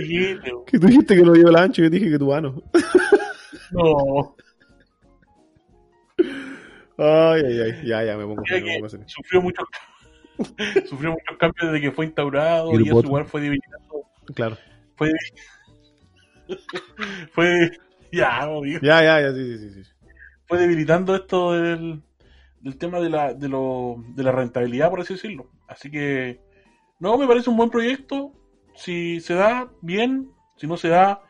dijiste? 0.00 0.52
Que 0.66 0.78
tú 0.78 0.86
dijiste 0.86 1.16
que 1.16 1.22
no 1.22 1.32
dio 1.32 1.48
el 1.48 1.56
ancho, 1.56 1.82
yo 1.82 1.90
dije 1.90 2.10
que 2.10 2.18
tu 2.18 2.32
ano. 2.32 2.62
No. 3.72 4.36
Ay, 6.98 7.42
ay, 7.44 7.60
ay. 7.60 7.86
Ya, 7.86 8.04
ya, 8.04 8.16
me 8.16 8.24
pongo 8.24 8.42
me 8.48 8.60
pongo 8.60 8.88
sufrió 9.06 9.42
muchos 9.42 9.66
sufrió 10.88 11.12
muchos 11.12 11.36
cambios 11.38 11.72
desde 11.72 11.80
que 11.80 11.92
fue 11.92 12.06
instaurado 12.06 12.72
Y 12.72 12.82
y 12.82 12.88
su 12.88 13.02
lugar 13.02 13.26
fue 13.26 13.40
debilitando 13.40 14.04
Claro. 14.34 14.56
fue 14.96 15.10
fue 17.32 17.70
ya 18.12 18.48
obvio. 18.48 18.78
Ya, 18.82 19.02
ya, 19.02 19.20
ya, 19.20 19.32
sí, 19.32 19.58
sí, 19.58 19.70
sí. 19.70 19.84
sí. 19.84 19.90
fue 20.46 20.58
debilitando 20.58 21.14
esto 21.14 21.52
del, 21.52 22.02
del 22.60 22.78
tema 22.78 23.00
de 23.00 23.10
la, 23.10 23.34
de, 23.34 23.48
lo, 23.48 23.96
de 24.14 24.22
la 24.22 24.32
rentabilidad, 24.32 24.90
por 24.90 25.00
así 25.00 25.14
decirlo. 25.14 25.50
Así 25.68 25.90
que, 25.90 26.40
no, 26.98 27.18
me 27.18 27.26
parece 27.26 27.50
un 27.50 27.56
buen 27.56 27.70
proyecto. 27.70 28.32
Si 28.74 29.20
se 29.20 29.34
da, 29.34 29.70
bien. 29.82 30.30
Si 30.56 30.66
no 30.66 30.76
se 30.76 30.88
da, 30.88 31.22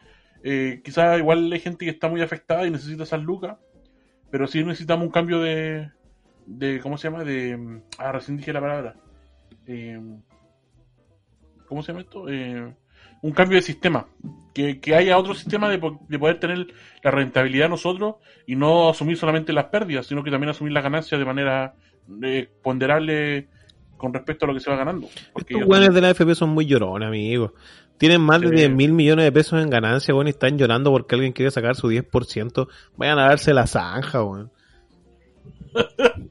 eh, 0.42 0.80
quizás 0.84 1.18
igual 1.18 1.52
hay 1.52 1.60
gente 1.60 1.84
que 1.84 1.90
está 1.90 2.08
muy 2.08 2.22
afectada 2.22 2.66
y 2.66 2.70
necesita 2.70 3.02
esas 3.02 3.22
lucas. 3.22 3.56
Pero 4.30 4.46
sí 4.46 4.62
necesitamos 4.64 5.06
un 5.06 5.12
cambio 5.12 5.40
de, 5.40 5.90
de 6.46 6.80
¿cómo 6.80 6.98
se 6.98 7.08
llama? 7.08 7.24
De, 7.24 7.80
ah, 7.98 8.12
recién 8.12 8.36
dije 8.36 8.52
la 8.52 8.60
palabra. 8.60 8.96
Eh, 9.66 10.00
¿Cómo 11.66 11.82
se 11.82 11.88
llama 11.88 12.02
esto? 12.02 12.28
Eh, 12.28 12.74
un 13.22 13.32
cambio 13.32 13.56
de 13.56 13.62
sistema. 13.62 14.06
Que, 14.54 14.80
que 14.80 14.94
haya 14.94 15.18
otro 15.18 15.34
sistema 15.34 15.68
de, 15.68 15.78
de 16.08 16.18
poder 16.18 16.40
tener 16.40 16.68
la 17.02 17.10
rentabilidad 17.10 17.68
nosotros 17.68 18.16
y 18.46 18.56
no 18.56 18.88
asumir 18.88 19.18
solamente 19.18 19.52
las 19.52 19.66
pérdidas, 19.66 20.06
sino 20.06 20.24
que 20.24 20.30
también 20.30 20.50
asumir 20.50 20.72
las 20.72 20.82
ganancias 20.82 21.18
de 21.18 21.26
manera 21.26 21.74
eh, 22.22 22.48
ponderable 22.62 23.48
con 23.96 24.12
respecto 24.12 24.44
a 24.44 24.48
lo 24.48 24.54
que 24.54 24.60
se 24.60 24.70
va 24.70 24.76
ganando. 24.76 25.08
Porque 25.32 25.54
Estos 25.54 25.94
de 25.94 26.00
la 26.00 26.08
AFP 26.08 26.34
son 26.34 26.50
muy 26.50 26.66
llorones, 26.66 27.08
amigo. 27.08 27.54
Tienen 27.98 28.20
más 28.20 28.40
de 28.40 28.48
Sí. 28.48 28.54
10 28.56 28.70
mil 28.70 28.92
millones 28.92 29.24
de 29.24 29.32
pesos 29.32 29.62
en 29.62 29.70
ganancia, 29.70 30.14
weón, 30.14 30.26
y 30.26 30.30
están 30.30 30.58
llorando 30.58 30.90
porque 30.90 31.14
alguien 31.14 31.32
quiere 31.32 31.50
sacar 31.50 31.76
su 31.76 31.88
10%. 31.88 32.68
Vayan 32.96 33.18
a 33.18 33.28
darse 33.28 33.54
la 33.54 33.66
zanja, 33.66 34.22
weón. 34.22 34.50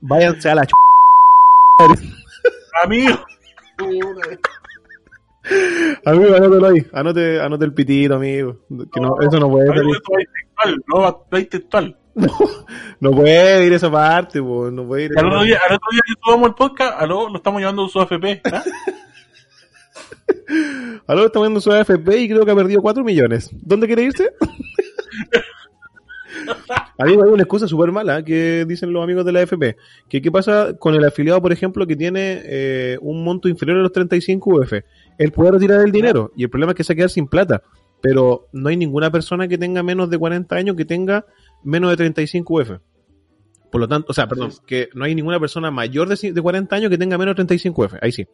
Váyanse 0.02 0.50
a 0.50 0.56
la 0.56 0.66
ch... 0.66 0.72
Amigo. 2.84 3.16
Amigo, 6.06 6.36
anótelo 6.36 6.68
ahí. 6.68 6.86
Anote, 6.94 7.42
anote 7.42 7.66
el 7.66 7.74
pitito, 7.74 8.16
amigo. 8.16 8.58
Que 8.70 9.00
no, 9.00 9.20
eso 9.22 9.40
no 9.40 9.50
puede 9.50 9.70
esto 9.70 11.00
va 11.00 11.20
textual, 11.30 11.98
no. 12.16 12.28
No 13.00 13.12
puede 13.12 13.66
ir 13.66 13.74
esa 13.74 13.92
parte, 13.92 14.40
weón. 14.40 14.76
No 14.76 14.88
puede 14.88 15.06
ir 15.06 15.20
al 15.20 15.26
otro 15.26 15.44
día, 15.44 15.60
al 15.68 15.76
otro 15.76 15.90
día 15.92 16.02
que 16.08 16.14
subamos 16.24 16.48
el 16.48 16.56
podcast, 16.56 17.00
aló, 17.00 17.30
lo 17.30 17.38
estamos 17.38 17.60
llevando 17.60 17.86
a 17.86 17.90
su 17.90 18.00
AFP. 18.00 18.42
¿ah? 18.52 18.64
Aló, 21.08 21.26
está 21.26 21.40
viendo 21.40 21.60
su 21.60 21.72
AFP 21.72 22.18
y 22.18 22.30
creo 22.30 22.46
que 22.46 22.52
ha 22.52 22.56
perdido 22.56 22.82
4 22.82 23.04
millones. 23.04 23.50
¿Dónde 23.52 23.88
quiere 23.88 24.04
irse? 24.04 24.32
Amigo, 26.98 27.24
hay 27.24 27.32
una 27.32 27.44
excusa 27.44 27.68
súper 27.68 27.92
mala 27.92 28.24
que 28.24 28.66
dicen 28.66 28.94
los 28.94 29.04
amigos 29.04 29.26
de 29.26 29.32
la 29.32 29.42
AFP. 29.42 29.78
Que 30.10 30.22
qué 30.22 30.32
pasa 30.32 30.74
con 30.78 30.96
el 30.96 31.04
afiliado, 31.04 31.42
por 31.42 31.52
ejemplo, 31.52 31.86
que 31.86 31.96
tiene 31.96 32.42
eh, 32.44 32.98
un 33.02 33.24
monto 33.24 33.50
inferior 33.50 33.78
a 33.78 33.82
los 33.82 33.92
35 33.92 34.62
UF. 34.62 34.74
Él 35.18 35.32
puede 35.32 35.52
retirar 35.52 35.82
el 35.82 35.92
dinero 35.92 36.32
y 36.36 36.44
el 36.44 36.50
problema 36.50 36.72
es 36.72 36.78
que 36.78 36.84
se 36.84 36.94
va 36.94 36.96
a 36.96 36.98
quedar 36.98 37.10
sin 37.10 37.28
plata. 37.28 37.62
Pero 38.02 38.48
no 38.52 38.70
hay 38.70 38.78
ninguna 38.78 39.12
persona 39.12 39.48
que 39.48 39.58
tenga 39.58 39.84
menos 39.84 40.10
de 40.10 40.18
40 40.18 40.56
años 40.56 40.76
que 40.76 40.86
tenga 40.86 41.26
menos 41.66 41.90
de 41.90 41.98
35 41.98 42.54
UF. 42.54 42.72
Por 43.72 43.82
lo 43.82 43.88
tanto, 43.90 44.12
o 44.12 44.14
sea, 44.14 44.26
perdón, 44.28 44.52
que 44.66 44.88
no 44.94 45.04
hay 45.04 45.14
ninguna 45.16 45.38
persona 45.38 45.70
mayor 45.70 46.08
de, 46.08 46.32
de 46.32 46.42
40 46.42 46.74
años 46.74 46.90
que 46.90 46.98
tenga 46.98 47.18
menos 47.18 47.34
de 47.34 47.46
35 47.46 47.84
UF. 47.84 47.94
Ahí 48.02 48.14
sí. 48.14 48.26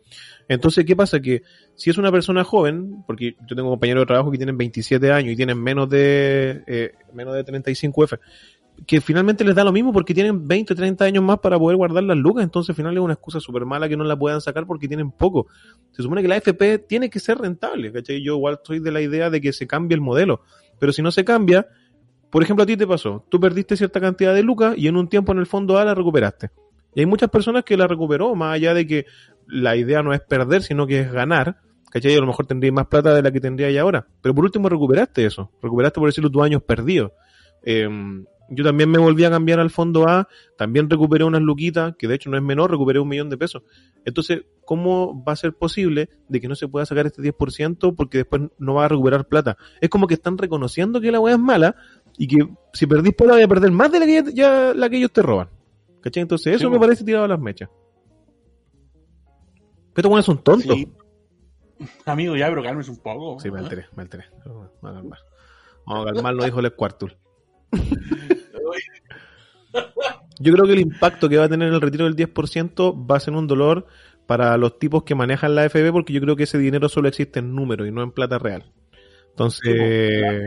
Entonces, 0.47 0.85
¿qué 0.85 0.95
pasa? 0.95 1.19
Que 1.19 1.41
si 1.73 1.89
es 1.89 1.97
una 1.97 2.11
persona 2.11 2.43
joven, 2.43 3.03
porque 3.07 3.35
yo 3.47 3.55
tengo 3.55 3.71
compañeros 3.71 4.03
de 4.03 4.05
trabajo 4.05 4.29
que 4.29 4.37
tienen 4.37 4.55
27 4.55 5.11
años 5.11 5.33
y 5.33 5.35
tienen 5.35 5.59
menos 5.59 5.89
de, 5.89 6.63
eh, 6.67 6.91
menos 7.13 7.33
de 7.33 7.43
35 7.43 8.03
F, 8.03 8.19
que 8.85 9.01
finalmente 9.01 9.43
les 9.43 9.55
da 9.55 9.63
lo 9.63 9.71
mismo 9.71 9.93
porque 9.93 10.13
tienen 10.13 10.47
20 10.47 10.73
o 10.73 10.75
30 10.75 11.05
años 11.05 11.23
más 11.23 11.39
para 11.39 11.57
poder 11.57 11.77
guardar 11.77 12.03
las 12.03 12.17
lucas, 12.17 12.43
entonces 12.43 12.69
al 12.69 12.75
final 12.75 12.93
es 12.93 12.99
una 12.99 13.13
excusa 13.13 13.39
súper 13.39 13.65
mala 13.65 13.87
que 13.87 13.97
no 13.97 14.03
la 14.03 14.17
puedan 14.17 14.41
sacar 14.41 14.65
porque 14.65 14.87
tienen 14.87 15.11
poco. 15.11 15.47
Se 15.91 16.03
supone 16.03 16.21
que 16.21 16.27
la 16.27 16.37
FP 16.37 16.79
tiene 16.79 17.09
que 17.09 17.19
ser 17.19 17.37
rentable, 17.37 17.91
¿cachai? 17.91 18.23
Yo 18.23 18.35
igual 18.35 18.55
estoy 18.55 18.79
de 18.79 18.91
la 18.91 19.01
idea 19.01 19.29
de 19.29 19.41
que 19.41 19.53
se 19.53 19.67
cambie 19.67 19.95
el 19.95 20.01
modelo, 20.01 20.41
pero 20.79 20.93
si 20.93 21.01
no 21.01 21.11
se 21.11 21.23
cambia, 21.23 21.67
por 22.31 22.41
ejemplo, 22.43 22.63
a 22.63 22.65
ti 22.65 22.77
te 22.77 22.87
pasó, 22.87 23.25
tú 23.29 23.39
perdiste 23.39 23.75
cierta 23.75 23.99
cantidad 23.99 24.33
de 24.33 24.41
lucas 24.41 24.75
y 24.77 24.87
en 24.87 24.95
un 24.95 25.07
tiempo 25.07 25.33
en 25.33 25.39
el 25.39 25.45
fondo 25.45 25.77
A 25.77 25.85
la 25.85 25.93
recuperaste. 25.93 26.49
Y 26.95 27.01
hay 27.01 27.05
muchas 27.05 27.29
personas 27.29 27.63
que 27.63 27.77
la 27.77 27.87
recuperó, 27.87 28.33
más 28.35 28.55
allá 28.55 28.73
de 28.73 28.87
que 28.87 29.05
la 29.47 29.75
idea 29.75 30.01
no 30.01 30.13
es 30.13 30.21
perder, 30.21 30.63
sino 30.63 30.87
que 30.87 31.01
es 31.01 31.11
ganar. 31.11 31.57
¿Cachai? 31.89 32.15
A 32.15 32.19
lo 32.21 32.27
mejor 32.27 32.45
tendrías 32.45 32.73
más 32.73 32.87
plata 32.87 33.13
de 33.13 33.21
la 33.21 33.31
que 33.31 33.41
tendrías 33.41 33.77
ahora. 33.77 34.07
Pero 34.21 34.33
por 34.33 34.45
último 34.45 34.69
recuperaste 34.69 35.25
eso. 35.25 35.51
Recuperaste, 35.61 35.99
por 35.99 36.07
decirlo, 36.07 36.29
tus 36.29 36.41
años 36.41 36.63
perdidos. 36.63 37.11
Eh, 37.63 37.87
yo 38.53 38.65
también 38.65 38.89
me 38.91 38.99
volví 38.99 39.23
a 39.23 39.29
cambiar 39.29 39.61
al 39.61 39.69
fondo 39.69 40.07
A. 40.09 40.27
También 40.57 40.89
recuperé 40.89 41.23
unas 41.23 41.41
luquitas, 41.41 41.95
que 41.97 42.07
de 42.09 42.15
hecho 42.15 42.29
no 42.29 42.35
es 42.35 42.43
menor, 42.43 42.69
recuperé 42.69 42.99
un 42.99 43.07
millón 43.07 43.29
de 43.29 43.37
pesos. 43.37 43.63
Entonces, 44.03 44.43
¿cómo 44.65 45.23
va 45.23 45.31
a 45.31 45.37
ser 45.37 45.53
posible 45.53 46.09
de 46.27 46.41
que 46.41 46.49
no 46.49 46.55
se 46.55 46.67
pueda 46.67 46.85
sacar 46.85 47.05
este 47.05 47.21
10% 47.21 47.95
porque 47.95 48.19
después 48.19 48.41
no 48.59 48.73
va 48.73 48.85
a 48.85 48.87
recuperar 48.89 49.25
plata? 49.25 49.57
Es 49.79 49.89
como 49.89 50.05
que 50.05 50.15
están 50.15 50.37
reconociendo 50.37 50.99
que 50.99 51.13
la 51.13 51.21
weá 51.21 51.35
es 51.35 51.39
mala 51.39 51.77
y 52.22 52.27
que 52.27 52.48
si 52.72 52.85
perdís 52.85 53.15
plata 53.15 53.34
voy 53.34 53.41
a 53.41 53.48
perder 53.48 53.72
más 53.72 53.91
de 53.91 53.99
la 53.99 54.06
que, 54.06 54.23
ya, 54.35 54.76
la 54.76 54.88
que 54.91 54.98
ellos 54.98 55.11
te 55.11 55.23
roban. 55.23 55.49
¿Cachai? 56.02 56.22
Entonces, 56.22 56.53
eso 56.53 56.68
Sí, 56.68 56.69
me 56.69 56.80
parece 56.80 57.03
tirado 57.03 57.26
a 57.26 57.27
las 57.27 57.39
mechas. 57.39 57.68
Pero 59.91 59.93
estos 59.95 60.06
weones 60.06 60.26
son 60.26 60.43
tontos. 60.43 60.77
Sí. 60.77 60.88
Amigo, 62.06 62.35
ya, 62.35 62.48
pero 62.49 62.61
cálmese 62.61 62.91
un 62.91 62.98
poco. 62.98 63.39
Sí, 63.39 63.49
me 63.49 63.57
alteré, 63.57 63.88
me 63.95 64.03
alteré. 64.03 64.26
Vamos 64.45 64.69
a 64.84 64.93
calmar. 64.93 65.19
Vamos 65.88 66.06
a 66.06 66.14
calmar, 66.14 66.35
lo 66.35 66.43
dijo 66.43 66.60
el 66.60 66.69
Squartul. 66.69 67.18
Yo 70.39 70.53
creo 70.53 70.68
que 70.68 70.73
el 70.73 70.81
impacto 70.81 71.27
que 71.27 71.38
va 71.38 71.45
a 71.45 71.49
tener 71.49 71.73
el 71.73 71.81
retiro 71.81 72.06
del 72.06 72.15
10% 72.15 73.10
va 73.10 73.18
a 73.18 73.19
ser 73.19 73.34
un 73.34 73.48
dolor 73.48 73.88
para 74.27 74.56
los 74.57 74.77
tipos 74.77 75.02
que 75.02 75.15
manejan 75.15 75.56
la 75.56 75.68
FB 75.68 75.91
porque 75.91 76.14
yo 76.14 76.22
creo 76.22 76.35
que 76.35 76.43
ese 76.43 76.60
dinero 76.60 76.88
solo 76.88 77.07
existe 77.07 77.39
en 77.39 77.56
número 77.56 77.88
y 77.88 77.91
no 77.91 78.03
en 78.03 78.11
plata 78.11 78.38
real. 78.38 78.72
Entonces, 79.30 80.45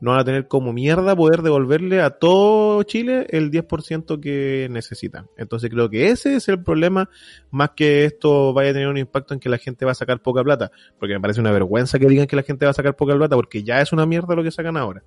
no 0.00 0.12
van 0.12 0.20
a 0.20 0.24
tener 0.24 0.48
como 0.48 0.72
mierda 0.72 1.14
poder 1.14 1.42
devolverle 1.42 2.00
a 2.00 2.10
todo 2.10 2.82
Chile 2.84 3.26
el 3.30 3.50
10% 3.50 4.20
que 4.20 4.68
necesitan. 4.70 5.28
Entonces 5.36 5.70
creo 5.70 5.90
que 5.90 6.10
ese 6.10 6.36
es 6.36 6.48
el 6.48 6.62
problema, 6.62 7.10
más 7.50 7.70
que 7.76 8.04
esto 8.04 8.52
vaya 8.52 8.70
a 8.70 8.72
tener 8.72 8.88
un 8.88 8.96
impacto 8.96 9.34
en 9.34 9.40
que 9.40 9.48
la 9.48 9.58
gente 9.58 9.84
va 9.84 9.92
a 9.92 9.94
sacar 9.94 10.22
poca 10.22 10.42
plata. 10.42 10.70
Porque 10.98 11.14
me 11.14 11.20
parece 11.20 11.40
una 11.40 11.52
vergüenza 11.52 11.98
que 11.98 12.06
digan 12.06 12.26
que 12.26 12.36
la 12.36 12.42
gente 12.42 12.64
va 12.64 12.70
a 12.70 12.74
sacar 12.74 12.96
poca 12.96 13.14
plata, 13.14 13.36
porque 13.36 13.62
ya 13.62 13.80
es 13.80 13.92
una 13.92 14.06
mierda 14.06 14.34
lo 14.34 14.42
que 14.42 14.50
sacan 14.50 14.76
ahora. 14.76 15.02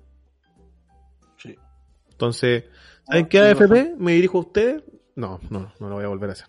Sí. 1.38 1.56
Entonces, 2.10 2.64
¿saben 3.04 3.24
Ah, 3.24 3.28
qué 3.28 3.38
sí, 3.38 3.44
AFP? 3.44 3.96
¿Me 3.98 4.12
dirijo 4.12 4.38
a 4.38 4.42
ustedes? 4.42 4.82
No, 5.16 5.40
no, 5.50 5.72
no 5.80 5.88
lo 5.88 5.96
voy 5.96 6.04
a 6.04 6.08
volver 6.08 6.30
a 6.30 6.32
hacer. 6.34 6.46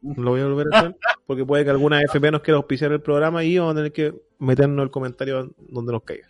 No 0.00 0.22
lo 0.22 0.30
voy 0.30 0.40
a 0.40 0.46
volver 0.46 0.66
a 0.72 0.78
hacer, 0.78 0.96
porque 1.26 1.44
puede 1.44 1.64
que 1.64 1.70
alguna 1.70 1.98
AFP 1.98 2.30
nos 2.30 2.42
quiera 2.42 2.56
auspiciar 2.56 2.92
el 2.92 3.00
programa 3.00 3.44
y 3.44 3.58
vamos 3.58 3.72
a 3.72 3.76
tener 3.76 3.92
que 3.92 4.14
meternos 4.38 4.82
el 4.82 4.90
comentario 4.90 5.54
donde 5.58 5.92
nos 5.92 6.02
caiga. 6.02 6.26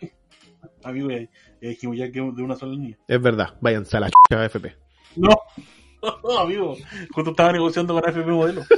Amigo, 0.83 1.09
dijimos 1.61 1.97
ya 1.97 2.11
que 2.11 2.19
de 2.19 2.43
una 2.43 2.55
sola 2.55 2.73
línea. 2.73 2.97
Es 3.07 3.21
verdad, 3.21 3.55
váyanse 3.61 3.97
a 3.97 4.01
la 4.01 4.09
chucha 4.09 4.43
AFP. 4.43 4.75
No, 6.01 6.39
amigo, 6.39 6.77
justo 7.13 7.31
estaba 7.31 7.51
negociando 7.51 7.93
con 7.93 8.07
AFP 8.07 8.31
Modelo. 8.31 8.61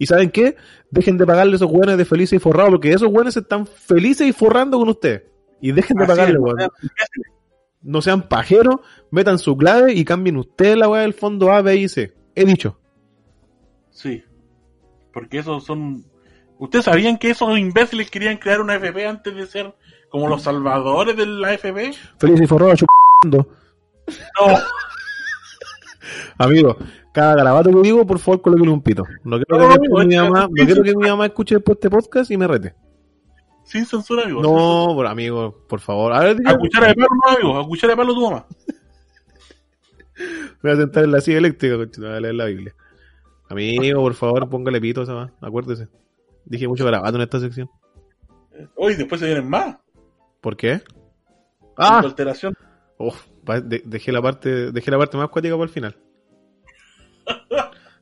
¿Y 0.00 0.06
saben 0.06 0.32
qué? 0.32 0.56
Dejen 0.90 1.18
de 1.18 1.26
pagarle 1.26 1.52
a 1.52 1.56
esos 1.56 1.70
hueones 1.70 1.96
de 1.96 2.04
felices 2.04 2.36
y 2.36 2.40
forrados, 2.40 2.72
porque 2.72 2.90
esos 2.90 3.08
hueones 3.08 3.36
están 3.36 3.64
felices 3.64 4.26
y 4.26 4.32
forrando 4.32 4.78
con 4.78 4.88
ustedes. 4.88 5.22
Y 5.60 5.70
dejen 5.70 5.96
de 5.96 6.02
Así 6.02 6.10
pagarle, 6.10 6.38
weón. 6.38 6.68
No 7.82 8.02
sean 8.02 8.28
pajeros, 8.28 8.76
metan 9.10 9.38
su 9.38 9.56
clave 9.56 9.92
y 9.92 10.04
cambien 10.04 10.36
ustedes 10.36 10.76
la 10.76 10.88
weá 10.88 11.02
del 11.02 11.14
fondo 11.14 11.52
A, 11.52 11.62
B 11.62 11.76
y 11.76 11.88
C. 11.88 12.12
He 12.34 12.44
dicho. 12.44 12.78
Sí. 13.90 14.24
Porque 15.12 15.38
esos 15.38 15.64
son. 15.64 16.04
¿Ustedes 16.62 16.84
sabían 16.84 17.18
que 17.18 17.30
esos 17.30 17.58
imbéciles 17.58 18.08
querían 18.08 18.36
crear 18.36 18.60
una 18.60 18.76
FP 18.76 19.04
antes 19.04 19.34
de 19.34 19.48
ser 19.48 19.74
como 20.08 20.28
los 20.28 20.42
salvadores 20.42 21.16
de 21.16 21.26
la 21.26 21.54
FP? 21.54 21.92
Feliz 22.18 22.40
y 22.40 22.46
forrado 22.46 22.72
chupando. 22.76 23.48
No. 24.38 24.58
Amigo, 26.38 26.76
cada 27.12 27.34
garabato 27.34 27.68
que 27.70 27.80
digo, 27.82 28.06
por 28.06 28.20
favor, 28.20 28.42
colóquele 28.42 28.70
un 28.70 28.80
pito. 28.80 29.02
No 29.24 29.40
quiero, 29.40 29.60
No, 29.60 29.68
que, 29.70 29.74
amigo, 29.74 29.98
mi 30.04 30.16
mamá, 30.16 30.42
no 30.42 30.64
quiero 30.64 30.84
que 30.84 30.94
mi 30.94 31.08
mamá 31.08 31.26
escuche 31.26 31.56
después 31.56 31.78
este 31.78 31.90
podcast 31.90 32.30
y 32.30 32.36
me 32.36 32.46
rete. 32.46 32.76
Sin 33.64 33.84
censura, 33.84 34.22
amigo. 34.22 34.40
No, 34.40 34.94
por, 34.94 35.08
amigo, 35.08 35.64
por 35.68 35.80
favor. 35.80 36.12
A 36.12 36.20
ver, 36.20 36.36
A 36.46 36.56
cuchara 36.56 36.86
de 36.86 36.94
palo, 36.94 37.08
no, 37.10 37.32
amigo. 37.32 37.58
A 37.58 37.66
cuchara 37.66 37.94
de 37.94 37.96
palo 37.96 38.14
tu 38.14 38.22
mamá. 38.22 38.46
voy 40.62 40.70
a 40.70 40.76
sentar 40.76 41.02
en 41.02 41.10
la 41.10 41.20
silla 41.20 41.38
eléctrica, 41.38 41.74
a 41.74 42.20
leer 42.20 42.36
la 42.36 42.44
Biblia. 42.44 42.72
Amigo, 43.48 44.00
por 44.00 44.14
favor, 44.14 44.48
póngale 44.48 44.80
pito 44.80 45.00
a 45.00 45.02
esa 45.02 45.14
va, 45.14 45.32
acuérdese. 45.40 45.88
Dije 46.44 46.68
mucho 46.68 46.84
garabato 46.84 47.16
en 47.16 47.22
esta 47.22 47.40
sección. 47.40 47.70
Hoy 48.76 48.94
después 48.94 49.20
se 49.20 49.26
vienen 49.26 49.48
más. 49.48 49.76
¿Por 50.40 50.56
qué? 50.56 50.80
Ah, 51.76 51.98
alteración. 52.00 52.54
Uf, 52.98 53.24
pa- 53.44 53.60
de- 53.60 53.82
dejé 53.84 54.12
la 54.12 54.20
parte, 54.20 54.70
dejé 54.72 54.90
la 54.90 54.98
parte 54.98 55.16
más 55.16 55.28
cuática 55.30 55.54
para 55.54 55.64
el 55.64 55.70
final. 55.70 55.96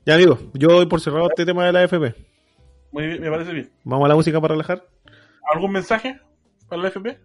Ya, 0.06 0.14
amigo, 0.14 0.38
yo 0.54 0.68
doy 0.68 0.86
por 0.86 1.00
cerrado 1.00 1.28
este 1.28 1.44
tema 1.46 1.66
de 1.66 1.72
la 1.72 1.82
FP. 1.84 2.14
Muy 2.92 3.06
bien, 3.06 3.20
me 3.20 3.30
parece 3.30 3.52
bien. 3.52 3.70
Vamos 3.84 4.06
a 4.06 4.08
la 4.08 4.14
música 4.16 4.40
para 4.40 4.54
relajar. 4.54 4.84
¿Algún 5.52 5.72
mensaje 5.72 6.18
para 6.68 6.82
la 6.82 6.88
FP? 6.88 7.18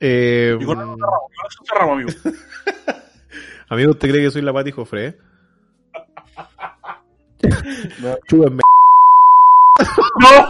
Eh, 0.00 0.56
Y 0.60 0.64
con 0.64 0.78
eso 0.78 1.64
cerramos, 1.68 1.94
amigo. 1.94 2.10
amigo, 3.68 3.90
¿usted 3.92 4.08
cree 4.10 4.22
que 4.22 4.30
soy 4.30 4.42
la 4.42 4.52
Pati 4.52 4.70
Jofre? 4.70 5.18
No. 8.02 8.16
Chúbenme. 8.28 8.60
¡No! 10.18 10.48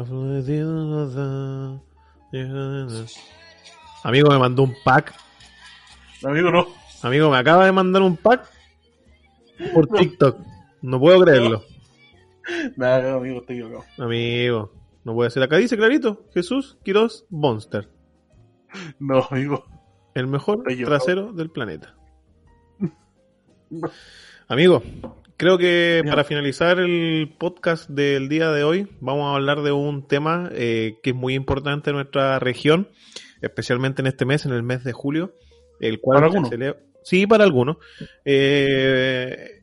Afluido 0.00 1.08
da. 1.10 1.80
Amigo 4.02 4.30
me 4.30 4.38
mandó 4.38 4.64
un 4.64 4.74
pack. 4.84 5.14
Amigo, 6.24 6.50
no. 6.50 6.66
Amigo 7.02 7.30
me 7.30 7.36
acaba 7.38 7.66
de 7.66 7.72
mandar 7.72 8.02
un 8.02 8.16
pack 8.16 8.48
por 9.72 9.86
TikTok. 9.86 10.38
No 10.82 10.98
puedo 10.98 11.20
creerlo. 11.20 11.62
Nada, 12.76 13.14
amigo, 13.14 13.40
estoy 13.40 13.60
equivocado. 13.60 13.84
Amigo, 13.98 14.72
no 15.04 15.14
puede 15.14 15.30
ser. 15.30 15.42
Acá 15.42 15.56
dice 15.56 15.76
clarito, 15.76 16.26
Jesús 16.34 16.76
Quiroz 16.82 17.26
Monster. 17.30 17.88
No, 18.98 19.26
amigo. 19.30 19.64
El 20.14 20.26
mejor 20.26 20.64
trasero 20.84 21.32
del 21.32 21.50
planeta. 21.50 21.94
Amigo, 24.48 24.82
creo 25.36 25.58
que 25.58 26.02
para 26.06 26.24
finalizar 26.24 26.78
el 26.78 27.34
podcast 27.38 27.88
del 27.90 28.28
día 28.28 28.50
de 28.50 28.64
hoy, 28.64 28.88
vamos 29.00 29.24
a 29.32 29.34
hablar 29.36 29.62
de 29.62 29.72
un 29.72 30.06
tema 30.06 30.48
eh, 30.52 30.98
que 31.02 31.10
es 31.10 31.16
muy 31.16 31.34
importante 31.34 31.90
en 31.90 31.96
nuestra 31.96 32.38
región, 32.38 32.88
especialmente 33.42 34.02
en 34.02 34.06
este 34.06 34.24
mes, 34.24 34.46
en 34.46 34.52
el 34.52 34.62
mes 34.62 34.84
de 34.84 34.92
julio, 34.92 35.34
el 35.80 36.00
cual 36.00 36.16
¿Para 36.20 36.30
se 36.30 36.36
algunos? 36.36 36.50
celebra- 36.50 36.80
Sí, 37.02 37.26
para 37.26 37.44
algunos. 37.44 37.76
Eh, 38.24 39.62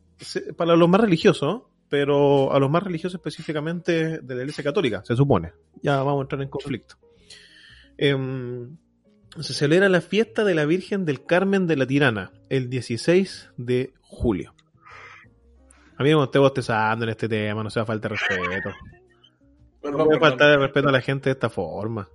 para 0.56 0.76
los 0.76 0.88
más 0.88 1.02
religiosos, 1.02 1.64
pero 1.89 2.53
a 2.53 2.60
los 2.60 2.69
más 2.69 2.84
religiosos 2.84 3.15
específicamente 3.19 4.19
de 4.19 4.35
la 4.35 4.41
Iglesia 4.41 4.64
Católica, 4.64 5.02
se 5.03 5.15
supone. 5.15 5.52
Ya 5.81 5.98
vamos 6.03 6.19
a 6.19 6.22
entrar 6.23 6.41
en 6.43 6.49
conflicto. 6.49 6.95
Em, 7.98 8.77
se 9.39 9.53
celebra 9.53 9.89
la 9.89 10.02
fiesta 10.02 10.43
de 10.43 10.53
la 10.56 10.65
Virgen 10.65 11.06
del 11.06 11.26
Carmen 11.26 11.65
de 11.65 11.76
la 11.77 11.88
Tirana, 11.88 12.31
el 12.49 12.69
16 12.69 13.49
de 13.57 13.93
julio. 14.02 14.53
Amigo, 16.02 16.19
no 16.19 16.26
esté 16.26 16.40
bostezando 16.40 17.06
en 17.06 17.10
este 17.10 17.30
tema, 17.30 17.64
no 17.64 17.69
sea 17.69 17.86
falta 17.86 18.10
de 18.10 18.15
respeto. 18.15 18.69
No 19.84 19.90
Perdón, 19.90 20.06
puede 20.06 20.19
perdón. 20.19 20.30
faltar 20.30 20.49
de 20.52 20.57
respeto 20.57 20.90
a 20.90 20.91
la 20.91 21.02
gente 21.02 21.30
de 21.30 21.32
esta 21.32 21.49
forma. 21.49 22.07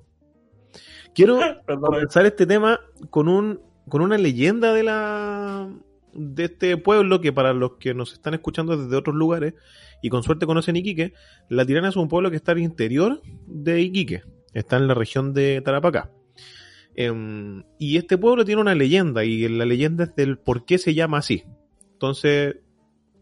Quiero 1.16 1.38
Perdón, 1.66 1.90
comenzar 1.90 2.24
este 2.24 2.46
tema 2.46 2.78
con 3.10 3.26
un 3.26 3.60
con 3.88 4.02
una 4.02 4.16
leyenda 4.18 4.72
de 4.72 4.84
la 4.84 5.68
de 6.12 6.44
este 6.44 6.76
pueblo 6.76 7.20
que 7.20 7.32
para 7.32 7.52
los 7.52 7.72
que 7.78 7.92
nos 7.92 8.12
están 8.12 8.34
escuchando 8.34 8.76
desde 8.76 8.94
otros 8.96 9.16
lugares 9.16 9.54
y 10.00 10.10
con 10.10 10.22
suerte 10.22 10.46
conocen 10.46 10.76
Iquique, 10.76 11.12
La 11.48 11.66
Tirana 11.66 11.88
es 11.88 11.96
un 11.96 12.08
pueblo 12.08 12.30
que 12.30 12.36
está 12.36 12.52
al 12.52 12.60
interior 12.60 13.20
de 13.46 13.80
Iquique, 13.80 14.22
está 14.54 14.76
en 14.76 14.86
la 14.86 14.94
región 14.94 15.34
de 15.34 15.60
Tarapacá. 15.60 16.12
Em, 16.94 17.64
y 17.80 17.96
este 17.96 18.16
pueblo 18.16 18.44
tiene 18.44 18.60
una 18.60 18.76
leyenda 18.76 19.24
y 19.24 19.48
la 19.48 19.64
leyenda 19.64 20.04
es 20.04 20.14
del 20.14 20.38
por 20.38 20.64
qué 20.64 20.78
se 20.78 20.94
llama 20.94 21.18
así. 21.18 21.44
Entonces, 21.92 22.56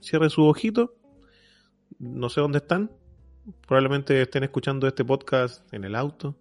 cierre 0.05 0.31
su 0.31 0.45
ojito, 0.45 0.95
no 1.99 2.29
sé 2.29 2.41
dónde 2.41 2.59
están, 2.59 2.91
probablemente 3.67 4.21
estén 4.21 4.45
escuchando 4.45 4.87
este 4.87 5.05
podcast 5.05 5.73
en 5.73 5.85
el 5.85 5.95
auto, 5.95 6.37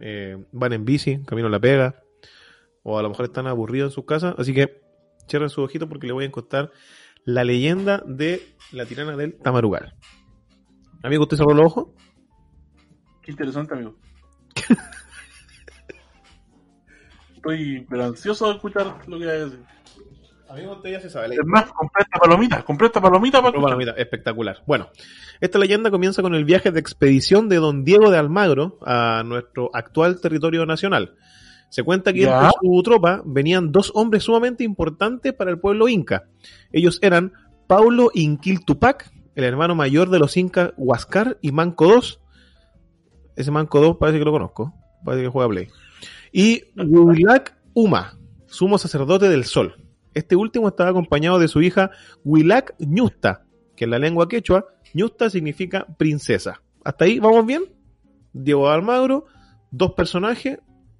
eh, 0.00 0.42
van 0.52 0.72
en 0.72 0.84
bici, 0.84 1.22
camino 1.24 1.48
a 1.48 1.50
la 1.50 1.60
pega, 1.60 2.02
o 2.82 2.98
a 2.98 3.02
lo 3.02 3.10
mejor 3.10 3.26
están 3.26 3.46
aburridos 3.46 3.92
en 3.92 3.94
sus 3.94 4.06
casas, 4.06 4.34
así 4.38 4.54
que 4.54 4.82
cierren 5.28 5.50
su 5.50 5.62
ojito 5.62 5.88
porque 5.88 6.06
les 6.06 6.14
voy 6.14 6.24
a 6.24 6.30
contar 6.30 6.72
la 7.24 7.44
leyenda 7.44 8.02
de 8.06 8.42
la 8.72 8.86
tirana 8.86 9.16
del 9.16 9.34
Tamarugal. 9.34 9.94
Amigo, 11.02 11.24
¿usted 11.24 11.36
cerró 11.36 11.54
los 11.54 11.66
ojos? 11.66 11.88
Qué 13.22 13.30
interesante, 13.30 13.74
amigo. 13.74 13.96
Estoy 17.36 17.86
pero 17.88 18.04
ansioso 18.04 18.48
de 18.48 18.54
escuchar 18.54 18.98
lo 19.06 19.18
que 19.18 19.24
hay 19.24 19.40
a 19.40 19.44
decir. 19.44 19.73
Amigo, 20.54 20.74
usted 20.74 20.92
ya 20.92 21.00
se 21.00 21.10
sabe. 21.10 21.34
Es 21.34 21.40
más, 21.46 21.64
compré 21.72 22.04
esta 22.04 22.20
palomita, 22.20 22.62
compré 22.62 22.86
esta 22.86 23.00
palomita 23.00 23.42
para 23.42 23.90
espectacular. 23.96 24.62
Bueno, 24.68 24.88
esta 25.40 25.58
leyenda 25.58 25.90
comienza 25.90 26.22
con 26.22 26.32
el 26.36 26.44
viaje 26.44 26.70
de 26.70 26.78
expedición 26.78 27.48
de 27.48 27.56
don 27.56 27.84
Diego 27.84 28.08
de 28.08 28.18
Almagro 28.18 28.78
a 28.86 29.24
nuestro 29.26 29.70
actual 29.74 30.20
territorio 30.20 30.64
nacional. 30.64 31.16
Se 31.70 31.82
cuenta 31.82 32.12
que 32.12 32.22
entre 32.22 32.50
su 32.62 32.82
tropa 32.84 33.20
venían 33.24 33.72
dos 33.72 33.90
hombres 33.96 34.22
sumamente 34.22 34.62
importantes 34.62 35.32
para 35.32 35.50
el 35.50 35.58
pueblo 35.58 35.88
inca. 35.88 36.28
Ellos 36.70 37.00
eran 37.02 37.32
Paulo 37.66 38.12
Inquil 38.14 38.64
Tupac, 38.64 39.10
el 39.34 39.42
hermano 39.42 39.74
mayor 39.74 40.08
de 40.08 40.20
los 40.20 40.36
incas 40.36 40.70
Huascar 40.76 41.36
y 41.42 41.50
Manco 41.50 41.92
II. 41.92 42.00
Ese 43.34 43.50
Manco 43.50 43.84
II 43.84 43.96
parece 43.98 44.20
que 44.20 44.24
lo 44.24 44.30
conozco, 44.30 44.72
parece 45.04 45.24
que 45.24 45.30
juega 45.30 45.48
Play. 45.48 45.68
Y 46.30 46.62
Huilac 46.76 47.56
Uma, 47.72 48.16
sumo 48.46 48.78
sacerdote 48.78 49.28
del 49.28 49.46
sol. 49.46 49.83
Este 50.14 50.36
último 50.36 50.68
estaba 50.68 50.90
acompañado 50.90 51.38
de 51.38 51.48
su 51.48 51.60
hija 51.62 51.90
Huilac 52.24 52.74
Ñusta, 52.78 53.44
que 53.76 53.84
en 53.84 53.90
la 53.90 53.98
lengua 53.98 54.28
quechua, 54.28 54.66
Ñusta 54.94 55.28
significa 55.28 55.86
princesa. 55.98 56.62
¿Hasta 56.84 57.04
ahí 57.04 57.18
vamos 57.18 57.44
bien? 57.46 57.64
Diego 58.32 58.68
Almagro, 58.68 59.26
dos 59.70 59.92
personajes, 59.92 60.58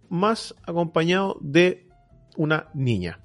más 0.08 0.54
acompañado 0.66 1.36
de 1.40 1.86
una 2.36 2.68
niña. 2.74 3.20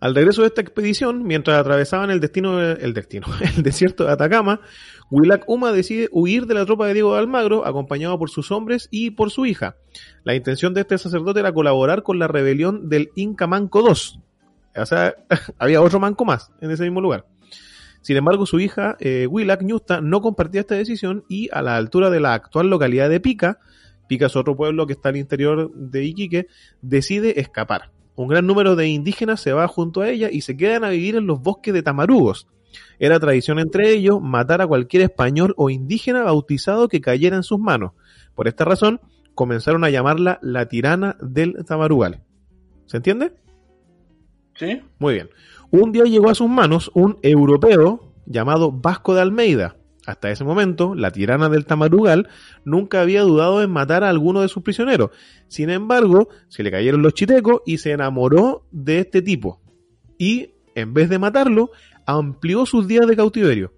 Al 0.00 0.14
regreso 0.14 0.42
de 0.42 0.48
esta 0.48 0.60
expedición, 0.60 1.22
mientras 1.22 1.58
atravesaban 1.58 2.10
el 2.10 2.20
destino, 2.20 2.60
el 2.60 2.92
desierto 3.62 4.04
de 4.04 4.12
Atacama, 4.12 4.60
Huilac 5.10 5.44
Uma 5.48 5.72
decide 5.72 6.10
huir 6.12 6.46
de 6.46 6.52
la 6.52 6.66
tropa 6.66 6.86
de 6.86 6.92
Diego 6.92 7.14
de 7.14 7.20
Almagro, 7.20 7.66
acompañado 7.66 8.18
por 8.18 8.28
sus 8.28 8.50
hombres 8.50 8.88
y 8.90 9.12
por 9.12 9.30
su 9.30 9.46
hija. 9.46 9.76
La 10.22 10.34
intención 10.34 10.74
de 10.74 10.82
este 10.82 10.98
sacerdote 10.98 11.40
era 11.40 11.54
colaborar 11.54 12.02
con 12.02 12.18
la 12.18 12.28
rebelión 12.28 12.90
del 12.90 13.10
Inca 13.14 13.46
Manco 13.46 13.80
II. 13.80 14.20
O 14.76 14.86
sea, 14.86 15.14
había 15.58 15.82
otro 15.82 16.00
manco 16.00 16.24
más 16.24 16.50
en 16.60 16.70
ese 16.70 16.84
mismo 16.84 17.00
lugar. 17.00 17.26
Sin 18.00 18.16
embargo, 18.16 18.44
su 18.44 18.60
hija, 18.60 18.96
eh, 19.00 19.26
Huilac 19.26 19.62
Ñusta, 19.62 20.00
no 20.00 20.20
compartía 20.20 20.60
esta 20.60 20.74
decisión 20.74 21.24
y 21.28 21.48
a 21.52 21.62
la 21.62 21.76
altura 21.76 22.10
de 22.10 22.20
la 22.20 22.34
actual 22.34 22.68
localidad 22.68 23.08
de 23.08 23.18
Pica, 23.18 23.60
Pica 24.06 24.26
es 24.26 24.36
otro 24.36 24.56
pueblo 24.56 24.86
que 24.86 24.92
está 24.92 25.08
al 25.08 25.16
interior 25.16 25.72
de 25.74 26.04
Iquique, 26.04 26.46
decide 26.82 27.40
escapar. 27.40 27.90
Un 28.16 28.28
gran 28.28 28.46
número 28.46 28.76
de 28.76 28.88
indígenas 28.88 29.40
se 29.40 29.52
va 29.52 29.66
junto 29.66 30.02
a 30.02 30.08
ella 30.08 30.28
y 30.30 30.42
se 30.42 30.56
quedan 30.56 30.84
a 30.84 30.90
vivir 30.90 31.16
en 31.16 31.26
los 31.26 31.40
bosques 31.40 31.74
de 31.74 31.82
tamarugos. 31.82 32.46
Era 32.98 33.18
tradición 33.18 33.58
entre 33.58 33.90
ellos 33.90 34.20
matar 34.20 34.60
a 34.60 34.66
cualquier 34.66 35.02
español 35.02 35.54
o 35.56 35.70
indígena 35.70 36.22
bautizado 36.22 36.88
que 36.88 37.00
cayera 37.00 37.36
en 37.36 37.42
sus 37.42 37.58
manos. 37.58 37.92
Por 38.34 38.48
esta 38.48 38.64
razón, 38.64 39.00
comenzaron 39.34 39.84
a 39.84 39.90
llamarla 39.90 40.38
la 40.42 40.66
tirana 40.66 41.16
del 41.20 41.64
Tamarugal. 41.64 42.22
¿Se 42.86 42.98
entiende? 42.98 43.32
Muy 44.98 45.14
bien. 45.14 45.30
Un 45.70 45.92
día 45.92 46.04
llegó 46.04 46.30
a 46.30 46.34
sus 46.34 46.48
manos 46.48 46.90
un 46.94 47.18
europeo 47.22 48.12
llamado 48.26 48.72
Vasco 48.72 49.14
de 49.14 49.20
Almeida. 49.20 49.76
Hasta 50.06 50.30
ese 50.30 50.44
momento, 50.44 50.94
la 50.94 51.10
tirana 51.10 51.48
del 51.48 51.64
Tamarugal 51.64 52.28
nunca 52.64 53.00
había 53.00 53.22
dudado 53.22 53.62
en 53.62 53.70
matar 53.70 54.04
a 54.04 54.10
alguno 54.10 54.42
de 54.42 54.48
sus 54.48 54.62
prisioneros. 54.62 55.10
Sin 55.48 55.70
embargo, 55.70 56.28
se 56.48 56.62
le 56.62 56.70
cayeron 56.70 57.02
los 57.02 57.14
chitecos 57.14 57.62
y 57.64 57.78
se 57.78 57.92
enamoró 57.92 58.66
de 58.70 58.98
este 58.98 59.22
tipo. 59.22 59.62
Y, 60.18 60.50
en 60.74 60.92
vez 60.92 61.08
de 61.08 61.18
matarlo, 61.18 61.70
amplió 62.06 62.66
sus 62.66 62.86
días 62.86 63.06
de 63.06 63.16
cautiverio. 63.16 63.72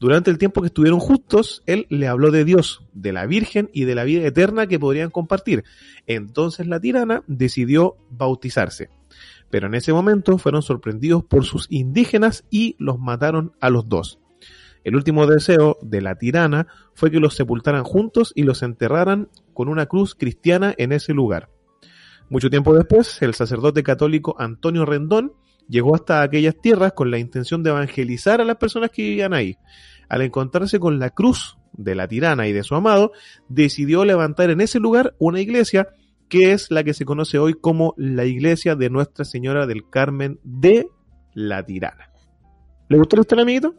Durante 0.00 0.30
el 0.30 0.38
tiempo 0.38 0.60
que 0.60 0.68
estuvieron 0.68 1.00
justos, 1.00 1.62
él 1.66 1.86
le 1.90 2.08
habló 2.08 2.30
de 2.30 2.44
Dios, 2.44 2.84
de 2.92 3.12
la 3.12 3.26
Virgen 3.26 3.68
y 3.72 3.84
de 3.84 3.94
la 3.94 4.04
vida 4.04 4.26
eterna 4.26 4.66
que 4.66 4.78
podrían 4.78 5.10
compartir. 5.10 5.64
Entonces 6.06 6.66
la 6.66 6.80
tirana 6.80 7.22
decidió 7.26 7.96
bautizarse. 8.10 8.90
Pero 9.50 9.66
en 9.66 9.74
ese 9.74 9.92
momento 9.92 10.38
fueron 10.38 10.62
sorprendidos 10.62 11.24
por 11.24 11.44
sus 11.44 11.66
indígenas 11.70 12.44
y 12.50 12.76
los 12.78 12.98
mataron 12.98 13.52
a 13.60 13.70
los 13.70 13.88
dos. 13.88 14.18
El 14.84 14.96
último 14.96 15.26
deseo 15.26 15.76
de 15.82 16.00
la 16.00 16.14
tirana 16.14 16.66
fue 16.94 17.10
que 17.10 17.20
los 17.20 17.34
sepultaran 17.34 17.84
juntos 17.84 18.32
y 18.34 18.44
los 18.44 18.62
enterraran 18.62 19.28
con 19.52 19.68
una 19.68 19.86
cruz 19.86 20.14
cristiana 20.14 20.74
en 20.78 20.92
ese 20.92 21.12
lugar. 21.12 21.50
Mucho 22.30 22.50
tiempo 22.50 22.74
después, 22.74 23.20
el 23.22 23.34
sacerdote 23.34 23.82
católico 23.82 24.36
Antonio 24.38 24.84
Rendón 24.84 25.32
llegó 25.68 25.94
hasta 25.94 26.22
aquellas 26.22 26.56
tierras 26.60 26.92
con 26.92 27.10
la 27.10 27.18
intención 27.18 27.62
de 27.62 27.70
evangelizar 27.70 28.40
a 28.40 28.44
las 28.44 28.56
personas 28.56 28.90
que 28.90 29.02
vivían 29.02 29.34
ahí. 29.34 29.56
Al 30.08 30.22
encontrarse 30.22 30.78
con 30.80 30.98
la 30.98 31.10
cruz 31.10 31.58
de 31.72 31.94
la 31.94 32.08
tirana 32.08 32.48
y 32.48 32.52
de 32.52 32.64
su 32.64 32.74
amado, 32.74 33.12
decidió 33.48 34.04
levantar 34.04 34.50
en 34.50 34.60
ese 34.60 34.78
lugar 34.78 35.14
una 35.18 35.40
iglesia 35.40 35.88
que 36.28 36.52
es 36.52 36.70
la 36.70 36.84
que 36.84 36.94
se 36.94 37.04
conoce 37.04 37.38
hoy 37.38 37.54
como 37.54 37.94
la 37.96 38.24
iglesia 38.24 38.76
de 38.76 38.90
Nuestra 38.90 39.24
Señora 39.24 39.66
del 39.66 39.88
Carmen 39.88 40.38
de 40.42 40.88
la 41.34 41.64
Tirana. 41.64 42.10
¿Le 42.88 42.98
gustó 42.98 43.20
historia, 43.20 43.42
amiguito? 43.42 43.74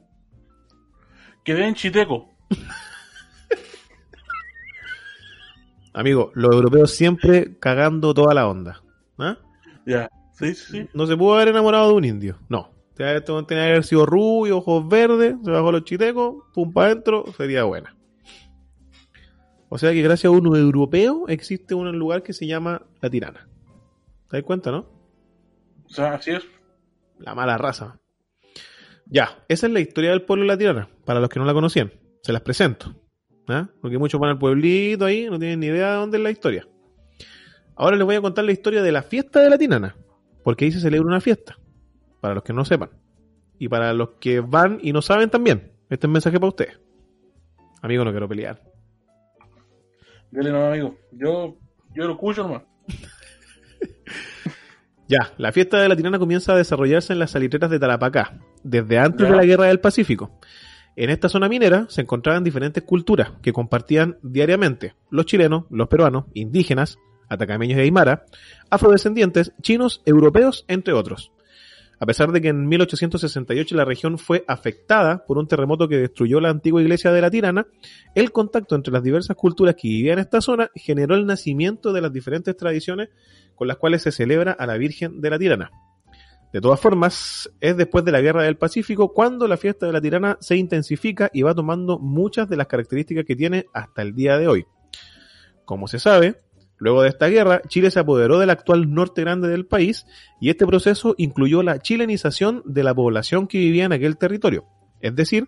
Quedé 1.44 1.68
en 1.68 1.76
Chiteco. 1.76 2.30
Amigo, 5.94 6.32
los 6.36 6.56
europeos 6.56 6.92
siempre 6.92 7.58
cagando 7.60 8.14
toda 8.14 8.34
la 8.34 8.48
onda. 8.48 8.82
¿Ah? 9.18 9.38
Ya. 9.86 10.10
Sí, 10.34 10.56
sí, 10.56 10.72
sí. 10.72 10.90
No 10.94 11.06
se 11.08 11.18
pudo 11.18 11.36
haber 11.36 11.50
enamorado 11.50 11.90
de 11.90 11.96
un 11.96 12.06
indio. 12.06 12.40
No. 12.48 12.72
Esto 12.98 13.46
tenía 13.46 13.64
que 13.64 13.72
haber 13.72 13.84
sido 13.86 14.06
rubio, 14.06 14.58
ojos 14.58 14.88
verdes, 14.88 15.36
se 15.44 15.52
bajó 15.52 15.72
los 15.72 15.86
chitecos, 15.86 16.44
pum 16.54 16.74
para 16.74 16.88
adentro, 16.88 17.26
sería 17.38 17.64
buena. 17.64 17.96
O 19.70 19.78
sea 19.78 19.94
que 19.94 20.02
gracias 20.02 20.26
a 20.26 20.36
un 20.36 20.56
europeo 20.56 21.26
existe 21.28 21.76
un 21.76 21.98
lugar 21.98 22.24
que 22.24 22.34
se 22.34 22.48
llama 22.48 22.82
La 23.02 23.10
Tirana. 23.10 23.48
¿Te 24.30 24.38
das 24.38 24.44
cuenta, 24.44 24.72
no? 24.72 24.86
O 25.86 25.90
sea, 25.90 26.16
así 26.16 26.32
es. 26.32 26.44
La 27.20 27.36
mala 27.36 27.58
raza. 27.58 28.00
Ya, 29.06 29.44
esa 29.48 29.68
es 29.68 29.74
la 29.74 29.80
historia 29.80 30.12
del 30.12 30.24
pueblo 30.24 30.44
de 30.44 30.48
La 30.48 30.58
Tirana, 30.58 30.90
para 31.06 31.20
los 31.20 31.30
que 31.30 31.40
no 31.40 31.46
la 31.46 31.54
conocían. 31.54 31.92
Se 32.22 32.34
las 32.34 32.42
presento. 32.42 32.96
¿ah? 33.48 33.70
Porque 33.82 33.98
muchos 33.98 34.20
van 34.20 34.32
al 34.32 34.40
pueblito 34.40 35.06
ahí, 35.06 35.28
no 35.30 35.40
tienen 35.40 35.60
ni 35.60 35.68
idea 35.68 35.92
de 35.92 35.98
dónde 35.98 36.18
es 36.18 36.24
la 36.24 36.32
historia. 36.32 36.68
Ahora 37.76 37.96
les 37.96 38.06
voy 38.06 38.16
a 38.16 38.22
contar 38.22 38.46
la 38.46 38.52
historia 38.52 38.82
de 38.82 38.92
la 38.92 39.04
fiesta 39.04 39.40
de 39.40 39.50
la 39.50 39.58
Tirana, 39.58 39.96
porque 40.44 40.66
ahí 40.66 40.72
se 40.72 40.80
celebra 40.80 41.08
una 41.08 41.22
fiesta, 41.22 41.58
para 42.22 42.34
los 42.34 42.44
que 42.44 42.54
no 42.54 42.66
sepan. 42.66 42.90
Y 43.58 43.68
para 43.68 43.94
los 43.94 44.12
que 44.20 44.40
van 44.40 44.80
y 44.82 44.94
no 44.94 45.02
saben 45.02 45.30
también. 45.30 45.74
Este 45.90 46.06
es 46.06 46.08
un 46.08 46.14
mensaje 46.14 46.40
para 46.40 46.50
ustedes. 46.50 46.80
Amigo, 47.82 48.06
no 48.06 48.12
quiero 48.12 48.28
pelear. 48.28 48.62
Dale 50.32 50.52
no, 50.52 50.66
amigo. 50.68 50.96
Yo, 51.12 51.58
yo 51.96 52.06
lo 52.06 52.14
escucho 52.14 52.44
nomás. 52.44 52.64
Ya, 55.08 55.34
la 55.38 55.52
fiesta 55.52 55.82
de 55.82 55.90
la 55.90 55.96
tirana 55.96 56.20
comienza 56.20 56.54
a 56.54 56.58
desarrollarse 56.58 57.14
en 57.14 57.18
las 57.20 57.32
salitreras 57.32 57.72
de 57.72 57.80
Tarapacá, 57.80 58.38
desde 58.62 59.00
antes 59.00 59.26
Ya. 59.26 59.32
de 59.32 59.38
la 59.38 59.44
Guerra 59.46 59.66
del 59.66 59.80
Pacífico. 59.80 60.40
En 60.96 61.10
esta 61.10 61.30
zona 61.30 61.50
minera 61.50 61.88
se 61.90 62.02
encontraban 62.02 62.44
diferentes 62.44 62.84
culturas 62.84 63.32
que 63.42 63.52
compartían 63.52 64.20
diariamente 64.22 64.94
los 65.10 65.26
chilenos, 65.26 65.64
los 65.72 65.88
peruanos, 65.88 66.26
indígenas, 66.36 67.00
atacameños 67.28 67.78
de 67.78 67.84
Aymara, 67.86 68.26
afrodescendientes, 68.70 69.52
chinos, 69.64 70.04
europeos, 70.06 70.64
entre 70.68 70.94
otros. 70.94 71.32
A 72.02 72.06
pesar 72.06 72.32
de 72.32 72.42
que 72.42 72.48
en 72.48 72.66
1868 72.68 73.76
la 73.76 73.84
región 73.84 74.18
fue 74.18 74.46
afectada 74.48 75.26
por 75.26 75.38
un 75.38 75.48
terremoto 75.48 75.90
que 75.90 75.98
destruyó 75.98 76.40
la 76.40 76.50
antigua 76.50 76.82
iglesia 76.82 77.12
de 77.12 77.22
la 77.22 77.30
Tirana, 77.30 77.68
el 78.16 78.32
contacto 78.32 78.76
entre 78.76 78.94
las 78.94 79.04
diversas 79.04 79.36
culturas 79.36 79.76
que 79.76 79.90
vivían 79.90 80.14
en 80.14 80.20
esta 80.20 80.40
zona 80.40 80.72
generó 80.76 81.16
el 81.16 81.26
nacimiento 81.26 81.92
de 81.92 82.02
las 82.02 82.14
diferentes 82.14 82.56
tradiciones 82.56 83.10
con 83.56 83.68
las 83.68 83.78
cuales 83.78 84.02
se 84.02 84.14
celebra 84.14 84.54
a 84.54 84.66
la 84.66 84.78
Virgen 84.78 85.20
de 85.20 85.30
la 85.30 85.38
Tirana. 85.38 85.72
De 86.54 86.62
todas 86.62 86.80
formas, 86.80 87.52
es 87.60 87.78
después 87.78 88.04
de 88.06 88.12
la 88.12 88.22
Guerra 88.22 88.44
del 88.44 88.58
Pacífico 88.58 89.14
cuando 89.14 89.48
la 89.48 89.58
fiesta 89.58 89.86
de 89.86 89.92
la 89.92 90.02
Tirana 90.02 90.38
se 90.40 90.56
intensifica 90.56 91.30
y 91.34 91.42
va 91.44 91.54
tomando 91.54 92.00
muchas 92.00 92.50
de 92.50 92.56
las 92.58 92.68
características 92.68 93.26
que 93.26 93.36
tiene 93.36 93.66
hasta 93.74 94.02
el 94.02 94.16
día 94.16 94.38
de 94.38 94.48
hoy. 94.48 94.66
Como 95.66 95.88
se 95.88 96.00
sabe, 96.00 96.38
luego 96.80 97.04
de 97.04 97.10
esta 97.10 97.28
guerra, 97.28 97.62
Chile 97.68 97.92
se 97.92 98.00
apoderó 98.00 98.40
del 98.40 98.50
actual 98.50 98.92
norte 98.94 99.22
grande 99.22 99.48
del 99.48 99.66
país 99.66 100.06
y 100.42 100.50
este 100.50 100.66
proceso 100.66 101.14
incluyó 101.18 101.62
la 101.62 101.80
chilenización 101.80 102.64
de 102.66 102.84
la 102.84 102.96
población 102.96 103.48
que 103.48 103.60
vivía 103.60 103.86
en 103.86 103.94
aquel 103.94 104.18
territorio. 104.18 104.66
Es 105.02 105.16
decir, 105.16 105.48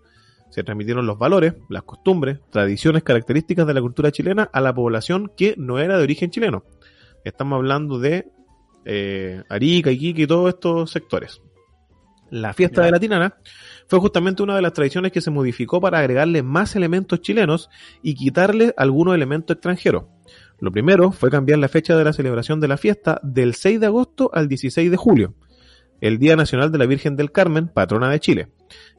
se 0.50 0.64
transmitieron 0.64 1.08
los 1.08 1.18
valores, 1.18 1.56
las 1.70 1.84
costumbres, 1.84 2.40
tradiciones 2.52 3.04
características 3.04 3.66
de 3.66 3.74
la 3.74 3.82
cultura 3.82 4.12
chilena 4.12 4.50
a 4.52 4.62
la 4.62 4.74
población 4.74 5.32
que 5.36 5.56
no 5.58 5.80
era 5.80 5.98
de 5.98 6.04
origen 6.04 6.30
chileno. 6.30 6.66
Estamos 7.24 7.58
hablando 7.58 8.00
de 8.00 8.28
eh, 8.86 9.44
Arica, 9.50 9.92
Iquique 9.92 10.24
y 10.24 10.28
todos 10.28 10.50
estos 10.50 10.92
sectores. 10.92 11.42
La 12.32 12.54
fiesta 12.54 12.82
de 12.82 12.92
la 12.92 13.00
Tirana 13.00 13.36
fue 13.88 14.00
justamente 14.00 14.42
una 14.42 14.56
de 14.56 14.62
las 14.62 14.72
tradiciones 14.72 15.12
que 15.12 15.20
se 15.20 15.32
modificó 15.32 15.82
para 15.82 16.00
agregarle 16.00 16.44
más 16.44 16.78
elementos 16.78 17.20
chilenos 17.20 17.70
y 18.02 18.16
quitarle 18.16 18.74
algunos 18.78 19.16
elementos 19.16 19.56
extranjeros. 19.56 20.06
Lo 20.62 20.72
primero 20.72 21.12
fue 21.12 21.32
cambiar 21.32 21.58
la 21.58 21.68
fecha 21.68 21.98
de 21.98 22.04
la 22.04 22.14
celebración 22.14 22.60
de 22.60 22.68
la 22.68 22.78
fiesta 22.78 23.20
del 23.24 23.56
6 23.56 23.80
de 23.80 23.88
agosto 23.88 24.30
al 24.32 24.48
16 24.48 24.92
de 24.92 24.96
julio, 24.96 25.34
el 26.02 26.20
Día 26.20 26.36
Nacional 26.36 26.72
de 26.72 26.78
la 26.78 26.86
Virgen 26.86 27.16
del 27.16 27.32
Carmen, 27.32 27.68
patrona 27.68 28.12
de 28.12 28.20
Chile. 28.20 28.50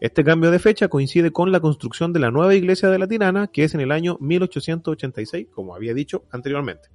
Este 0.01 0.25
cambio 0.25 0.51
de 0.51 0.59
fecha 0.59 0.89
coincide 0.89 1.31
con 1.31 1.53
la 1.53 1.61
construcción 1.61 2.13
de 2.13 2.19
la 2.19 2.33
nueva 2.33 2.57
iglesia 2.57 2.89
de 2.91 2.99
la 2.99 3.07
Tirana, 3.07 3.47
que 3.47 3.63
es 3.63 3.75
en 3.75 3.81
el 3.81 3.93
año 3.93 4.19
1886, 4.19 5.47
como 5.55 5.77
había 5.77 5.95
dicho 5.95 6.25
anteriormente. 6.33 6.89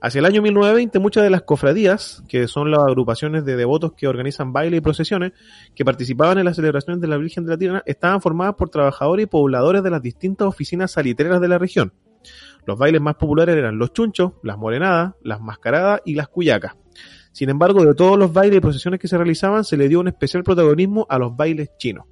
Hacia 0.00 0.18
el 0.18 0.26
año 0.26 0.42
1920, 0.42 0.98
muchas 0.98 1.22
de 1.22 1.30
las 1.30 1.42
cofradías, 1.42 2.24
que 2.28 2.48
son 2.48 2.72
las 2.72 2.80
agrupaciones 2.80 3.44
de 3.44 3.54
devotos 3.54 3.92
que 3.92 4.08
organizan 4.08 4.52
baile 4.52 4.78
y 4.78 4.80
procesiones, 4.80 5.30
que 5.76 5.84
participaban 5.84 6.38
en 6.38 6.44
las 6.44 6.56
celebraciones 6.56 7.00
de 7.00 7.06
la 7.06 7.18
Virgen 7.18 7.44
de 7.44 7.50
la 7.52 7.58
Tirana, 7.58 7.82
estaban 7.86 8.20
formadas 8.20 8.56
por 8.56 8.68
trabajadores 8.68 9.22
y 9.22 9.26
pobladores 9.28 9.84
de 9.84 9.90
las 9.90 10.02
distintas 10.02 10.48
oficinas 10.48 10.90
salitreras 10.90 11.40
de 11.40 11.46
la 11.46 11.58
región. 11.58 11.92
Los 12.66 12.76
bailes 12.76 13.00
más 13.00 13.14
populares 13.14 13.56
eran 13.56 13.78
los 13.78 13.92
chunchos, 13.92 14.32
las 14.42 14.58
morenadas, 14.58 15.14
las 15.22 15.40
mascaradas 15.40 16.02
y 16.04 16.14
las 16.14 16.28
cuyacas. 16.28 16.74
Sin 17.32 17.48
embargo, 17.48 17.84
de 17.84 17.94
todos 17.94 18.18
los 18.18 18.32
bailes 18.32 18.58
y 18.58 18.60
procesiones 18.60 18.98
que 18.98 19.08
se 19.08 19.16
realizaban, 19.16 19.62
se 19.62 19.76
le 19.76 19.88
dio 19.88 20.00
un 20.00 20.08
especial 20.08 20.42
protagonismo 20.42 21.06
a 21.08 21.18
los 21.18 21.36
bailes 21.36 21.70
chinos. 21.78 22.06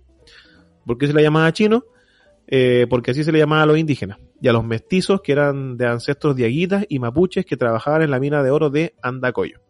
¿Por 0.87 0.99
qué 0.99 1.07
se 1.07 1.13
le 1.13 1.23
llamaba 1.23 1.53
chino? 1.53 1.85
Eh, 2.47 2.87
porque 2.89 3.13
así 3.13 3.25
se 3.25 3.33
le 3.33 3.39
llamaba 3.39 3.63
a 3.63 3.67
los 3.67 3.79
indígenas 3.79 4.19
y 4.41 4.49
a 4.49 4.53
los 4.53 4.65
mestizos 4.65 5.23
que 5.23 5.33
eran 5.33 5.79
de 5.79 5.87
ancestros 5.87 6.37
diaguitas 6.37 6.85
y 6.89 6.99
mapuches 6.99 7.47
que 7.47 7.57
trabajaban 7.57 8.03
en 8.03 8.11
la 8.11 8.21
mina 8.21 8.43
de 8.43 8.51
oro 8.51 8.69
de 8.69 8.95
Andacoyo. 9.03 9.61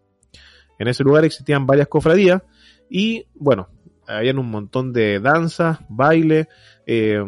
En 0.78 0.88
ese 0.88 1.04
lugar 1.04 1.24
existían 1.24 1.66
varias 1.66 1.86
cofradías 1.86 2.42
y, 2.90 3.26
bueno, 3.34 3.68
habían 4.06 4.38
un 4.38 4.50
montón 4.50 4.92
de 4.92 5.20
danzas, 5.20 5.78
bailes, 5.88 6.48
eh, 6.84 7.24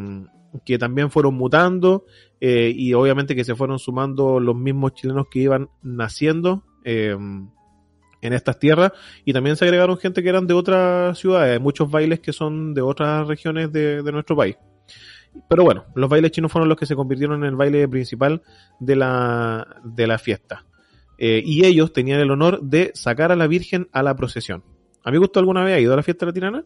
que 0.64 0.78
también 0.78 1.10
fueron 1.10 1.34
mutando 1.34 2.06
eh, 2.40 2.72
y 2.74 2.92
obviamente 2.94 3.34
que 3.34 3.44
se 3.44 3.54
fueron 3.54 3.78
sumando 3.78 4.40
los 4.40 4.56
mismos 4.56 4.94
chilenos 4.94 5.26
que 5.30 5.40
iban 5.40 5.68
naciendo 5.82 6.64
eh, 6.84 7.16
en 8.22 8.32
estas 8.32 8.58
tierras 8.58 8.92
y 9.24 9.32
también 9.32 9.56
se 9.56 9.64
agregaron 9.64 9.98
gente 9.98 10.22
que 10.22 10.28
eran 10.28 10.46
de 10.46 10.54
otras 10.54 11.18
ciudades, 11.18 11.54
hay 11.54 11.60
muchos 11.60 11.90
bailes 11.90 12.20
que 12.20 12.32
son 12.32 12.74
de 12.74 12.82
otras 12.82 13.26
regiones 13.26 13.72
de, 13.72 14.02
de 14.02 14.12
nuestro 14.12 14.36
país. 14.36 14.56
Pero 15.48 15.64
bueno, 15.64 15.84
los 15.94 16.08
bailes 16.08 16.30
chinos 16.30 16.50
fueron 16.50 16.68
los 16.68 16.78
que 16.78 16.86
se 16.86 16.96
convirtieron 16.96 17.42
en 17.42 17.50
el 17.50 17.56
baile 17.56 17.86
principal 17.88 18.42
de 18.80 18.96
la, 18.96 19.66
de 19.84 20.06
la 20.06 20.18
fiesta. 20.18 20.64
Eh, 21.18 21.42
y 21.44 21.64
ellos 21.64 21.92
tenían 21.92 22.20
el 22.20 22.30
honor 22.30 22.60
de 22.62 22.90
sacar 22.94 23.32
a 23.32 23.36
la 23.36 23.46
Virgen 23.46 23.88
a 23.92 24.02
la 24.02 24.14
procesión. 24.16 24.64
¿Amigo, 25.04 25.24
usted 25.24 25.40
alguna 25.40 25.64
vez 25.64 25.74
ha 25.74 25.80
ido 25.80 25.92
a 25.92 25.96
la 25.96 26.02
fiesta 26.02 26.26
latinana? 26.26 26.64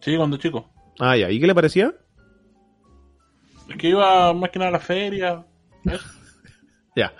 Sí, 0.00 0.16
cuando 0.16 0.36
chico. 0.36 0.70
Ah, 0.98 1.16
ya. 1.16 1.30
¿Y 1.30 1.40
qué 1.40 1.46
le 1.46 1.54
parecía? 1.54 1.94
Que 3.78 3.88
iba 3.88 4.32
más 4.34 4.50
que 4.50 4.58
nada 4.58 4.70
a 4.70 4.72
la 4.72 4.80
feria. 4.80 5.44
Ya. 6.94 7.14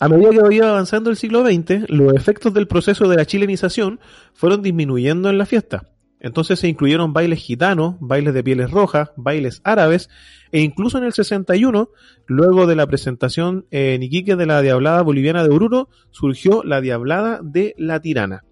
A 0.00 0.08
medida 0.08 0.30
que 0.30 0.54
iba 0.54 0.70
avanzando 0.70 1.10
el 1.10 1.16
siglo 1.16 1.44
XX, 1.44 1.90
los 1.90 2.14
efectos 2.14 2.54
del 2.54 2.66
proceso 2.66 3.06
de 3.06 3.16
la 3.16 3.26
chilenización 3.26 4.00
fueron 4.32 4.62
disminuyendo 4.62 5.28
en 5.28 5.36
la 5.36 5.44
fiesta. 5.44 5.90
Entonces 6.20 6.58
se 6.58 6.68
incluyeron 6.68 7.12
bailes 7.12 7.40
gitanos, 7.40 7.96
bailes 8.00 8.34
de 8.34 8.42
pieles 8.42 8.70
rojas, 8.70 9.10
bailes 9.16 9.60
árabes, 9.64 10.08
e 10.50 10.60
incluso 10.60 10.98
en 10.98 11.04
el 11.04 11.12
61, 11.12 11.90
luego 12.26 12.66
de 12.66 12.76
la 12.76 12.86
presentación 12.86 13.66
en 13.70 14.00
de 14.00 14.46
la 14.46 14.62
Diablada 14.62 15.02
Boliviana 15.02 15.44
de 15.44 15.50
Oruro, 15.50 15.88
surgió 16.10 16.62
la 16.64 16.80
Diablada 16.80 17.40
de 17.42 17.74
la 17.76 18.00
Tirana. 18.00 18.44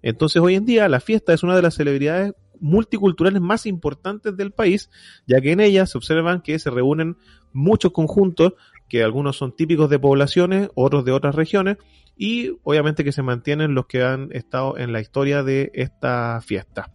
Entonces 0.00 0.40
hoy 0.42 0.54
en 0.54 0.64
día 0.64 0.88
la 0.88 1.00
fiesta 1.00 1.32
es 1.32 1.42
una 1.42 1.54
de 1.54 1.62
las 1.62 1.74
celebridades 1.74 2.34
multiculturales 2.62 3.42
más 3.42 3.66
importantes 3.66 4.36
del 4.36 4.52
país, 4.52 4.88
ya 5.26 5.40
que 5.40 5.52
en 5.52 5.60
ella 5.60 5.84
se 5.84 5.98
observan 5.98 6.40
que 6.40 6.58
se 6.58 6.70
reúnen 6.70 7.16
muchos 7.52 7.92
conjuntos, 7.92 8.54
que 8.88 9.02
algunos 9.02 9.36
son 9.36 9.54
típicos 9.54 9.90
de 9.90 9.98
poblaciones, 9.98 10.70
otros 10.74 11.04
de 11.04 11.12
otras 11.12 11.34
regiones, 11.34 11.76
y 12.16 12.52
obviamente 12.62 13.04
que 13.04 13.12
se 13.12 13.22
mantienen 13.22 13.74
los 13.74 13.86
que 13.86 14.02
han 14.02 14.28
estado 14.32 14.78
en 14.78 14.92
la 14.92 15.00
historia 15.00 15.42
de 15.42 15.70
esta 15.74 16.40
fiesta. 16.40 16.92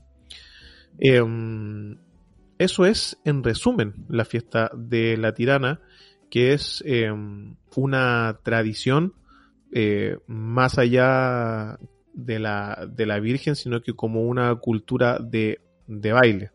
Em, 0.99 1.97
eso 2.57 2.85
es, 2.85 3.19
en 3.25 3.43
resumen, 3.43 4.05
la 4.07 4.25
fiesta 4.25 4.71
de 4.75 5.17
la 5.17 5.33
tirana, 5.33 5.81
que 6.29 6.53
es 6.53 6.83
em, 6.85 7.55
una 7.75 8.39
tradición 8.43 9.13
eh, 9.73 10.17
más 10.27 10.77
allá 10.77 11.77
de 12.17 12.39
la, 12.39 12.87
de 12.91 13.05
la 13.05 13.19
Virgen, 13.19 13.55
sino 13.55 13.79
que 13.81 13.93
como 13.93 14.23
una 14.23 14.55
cultura 14.55 15.19
de, 15.19 15.61
de 15.85 16.11
baile. 16.11 16.51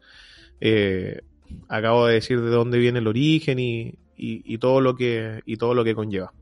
Eh, 0.61 1.21
acabo 1.69 2.07
de 2.07 2.15
decir 2.15 2.41
de 2.41 2.51
dónde 2.51 2.79
viene 2.79 2.99
el 2.99 3.07
origen 3.07 3.59
y, 3.59 3.95
y- 4.17 4.43
y 4.45 4.59
todo 4.59 4.81
lo 4.81 4.95
que 4.97 5.41
y 5.47 5.57
todo 5.57 5.75
lo 5.75 5.85
que 5.85 5.95
conlleva. 5.95 6.33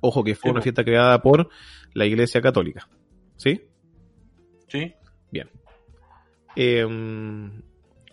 Ojo 0.00 0.22
que 0.24 0.34
fue 0.34 0.50
una 0.50 0.60
po. 0.60 0.64
fiesta 0.64 0.84
creada 0.84 1.20
por 1.20 1.48
la 1.92 2.06
Iglesia 2.06 2.40
Católica. 2.40 2.88
¿Sí? 3.36 3.60
Sí. 4.68 4.94
Bien. 5.32 5.48
Em, 6.56 7.62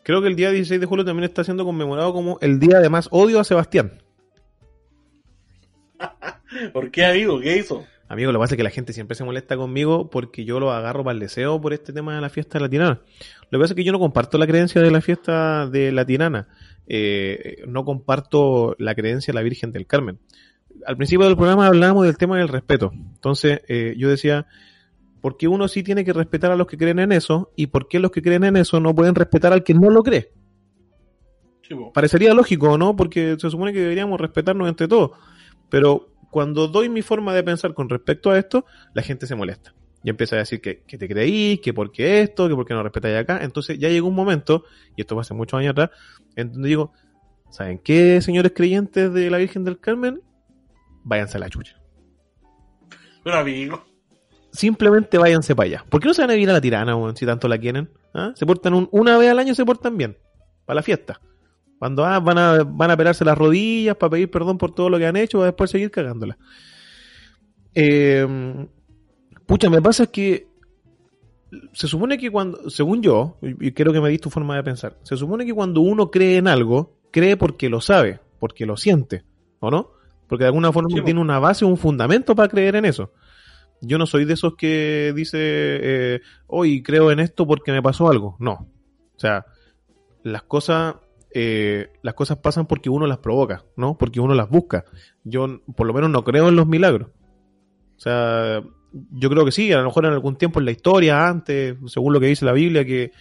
creo 0.04 0.22
que 0.22 0.28
el 0.28 0.36
día 0.36 0.52
16 0.52 0.80
de 0.82 0.86
julio 0.88 1.06
también 1.06 1.26
está 1.26 1.44
siendo 1.44 1.64
conmemorado 1.64 2.12
como 2.14 2.38
el 2.42 2.60
día 2.60 2.80
de 2.80 2.90
más 2.90 3.08
odio 3.12 3.40
a 3.40 3.44
Sebastián. 3.44 4.02
¿Por 6.74 6.92
qué, 6.92 7.06
amigo? 7.06 7.40
¿Qué 7.40 7.58
hizo? 7.58 7.86
Amigo, 8.10 8.32
lo 8.32 8.40
que 8.40 8.44
pasa 8.44 8.56
es 8.56 8.58
que 8.58 8.64
la 8.64 8.70
gente 8.70 8.94
siempre 8.94 9.16
se 9.16 9.26
molesta 9.26 9.58
conmigo 9.58 10.10
porque 10.10 10.46
yo 10.46 10.60
lo 10.60 10.72
agarro 10.72 11.04
para 11.04 11.14
el 11.14 11.20
deseo 11.20 11.60
por 11.60 11.74
este 11.74 11.92
tema 11.92 12.16
de 12.16 12.22
la 12.22 12.30
fiesta 12.30 12.60
latinana. 12.60 13.02
Lo 13.50 13.60
que 13.60 13.64
pasa 13.64 13.74
es 13.74 13.76
que 13.76 13.84
yo 13.84 13.92
no 13.92 14.00
comparto 14.00 14.38
la 14.38 14.48
creencia 14.48 14.82
de 14.82 14.92
la 14.92 15.02
fiesta 15.02 15.68
de 15.68 15.92
latinana. 15.92 16.48
Eh, 16.88 17.64
no 17.68 17.84
comparto 17.84 18.76
la 18.80 18.96
creencia 18.96 19.34
de 19.34 19.36
la 19.36 19.44
Virgen 19.44 19.74
del 19.74 19.86
Carmen. 19.86 20.20
Al 20.86 20.96
principio 20.96 21.26
del 21.26 21.36
programa 21.36 21.68
hablábamos 21.68 22.06
del 22.06 22.18
tema 22.18 22.38
del 22.38 22.48
respeto. 22.48 22.92
Entonces, 22.94 23.62
eh, 23.68 23.94
yo 23.98 24.10
decía, 24.10 24.48
¿por 25.20 25.36
qué 25.36 25.50
uno 25.50 25.68
sí 25.68 25.84
tiene 25.84 26.06
que 26.06 26.14
respetar 26.14 26.52
a 26.52 26.56
los 26.56 26.68
que 26.68 26.78
creen 26.78 27.00
en 27.00 27.12
eso? 27.12 27.52
¿Y 27.58 27.68
por 27.68 27.90
qué 27.90 28.00
los 28.00 28.12
que 28.12 28.22
creen 28.22 28.46
en 28.46 28.56
eso 28.56 28.80
no 28.80 28.96
pueden 28.96 29.16
respetar 29.16 29.52
al 29.52 29.66
que 29.66 29.74
no 29.74 29.90
lo 29.90 30.02
cree? 30.02 30.32
Sí. 31.64 31.76
Parecería 31.94 32.34
lógico, 32.34 32.78
¿no? 32.78 32.96
Porque 32.96 33.36
se 33.38 33.50
supone 33.50 33.74
que 33.74 33.82
deberíamos 33.82 34.22
respetarnos 34.22 34.70
entre 34.70 34.88
todos. 34.88 35.12
Pero 35.70 36.08
cuando 36.32 36.68
doy 36.68 36.90
mi 36.90 37.02
forma 37.02 37.34
de 37.34 37.44
pensar 37.44 37.74
con 37.74 37.90
respecto 37.90 38.32
a 38.32 38.38
esto, 38.38 38.66
la 38.94 39.02
gente 39.02 39.26
se 39.28 39.36
molesta. 39.36 39.74
Y 40.04 40.10
empieza 40.10 40.36
a 40.36 40.40
decir 40.40 40.62
que, 40.62 40.84
que 40.84 40.98
te 40.98 41.08
creís, 41.08 41.60
que 41.60 41.74
por 41.74 41.92
qué 41.92 42.22
esto, 42.22 42.48
que 42.48 42.56
por 42.56 42.66
qué 42.66 42.74
no 42.74 42.84
respetáis 42.84 43.18
acá. 43.18 43.40
Entonces 43.42 43.78
ya 43.80 43.90
llegó 43.90 44.08
un 44.08 44.16
momento, 44.16 44.64
y 44.96 45.02
esto 45.02 45.16
fue 45.16 45.22
hace 45.22 45.34
muchos 45.34 45.60
años 45.60 45.72
atrás, 45.72 45.90
en 46.36 46.52
donde 46.54 46.70
digo, 46.70 46.94
¿saben 47.50 47.80
qué, 47.80 48.22
señores 48.22 48.52
creyentes 48.56 49.12
de 49.14 49.30
la 49.30 49.38
Virgen 49.38 49.64
del 49.64 49.80
Carmen? 49.80 50.22
Váyanse 51.04 51.38
a 51.38 51.40
la 51.42 51.50
chucha. 51.50 51.82
Pero, 53.24 53.38
amigo. 53.38 53.84
Simplemente 54.52 55.18
váyanse 55.18 55.56
para 55.56 55.68
allá. 55.68 55.86
¿Por 55.90 56.02
qué 56.02 56.08
no 56.08 56.14
se 56.14 56.22
van 56.22 56.32
a 56.32 56.36
ir 56.36 56.50
a 56.50 56.54
la 56.54 56.62
tirana, 56.62 56.96
weón, 56.96 57.16
si 57.18 57.26
tanto 57.26 57.48
la 57.48 57.58
quieren? 57.58 57.90
¿Ah? 58.14 58.32
Se 58.36 58.46
portan 58.46 58.74
un- 58.74 58.88
una 58.92 59.18
vez 59.18 59.30
al 59.30 59.40
año, 59.40 59.54
se 59.54 59.66
portan 59.66 59.98
bien. 59.98 60.18
Para 60.66 60.76
la 60.76 60.84
fiesta. 60.84 61.20
Cuando 61.80 62.06
ah, 62.06 62.20
van, 62.20 62.38
a, 62.38 62.64
van 62.64 62.92
a 62.92 62.98
pelarse 62.98 63.24
las 63.24 63.38
rodillas 63.38 63.96
para 63.96 64.12
pedir 64.12 64.32
perdón 64.32 64.58
por 64.58 64.74
todo 64.74 64.90
lo 64.90 64.98
que 64.98 65.06
han 65.06 65.16
hecho, 65.16 65.38
para 65.38 65.48
después 65.48 65.70
seguir 65.70 65.92
cagándola. 65.92 66.38
Eh, 67.76 68.68
pucha, 69.46 69.70
me 69.70 69.82
pasa 69.82 70.08
que 70.08 70.48
se 71.74 71.88
supone 71.88 72.18
que 72.18 72.30
cuando, 72.30 72.70
según 72.70 73.02
yo, 73.02 73.38
y 73.42 73.72
creo 73.72 73.94
que 73.94 74.02
me 74.02 74.10
di 74.10 74.18
tu 74.18 74.30
forma 74.30 74.56
de 74.56 74.64
pensar, 74.64 74.98
se 75.04 75.16
supone 75.16 75.46
que 75.46 75.54
cuando 75.54 75.82
uno 75.82 76.12
cree 76.12 76.38
en 76.38 76.48
algo, 76.48 76.98
cree 77.12 77.38
porque 77.38 77.70
lo 77.70 77.82
sabe, 77.82 78.20
porque 78.40 78.66
lo 78.66 78.78
siente, 78.78 79.24
¿o 79.60 79.72
no? 79.72 79.92
Porque 80.28 80.44
de 80.44 80.50
alguna 80.50 80.72
forma 80.74 80.90
Sí, 80.94 81.02
tiene 81.02 81.22
una 81.22 81.40
base, 81.40 81.66
un 81.66 81.78
fundamento 81.78 82.36
para 82.36 82.50
creer 82.50 82.76
en 82.76 82.86
eso. 82.86 83.12
Yo 83.82 83.98
no 83.98 84.06
soy 84.06 84.26
de 84.26 84.34
esos 84.34 84.56
que 84.56 85.14
dice, 85.16 85.38
eh, 85.40 86.22
hoy 86.48 86.82
creo 86.82 87.12
en 87.12 87.20
esto 87.20 87.48
porque 87.48 87.72
me 87.72 87.82
pasó 87.82 88.10
algo. 88.10 88.36
No. 88.40 88.68
O 89.16 89.20
sea, 89.20 89.46
las 90.24 90.44
cosas, 90.44 90.96
eh, 91.32 91.92
las 92.02 92.14
cosas 92.14 92.38
pasan 92.38 92.68
porque 92.68 92.90
uno 92.90 93.06
las 93.06 93.20
provoca, 93.20 93.66
¿no? 93.76 93.98
Porque 93.98 94.20
uno 94.20 94.34
las 94.34 94.50
busca. 94.50 94.86
Yo, 95.24 95.62
por 95.76 95.88
lo 95.88 95.94
menos, 95.94 96.10
no 96.10 96.24
creo 96.24 96.50
en 96.50 96.56
los 96.56 96.68
milagros. 96.68 97.10
O 97.98 98.00
sea, 98.00 98.62
yo 99.12 99.30
creo 99.30 99.46
que 99.46 99.52
sí, 99.52 99.72
a 99.72 99.78
lo 99.78 99.86
mejor 99.86 100.06
en 100.06 100.14
algún 100.14 100.38
tiempo 100.38 100.60
en 100.60 100.66
la 100.66 100.72
historia, 100.72 101.28
antes, 101.28 101.76
según 101.88 102.14
lo 102.14 102.20
que 102.20 102.28
dice 102.28 102.46
la 102.46 102.54
Biblia, 102.54 102.86
que 102.86 103.12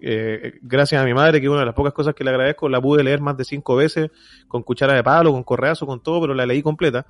eh, 0.00 0.54
gracias 0.62 1.00
a 1.00 1.04
mi 1.04 1.14
madre, 1.14 1.40
que 1.40 1.48
una 1.48 1.60
de 1.60 1.66
las 1.66 1.74
pocas 1.74 1.92
cosas 1.92 2.14
que 2.14 2.24
le 2.24 2.30
agradezco, 2.30 2.68
la 2.68 2.80
pude 2.80 3.04
leer 3.04 3.20
más 3.20 3.36
de 3.36 3.44
cinco 3.44 3.76
veces, 3.76 4.10
con 4.48 4.62
cuchara 4.62 4.94
de 4.94 5.04
palo, 5.04 5.32
con 5.32 5.44
correazo, 5.44 5.86
con 5.86 6.02
todo, 6.02 6.20
pero 6.20 6.34
la 6.34 6.46
leí 6.46 6.62
completa. 6.62 7.06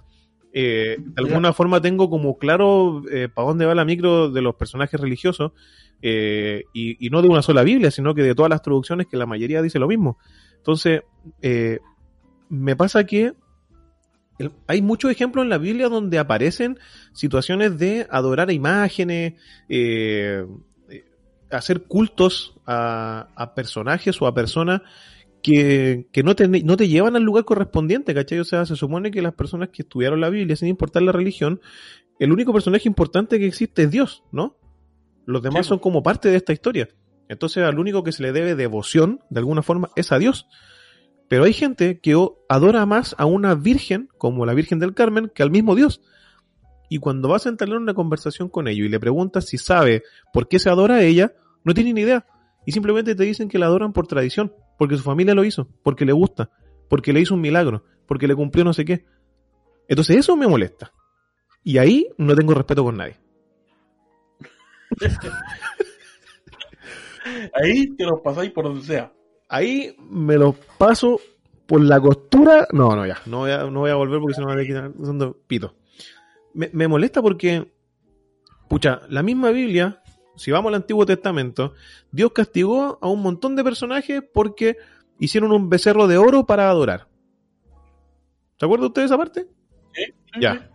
Eh, 0.52 0.96
de 0.98 1.22
alguna 1.22 1.52
forma 1.52 1.80
tengo 1.80 2.08
como 2.08 2.38
claro 2.38 3.02
para 3.34 3.48
dónde 3.48 3.66
va 3.66 3.74
la 3.74 3.84
micro 3.84 4.30
de 4.30 4.42
los 4.42 4.54
personajes 4.54 5.00
religiosos, 5.00 5.52
eh, 6.02 6.64
y, 6.72 7.08
no 7.10 7.22
de 7.22 7.28
una 7.28 7.42
sola 7.42 7.62
Biblia, 7.62 7.90
sino 7.90 8.14
que 8.14 8.22
de 8.22 8.34
todas 8.34 8.50
las 8.50 8.62
traducciones 8.62 9.06
que 9.06 9.16
la 9.16 9.26
mayoría 9.26 9.62
dice 9.62 9.78
lo 9.78 9.88
mismo. 9.88 10.18
Entonces, 10.56 11.02
eh, 11.42 11.78
me 12.48 12.76
pasa 12.76 13.04
que 13.04 13.32
hay 14.66 14.82
muchos 14.82 15.10
ejemplos 15.10 15.44
en 15.44 15.48
la 15.48 15.58
Biblia 15.58 15.88
donde 15.88 16.18
aparecen 16.18 16.78
situaciones 17.12 17.78
de 17.78 18.06
adorar 18.10 18.50
a 18.50 18.52
imágenes, 18.52 19.34
eh, 19.68 20.44
hacer 21.50 21.84
cultos 21.84 22.54
a, 22.66 23.28
a 23.34 23.54
personajes 23.54 24.20
o 24.20 24.26
a 24.26 24.34
personas 24.34 24.82
que, 25.42 26.08
que 26.12 26.22
no, 26.24 26.34
te, 26.34 26.48
no 26.48 26.76
te 26.76 26.88
llevan 26.88 27.14
al 27.14 27.22
lugar 27.22 27.44
correspondiente, 27.44 28.14
¿cachai? 28.14 28.40
O 28.40 28.44
sea, 28.44 28.66
se 28.66 28.74
supone 28.74 29.12
que 29.12 29.22
las 29.22 29.34
personas 29.34 29.68
que 29.68 29.82
estudiaron 29.82 30.20
la 30.20 30.28
Biblia, 30.28 30.56
sin 30.56 30.68
importar 30.68 31.02
la 31.02 31.12
religión, 31.12 31.60
el 32.18 32.32
único 32.32 32.52
personaje 32.52 32.88
importante 32.88 33.38
que 33.38 33.46
existe 33.46 33.84
es 33.84 33.90
Dios, 33.90 34.24
¿no? 34.32 34.56
Los 35.26 35.42
demás 35.42 35.66
Sí, 35.66 35.70
son 35.70 35.78
como 35.78 36.02
parte 36.02 36.30
de 36.30 36.36
esta 36.36 36.52
historia. 36.52 36.88
Entonces, 37.28 37.64
al 37.64 37.78
único 37.78 38.02
que 38.02 38.12
se 38.12 38.22
le 38.22 38.32
debe 38.32 38.54
devoción, 38.54 39.20
de 39.28 39.40
alguna 39.40 39.62
forma, 39.62 39.90
es 39.96 40.12
a 40.12 40.18
Dios. 40.18 40.46
Pero 41.28 41.44
hay 41.44 41.52
gente 41.52 41.98
que 42.00 42.16
adora 42.48 42.86
más 42.86 43.14
a 43.18 43.26
una 43.26 43.54
virgen, 43.54 44.08
como 44.16 44.46
la 44.46 44.54
Virgen 44.54 44.78
del 44.78 44.94
Carmen, 44.94 45.30
que 45.34 45.42
al 45.42 45.50
mismo 45.50 45.74
Dios. 45.74 46.00
Y 46.88 46.98
cuando 46.98 47.28
vas 47.28 47.46
a 47.46 47.48
entablar 47.48 47.78
una 47.78 47.94
conversación 47.94 48.48
con 48.48 48.68
ellos 48.68 48.86
y 48.86 48.88
le 48.88 49.00
preguntas 49.00 49.46
si 49.46 49.58
sabe 49.58 50.04
por 50.32 50.46
qué 50.46 50.60
se 50.60 50.70
adora 50.70 50.96
a 50.96 51.02
ella, 51.02 51.34
no 51.64 51.74
tienen 51.74 51.96
ni 51.96 52.02
idea. 52.02 52.26
Y 52.64 52.72
simplemente 52.72 53.16
te 53.16 53.24
dicen 53.24 53.48
que 53.48 53.58
la 53.58 53.66
adoran 53.66 53.92
por 53.92 54.06
tradición, 54.06 54.54
porque 54.78 54.96
su 54.96 55.02
familia 55.02 55.34
lo 55.34 55.44
hizo, 55.44 55.68
porque 55.82 56.04
le 56.04 56.12
gusta, 56.12 56.50
porque 56.88 57.12
le 57.12 57.20
hizo 57.20 57.34
un 57.34 57.40
milagro, 57.40 57.84
porque 58.06 58.28
le 58.28 58.36
cumplió 58.36 58.64
no 58.64 58.72
sé 58.72 58.84
qué. 58.84 59.04
Entonces 59.88 60.16
eso 60.16 60.36
me 60.36 60.46
molesta. 60.46 60.92
Y 61.64 61.78
ahí 61.78 62.08
no 62.18 62.36
tengo 62.36 62.54
respeto 62.54 62.84
con 62.84 62.96
nadie. 62.96 63.16
Ahí 67.54 67.94
te 67.96 68.04
los 68.04 68.20
pasáis 68.20 68.50
por 68.50 68.64
donde 68.64 68.82
sea. 68.82 69.12
Ahí 69.48 69.96
me 69.98 70.36
lo 70.36 70.54
paso 70.78 71.20
por 71.66 71.82
la 71.82 72.00
costura. 72.00 72.66
No, 72.72 72.94
no, 72.94 73.06
ya. 73.06 73.18
No 73.26 73.38
voy 73.38 73.50
a, 73.50 73.64
no 73.64 73.80
voy 73.80 73.90
a 73.90 73.96
volver 73.96 74.20
porque 74.20 74.34
si 74.34 74.40
no 74.40 74.46
me 74.46 74.54
voy 74.54 74.64
a 74.64 74.66
quitar 74.66 74.92
dando 74.94 75.36
pito. 75.46 75.74
Me, 76.54 76.70
me 76.72 76.88
molesta 76.88 77.20
porque 77.20 77.66
pucha, 78.68 79.02
la 79.08 79.22
misma 79.22 79.50
Biblia, 79.50 80.02
si 80.36 80.50
vamos 80.50 80.70
al 80.70 80.76
Antiguo 80.76 81.06
Testamento, 81.06 81.74
Dios 82.10 82.32
castigó 82.32 82.98
a 83.00 83.08
un 83.08 83.22
montón 83.22 83.56
de 83.56 83.64
personajes 83.64 84.22
porque 84.32 84.76
hicieron 85.18 85.52
un 85.52 85.68
becerro 85.68 86.06
de 86.06 86.18
oro 86.18 86.46
para 86.46 86.68
adorar. 86.68 87.08
¿Se 88.58 88.64
acuerda 88.64 88.86
usted 88.86 89.02
de 89.02 89.06
esa 89.06 89.18
parte? 89.18 89.46
¿Sí? 89.94 90.14
Ya. 90.40 90.70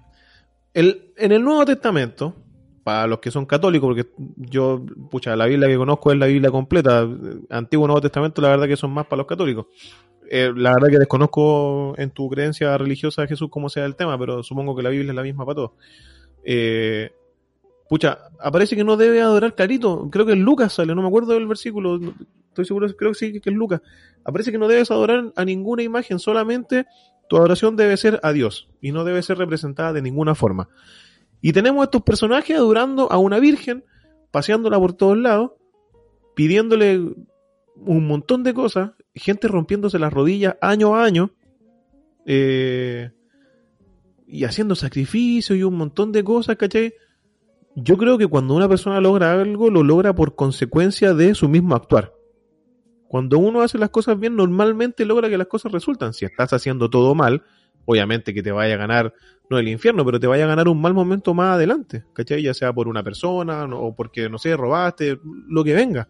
El, 0.73 1.14
en 1.18 1.31
el 1.31 1.43
Nuevo 1.43 1.65
Testamento, 1.65 2.35
para 2.84 3.08
los 3.08 3.20
que 3.20 3.32
son 3.32 3.45
católicos, 3.45 3.88
porque 3.88 4.10
yo, 4.38 4.84
pucha, 5.10 5.36
la 5.36 5.45
Biblia 5.45 5.68
que 5.68 5.78
conozco 5.78 6.12
es 6.12 6.18
la 6.18 6.26
Biblia 6.26 6.49
completa. 6.49 7.08
Antiguo 7.49 7.88
Nuevo 7.88 8.02
Testamento, 8.02 8.41
la 8.41 8.49
verdad 8.49 8.68
que 8.68 8.78
son 8.78 8.91
más 8.91 9.06
para 9.06 9.18
los 9.18 9.28
católicos. 9.28 9.68
Eh, 10.30 10.52
la 10.56 10.74
verdad 10.74 10.88
que 10.90 10.99
desconozco 10.99 11.94
en 11.98 12.10
tu 12.12 12.30
creencia 12.30 12.78
religiosa 12.78 13.22
de 13.22 13.28
Jesús 13.28 13.49
cómo 13.52 13.70
sea 13.70 13.86
el 13.86 13.95
tema, 13.95 14.18
pero 14.18 14.44
supongo 14.44 14.76
que 14.76 14.82
la 14.82 14.90
Biblia 14.90 15.12
es 15.12 15.16
la 15.16 15.24
misma 15.24 15.45
para 15.45 15.56
todos. 15.56 15.72
Eh, 16.44 17.12
pucha, 17.90 18.18
aparece 18.40 18.76
que 18.76 18.84
no 18.84 18.98
debe 18.98 19.22
adorar 19.22 19.53
clarito. 19.53 20.10
Creo 20.10 20.26
que 20.26 20.34
en 20.34 20.41
Lucas 20.41 20.74
sale, 20.74 20.95
no 20.95 21.02
me 21.02 21.10
acuerdo 21.10 21.34
del 21.34 21.48
versículo. 21.48 21.99
Estoy 22.48 22.66
seguro, 22.66 22.88
creo 22.95 23.12
que 23.12 23.18
sí, 23.18 23.41
que 23.41 23.49
es 23.49 23.56
Lucas. 23.56 23.82
Aparece 24.24 24.52
que 24.52 24.58
no 24.58 24.68
debes 24.68 24.90
adorar 24.90 25.34
a 25.36 25.45
ninguna 25.45 25.84
imagen, 25.84 26.18
solamente 26.18 26.86
tu 27.28 27.38
adoración 27.38 27.76
debe 27.76 27.95
ser 27.98 28.20
a 28.24 28.34
Dios 28.34 28.70
y 28.82 28.91
no 28.91 29.03
debe 29.03 29.22
ser 29.24 29.38
representada 29.38 29.94
de 29.94 30.02
ninguna 30.02 30.36
forma. 30.36 30.70
Y 31.42 31.54
tenemos 31.54 31.84
estos 31.84 32.04
personajes 32.04 32.56
adorando 32.56 33.12
a 33.12 33.18
una 33.18 33.40
virgen, 33.40 33.84
paseándola 34.32 34.80
por 34.80 34.94
todos 34.94 35.18
lados, 35.18 35.52
pidiéndole 36.36 37.00
un 37.76 38.08
montón 38.08 38.44
de 38.44 38.54
cosas, 38.54 38.92
gente 39.16 39.48
rompiéndose 39.48 40.00
las 40.00 40.14
rodillas 40.14 40.56
año 40.62 40.96
a 40.96 41.04
año, 41.04 41.32
eh, 42.26 43.12
y 44.28 44.46
haciendo 44.46 44.76
sacrificios 44.76 45.58
y 45.58 45.64
un 45.64 45.76
montón 45.76 46.12
de 46.12 46.24
cosas, 46.24 46.56
¿cachai? 46.56 46.94
Yo 47.76 47.98
creo 47.98 48.18
que 48.18 48.28
cuando 48.28 48.54
una 48.54 48.70
persona 48.70 49.02
logra 49.02 49.34
algo, 49.34 49.70
lo 49.70 49.84
logra 49.84 50.14
por 50.14 50.36
consecuencia 50.36 51.14
de 51.14 51.36
su 51.36 51.50
mismo 51.50 51.76
actuar. 51.76 52.14
Cuando 53.08 53.40
uno 53.40 53.62
hace 53.62 53.78
las 53.78 53.90
cosas 53.90 54.18
bien, 54.20 54.36
normalmente 54.36 55.06
logra 55.06 55.30
que 55.30 55.38
las 55.38 55.48
cosas 55.48 55.72
resultan. 55.72 56.14
Si 56.14 56.24
estás 56.24 56.54
haciendo 56.54 56.90
todo 56.90 57.14
mal, 57.14 57.44
obviamente 57.86 58.34
que 58.34 58.44
te 58.44 58.52
vaya 58.52 58.76
a 58.76 58.78
ganar, 58.78 59.14
no 59.49 59.58
el 59.58 59.68
infierno, 59.68 60.06
pero 60.06 60.20
te 60.20 60.28
vaya 60.28 60.45
a 60.45 60.48
ganar 60.48 60.68
un 60.68 60.80
mal 60.80 60.94
momento 60.94 61.34
más 61.34 61.56
adelante, 61.56 62.03
¿cachai? 62.14 62.41
Ya 62.41 62.53
sea 62.53 62.74
por 62.74 62.88
una 62.88 63.03
persona, 63.03 63.66
o 63.66 63.95
porque, 63.95 64.30
no 64.30 64.38
sé, 64.38 64.56
robaste, 64.56 65.20
lo 65.48 65.64
que 65.64 65.74
venga. 65.74 66.08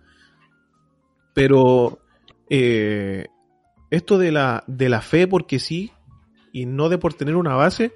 Pero 1.33 1.99
eh, 2.49 3.25
esto 3.89 4.17
de 4.17 4.31
la, 4.31 4.63
de 4.67 4.89
la 4.89 5.01
fe 5.01 5.27
porque 5.27 5.59
sí, 5.59 5.91
y 6.51 6.65
no 6.65 6.89
de 6.89 6.97
por 6.97 7.13
tener 7.13 7.35
una 7.35 7.55
base, 7.55 7.93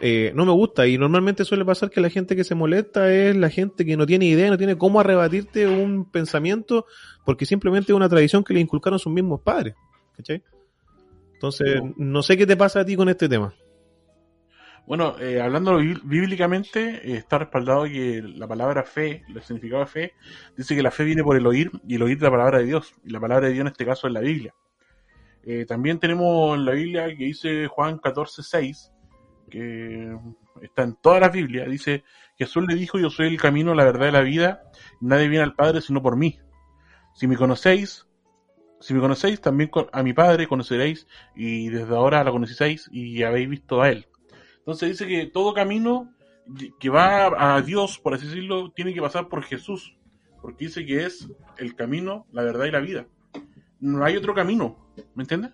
eh, 0.00 0.32
no 0.34 0.46
me 0.46 0.52
gusta. 0.52 0.86
Y 0.86 0.96
normalmente 0.96 1.44
suele 1.44 1.64
pasar 1.64 1.90
que 1.90 2.00
la 2.00 2.08
gente 2.08 2.34
que 2.34 2.44
se 2.44 2.54
molesta 2.54 3.12
es 3.12 3.36
la 3.36 3.50
gente 3.50 3.84
que 3.84 3.96
no 3.96 4.06
tiene 4.06 4.26
idea, 4.26 4.50
no 4.50 4.58
tiene 4.58 4.78
cómo 4.78 5.00
arrebatirte 5.00 5.66
un 5.66 6.10
pensamiento, 6.10 6.86
porque 7.24 7.44
simplemente 7.44 7.92
es 7.92 7.96
una 7.96 8.08
tradición 8.08 8.42
que 8.42 8.54
le 8.54 8.60
inculcaron 8.60 8.98
sus 8.98 9.12
mismos 9.12 9.40
padres. 9.42 9.74
¿Cachai? 10.16 10.42
Entonces, 11.40 11.80
no 11.96 12.22
sé 12.22 12.36
qué 12.36 12.46
te 12.46 12.54
pasa 12.54 12.80
a 12.80 12.84
ti 12.84 12.96
con 12.96 13.08
este 13.08 13.26
tema. 13.26 13.54
Bueno, 14.86 15.18
eh, 15.18 15.40
hablando 15.40 15.78
bí- 15.80 15.98
bíblicamente, 16.04 17.00
eh, 17.02 17.16
está 17.16 17.38
respaldado 17.38 17.84
que 17.84 18.20
la 18.22 18.46
palabra 18.46 18.82
fe, 18.84 19.22
el 19.26 19.40
significado 19.42 19.80
de 19.80 19.86
fe, 19.86 20.12
dice 20.54 20.76
que 20.76 20.82
la 20.82 20.90
fe 20.90 21.04
viene 21.04 21.22
por 21.22 21.38
el 21.38 21.46
oír 21.46 21.70
y 21.88 21.94
el 21.94 22.02
oír 22.02 22.18
de 22.18 22.24
la 22.26 22.30
palabra 22.30 22.58
de 22.58 22.66
Dios. 22.66 22.92
Y 23.02 23.08
la 23.08 23.20
palabra 23.20 23.46
de 23.46 23.54
Dios 23.54 23.62
en 23.62 23.68
este 23.68 23.86
caso 23.86 24.06
es 24.06 24.12
la 24.12 24.20
Biblia. 24.20 24.54
Eh, 25.42 25.64
también 25.64 25.98
tenemos 25.98 26.58
en 26.58 26.66
la 26.66 26.72
Biblia 26.72 27.06
que 27.06 27.24
dice 27.24 27.68
Juan 27.68 27.96
14, 28.00 28.42
6, 28.42 28.92
que 29.48 30.14
está 30.60 30.82
en 30.82 30.94
todas 30.96 31.22
las 31.22 31.32
Biblias, 31.32 31.70
dice, 31.70 32.04
Jesús 32.36 32.66
le 32.68 32.74
dijo, 32.74 32.98
yo 32.98 33.08
soy 33.08 33.28
el 33.28 33.40
camino, 33.40 33.74
la 33.74 33.84
verdad 33.84 34.08
y 34.08 34.12
la 34.12 34.20
vida, 34.20 34.62
nadie 35.00 35.28
viene 35.28 35.44
al 35.44 35.54
Padre 35.54 35.80
sino 35.80 36.02
por 36.02 36.16
mí. 36.16 36.38
Si 37.14 37.26
me 37.26 37.36
conocéis, 37.38 38.06
si 38.80 38.94
me 38.94 39.00
conocéis, 39.00 39.40
también 39.40 39.70
a 39.92 40.02
mi 40.02 40.12
Padre 40.12 40.48
conoceréis, 40.48 41.06
y 41.36 41.68
desde 41.68 41.94
ahora 41.94 42.24
lo 42.24 42.32
conocéis 42.32 42.88
y 42.90 43.22
habéis 43.22 43.48
visto 43.48 43.82
a 43.82 43.90
Él. 43.90 44.06
Entonces 44.58 44.90
dice 44.90 45.06
que 45.06 45.26
todo 45.26 45.54
camino 45.54 46.12
que 46.78 46.88
va 46.88 47.54
a 47.56 47.62
Dios, 47.62 47.98
por 47.98 48.14
así 48.14 48.26
decirlo, 48.26 48.72
tiene 48.72 48.94
que 48.94 49.00
pasar 49.00 49.28
por 49.28 49.42
Jesús, 49.42 49.96
porque 50.40 50.66
dice 50.66 50.84
que 50.86 51.04
es 51.04 51.28
el 51.58 51.76
camino, 51.76 52.26
la 52.32 52.42
verdad 52.42 52.64
y 52.66 52.70
la 52.70 52.80
vida. 52.80 53.06
No 53.78 54.04
hay 54.04 54.16
otro 54.16 54.34
camino, 54.34 54.92
¿me 55.14 55.22
entiendes? 55.22 55.52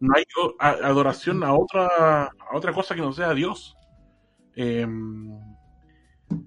No 0.00 0.14
hay 0.14 0.24
adoración 0.58 1.42
a 1.44 1.54
otra, 1.54 2.24
a 2.24 2.56
otra 2.56 2.72
cosa 2.72 2.94
que 2.94 3.00
no 3.00 3.12
sea 3.12 3.34
Dios. 3.34 3.76
Em, 4.54 5.38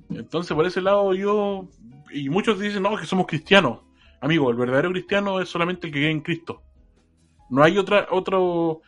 entonces, 0.10 0.56
por 0.56 0.66
ese 0.66 0.82
lado, 0.82 1.14
yo. 1.14 1.70
Y 2.14 2.30
muchos 2.30 2.60
dicen, 2.60 2.84
no, 2.84 2.98
que 2.98 3.06
somos 3.06 3.26
cristianos. 3.28 3.80
Amigo, 4.22 4.50
el 4.52 4.56
verdadero 4.58 4.92
cristiano 4.92 5.42
es 5.42 5.50
solamente 5.50 5.88
el 5.88 5.94
que 5.94 6.00
cree 6.00 6.12
en 6.12 6.22
Cristo. 6.22 6.62
No 7.50 7.64
hay 7.64 7.78
otra, 7.78 8.08
otro, 8.12 8.82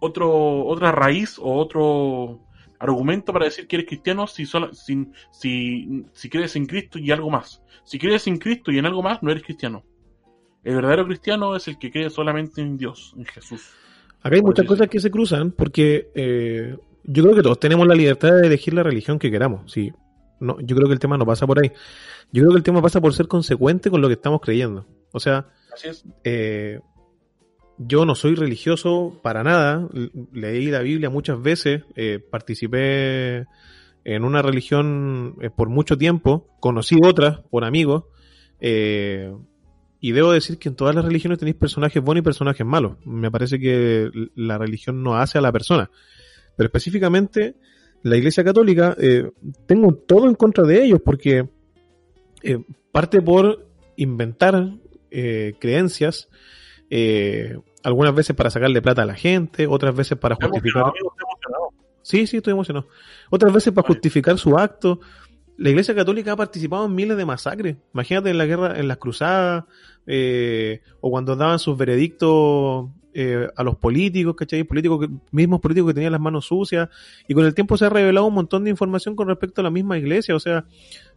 otro, 0.00 0.64
otra 0.64 0.92
raíz 0.92 1.38
o 1.38 1.54
otro 1.56 2.40
argumento 2.78 3.32
para 3.32 3.46
decir 3.46 3.66
que 3.66 3.76
eres 3.76 3.88
cristiano 3.88 4.26
si, 4.26 4.46
sola- 4.46 4.72
sin- 4.72 5.12
si, 5.32 6.04
si 6.12 6.28
crees 6.30 6.54
en 6.56 6.66
Cristo 6.66 6.98
y 6.98 7.10
algo 7.10 7.28
más. 7.28 7.60
Si 7.84 7.98
crees 7.98 8.26
en 8.28 8.38
Cristo 8.38 8.70
y 8.70 8.78
en 8.78 8.86
algo 8.86 9.02
más, 9.02 9.22
no 9.22 9.30
eres 9.30 9.42
cristiano. 9.42 9.84
El 10.62 10.76
verdadero 10.76 11.06
cristiano 11.06 11.56
es 11.56 11.66
el 11.68 11.78
que 11.78 11.90
cree 11.90 12.08
solamente 12.10 12.60
en 12.60 12.76
Dios, 12.76 13.14
en 13.16 13.24
Jesús. 13.24 13.70
Acá 14.22 14.36
hay 14.36 14.42
muchas 14.42 14.66
cosas 14.66 14.88
que 14.88 15.00
se 15.00 15.10
cruzan 15.10 15.52
porque 15.52 16.08
eh, 16.14 16.76
yo 17.04 17.22
creo 17.24 17.34
que 17.34 17.42
todos 17.42 17.58
tenemos 17.60 17.86
la 17.86 17.94
libertad 17.94 18.32
de 18.32 18.46
elegir 18.46 18.74
la 18.74 18.82
religión 18.82 19.18
que 19.18 19.30
queramos. 19.30 19.70
Sí, 19.72 19.92
no, 20.40 20.60
yo 20.60 20.76
creo 20.76 20.88
que 20.88 20.94
el 20.94 21.00
tema 21.00 21.16
no 21.18 21.26
pasa 21.26 21.46
por 21.46 21.58
ahí. 21.62 21.70
Yo 22.32 22.42
creo 22.42 22.52
que 22.52 22.58
el 22.58 22.62
tema 22.62 22.82
pasa 22.82 23.00
por 23.00 23.14
ser 23.14 23.28
consecuente 23.28 23.90
con 23.90 24.00
lo 24.00 24.08
que 24.08 24.14
estamos 24.14 24.40
creyendo. 24.40 24.86
O 25.12 25.20
sea, 25.20 25.46
Así 25.72 25.88
es. 25.88 26.04
eh, 26.24 26.80
yo 27.78 28.04
no 28.04 28.14
soy 28.14 28.34
religioso 28.34 29.18
para 29.22 29.42
nada. 29.44 29.88
Leí 30.32 30.66
la 30.66 30.80
Biblia 30.80 31.10
muchas 31.10 31.40
veces, 31.40 31.82
eh, 31.94 32.18
participé 32.18 33.46
en 34.04 34.24
una 34.24 34.42
religión 34.42 35.36
eh, 35.40 35.50
por 35.50 35.68
mucho 35.68 35.96
tiempo, 35.96 36.48
conocí 36.60 36.96
otras 37.02 37.40
por 37.50 37.64
amigos. 37.64 38.04
eh, 38.60 39.32
y 40.00 40.12
debo 40.12 40.30
decir 40.30 40.58
que 40.58 40.68
en 40.68 40.76
todas 40.76 40.94
las 40.94 41.04
religiones 41.04 41.38
tenéis 41.40 41.56
personajes 41.56 42.00
buenos 42.00 42.22
y 42.22 42.24
personajes 42.24 42.64
malos. 42.64 42.98
Me 43.04 43.32
parece 43.32 43.58
que 43.58 44.08
la 44.36 44.56
religión 44.56 45.02
no 45.02 45.16
hace 45.16 45.38
a 45.38 45.40
la 45.40 45.50
persona. 45.50 45.90
Pero 46.56 46.66
específicamente 46.68 47.56
la 48.02 48.16
Iglesia 48.16 48.44
Católica, 48.44 48.96
eh, 48.98 49.30
tengo 49.66 49.94
todo 49.94 50.28
en 50.28 50.34
contra 50.34 50.64
de 50.64 50.84
ellos 50.84 51.00
porque 51.04 51.48
eh, 52.42 52.64
parte 52.92 53.20
por 53.20 53.66
inventar 53.96 54.74
eh, 55.10 55.54
creencias, 55.58 56.28
eh, 56.90 57.58
algunas 57.82 58.14
veces 58.14 58.34
para 58.36 58.50
sacarle 58.50 58.82
plata 58.82 59.02
a 59.02 59.06
la 59.06 59.14
gente, 59.14 59.66
otras 59.66 59.94
veces 59.94 60.18
para 60.18 60.34
Estoy 60.34 60.48
justificar... 60.48 60.82
emocionado, 60.82 60.90
amigo, 60.90 61.12
estoy 61.12 61.26
emocionado. 61.28 61.68
Sí, 62.02 62.26
sí, 62.26 62.36
estoy 62.38 62.52
emocionado. 62.52 62.88
Otras 63.30 63.52
veces 63.52 63.72
para 63.72 63.82
Vale. 63.82 63.94
justificar 63.94 64.38
su 64.38 64.56
acto. 64.56 65.00
La 65.56 65.70
Iglesia 65.70 65.94
Católica 65.94 66.32
ha 66.32 66.36
participado 66.36 66.86
en 66.86 66.94
miles 66.94 67.16
de 67.16 67.26
masacres. 67.26 67.76
Imagínate 67.92 68.30
en 68.30 68.38
la 68.38 68.46
guerra, 68.46 68.78
en 68.78 68.88
las 68.88 68.98
cruzadas, 68.98 69.64
eh, 70.06 70.80
o 71.00 71.10
cuando 71.10 71.36
daban 71.36 71.58
sus 71.58 71.76
veredictos 71.76 72.88
eh, 73.14 73.48
a 73.56 73.62
los 73.62 73.76
políticos, 73.76 74.34
¿cachai? 74.36 74.64
Políticos 74.64 75.00
que- 75.06 75.14
mismos 75.32 75.60
políticos 75.60 75.90
que 75.90 75.94
tenían 75.94 76.12
las 76.12 76.20
manos 76.20 76.46
sucias. 76.46 76.88
Y 77.26 77.34
con 77.34 77.44
el 77.44 77.54
tiempo 77.54 77.76
se 77.76 77.86
ha 77.86 77.88
revelado 77.90 78.26
un 78.26 78.34
montón 78.34 78.64
de 78.64 78.70
información 78.70 79.16
con 79.16 79.28
respecto 79.28 79.60
a 79.60 79.64
la 79.64 79.70
misma 79.70 79.98
Iglesia. 79.98 80.36
O 80.36 80.40
sea, 80.40 80.64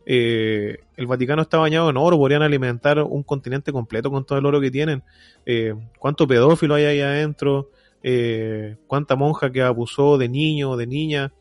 eh, 0.06 0.80
el 0.98 1.08
Vaticano 1.08 1.42
está 1.42 1.58
bañado 1.58 1.90
en 1.90 1.98
oro, 1.98 2.18
podrían 2.18 2.42
alimentar 2.42 3.00
un 3.02 3.24
continente 3.24 3.72
completo 3.72 4.10
con 4.10 4.26
todo 4.26 4.40
el 4.40 4.46
oro 4.46 4.62
que 4.62 4.72
tienen. 4.72 5.04
Eh, 5.46 5.76
¿Cuánto 6.00 6.28
pedófilo 6.28 6.76
hay 6.76 6.86
ahí 6.86 7.02
adentro? 7.02 7.70
Eh, 8.04 8.78
¿Cuánta 8.88 9.16
monja 9.16 9.52
que 9.52 9.62
abusó 9.62 10.18
de 10.18 10.30
niño 10.30 10.72
o 10.72 10.78
de 10.78 10.88
niña? 10.88 11.34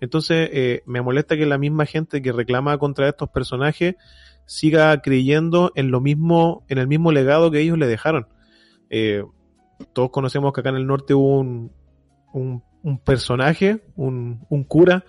Entonces, 0.00 0.48
eh, 0.52 0.82
me 0.86 1.02
molesta 1.02 1.36
que 1.36 1.46
la 1.46 1.58
misma 1.58 1.86
gente 1.86 2.22
que 2.22 2.32
reclama 2.32 2.78
contra 2.78 3.08
estos 3.08 3.28
personajes 3.30 3.96
siga 4.44 5.00
creyendo 5.02 5.72
en 5.74 5.90
lo 5.90 6.00
mismo, 6.00 6.64
en 6.68 6.78
el 6.78 6.86
mismo 6.86 7.12
legado 7.12 7.50
que 7.50 7.60
ellos 7.60 7.78
le 7.78 7.86
dejaron. 7.86 8.28
Eh, 8.90 9.24
todos 9.92 10.10
conocemos 10.10 10.52
que 10.52 10.60
acá 10.60 10.70
en 10.70 10.76
el 10.76 10.86
norte 10.86 11.14
hubo 11.14 11.38
un, 11.40 11.72
un, 12.32 12.98
personaje, 12.98 13.82
un, 13.96 14.44
un 14.48 14.64
cura, 14.64 15.04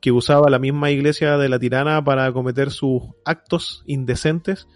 que 0.00 0.12
usaba 0.12 0.50
la 0.50 0.58
misma 0.58 0.90
iglesia 0.90 1.36
de 1.36 1.48
la 1.48 1.58
tirana 1.58 2.02
para 2.02 2.32
cometer 2.32 2.70
sus 2.70 3.02
actos 3.24 3.82
indecentes 3.86 4.66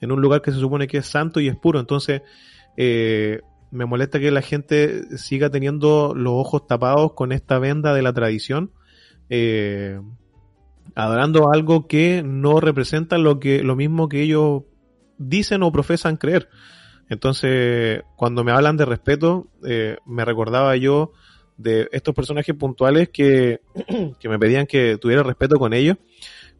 en 0.00 0.10
un 0.10 0.20
lugar 0.20 0.42
que 0.42 0.50
se 0.50 0.58
supone 0.58 0.88
que 0.88 0.98
es 0.98 1.06
santo 1.06 1.40
y 1.40 1.48
es 1.48 1.56
puro. 1.56 1.78
Entonces, 1.78 2.22
eh, 2.76 3.40
me 3.70 3.86
molesta 3.86 4.18
que 4.18 4.30
la 4.30 4.42
gente 4.42 5.16
siga 5.16 5.48
teniendo 5.48 6.12
los 6.14 6.34
ojos 6.34 6.66
tapados 6.66 7.14
con 7.14 7.32
esta 7.32 7.58
venda 7.58 7.94
de 7.94 8.02
la 8.02 8.12
tradición, 8.12 8.72
eh, 9.30 10.00
adorando 10.94 11.50
algo 11.52 11.86
que 11.86 12.22
no 12.24 12.60
representa 12.60 13.16
lo 13.16 13.38
que 13.38 13.62
lo 13.62 13.76
mismo 13.76 14.08
que 14.08 14.22
ellos 14.22 14.64
dicen 15.18 15.62
o 15.62 15.72
profesan 15.72 16.16
creer. 16.16 16.48
Entonces, 17.12 18.04
cuando 18.16 18.42
me 18.42 18.52
hablan 18.52 18.78
de 18.78 18.86
respeto, 18.86 19.46
eh, 19.66 19.98
me 20.06 20.24
recordaba 20.24 20.74
yo 20.76 21.12
de 21.58 21.86
estos 21.92 22.14
personajes 22.14 22.56
puntuales 22.56 23.10
que, 23.10 23.60
que 24.18 24.28
me 24.30 24.38
pedían 24.38 24.64
que 24.64 24.96
tuviera 24.96 25.22
respeto 25.22 25.56
con 25.58 25.74
ellos, 25.74 25.98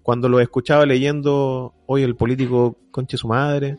cuando 0.03 0.29
lo 0.29 0.41
escuchaba 0.41 0.85
leyendo 0.85 1.73
hoy 1.87 2.03
el 2.03 2.17
político 2.17 2.77
conche 2.91 3.17
su 3.17 3.29
madre, 3.29 3.79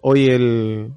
hoy 0.00 0.26
el, 0.26 0.92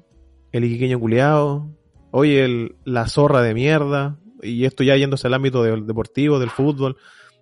el 0.50 0.64
iquiqueño 0.64 0.98
culiao, 0.98 1.70
hoy 2.10 2.38
el, 2.38 2.74
la 2.84 3.06
zorra 3.06 3.42
de 3.42 3.54
mierda, 3.54 4.18
y 4.42 4.64
esto 4.64 4.82
ya 4.82 4.96
yéndose 4.96 5.28
al 5.28 5.34
ámbito 5.34 5.62
del 5.62 5.86
deportivo, 5.86 6.40
del 6.40 6.50
fútbol, 6.50 6.96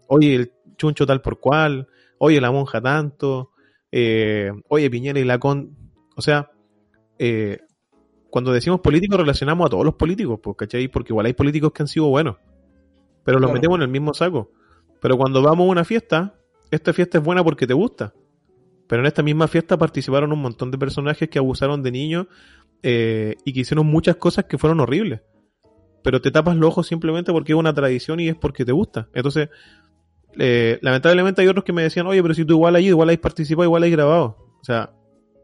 hoy 0.06 0.34
el 0.34 0.52
chuncho 0.76 1.06
tal 1.06 1.22
por 1.22 1.40
cual, 1.40 1.88
oye 2.18 2.42
la 2.42 2.50
monja 2.50 2.82
tanto, 2.82 3.52
eh, 3.90 4.52
oye 4.68 4.90
Piñera 4.90 5.18
y 5.18 5.24
la 5.24 5.38
con... 5.38 5.78
O 6.14 6.20
sea, 6.20 6.50
eh, 7.18 7.58
cuando 8.30 8.52
decimos 8.52 8.80
políticos 8.80 9.18
relacionamos 9.18 9.66
a 9.66 9.70
todos 9.70 9.84
los 9.84 9.94
políticos, 9.94 10.38
pues, 10.42 10.56
¿cachai? 10.56 10.88
Porque 10.88 11.12
igual 11.12 11.26
hay 11.26 11.32
políticos 11.32 11.72
que 11.72 11.82
han 11.82 11.88
sido 11.88 12.06
buenos, 12.08 12.36
pero 13.24 13.38
los 13.38 13.48
Claro. 13.48 13.54
metemos 13.54 13.76
en 13.78 13.82
el 13.82 13.88
mismo 13.88 14.14
saco. 14.14 14.50
Pero 15.00 15.16
cuando 15.16 15.42
vamos 15.42 15.66
a 15.66 15.70
una 15.70 15.84
fiesta, 15.84 16.34
esta 16.70 16.92
fiesta 16.92 17.18
es 17.18 17.24
buena 17.24 17.42
porque 17.44 17.66
te 17.66 17.74
gusta. 17.74 18.12
Pero 18.86 19.02
en 19.02 19.06
esta 19.06 19.22
misma 19.22 19.48
fiesta 19.48 19.76
participaron 19.76 20.32
un 20.32 20.40
montón 20.40 20.70
de 20.70 20.78
personajes 20.78 21.28
que 21.28 21.38
abusaron 21.38 21.82
de 21.82 21.90
niños 21.90 22.26
eh, 22.82 23.36
y 23.44 23.52
que 23.52 23.60
hicieron 23.60 23.86
muchas 23.86 24.16
cosas 24.16 24.46
que 24.46 24.58
fueron 24.58 24.80
horribles. 24.80 25.20
Pero 26.02 26.20
te 26.20 26.30
tapas 26.30 26.56
los 26.56 26.68
ojos 26.68 26.86
simplemente 26.86 27.32
porque 27.32 27.52
es 27.52 27.58
una 27.58 27.74
tradición 27.74 28.18
y 28.20 28.28
es 28.28 28.36
porque 28.36 28.64
te 28.64 28.72
gusta. 28.72 29.08
Entonces, 29.12 29.50
eh, 30.38 30.78
lamentablemente 30.80 31.42
hay 31.42 31.48
otros 31.48 31.64
que 31.64 31.72
me 31.72 31.82
decían, 31.82 32.06
oye, 32.06 32.22
pero 32.22 32.34
si 32.34 32.44
tú 32.44 32.54
igual 32.54 32.76
ahí, 32.76 32.86
igual 32.88 33.08
hay 33.08 33.16
participado, 33.18 33.64
igual 33.64 33.82
hay 33.82 33.90
grabado. 33.90 34.36
O 34.60 34.64
sea, 34.64 34.90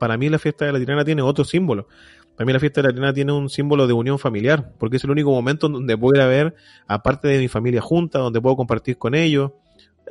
para 0.05 0.19
mí 0.19 0.29
la 0.29 0.39
fiesta 0.39 0.67
de 0.67 0.73
la 0.75 0.79
tirana 0.79 1.03
tiene 1.03 1.23
otro 1.23 1.47
símbolo. 1.47 1.89
Para 2.37 2.45
mí 2.45 2.53
la 2.53 2.61
fiesta 2.61 2.83
de 2.83 2.89
la 2.89 2.93
tirana 2.93 3.15
tiene 3.15 3.33
un 3.33 3.49
símbolo 3.49 3.87
de 3.87 3.95
unión 3.95 4.19
familiar, 4.19 4.71
porque 4.79 4.99
es 4.99 5.05
el 5.05 5.11
único 5.11 5.31
momento 5.31 5.67
en 5.67 5.73
donde 5.73 5.97
puedo 5.97 6.15
ir 6.15 6.21
a 6.21 6.27
ver, 6.27 6.55
aparte 6.87 7.27
de 7.29 7.39
mi 7.39 7.49
familia 7.49 7.81
junta, 7.81 8.19
donde 8.19 8.39
puedo 8.39 8.55
compartir 8.55 8.99
con 8.99 9.15
ellos. 9.15 9.53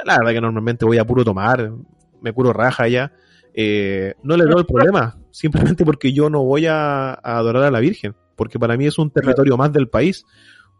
La 0.03 0.17
verdad 0.17 0.31
que 0.31 0.41
normalmente 0.41 0.83
voy 0.83 0.97
a 0.97 1.05
puro 1.05 1.23
tomar, 1.23 1.71
me 2.23 2.33
curo 2.33 2.53
raja 2.53 2.87
ya. 2.87 3.13
Eh, 3.53 4.15
no 4.23 4.35
le 4.35 4.45
doy 4.45 4.61
el 4.61 4.65
problema, 4.65 5.15
simplemente 5.29 5.85
porque 5.85 6.11
yo 6.11 6.27
no 6.27 6.43
voy 6.43 6.65
a, 6.65 7.11
a 7.11 7.37
adorar 7.37 7.65
a 7.65 7.69
la 7.69 7.79
Virgen, 7.79 8.15
porque 8.35 8.57
para 8.57 8.75
mí 8.77 8.87
es 8.87 8.97
un 8.97 9.11
territorio 9.11 9.57
más 9.57 9.71
del 9.71 9.89
país. 9.89 10.25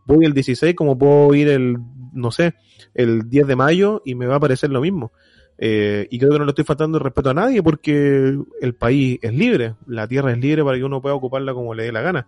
Voy 0.08 0.26
el 0.26 0.34
16 0.34 0.74
como 0.74 0.98
puedo 0.98 1.36
ir 1.36 1.50
el, 1.50 1.78
no 2.14 2.32
sé, 2.32 2.56
el 2.96 3.30
10 3.30 3.46
de 3.46 3.56
mayo 3.56 4.02
y 4.04 4.16
me 4.16 4.26
va 4.26 4.38
a 4.38 4.40
parecer 4.40 4.72
lo 4.72 4.82
mismo. 4.82 5.12
Eh, 5.58 6.08
y 6.10 6.18
creo 6.18 6.32
que 6.32 6.40
no 6.40 6.46
le 6.46 6.52
estoy 6.52 6.66
faltando 6.66 6.98
el 6.98 7.04
respeto 7.04 7.30
a 7.30 7.34
nadie 7.34 7.62
porque 7.62 8.38
el 8.60 8.76
país 8.76 9.20
es 9.22 9.34
libre, 9.34 9.76
la 9.86 10.08
tierra 10.08 10.32
es 10.32 10.38
libre 10.40 10.64
para 10.64 10.78
que 10.78 10.84
uno 10.84 11.02
pueda 11.02 11.16
ocuparla 11.16 11.54
como 11.54 11.74
le 11.74 11.84
dé 11.84 11.92
la 11.92 12.02
gana. 12.02 12.28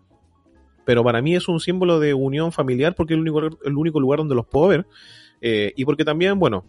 Pero 0.85 1.03
para 1.03 1.21
mí 1.21 1.35
es 1.35 1.47
un 1.47 1.59
símbolo 1.59 1.99
de 1.99 2.13
unión 2.13 2.51
familiar 2.51 2.95
porque 2.95 3.13
es 3.13 3.17
el 3.17 3.21
único, 3.21 3.59
el 3.65 3.75
único 3.75 3.99
lugar 3.99 4.19
donde 4.19 4.35
los 4.35 4.45
puedo 4.45 4.67
ver. 4.67 4.85
Eh, 5.41 5.73
y 5.75 5.83
porque 5.83 6.05
también, 6.05 6.39
bueno, 6.39 6.63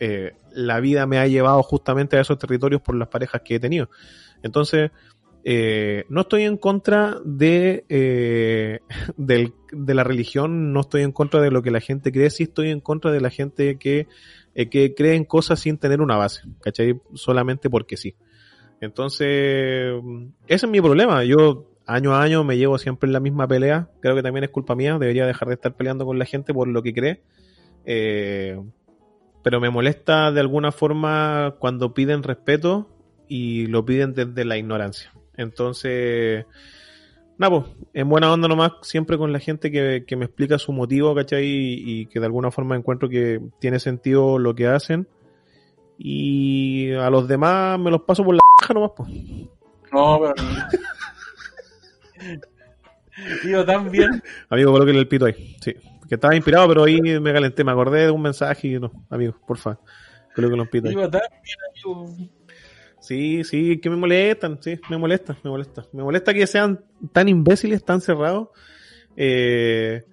eh, 0.00 0.32
la 0.52 0.80
vida 0.80 1.06
me 1.06 1.18
ha 1.18 1.26
llevado 1.26 1.62
justamente 1.62 2.16
a 2.16 2.22
esos 2.22 2.38
territorios 2.38 2.80
por 2.80 2.96
las 2.96 3.08
parejas 3.08 3.42
que 3.44 3.56
he 3.56 3.60
tenido. 3.60 3.90
Entonces, 4.42 4.90
eh, 5.44 6.04
no 6.08 6.22
estoy 6.22 6.42
en 6.44 6.56
contra 6.56 7.18
de, 7.24 7.84
de 9.16 9.94
la 9.94 10.04
religión, 10.04 10.72
no 10.72 10.80
estoy 10.80 11.02
en 11.02 11.12
contra 11.12 11.40
de 11.40 11.50
lo 11.50 11.62
que 11.62 11.70
la 11.70 11.80
gente 11.80 12.12
cree, 12.12 12.30
sí 12.30 12.44
estoy 12.44 12.70
en 12.70 12.80
contra 12.80 13.12
de 13.12 13.20
la 13.20 13.30
gente 13.30 13.76
que, 13.78 14.08
eh, 14.54 14.68
que 14.68 14.94
cree 14.94 15.14
en 15.14 15.24
cosas 15.24 15.60
sin 15.60 15.78
tener 15.78 16.00
una 16.00 16.16
base, 16.16 16.42
¿cachai? 16.60 17.00
Solamente 17.14 17.70
porque 17.70 17.96
sí. 17.96 18.14
Entonces, 18.80 19.92
mm, 20.02 20.26
ese 20.46 20.66
es 20.66 20.72
mi 20.72 20.80
problema. 20.80 21.24
Yo 21.24 21.70
año 21.86 22.14
a 22.14 22.22
año 22.22 22.44
me 22.44 22.56
llevo 22.56 22.78
siempre 22.78 23.06
en 23.08 23.12
la 23.12 23.20
misma 23.20 23.46
pelea. 23.46 23.90
Creo 24.00 24.14
que 24.14 24.22
también 24.22 24.44
es 24.44 24.50
culpa 24.50 24.74
mía. 24.74 24.98
Debería 24.98 25.26
dejar 25.26 25.48
de 25.48 25.54
estar 25.54 25.74
peleando 25.74 26.06
con 26.06 26.18
la 26.18 26.24
gente 26.24 26.54
por 26.54 26.68
lo 26.68 26.82
que 26.82 26.94
cree. 26.94 27.22
Eh, 27.84 28.60
pero 29.42 29.60
me 29.60 29.70
molesta 29.70 30.32
de 30.32 30.40
alguna 30.40 30.72
forma 30.72 31.56
cuando 31.58 31.94
piden 31.94 32.22
respeto 32.22 32.88
y 33.28 33.66
lo 33.66 33.84
piden 33.84 34.14
desde 34.14 34.44
la 34.44 34.56
ignorancia. 34.56 35.12
Entonces, 35.36 36.44
nada, 37.40 37.62
pues, 37.62 37.72
en 37.94 38.08
buena 38.08 38.30
onda 38.30 38.46
nomás, 38.46 38.72
siempre 38.82 39.16
con 39.16 39.32
la 39.32 39.40
gente 39.40 39.70
que, 39.70 40.04
que 40.06 40.14
me 40.14 40.26
explica 40.26 40.58
su 40.58 40.72
motivo, 40.72 41.14
¿cachai? 41.14 41.46
Y, 41.46 42.02
y 42.02 42.06
que 42.06 42.20
de 42.20 42.26
alguna 42.26 42.50
forma 42.50 42.76
encuentro 42.76 43.08
que 43.08 43.40
tiene 43.58 43.80
sentido 43.80 44.38
lo 44.38 44.54
que 44.54 44.66
hacen. 44.66 45.08
Y 45.96 46.92
a 46.92 47.08
los 47.08 47.26
demás 47.26 47.78
me 47.78 47.90
los 47.90 48.02
paso 48.02 48.24
por 48.24 48.34
la 48.34 48.40
caja 48.58 48.74
nomás, 48.74 48.90
pues. 48.94 49.08
No, 49.90 50.20
pero. 50.20 50.34
Tío, 53.42 53.64
tan 53.64 53.90
bien. 53.90 54.22
Amigo, 54.50 54.72
colóquenle 54.72 55.00
el 55.00 55.08
pito 55.08 55.24
ahí. 55.24 55.56
Sí, 55.62 55.74
que 56.08 56.14
estaba 56.14 56.36
inspirado, 56.36 56.68
pero 56.68 56.84
ahí 56.84 57.00
me 57.00 57.32
calenté, 57.32 57.64
me 57.64 57.72
acordé 57.72 58.04
de 58.04 58.10
un 58.10 58.22
mensaje 58.22 58.68
y 58.68 58.78
no, 58.78 58.92
amigo, 59.08 59.34
porfa, 59.46 59.78
colóquenle 60.34 60.64
el 60.64 60.68
pito 60.68 60.88
ahí. 60.88 60.94
Tío, 60.94 61.10
tan 61.10 61.22
bien, 61.42 61.56
amigo. 61.70 62.06
Sí, 63.10 63.42
sí, 63.42 63.80
que 63.80 63.90
me 63.90 63.96
molestan, 63.96 64.62
sí, 64.62 64.78
me 64.88 64.96
molesta, 64.96 65.36
me 65.42 65.50
molesta. 65.50 65.84
Me 65.92 66.04
molesta 66.04 66.32
que 66.32 66.46
sean 66.46 66.84
tan 67.10 67.28
imbéciles, 67.28 67.84
tan 67.84 68.00
cerrados. 68.00 68.50
Eh, 69.16 70.04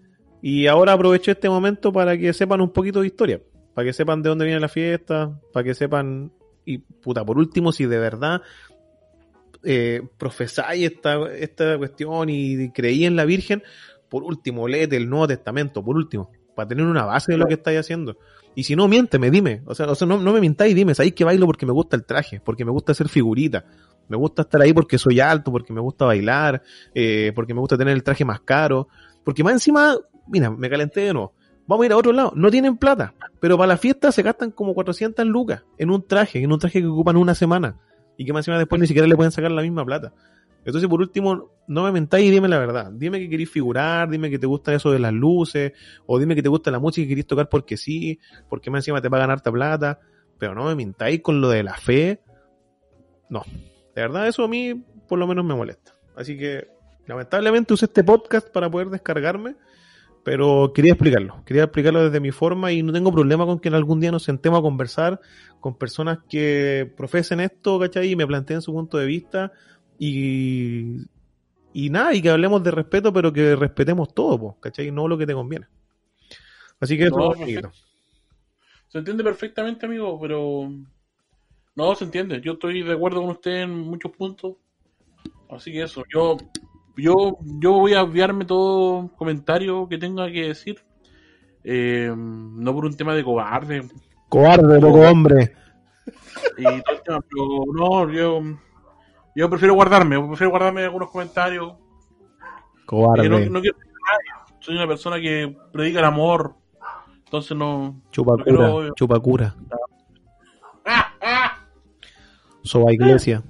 y 0.42 0.66
ahora 0.66 0.94
aprovecho 0.94 1.30
este 1.30 1.48
momento 1.48 1.94
para 1.94 2.18
que 2.18 2.34
sepan 2.34 2.60
un 2.60 2.74
poquito 2.74 3.02
de 3.02 3.06
historia, 3.06 3.40
para 3.76 3.86
que 3.86 3.94
sepan 3.94 4.24
de 4.24 4.30
dónde 4.30 4.46
viene 4.46 4.60
la 4.60 4.68
fiesta, 4.68 5.40
para 5.54 5.64
que 5.64 5.76
sepan, 5.76 6.32
y 6.66 6.80
puta, 6.80 7.24
por 7.24 7.38
último, 7.38 7.72
si 7.72 7.86
de 7.86 8.00
verdad 8.00 8.42
eh, 9.64 10.02
profesáis 10.18 10.92
esta, 10.92 11.32
esta 11.36 11.78
cuestión 11.78 12.30
y 12.32 12.72
creí 12.72 13.06
en 13.06 13.16
la 13.16 13.26
Virgen, 13.26 13.62
por 14.10 14.24
último, 14.24 14.68
léete 14.68 14.98
el 14.98 15.08
Nuevo 15.08 15.28
Testamento, 15.28 15.86
por 15.86 15.98
último, 15.98 16.32
para 16.56 16.70
tener 16.70 16.88
una 16.88 17.06
base 17.06 17.34
de 17.34 17.38
lo 17.38 17.46
que 17.46 17.54
estáis 17.54 17.78
haciendo. 17.78 18.18
Y 18.58 18.64
si 18.64 18.76
no, 18.76 18.88
miénteme, 18.88 19.30
dime. 19.30 19.62
O 19.68 19.76
sea, 19.76 19.86
o 19.86 19.94
sea 19.94 20.08
no, 20.08 20.18
no 20.18 20.34
me 20.34 20.42
mintáis, 20.42 20.74
dime. 20.74 20.96
Sabéis 20.96 21.14
que 21.14 21.24
bailo 21.24 21.46
porque 21.46 21.68
me 21.68 21.72
gusta 21.74 21.96
el 21.96 22.06
traje, 22.06 22.42
porque 22.44 22.66
me 22.66 22.72
gusta 22.72 22.92
hacer 22.92 23.08
figurita. 23.08 23.66
Me 24.08 24.18
gusta 24.18 24.42
estar 24.42 24.60
ahí 24.60 24.74
porque 24.74 24.98
soy 24.98 25.20
alto, 25.20 25.52
porque 25.52 25.72
me 25.72 25.80
gusta 25.80 26.06
bailar, 26.06 26.64
eh, 26.96 27.32
porque 27.36 27.54
me 27.54 27.60
gusta 27.60 27.78
tener 27.78 27.94
el 27.94 28.02
traje 28.02 28.26
más 28.26 28.40
caro. 28.40 28.88
Porque 29.24 29.44
más 29.44 29.54
encima, 29.54 29.96
mira, 30.26 30.50
me 30.50 30.72
calenté 30.72 31.02
de 31.02 31.14
nuevo. 31.14 31.36
Vamos 31.68 31.84
a 31.84 31.86
ir 31.86 31.92
a 31.92 31.98
otro 31.98 32.12
lado. 32.12 32.34
No 32.36 32.50
tienen 32.50 32.78
plata, 32.78 33.14
pero 33.40 33.58
para 33.58 33.68
la 33.68 33.78
fiesta 33.78 34.12
se 34.12 34.24
gastan 34.24 34.50
como 34.50 34.74
400 34.74 35.24
lucas 35.28 35.64
en 35.78 35.92
un 35.92 36.08
traje, 36.08 36.42
en 36.42 36.52
un 36.52 36.58
traje 36.58 36.82
que 36.82 36.88
ocupan 36.88 37.16
una 37.16 37.36
semana. 37.36 37.78
Y 38.18 38.26
que 38.26 38.34
más 38.34 38.40
encima 38.40 38.58
después 38.58 38.82
ni 38.82 38.88
siquiera 38.88 39.08
le 39.08 39.16
pueden 39.16 39.32
sacar 39.32 39.52
la 39.52 39.62
misma 39.62 39.86
plata. 39.86 40.14
Entonces, 40.68 40.90
por 40.90 41.00
último, 41.00 41.50
no 41.66 41.84
me 41.84 41.94
mentáis 41.94 42.28
y 42.28 42.30
dime 42.30 42.50
la 42.50 42.60
verdad. 42.60 42.92
Dime 42.92 43.20
que 43.20 43.30
queréis 43.30 43.50
figurar, 43.50 44.10
dime 44.10 44.30
que 44.30 44.38
te 44.38 44.48
gusta 44.48 44.74
eso 44.74 44.92
de 44.92 45.00
las 45.00 45.14
luces, 45.14 45.72
o 46.06 46.20
dime 46.20 46.36
que 46.36 46.44
te 46.44 46.50
gusta 46.50 46.72
la 46.72 46.80
música 46.80 47.06
y 47.06 47.08
queréis 47.08 47.26
tocar 47.26 47.48
porque 47.48 47.78
sí, 47.78 48.20
porque 48.50 48.70
más 48.70 48.80
encima 48.80 49.02
te 49.02 49.10
pagan 49.10 49.32
harta 49.32 49.50
plata, 49.50 50.02
pero 50.38 50.54
no 50.54 50.66
me 50.66 50.76
mintáis 50.76 51.22
con 51.22 51.40
lo 51.40 51.48
de 51.48 51.64
la 51.64 51.76
fe. 51.76 52.20
No, 53.30 53.44
de 53.96 54.02
verdad 54.02 54.28
eso 54.28 54.44
a 54.44 54.50
mí 54.50 54.74
por 55.08 55.18
lo 55.18 55.26
menos 55.26 55.46
me 55.46 55.56
molesta. 55.56 55.94
Así 56.18 56.38
que, 56.38 56.68
lamentablemente 57.06 57.74
usé 57.74 57.86
este 57.86 58.04
podcast 58.04 58.50
para 58.50 58.70
poder 58.70 58.90
descargarme, 58.90 59.56
pero 60.26 60.74
quería 60.76 60.92
explicarlo, 60.92 61.46
quería 61.46 61.64
explicarlo 61.64 62.04
desde 62.04 62.20
mi 62.20 62.32
forma 62.32 62.74
y 62.74 62.84
no 62.84 62.92
tengo 62.92 63.14
problema 63.14 63.46
con 63.46 63.62
que 63.62 63.70
en 63.70 63.76
algún 63.76 64.02
día 64.02 64.12
nos 64.12 64.24
sentemos 64.24 64.60
a 64.60 64.62
conversar 64.62 65.22
con 65.62 65.78
personas 65.78 66.20
que 66.30 66.92
profesen 66.98 67.40
esto, 67.40 67.80
¿cachai? 67.80 68.12
Y 68.12 68.18
me 68.18 68.28
planteen 68.28 68.62
su 68.62 68.74
punto 68.74 68.98
de 68.98 69.06
vista 69.06 69.54
y, 70.00 71.06
y 71.74 71.90
nada, 71.90 72.14
y 72.14 72.22
que 72.22 72.30
hablemos 72.30 72.64
de 72.64 72.72
respeto, 72.72 73.12
pero 73.14 73.32
que 73.32 73.56
respetemos 73.56 74.14
todo, 74.14 74.40
po, 74.40 74.58
¿cachai? 74.60 74.92
No 74.92 75.08
lo 75.08 75.18
que 75.18 75.26
te 75.26 75.34
conviene. 75.34 75.68
Así 76.80 76.98
que 76.98 77.06
eso, 77.06 77.18
No. 77.18 77.72
Se 78.88 79.00
entiende 79.00 79.24
perfectamente, 79.24 79.86
amigo, 79.86 80.20
pero. 80.20 80.72
No, 81.76 81.96
se 81.96 82.06
entiende. 82.06 82.42
Yo 82.42 82.54
estoy 82.54 82.84
de 82.84 82.94
acuerdo 82.94 83.22
con 83.22 83.32
usted 83.32 83.64
en 83.64 83.72
muchos 83.72 84.12
puntos. 84.12 84.56
Así 85.50 85.72
que 85.72 85.84
eso, 85.84 86.04
yo. 86.14 86.38
Yo, 86.96 87.38
yo 87.62 87.74
voy 87.74 87.94
a 87.94 88.02
obviarme 88.02 88.44
todo 88.46 89.12
comentario 89.18 89.88
que 89.88 90.00
tenga 90.00 90.32
que 90.32 90.48
decir. 90.48 90.82
Eh, 91.64 92.12
no 92.16 92.74
por 92.74 92.86
un 92.86 92.96
tema 92.96 93.14
de 93.14 93.24
cobarde 93.24 93.88
Cobarde, 94.30 94.80
loco 94.80 95.02
hombre. 95.02 95.54
y 96.58 96.64
todo 96.64 96.96
el 96.96 97.04
tema, 97.04 97.22
pero 97.22 97.66
no, 97.74 98.12
yo. 98.12 98.42
Yo 99.38 99.48
prefiero 99.52 99.76
guardarme, 99.76 100.20
prefiero 100.20 100.50
guardarme 100.50 100.84
algunos 100.84 101.12
comentarios. 101.12 101.74
Cobarde. 102.88 103.30
No, 103.30 103.40
no 103.40 103.62
quiero. 103.62 103.78
Soy 104.60 104.74
una 104.74 104.88
persona 104.88 105.22
que 105.22 105.56
predica 105.72 106.00
el 106.00 106.06
amor. 106.06 106.56
Entonces 107.26 107.56
no. 107.56 108.02
Chupacura, 108.10 108.52
no 108.52 108.96
quiero-. 108.98 109.56
¡Ah! 110.88 111.14
¡Ah! 111.22 111.68
Soba 112.64 112.92
Iglesia. 112.92 113.44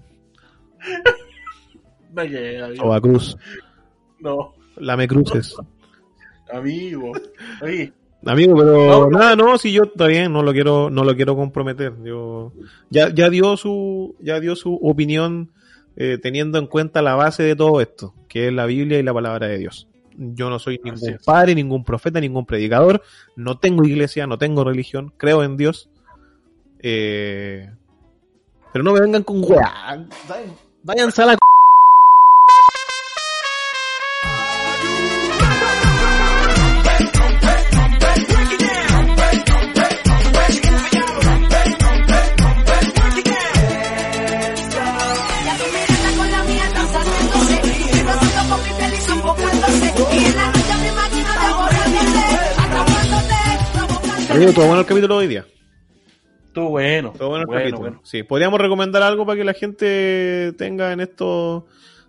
Soba 2.75 2.99
Cruz, 2.99 3.37
No, 4.19 4.55
Lame 4.75 5.07
Cruces. 5.07 5.55
amigo. 6.51 7.13
Oye, 7.61 7.93
Amigo, 8.25 8.55
pero 8.57 8.73
No, 8.73 9.09
no. 9.09 9.19
nada, 9.19 9.35
no, 9.37 9.57
si 9.57 9.71
yo 9.71 9.83
está 9.83 10.07
bien, 10.07 10.33
no 10.33 10.43
lo 10.43 10.51
quiero, 10.51 10.89
no 10.89 11.05
lo 11.05 11.15
quiero 11.15 11.37
comprometer. 11.37 11.93
Yo 12.03 12.51
ya, 12.89 13.07
ya 13.13 13.29
dio 13.29 13.55
su, 13.55 14.17
ya 14.19 14.41
dio 14.41 14.53
su 14.57 14.75
opinión 14.75 15.53
eh, 15.97 16.17
teniendo 16.21 16.57
en 16.59 16.67
cuenta 16.67 17.01
la 17.01 17.15
base 17.15 17.43
de 17.43 17.55
todo 17.55 17.81
esto, 17.81 18.13
que 18.29 18.47
es 18.47 18.53
la 18.53 18.65
Biblia 18.65 18.99
y 18.99 19.03
la 19.03 19.13
palabra 19.13 19.47
de 19.47 19.57
Dios. 19.57 19.87
Yo 20.15 20.49
no 20.49 20.57
soy 20.59 20.79
ningún 20.83 20.99
padre, 21.25 21.53
ningún 21.55 21.83
profeta, 21.83 22.19
ningún 22.21 22.45
predicador, 22.45 23.01
no 23.35 23.57
tengo 23.59 23.83
iglesia, 23.83 24.25
no 24.27 24.37
tengo 24.37 24.63
religión, 24.63 25.13
creo 25.17 25.43
en 25.43 25.57
Dios. 25.57 25.89
Eh, 26.79 27.69
pero 28.71 28.83
no 28.83 28.93
me 28.93 28.99
vengan 29.01 29.23
con 29.23 29.41
weá. 29.43 30.05
Váyanse 30.83 31.21
a 31.23 31.25
la. 31.25 31.33
c- 31.33 31.37
Amigo, 54.37 54.53
todo 54.53 54.67
bueno 54.67 54.81
el 54.81 54.85
capítulo 54.85 55.15
de 55.15 55.19
hoy 55.21 55.27
día. 55.27 55.45
Estuvo 56.45 56.69
bueno. 56.69 57.11
Todo 57.17 57.29
bueno 57.29 57.41
el 57.41 57.47
bueno, 57.47 57.59
capítulo. 57.59 57.81
bueno. 57.81 58.01
Sí, 58.03 58.21
podríamos 58.21 58.61
recomendar 58.61 59.01
algo 59.01 59.25
para 59.25 59.35
que 59.35 59.43
la 59.43 59.55
gente 59.55 60.53
tenga 60.59 60.91
en 60.93 60.99
estos 60.99 61.63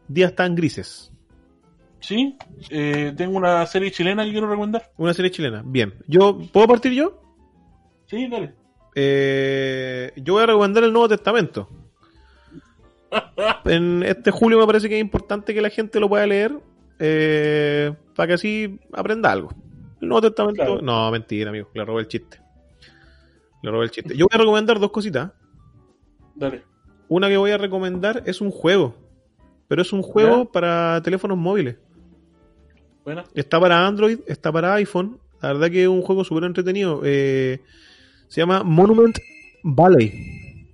días 0.09 0.35
tan 0.35 0.55
grises. 0.55 1.11
Sí, 2.01 2.37
eh, 2.69 3.15
tengo 3.17 3.39
una 3.39 3.65
serie 3.65 3.91
chilena 3.91 4.27
que 4.27 4.33
quiero 4.33 4.47
recomendar. 4.47 4.91
Una 4.99 5.15
serie 5.15 5.31
chilena. 5.31 5.63
Bien. 5.65 5.95
Yo, 6.07 6.39
¿Puedo 6.53 6.69
partir 6.69 6.93
yo? 6.93 7.19
Sí, 8.05 8.29
dale. 8.29 8.53
Eh, 8.95 10.13
yo 10.17 10.35
voy 10.35 10.43
a 10.43 10.47
recomendar 10.47 10.85
el 10.85 10.93
Nuevo 10.93 11.09
Testamento. 11.09 11.67
En 13.65 14.03
este 14.03 14.31
julio 14.31 14.59
me 14.59 14.67
parece 14.67 14.87
que 14.87 14.97
es 14.97 15.01
importante 15.01 15.55
que 15.55 15.63
la 15.63 15.71
gente 15.71 15.99
lo 15.99 16.11
pueda 16.11 16.27
leer 16.27 16.53
eh, 16.99 17.95
para 18.15 18.27
que 18.27 18.35
así 18.35 18.79
aprenda 18.93 19.33
algo. 19.33 19.49
El 20.01 20.09
Nuevo 20.09 20.23
Testamento. 20.23 20.65
Claro. 20.65 20.83
No, 20.83 21.11
mentira, 21.11 21.51
amigo. 21.51 21.69
Le 21.75 21.85
robé 21.85 22.03
el 22.03 22.09
chiste. 22.09 22.41
Le 23.63 23.71
robé 23.71 23.85
el 23.85 23.91
chiste. 23.91 24.17
Yo 24.17 24.27
voy 24.31 24.35
a 24.35 24.39
recomendar 24.39 24.79
dos 24.79 24.91
cositas. 24.91 25.33
Dale. 26.35 26.63
Una 27.09 27.29
que 27.29 27.37
voy 27.37 27.51
a 27.51 27.59
recomendar 27.59 28.23
es 28.27 28.41
un 28.41 28.51
juego. 28.51 28.95
Pero 29.67 29.83
es 29.83 29.93
un 29.93 30.03
juego 30.03 30.45
¿Ya? 30.45 30.53
para 30.53 31.03
teléfonos 31.03 31.37
móviles. 31.37 31.77
Buena. 33.05 33.25
Está 33.35 33.61
para 33.61 33.87
Android, 33.87 34.21
está 34.27 34.53
para 34.53 34.75
iPhone. 34.75 35.19
La 35.41 35.53
verdad 35.53 35.71
que 35.71 35.83
es 35.83 35.89
un 35.89 36.03
juego 36.03 36.25
súper 36.25 36.45
entretenido. 36.45 37.03
Eh, 37.05 37.61
se 38.29 38.41
llama 38.41 38.63
Monument 38.63 39.19
Valley. 39.63 40.67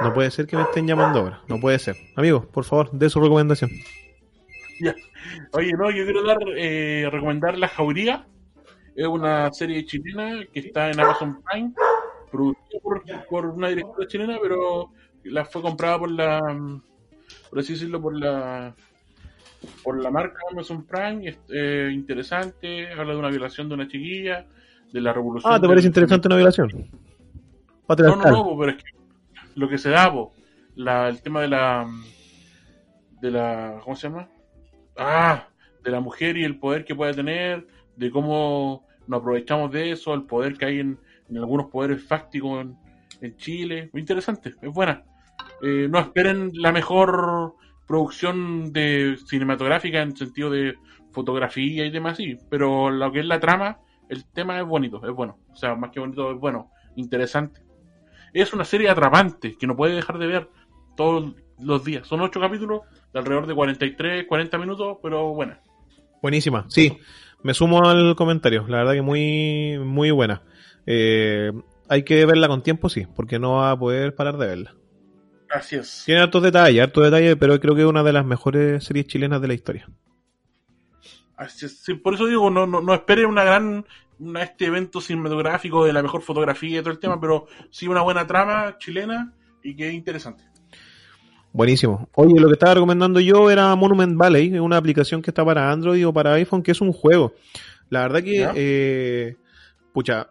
No 0.00 0.12
puede 0.12 0.30
ser 0.30 0.46
que 0.46 0.56
me 0.56 0.62
estén 0.62 0.86
llamando 0.86 1.20
ahora. 1.20 1.42
No 1.48 1.60
puede 1.60 1.78
ser. 1.78 1.96
Amigos, 2.16 2.46
por 2.46 2.64
favor, 2.64 2.90
de 2.90 3.08
su 3.08 3.20
recomendación. 3.20 3.70
Ya. 4.80 4.94
Oye, 5.52 5.72
no, 5.72 5.90
yo 5.90 6.04
quiero 6.04 6.24
dar, 6.24 6.38
eh, 6.56 7.08
recomendar 7.10 7.58
La 7.58 7.68
Jauría. 7.68 8.26
Es 8.94 9.06
una 9.06 9.52
serie 9.52 9.84
chilena 9.84 10.44
que 10.52 10.60
está 10.60 10.90
en 10.90 11.00
Amazon 11.00 11.42
Prime, 11.42 11.72
producida 12.30 12.80
por, 12.82 13.02
por 13.28 13.46
una 13.46 13.68
directora 13.68 14.06
chilena, 14.06 14.38
pero 14.40 14.90
la 15.24 15.44
fue 15.44 15.62
comprada 15.62 15.98
por 15.98 16.10
la, 16.10 16.40
por 17.48 17.58
así 17.58 17.72
decirlo, 17.72 18.00
por 18.00 18.18
la 18.18 18.74
por 19.82 20.02
la 20.02 20.10
marca 20.10 20.38
Amazon 20.50 20.84
Prime. 20.84 21.28
Es 21.28 21.38
eh, 21.48 21.90
interesante, 21.92 22.92
habla 22.92 23.12
de 23.12 23.18
una 23.18 23.30
violación 23.30 23.68
de 23.68 23.74
una 23.74 23.88
chiquilla, 23.88 24.46
de 24.92 25.00
la 25.00 25.12
revolución. 25.12 25.52
Ah, 25.52 25.60
¿te 25.60 25.66
parece 25.66 25.86
interesante 25.86 26.28
una 26.28 26.36
violación? 26.36 26.68
No, 27.88 28.16
no, 28.16 28.16
no, 28.16 28.58
pero 28.58 28.72
es 28.72 28.82
que 28.82 28.90
lo 29.54 29.68
que 29.68 29.78
se 29.78 29.90
da, 29.90 30.10
po, 30.12 30.32
la, 30.76 31.08
el 31.08 31.20
tema 31.22 31.40
de 31.42 31.48
la. 31.48 31.86
de 33.20 33.30
la. 33.30 33.80
¿Cómo 33.82 33.96
se 33.96 34.08
llama? 34.08 34.28
Ah, 34.96 35.48
de 35.82 35.90
la 35.90 36.00
mujer 36.00 36.36
y 36.36 36.44
el 36.44 36.58
poder 36.58 36.84
que 36.84 36.94
puede 36.94 37.14
tener, 37.14 37.66
de 38.02 38.10
cómo 38.10 38.86
nos 39.06 39.20
aprovechamos 39.20 39.70
de 39.70 39.92
eso, 39.92 40.14
el 40.14 40.24
poder 40.24 40.56
que 40.56 40.66
hay 40.66 40.80
en, 40.80 40.98
en 41.28 41.36
algunos 41.38 41.66
poderes 41.66 42.02
fácticos 42.02 42.62
en, 42.62 42.76
en 43.20 43.36
Chile. 43.36 43.90
Muy 43.92 44.00
interesante, 44.00 44.54
es 44.60 44.72
buena. 44.72 45.04
Eh, 45.62 45.86
no 45.88 45.98
esperen 45.98 46.50
la 46.54 46.72
mejor 46.72 47.54
producción 47.86 48.72
de 48.72 49.16
cinematográfica 49.26 50.02
en 50.02 50.16
sentido 50.16 50.50
de 50.50 50.74
fotografía 51.10 51.84
y 51.84 51.90
demás, 51.90 52.16
sí, 52.16 52.36
pero 52.48 52.90
lo 52.90 53.12
que 53.12 53.20
es 53.20 53.26
la 53.26 53.38
trama, 53.38 53.78
el 54.08 54.24
tema 54.24 54.58
es 54.58 54.66
bonito, 54.66 55.00
es 55.06 55.14
bueno. 55.14 55.38
O 55.52 55.56
sea, 55.56 55.74
más 55.74 55.90
que 55.90 56.00
bonito, 56.00 56.32
es 56.32 56.38
bueno, 56.38 56.70
interesante. 56.96 57.60
Es 58.32 58.52
una 58.52 58.64
serie 58.64 58.88
atrapante 58.88 59.56
que 59.58 59.66
no 59.66 59.76
puede 59.76 59.94
dejar 59.94 60.18
de 60.18 60.26
ver 60.26 60.48
todos 60.96 61.34
los 61.60 61.84
días. 61.84 62.06
Son 62.08 62.20
ocho 62.22 62.40
capítulos 62.40 62.82
de 63.12 63.18
alrededor 63.18 63.46
de 63.46 63.54
43, 63.54 64.26
40 64.26 64.58
minutos, 64.58 64.98
pero 65.02 65.32
buena. 65.34 65.60
Buenísima. 66.22 66.64
Sí, 66.68 66.98
me 67.42 67.54
sumo 67.54 67.88
al 67.88 68.16
comentario. 68.16 68.64
La 68.68 68.78
verdad 68.78 68.94
que 68.94 69.02
muy, 69.02 69.78
muy 69.78 70.10
buena. 70.10 70.42
Eh, 70.86 71.52
hay 71.88 72.04
que 72.04 72.24
verla 72.26 72.48
con 72.48 72.62
tiempo, 72.62 72.88
sí, 72.88 73.06
porque 73.14 73.38
no 73.38 73.54
va 73.54 73.72
a 73.72 73.78
poder 73.78 74.14
parar 74.14 74.36
de 74.38 74.46
verla. 74.46 74.74
Así 75.50 75.76
es. 75.76 76.02
Tiene 76.06 76.22
hartos 76.22 76.42
detalles, 76.42 76.82
hartos 76.82 77.04
detalles, 77.04 77.36
pero 77.38 77.58
creo 77.60 77.74
que 77.74 77.82
es 77.82 77.86
una 77.86 78.02
de 78.02 78.12
las 78.12 78.24
mejores 78.24 78.84
series 78.84 79.06
chilenas 79.06 79.40
de 79.40 79.48
la 79.48 79.54
historia. 79.54 79.88
Así 81.36 81.66
es. 81.66 81.78
Sí, 81.80 81.94
por 81.94 82.14
eso 82.14 82.26
digo, 82.26 82.50
no, 82.50 82.66
no, 82.66 82.80
no 82.80 82.94
espere 82.94 83.26
una 83.26 83.44
gran 83.44 83.84
una, 84.18 84.42
este 84.42 84.66
evento 84.66 85.00
cinematográfico 85.00 85.84
de 85.84 85.92
la 85.92 86.02
mejor 86.02 86.22
fotografía 86.22 86.78
y 86.78 86.82
todo 86.82 86.92
el 86.92 86.98
tema, 86.98 87.20
pero 87.20 87.46
sí 87.70 87.88
una 87.88 88.02
buena 88.02 88.26
trama 88.26 88.78
chilena 88.78 89.34
y 89.62 89.74
que 89.76 89.88
es 89.88 89.94
interesante. 89.94 90.44
Buenísimo. 91.52 92.08
Oye, 92.14 92.40
lo 92.40 92.48
que 92.48 92.54
estaba 92.54 92.74
recomendando 92.74 93.20
yo 93.20 93.50
era 93.50 93.74
Monument 93.76 94.16
Valley, 94.16 94.58
una 94.58 94.78
aplicación 94.78 95.20
que 95.20 95.30
está 95.30 95.44
para 95.44 95.70
Android 95.70 96.06
o 96.06 96.12
para 96.12 96.32
iPhone, 96.34 96.62
que 96.62 96.70
es 96.70 96.80
un 96.80 96.92
juego. 96.92 97.34
La 97.90 98.00
verdad 98.00 98.22
que, 98.22 98.48
eh, 98.54 99.36
pucha, 99.92 100.30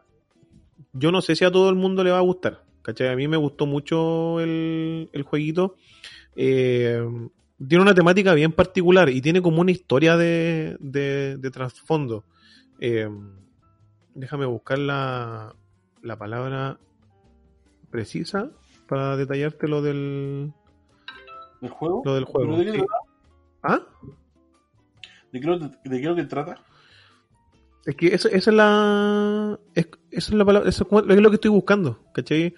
yo 0.94 1.12
no 1.12 1.22
sé 1.22 1.36
si 1.36 1.46
a 1.46 1.52
todo 1.52 1.70
el 1.70 1.76
mundo 1.76 2.04
le 2.04 2.10
va 2.10 2.18
a 2.18 2.22
gustar. 2.22 2.64
¿Cachai? 2.82 3.10
A 3.10 3.16
mí 3.16 3.28
me 3.28 3.38
gustó 3.38 3.68
mucho 3.68 4.40
el, 4.40 5.10
el 5.14 5.22
jueguito. 5.22 5.76
Eh, 6.36 7.00
tiene 7.68 7.84
una 7.84 7.94
temática 7.94 8.34
bien 8.34 8.52
particular 8.52 9.10
y 9.10 9.22
tiene 9.22 9.44
como 9.44 9.62
una 9.62 9.70
historia 9.70 10.18
de, 10.18 10.76
de, 10.80 11.38
de 11.38 11.52
trasfondo. 11.52 12.26
Eh, 12.80 13.08
déjame 14.16 14.48
buscar 14.48 14.80
la, 14.80 15.54
la 16.02 16.18
palabra 16.18 16.80
precisa 17.92 18.50
para 18.88 19.16
detallarte 19.16 19.68
lo 19.68 19.84
del, 19.84 20.52
¿Del 21.62 21.72
juego? 21.72 22.02
lo 22.04 22.16
del 22.16 22.26
juego. 22.26 22.56
¿Pero 22.56 22.58
¿De 22.58 22.66
qué, 22.66 22.72
sí. 22.72 22.78
trata? 22.78 22.94
¿Ah? 23.64 23.88
¿De 25.32 25.40
qué, 25.40 25.48
de 25.90 25.98
qué 25.98 26.04
es 26.04 26.10
lo 26.10 26.16
que 26.16 26.24
trata? 26.26 26.56
Es 27.86 27.96
que 27.96 28.08
esa, 28.08 28.30
esa 28.30 28.50
es 28.52 28.56
la. 28.56 29.60
Es, 29.74 29.88
esa 30.12 30.32
es 30.32 30.34
la 30.34 30.46
palabra. 30.46 30.70
eso 30.70 30.88
es 31.10 31.22
lo 31.22 31.30
que 31.30 31.36
estoy 31.36 31.52
buscando, 31.52 32.04
¿cachai? 32.14 32.54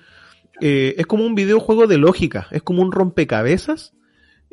Eh, 0.61 0.95
es 0.97 1.05
como 1.05 1.25
un 1.25 1.35
videojuego 1.35 1.87
de 1.87 1.97
lógica. 1.97 2.47
Es 2.51 2.61
como 2.63 2.81
un 2.81 2.91
rompecabezas. 2.91 3.93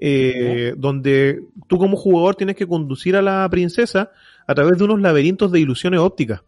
eh, 0.02 0.72
donde 0.78 1.42
tú 1.68 1.76
como 1.78 1.96
jugador 1.96 2.34
tienes 2.34 2.56
que 2.56 2.66
conducir 2.66 3.16
a 3.16 3.22
la 3.22 3.46
princesa 3.50 4.10
a 4.46 4.54
través 4.54 4.78
de 4.78 4.84
unos 4.84 5.00
laberintos 5.00 5.52
de 5.52 5.60
ilusiones 5.60 6.00
ópticas. 6.00 6.42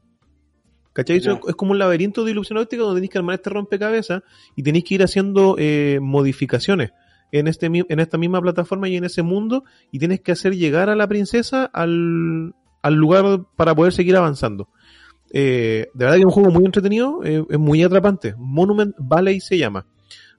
¿Cachai? 0.94 1.18
Eso 1.18 1.34
Ya. 1.34 1.40
Es 1.50 1.54
como 1.54 1.72
un 1.72 1.78
laberinto 1.78 2.24
de 2.24 2.30
ilusiones 2.30 2.64
ópticas 2.64 2.84
donde 2.86 2.98
tenéis 2.98 3.10
que 3.10 3.18
armar 3.18 3.34
este 3.34 3.50
rompecabezas 3.50 4.22
y 4.56 4.62
tenéis 4.62 4.84
que 4.84 4.94
ir 4.94 5.02
haciendo 5.02 5.56
eh, 5.58 5.98
modificaciones 6.00 6.92
en, 7.32 7.48
este, 7.48 7.66
en 7.66 8.00
esta 8.00 8.18
misma 8.18 8.40
plataforma 8.40 8.88
y 8.88 8.96
en 8.96 9.04
ese 9.04 9.22
mundo 9.22 9.64
y 9.90 9.98
tienes 9.98 10.20
que 10.20 10.32
hacer 10.32 10.54
llegar 10.54 10.88
a 10.88 10.94
la 10.94 11.08
princesa 11.08 11.64
al, 11.64 12.54
al 12.82 12.94
lugar 12.94 13.46
para 13.56 13.74
poder 13.74 13.92
seguir 13.92 14.16
avanzando. 14.16 14.68
Eh, 15.34 15.88
de 15.94 16.04
verdad 16.04 16.16
que 16.16 16.20
es 16.20 16.26
un 16.26 16.32
juego 16.32 16.50
muy 16.50 16.64
entretenido, 16.64 17.20
eh, 17.24 17.44
es 17.48 17.58
muy 17.58 17.82
atrapante. 17.82 18.34
Monument 18.36 18.94
Valley 18.98 19.40
se 19.40 19.58
llama. 19.58 19.86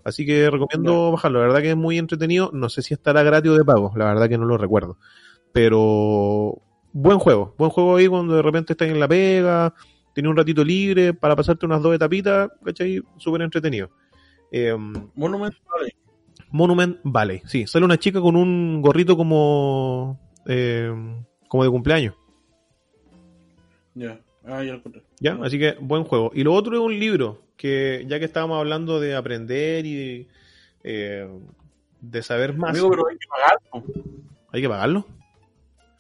Así 0.03 0.25
que 0.25 0.49
recomiendo 0.49 1.11
bajarlo. 1.11 1.39
La 1.39 1.47
verdad 1.47 1.61
que 1.61 1.71
es 1.71 1.77
muy 1.77 1.97
entretenido. 1.97 2.51
No 2.53 2.69
sé 2.69 2.81
si 2.81 2.93
estará 2.93 3.23
gratis 3.23 3.51
o 3.51 3.55
de 3.55 3.63
pago. 3.63 3.93
La 3.95 4.05
verdad 4.05 4.29
que 4.29 4.37
no 4.37 4.45
lo 4.45 4.57
recuerdo. 4.57 4.97
Pero 5.51 6.61
buen 6.91 7.19
juego. 7.19 7.55
Buen 7.57 7.71
juego 7.71 7.95
ahí 7.95 8.07
cuando 8.07 8.35
de 8.35 8.41
repente 8.41 8.73
estás 8.73 8.89
en 8.89 8.99
la 8.99 9.07
pega. 9.07 9.73
Tienes 10.13 10.29
un 10.29 10.37
ratito 10.37 10.63
libre 10.63 11.13
para 11.13 11.35
pasarte 11.35 11.65
unas 11.65 11.81
dos 11.81 11.95
etapitas. 11.95 12.49
¿Cachai? 12.63 13.01
Súper 13.17 13.41
entretenido. 13.41 13.91
Eh, 14.51 14.75
Monument 15.15 15.55
Valley. 15.71 15.91
Monument 16.53 16.99
Valley. 17.03 17.41
Sí, 17.45 17.65
sale 17.65 17.83
una 17.83 17.97
chica 17.97 18.21
con 18.21 18.35
un 18.35 18.81
gorrito 18.81 19.17
como 19.17 20.19
eh, 20.45 20.93
como 21.49 21.63
de 21.63 21.69
cumpleaños. 21.69 22.15
Ya. 23.95 24.19
Ah, 24.45 24.63
ya 24.63 24.73
lo. 24.73 24.81
¿Ya? 25.19 25.37
Así 25.41 25.57
que 25.57 25.75
buen 25.81 26.03
juego. 26.03 26.31
Y 26.33 26.43
lo 26.43 26.53
otro 26.53 26.75
es 26.75 26.79
un 26.79 26.97
libro 26.99 27.41
que 27.57 28.05
ya 28.07 28.19
que 28.19 28.25
estábamos 28.25 28.59
hablando 28.59 28.99
de 28.99 29.15
aprender 29.15 29.85
y 29.87 29.95
de, 29.95 30.27
eh, 30.83 31.27
de 32.01 32.21
saber 32.21 32.55
más. 32.55 32.69
Amigo, 32.69 32.89
pero 32.91 33.07
hay 33.09 33.17
que 33.17 33.27
pagar. 33.27 33.83
Hay 34.51 34.61
que 34.61 34.69
pagarlo. 34.69 35.07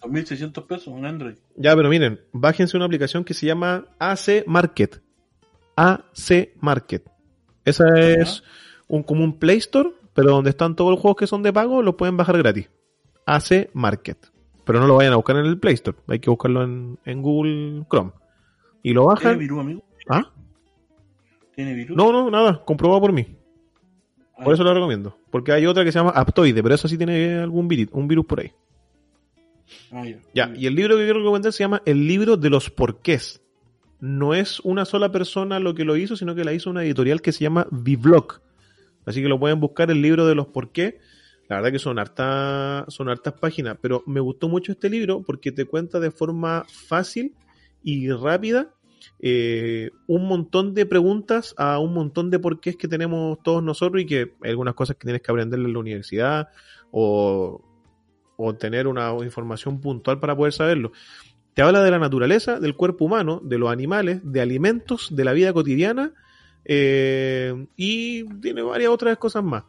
2.600 0.01 0.67
pesos 0.67 0.93
en 0.95 1.05
Android. 1.05 1.35
Ya, 1.55 1.75
pero 1.75 1.89
miren, 1.89 2.19
bájense 2.31 2.77
una 2.77 2.85
aplicación 2.85 3.23
que 3.23 3.33
se 3.33 3.47
llama 3.47 3.87
AC 3.97 4.45
Market. 4.45 5.01
AC 5.75 6.53
Market. 6.59 7.09
Esa 7.65 7.85
es 7.97 8.43
un, 8.87 9.01
como 9.01 9.23
un 9.23 9.39
Play 9.39 9.57
Store, 9.57 9.89
pero 10.13 10.31
donde 10.31 10.49
están 10.51 10.75
todos 10.75 10.91
los 10.91 10.99
juegos 10.99 11.17
que 11.17 11.27
son 11.27 11.43
de 11.43 11.53
pago, 11.53 11.81
los 11.81 11.95
pueden 11.95 12.17
bajar 12.17 12.37
gratis. 12.37 12.69
AC 13.25 13.69
Market. 13.73 14.17
Pero 14.65 14.79
no 14.79 14.87
lo 14.87 14.95
vayan 14.95 15.13
a 15.13 15.17
buscar 15.17 15.35
en 15.37 15.45
el 15.45 15.59
Play 15.59 15.73
Store. 15.75 15.97
Hay 16.07 16.19
que 16.19 16.29
buscarlo 16.29 16.63
en, 16.63 16.97
en 17.05 17.21
Google 17.21 17.83
Chrome. 17.89 18.11
Y 18.81 18.93
lo 18.93 19.01
¿Tiene 19.01 19.13
bajan. 19.15 19.39
virus, 19.39 19.59
amigo? 19.59 19.83
¿Ah? 20.09 20.31
¿Tiene 21.55 21.73
virus? 21.73 21.95
No, 21.97 22.11
no, 22.11 22.29
nada, 22.31 22.63
comprobado 22.65 23.01
por 23.01 23.11
mí. 23.13 23.27
Ah, 24.37 24.43
Por 24.43 24.53
eso 24.53 24.63
lo 24.63 24.73
recomiendo. 24.73 25.17
Porque 25.31 25.51
hay 25.51 25.65
otra 25.65 25.83
que 25.83 25.91
se 25.91 25.99
llama 25.99 26.11
Aptoide, 26.11 26.63
pero 26.63 26.75
eso 26.75 26.87
sí 26.87 26.97
tiene 26.97 27.35
algún 27.39 27.67
virus, 27.67 27.93
un 27.93 28.07
virus 28.07 28.25
por 28.25 28.39
ahí. 28.39 28.51
ah, 29.91 30.03
ya. 30.05 30.19
Ya, 30.47 30.53
y 30.55 30.65
el 30.67 30.75
libro 30.75 30.95
que 30.97 31.03
quiero 31.03 31.19
recomendar 31.19 31.53
se 31.53 31.63
llama 31.63 31.81
El 31.85 32.07
libro 32.07 32.37
de 32.37 32.49
los 32.49 32.69
porqués. 32.69 33.41
No 33.99 34.33
es 34.33 34.59
una 34.61 34.83
sola 34.85 35.11
persona 35.11 35.59
lo 35.59 35.73
que 35.75 35.85
lo 35.85 35.95
hizo, 35.95 36.15
sino 36.17 36.35
que 36.35 36.43
la 36.43 36.51
hizo 36.53 36.69
una 36.69 36.83
editorial 36.83 37.21
que 37.21 37.31
se 37.31 37.43
llama 37.43 37.67
Vivlog. 37.71 38.41
Así 39.05 39.21
que 39.21 39.27
lo 39.27 39.39
pueden 39.39 39.59
buscar 39.59 39.91
el 39.91 40.01
libro 40.01 40.25
de 40.25 40.35
los 40.35 40.47
porqués. 40.47 40.95
La 41.49 41.57
verdad 41.57 41.71
que 41.71 41.79
son 41.79 41.99
hartas, 41.99 42.85
son 42.93 43.09
hartas 43.09 43.33
páginas, 43.33 43.77
pero 43.81 44.03
me 44.07 44.19
gustó 44.19 44.47
mucho 44.47 44.71
este 44.71 44.89
libro 44.89 45.21
porque 45.23 45.51
te 45.51 45.65
cuenta 45.65 45.99
de 45.99 46.09
forma 46.09 46.65
fácil 46.67 47.35
y 47.83 48.09
rápida 48.09 48.73
eh, 49.19 49.91
un 50.07 50.27
montón 50.27 50.73
de 50.73 50.85
preguntas 50.85 51.53
a 51.57 51.79
un 51.79 51.93
montón 51.93 52.29
de 52.29 52.39
porqués 52.39 52.75
que 52.75 52.87
tenemos 52.87 53.37
todos 53.43 53.63
nosotros 53.63 54.01
y 54.01 54.05
que 54.05 54.33
hay 54.41 54.51
algunas 54.51 54.73
cosas 54.73 54.95
que 54.95 55.05
tienes 55.05 55.21
que 55.21 55.31
aprender 55.31 55.59
en 55.59 55.73
la 55.73 55.79
universidad 55.79 56.49
o, 56.91 57.61
o 58.37 58.55
tener 58.55 58.87
una 58.87 59.13
información 59.23 59.81
puntual 59.81 60.19
para 60.19 60.35
poder 60.35 60.53
saberlo. 60.53 60.91
Te 61.53 61.61
habla 61.61 61.83
de 61.83 61.91
la 61.91 61.99
naturaleza, 61.99 62.59
del 62.59 62.75
cuerpo 62.75 63.05
humano, 63.05 63.39
de 63.43 63.57
los 63.57 63.71
animales, 63.71 64.21
de 64.23 64.41
alimentos, 64.41 65.15
de 65.15 65.23
la 65.23 65.33
vida 65.33 65.53
cotidiana 65.53 66.13
eh, 66.65 67.67
y 67.75 68.23
tiene 68.39 68.61
varias 68.61 68.91
otras 68.91 69.17
cosas 69.17 69.43
más. 69.43 69.63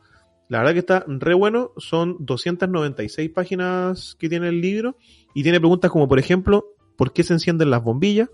La 0.48 0.58
verdad 0.58 0.72
que 0.74 0.78
está 0.80 1.04
re 1.08 1.34
bueno, 1.34 1.72
son 1.78 2.16
296 2.20 3.30
páginas 3.30 4.16
que 4.18 4.28
tiene 4.28 4.48
el 4.48 4.60
libro 4.60 4.96
y 5.34 5.42
tiene 5.42 5.58
preguntas 5.58 5.90
como 5.90 6.06
por 6.06 6.18
ejemplo, 6.18 6.66
¿por 6.96 7.12
qué 7.12 7.22
se 7.22 7.32
encienden 7.32 7.70
las 7.70 7.82
bombillas? 7.82 8.28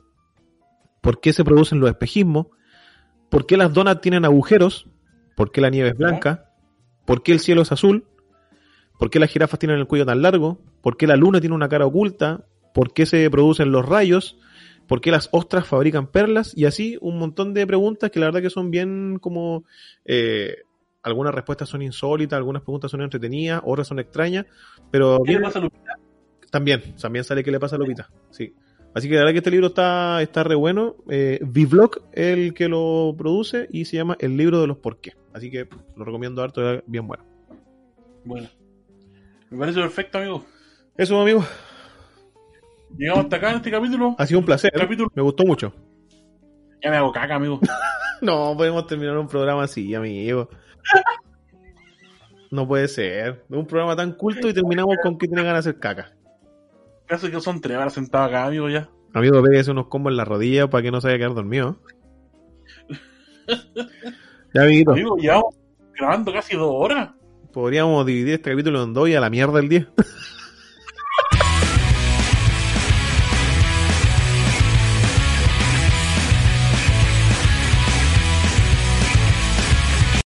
¿Por 1.01 1.20
qué 1.20 1.32
se 1.32 1.45
producen 1.45 1.81
los 1.81 1.89
espejismos? 1.89 2.49
¿Por 3.31 3.47
qué 3.47 3.57
las 3.57 3.73
donas 3.73 4.01
tienen 4.01 4.24
agujeros? 4.24 4.89
¿Por 5.37 5.53
qué 5.53 5.61
la 5.61 5.70
nieve 5.70 5.91
es 5.91 5.97
blanca? 5.97 6.53
¿Por 7.07 7.23
qué 7.23 7.32
el 7.32 7.41
cielo 7.41 7.62
es 7.62 7.73
azul? 7.73 8.05
¿Por 8.99 9.09
qué 9.09 9.19
las 9.19 9.31
jirafas 9.31 9.59
tienen 9.59 9.78
el 9.78 9.87
cuello 9.87 10.05
tan 10.05 10.20
largo? 10.20 10.61
¿Por 10.82 10.97
qué 10.97 11.07
la 11.07 11.16
luna 11.16 11.41
tiene 11.41 11.55
una 11.55 11.69
cara 11.69 11.87
oculta? 11.87 12.45
¿Por 12.74 12.93
qué 12.93 13.07
se 13.07 13.31
producen 13.31 13.73
los 13.73 13.89
rayos? 13.89 14.39
¿Por 14.91 15.01
qué 15.01 15.11
las 15.12 15.29
ostras 15.31 15.67
fabrican 15.69 16.09
perlas? 16.09 16.53
Y 16.57 16.65
así 16.65 16.99
un 17.01 17.17
montón 17.17 17.55
de 17.55 17.65
preguntas 17.65 18.11
que 18.11 18.19
la 18.19 18.27
verdad 18.27 18.43
que 18.43 18.51
son 18.51 18.71
bien 18.73 19.19
como... 19.21 19.62
eh, 20.05 20.57
algunas 21.03 21.33
respuestas 21.33 21.69
son 21.69 21.81
insólitas, 21.81 22.37
algunas 22.37 22.61
preguntas 22.62 22.91
son 22.91 23.01
entretenidas, 23.01 23.62
otras 23.65 23.87
son 23.87 24.01
extrañas, 24.01 24.45
pero 24.91 25.21
¿Qué 25.25 25.33
le 25.33 25.39
bien- 25.39 25.43
pasa 25.45 25.61
a 25.61 25.62
Lupita? 25.62 25.97
también, 26.51 26.83
también 27.01 27.25
sale 27.25 27.43
que 27.45 27.51
le 27.53 27.61
pasa 27.61 27.77
a 27.77 27.79
Lupita. 27.79 28.11
Sí. 28.31 28.53
Así 28.93 29.09
que 29.09 29.15
la 29.15 29.21
verdad 29.21 29.33
que 29.33 29.39
este 29.39 29.51
libro 29.53 29.69
está, 29.69 30.21
está 30.21 30.43
re 30.43 30.57
bueno. 30.57 30.97
Eh, 31.09 31.39
Vivlog 31.43 32.03
es 32.12 32.37
el 32.37 32.53
que 32.53 32.69
lo 32.69 33.15
produce 33.17 33.69
y 33.71 33.85
se 33.85 33.97
llama 33.97 34.17
El 34.19 34.37
libro 34.37 34.61
de 34.61 34.67
los 34.67 34.77
por 34.79 34.99
qué. 35.01 35.12
Así 35.33 35.51
que 35.53 35.69
lo 35.97 36.05
recomiendo 36.05 36.43
harto, 36.43 36.83
bien 36.87 37.07
bueno. 37.07 37.25
Bueno. 38.25 38.49
Me 39.51 39.59
parece 39.59 39.81
perfecto, 39.81 40.19
amigo. 40.19 40.45
Eso, 40.97 41.21
amigo. 41.21 41.45
Llegamos 42.97 43.25
hasta 43.25 43.37
acá 43.37 43.51
en 43.51 43.57
este 43.57 43.71
capítulo. 43.71 44.15
Ha 44.19 44.27
sido 44.27 44.41
un 44.41 44.47
placer. 44.47 44.73
Capítulo. 44.73 45.11
Me 45.15 45.23
gustó 45.23 45.45
mucho. 45.45 45.73
Ya 46.83 46.91
me 46.91 46.97
hago 46.97 47.12
caca, 47.12 47.37
amigo. 47.37 47.61
No 48.23 48.55
podemos 48.55 48.87
terminar 48.87 49.17
un 49.17 49.29
programa 49.29 49.62
así, 49.62 49.95
amigo. 49.95 50.51
No 52.51 52.69
puede 52.69 52.87
ser. 52.87 53.47
Un 53.49 53.67
programa 53.67 53.97
tan 53.97 54.12
culto 54.12 54.47
y 54.47 54.53
terminamos 54.53 54.97
con 55.03 55.17
que 55.17 55.27
tiene 55.27 55.43
ganas 55.43 55.65
de 55.65 55.71
hacer 55.71 55.81
caca. 55.81 56.12
Casi 57.07 57.31
que 57.31 57.41
son 57.41 57.62
tres 57.62 57.79
horas 57.79 57.95
sentado 57.95 58.25
acá, 58.25 58.45
amigo, 58.45 58.69
ya. 58.69 58.91
Amigo, 59.15 59.43
pégase 59.43 59.71
unos 59.71 59.87
combos 59.87 60.11
en 60.12 60.19
la 60.19 60.27
rodilla 60.27 60.69
para 60.69 60.83
que 60.83 60.91
no 60.91 61.01
se 61.01 61.09
vaya 61.09 61.15
a 61.15 61.19
quedar 61.19 61.35
dormido. 61.35 61.79
Ya, 64.53 64.62
amiguito. 64.62 64.91
Amigo, 64.93 65.17
llevamos 65.17 65.55
grabando 65.97 66.33
casi 66.33 66.57
dos 66.57 66.73
horas. 66.73 67.11
Podríamos 67.53 68.05
dividir 68.05 68.35
este 68.35 68.51
capítulo 68.51 68.83
en 68.83 68.93
dos 68.93 69.09
y 69.09 69.15
a 69.15 69.21
la 69.21 69.31
mierda 69.31 69.61
el 69.61 69.69
10. 69.69 69.87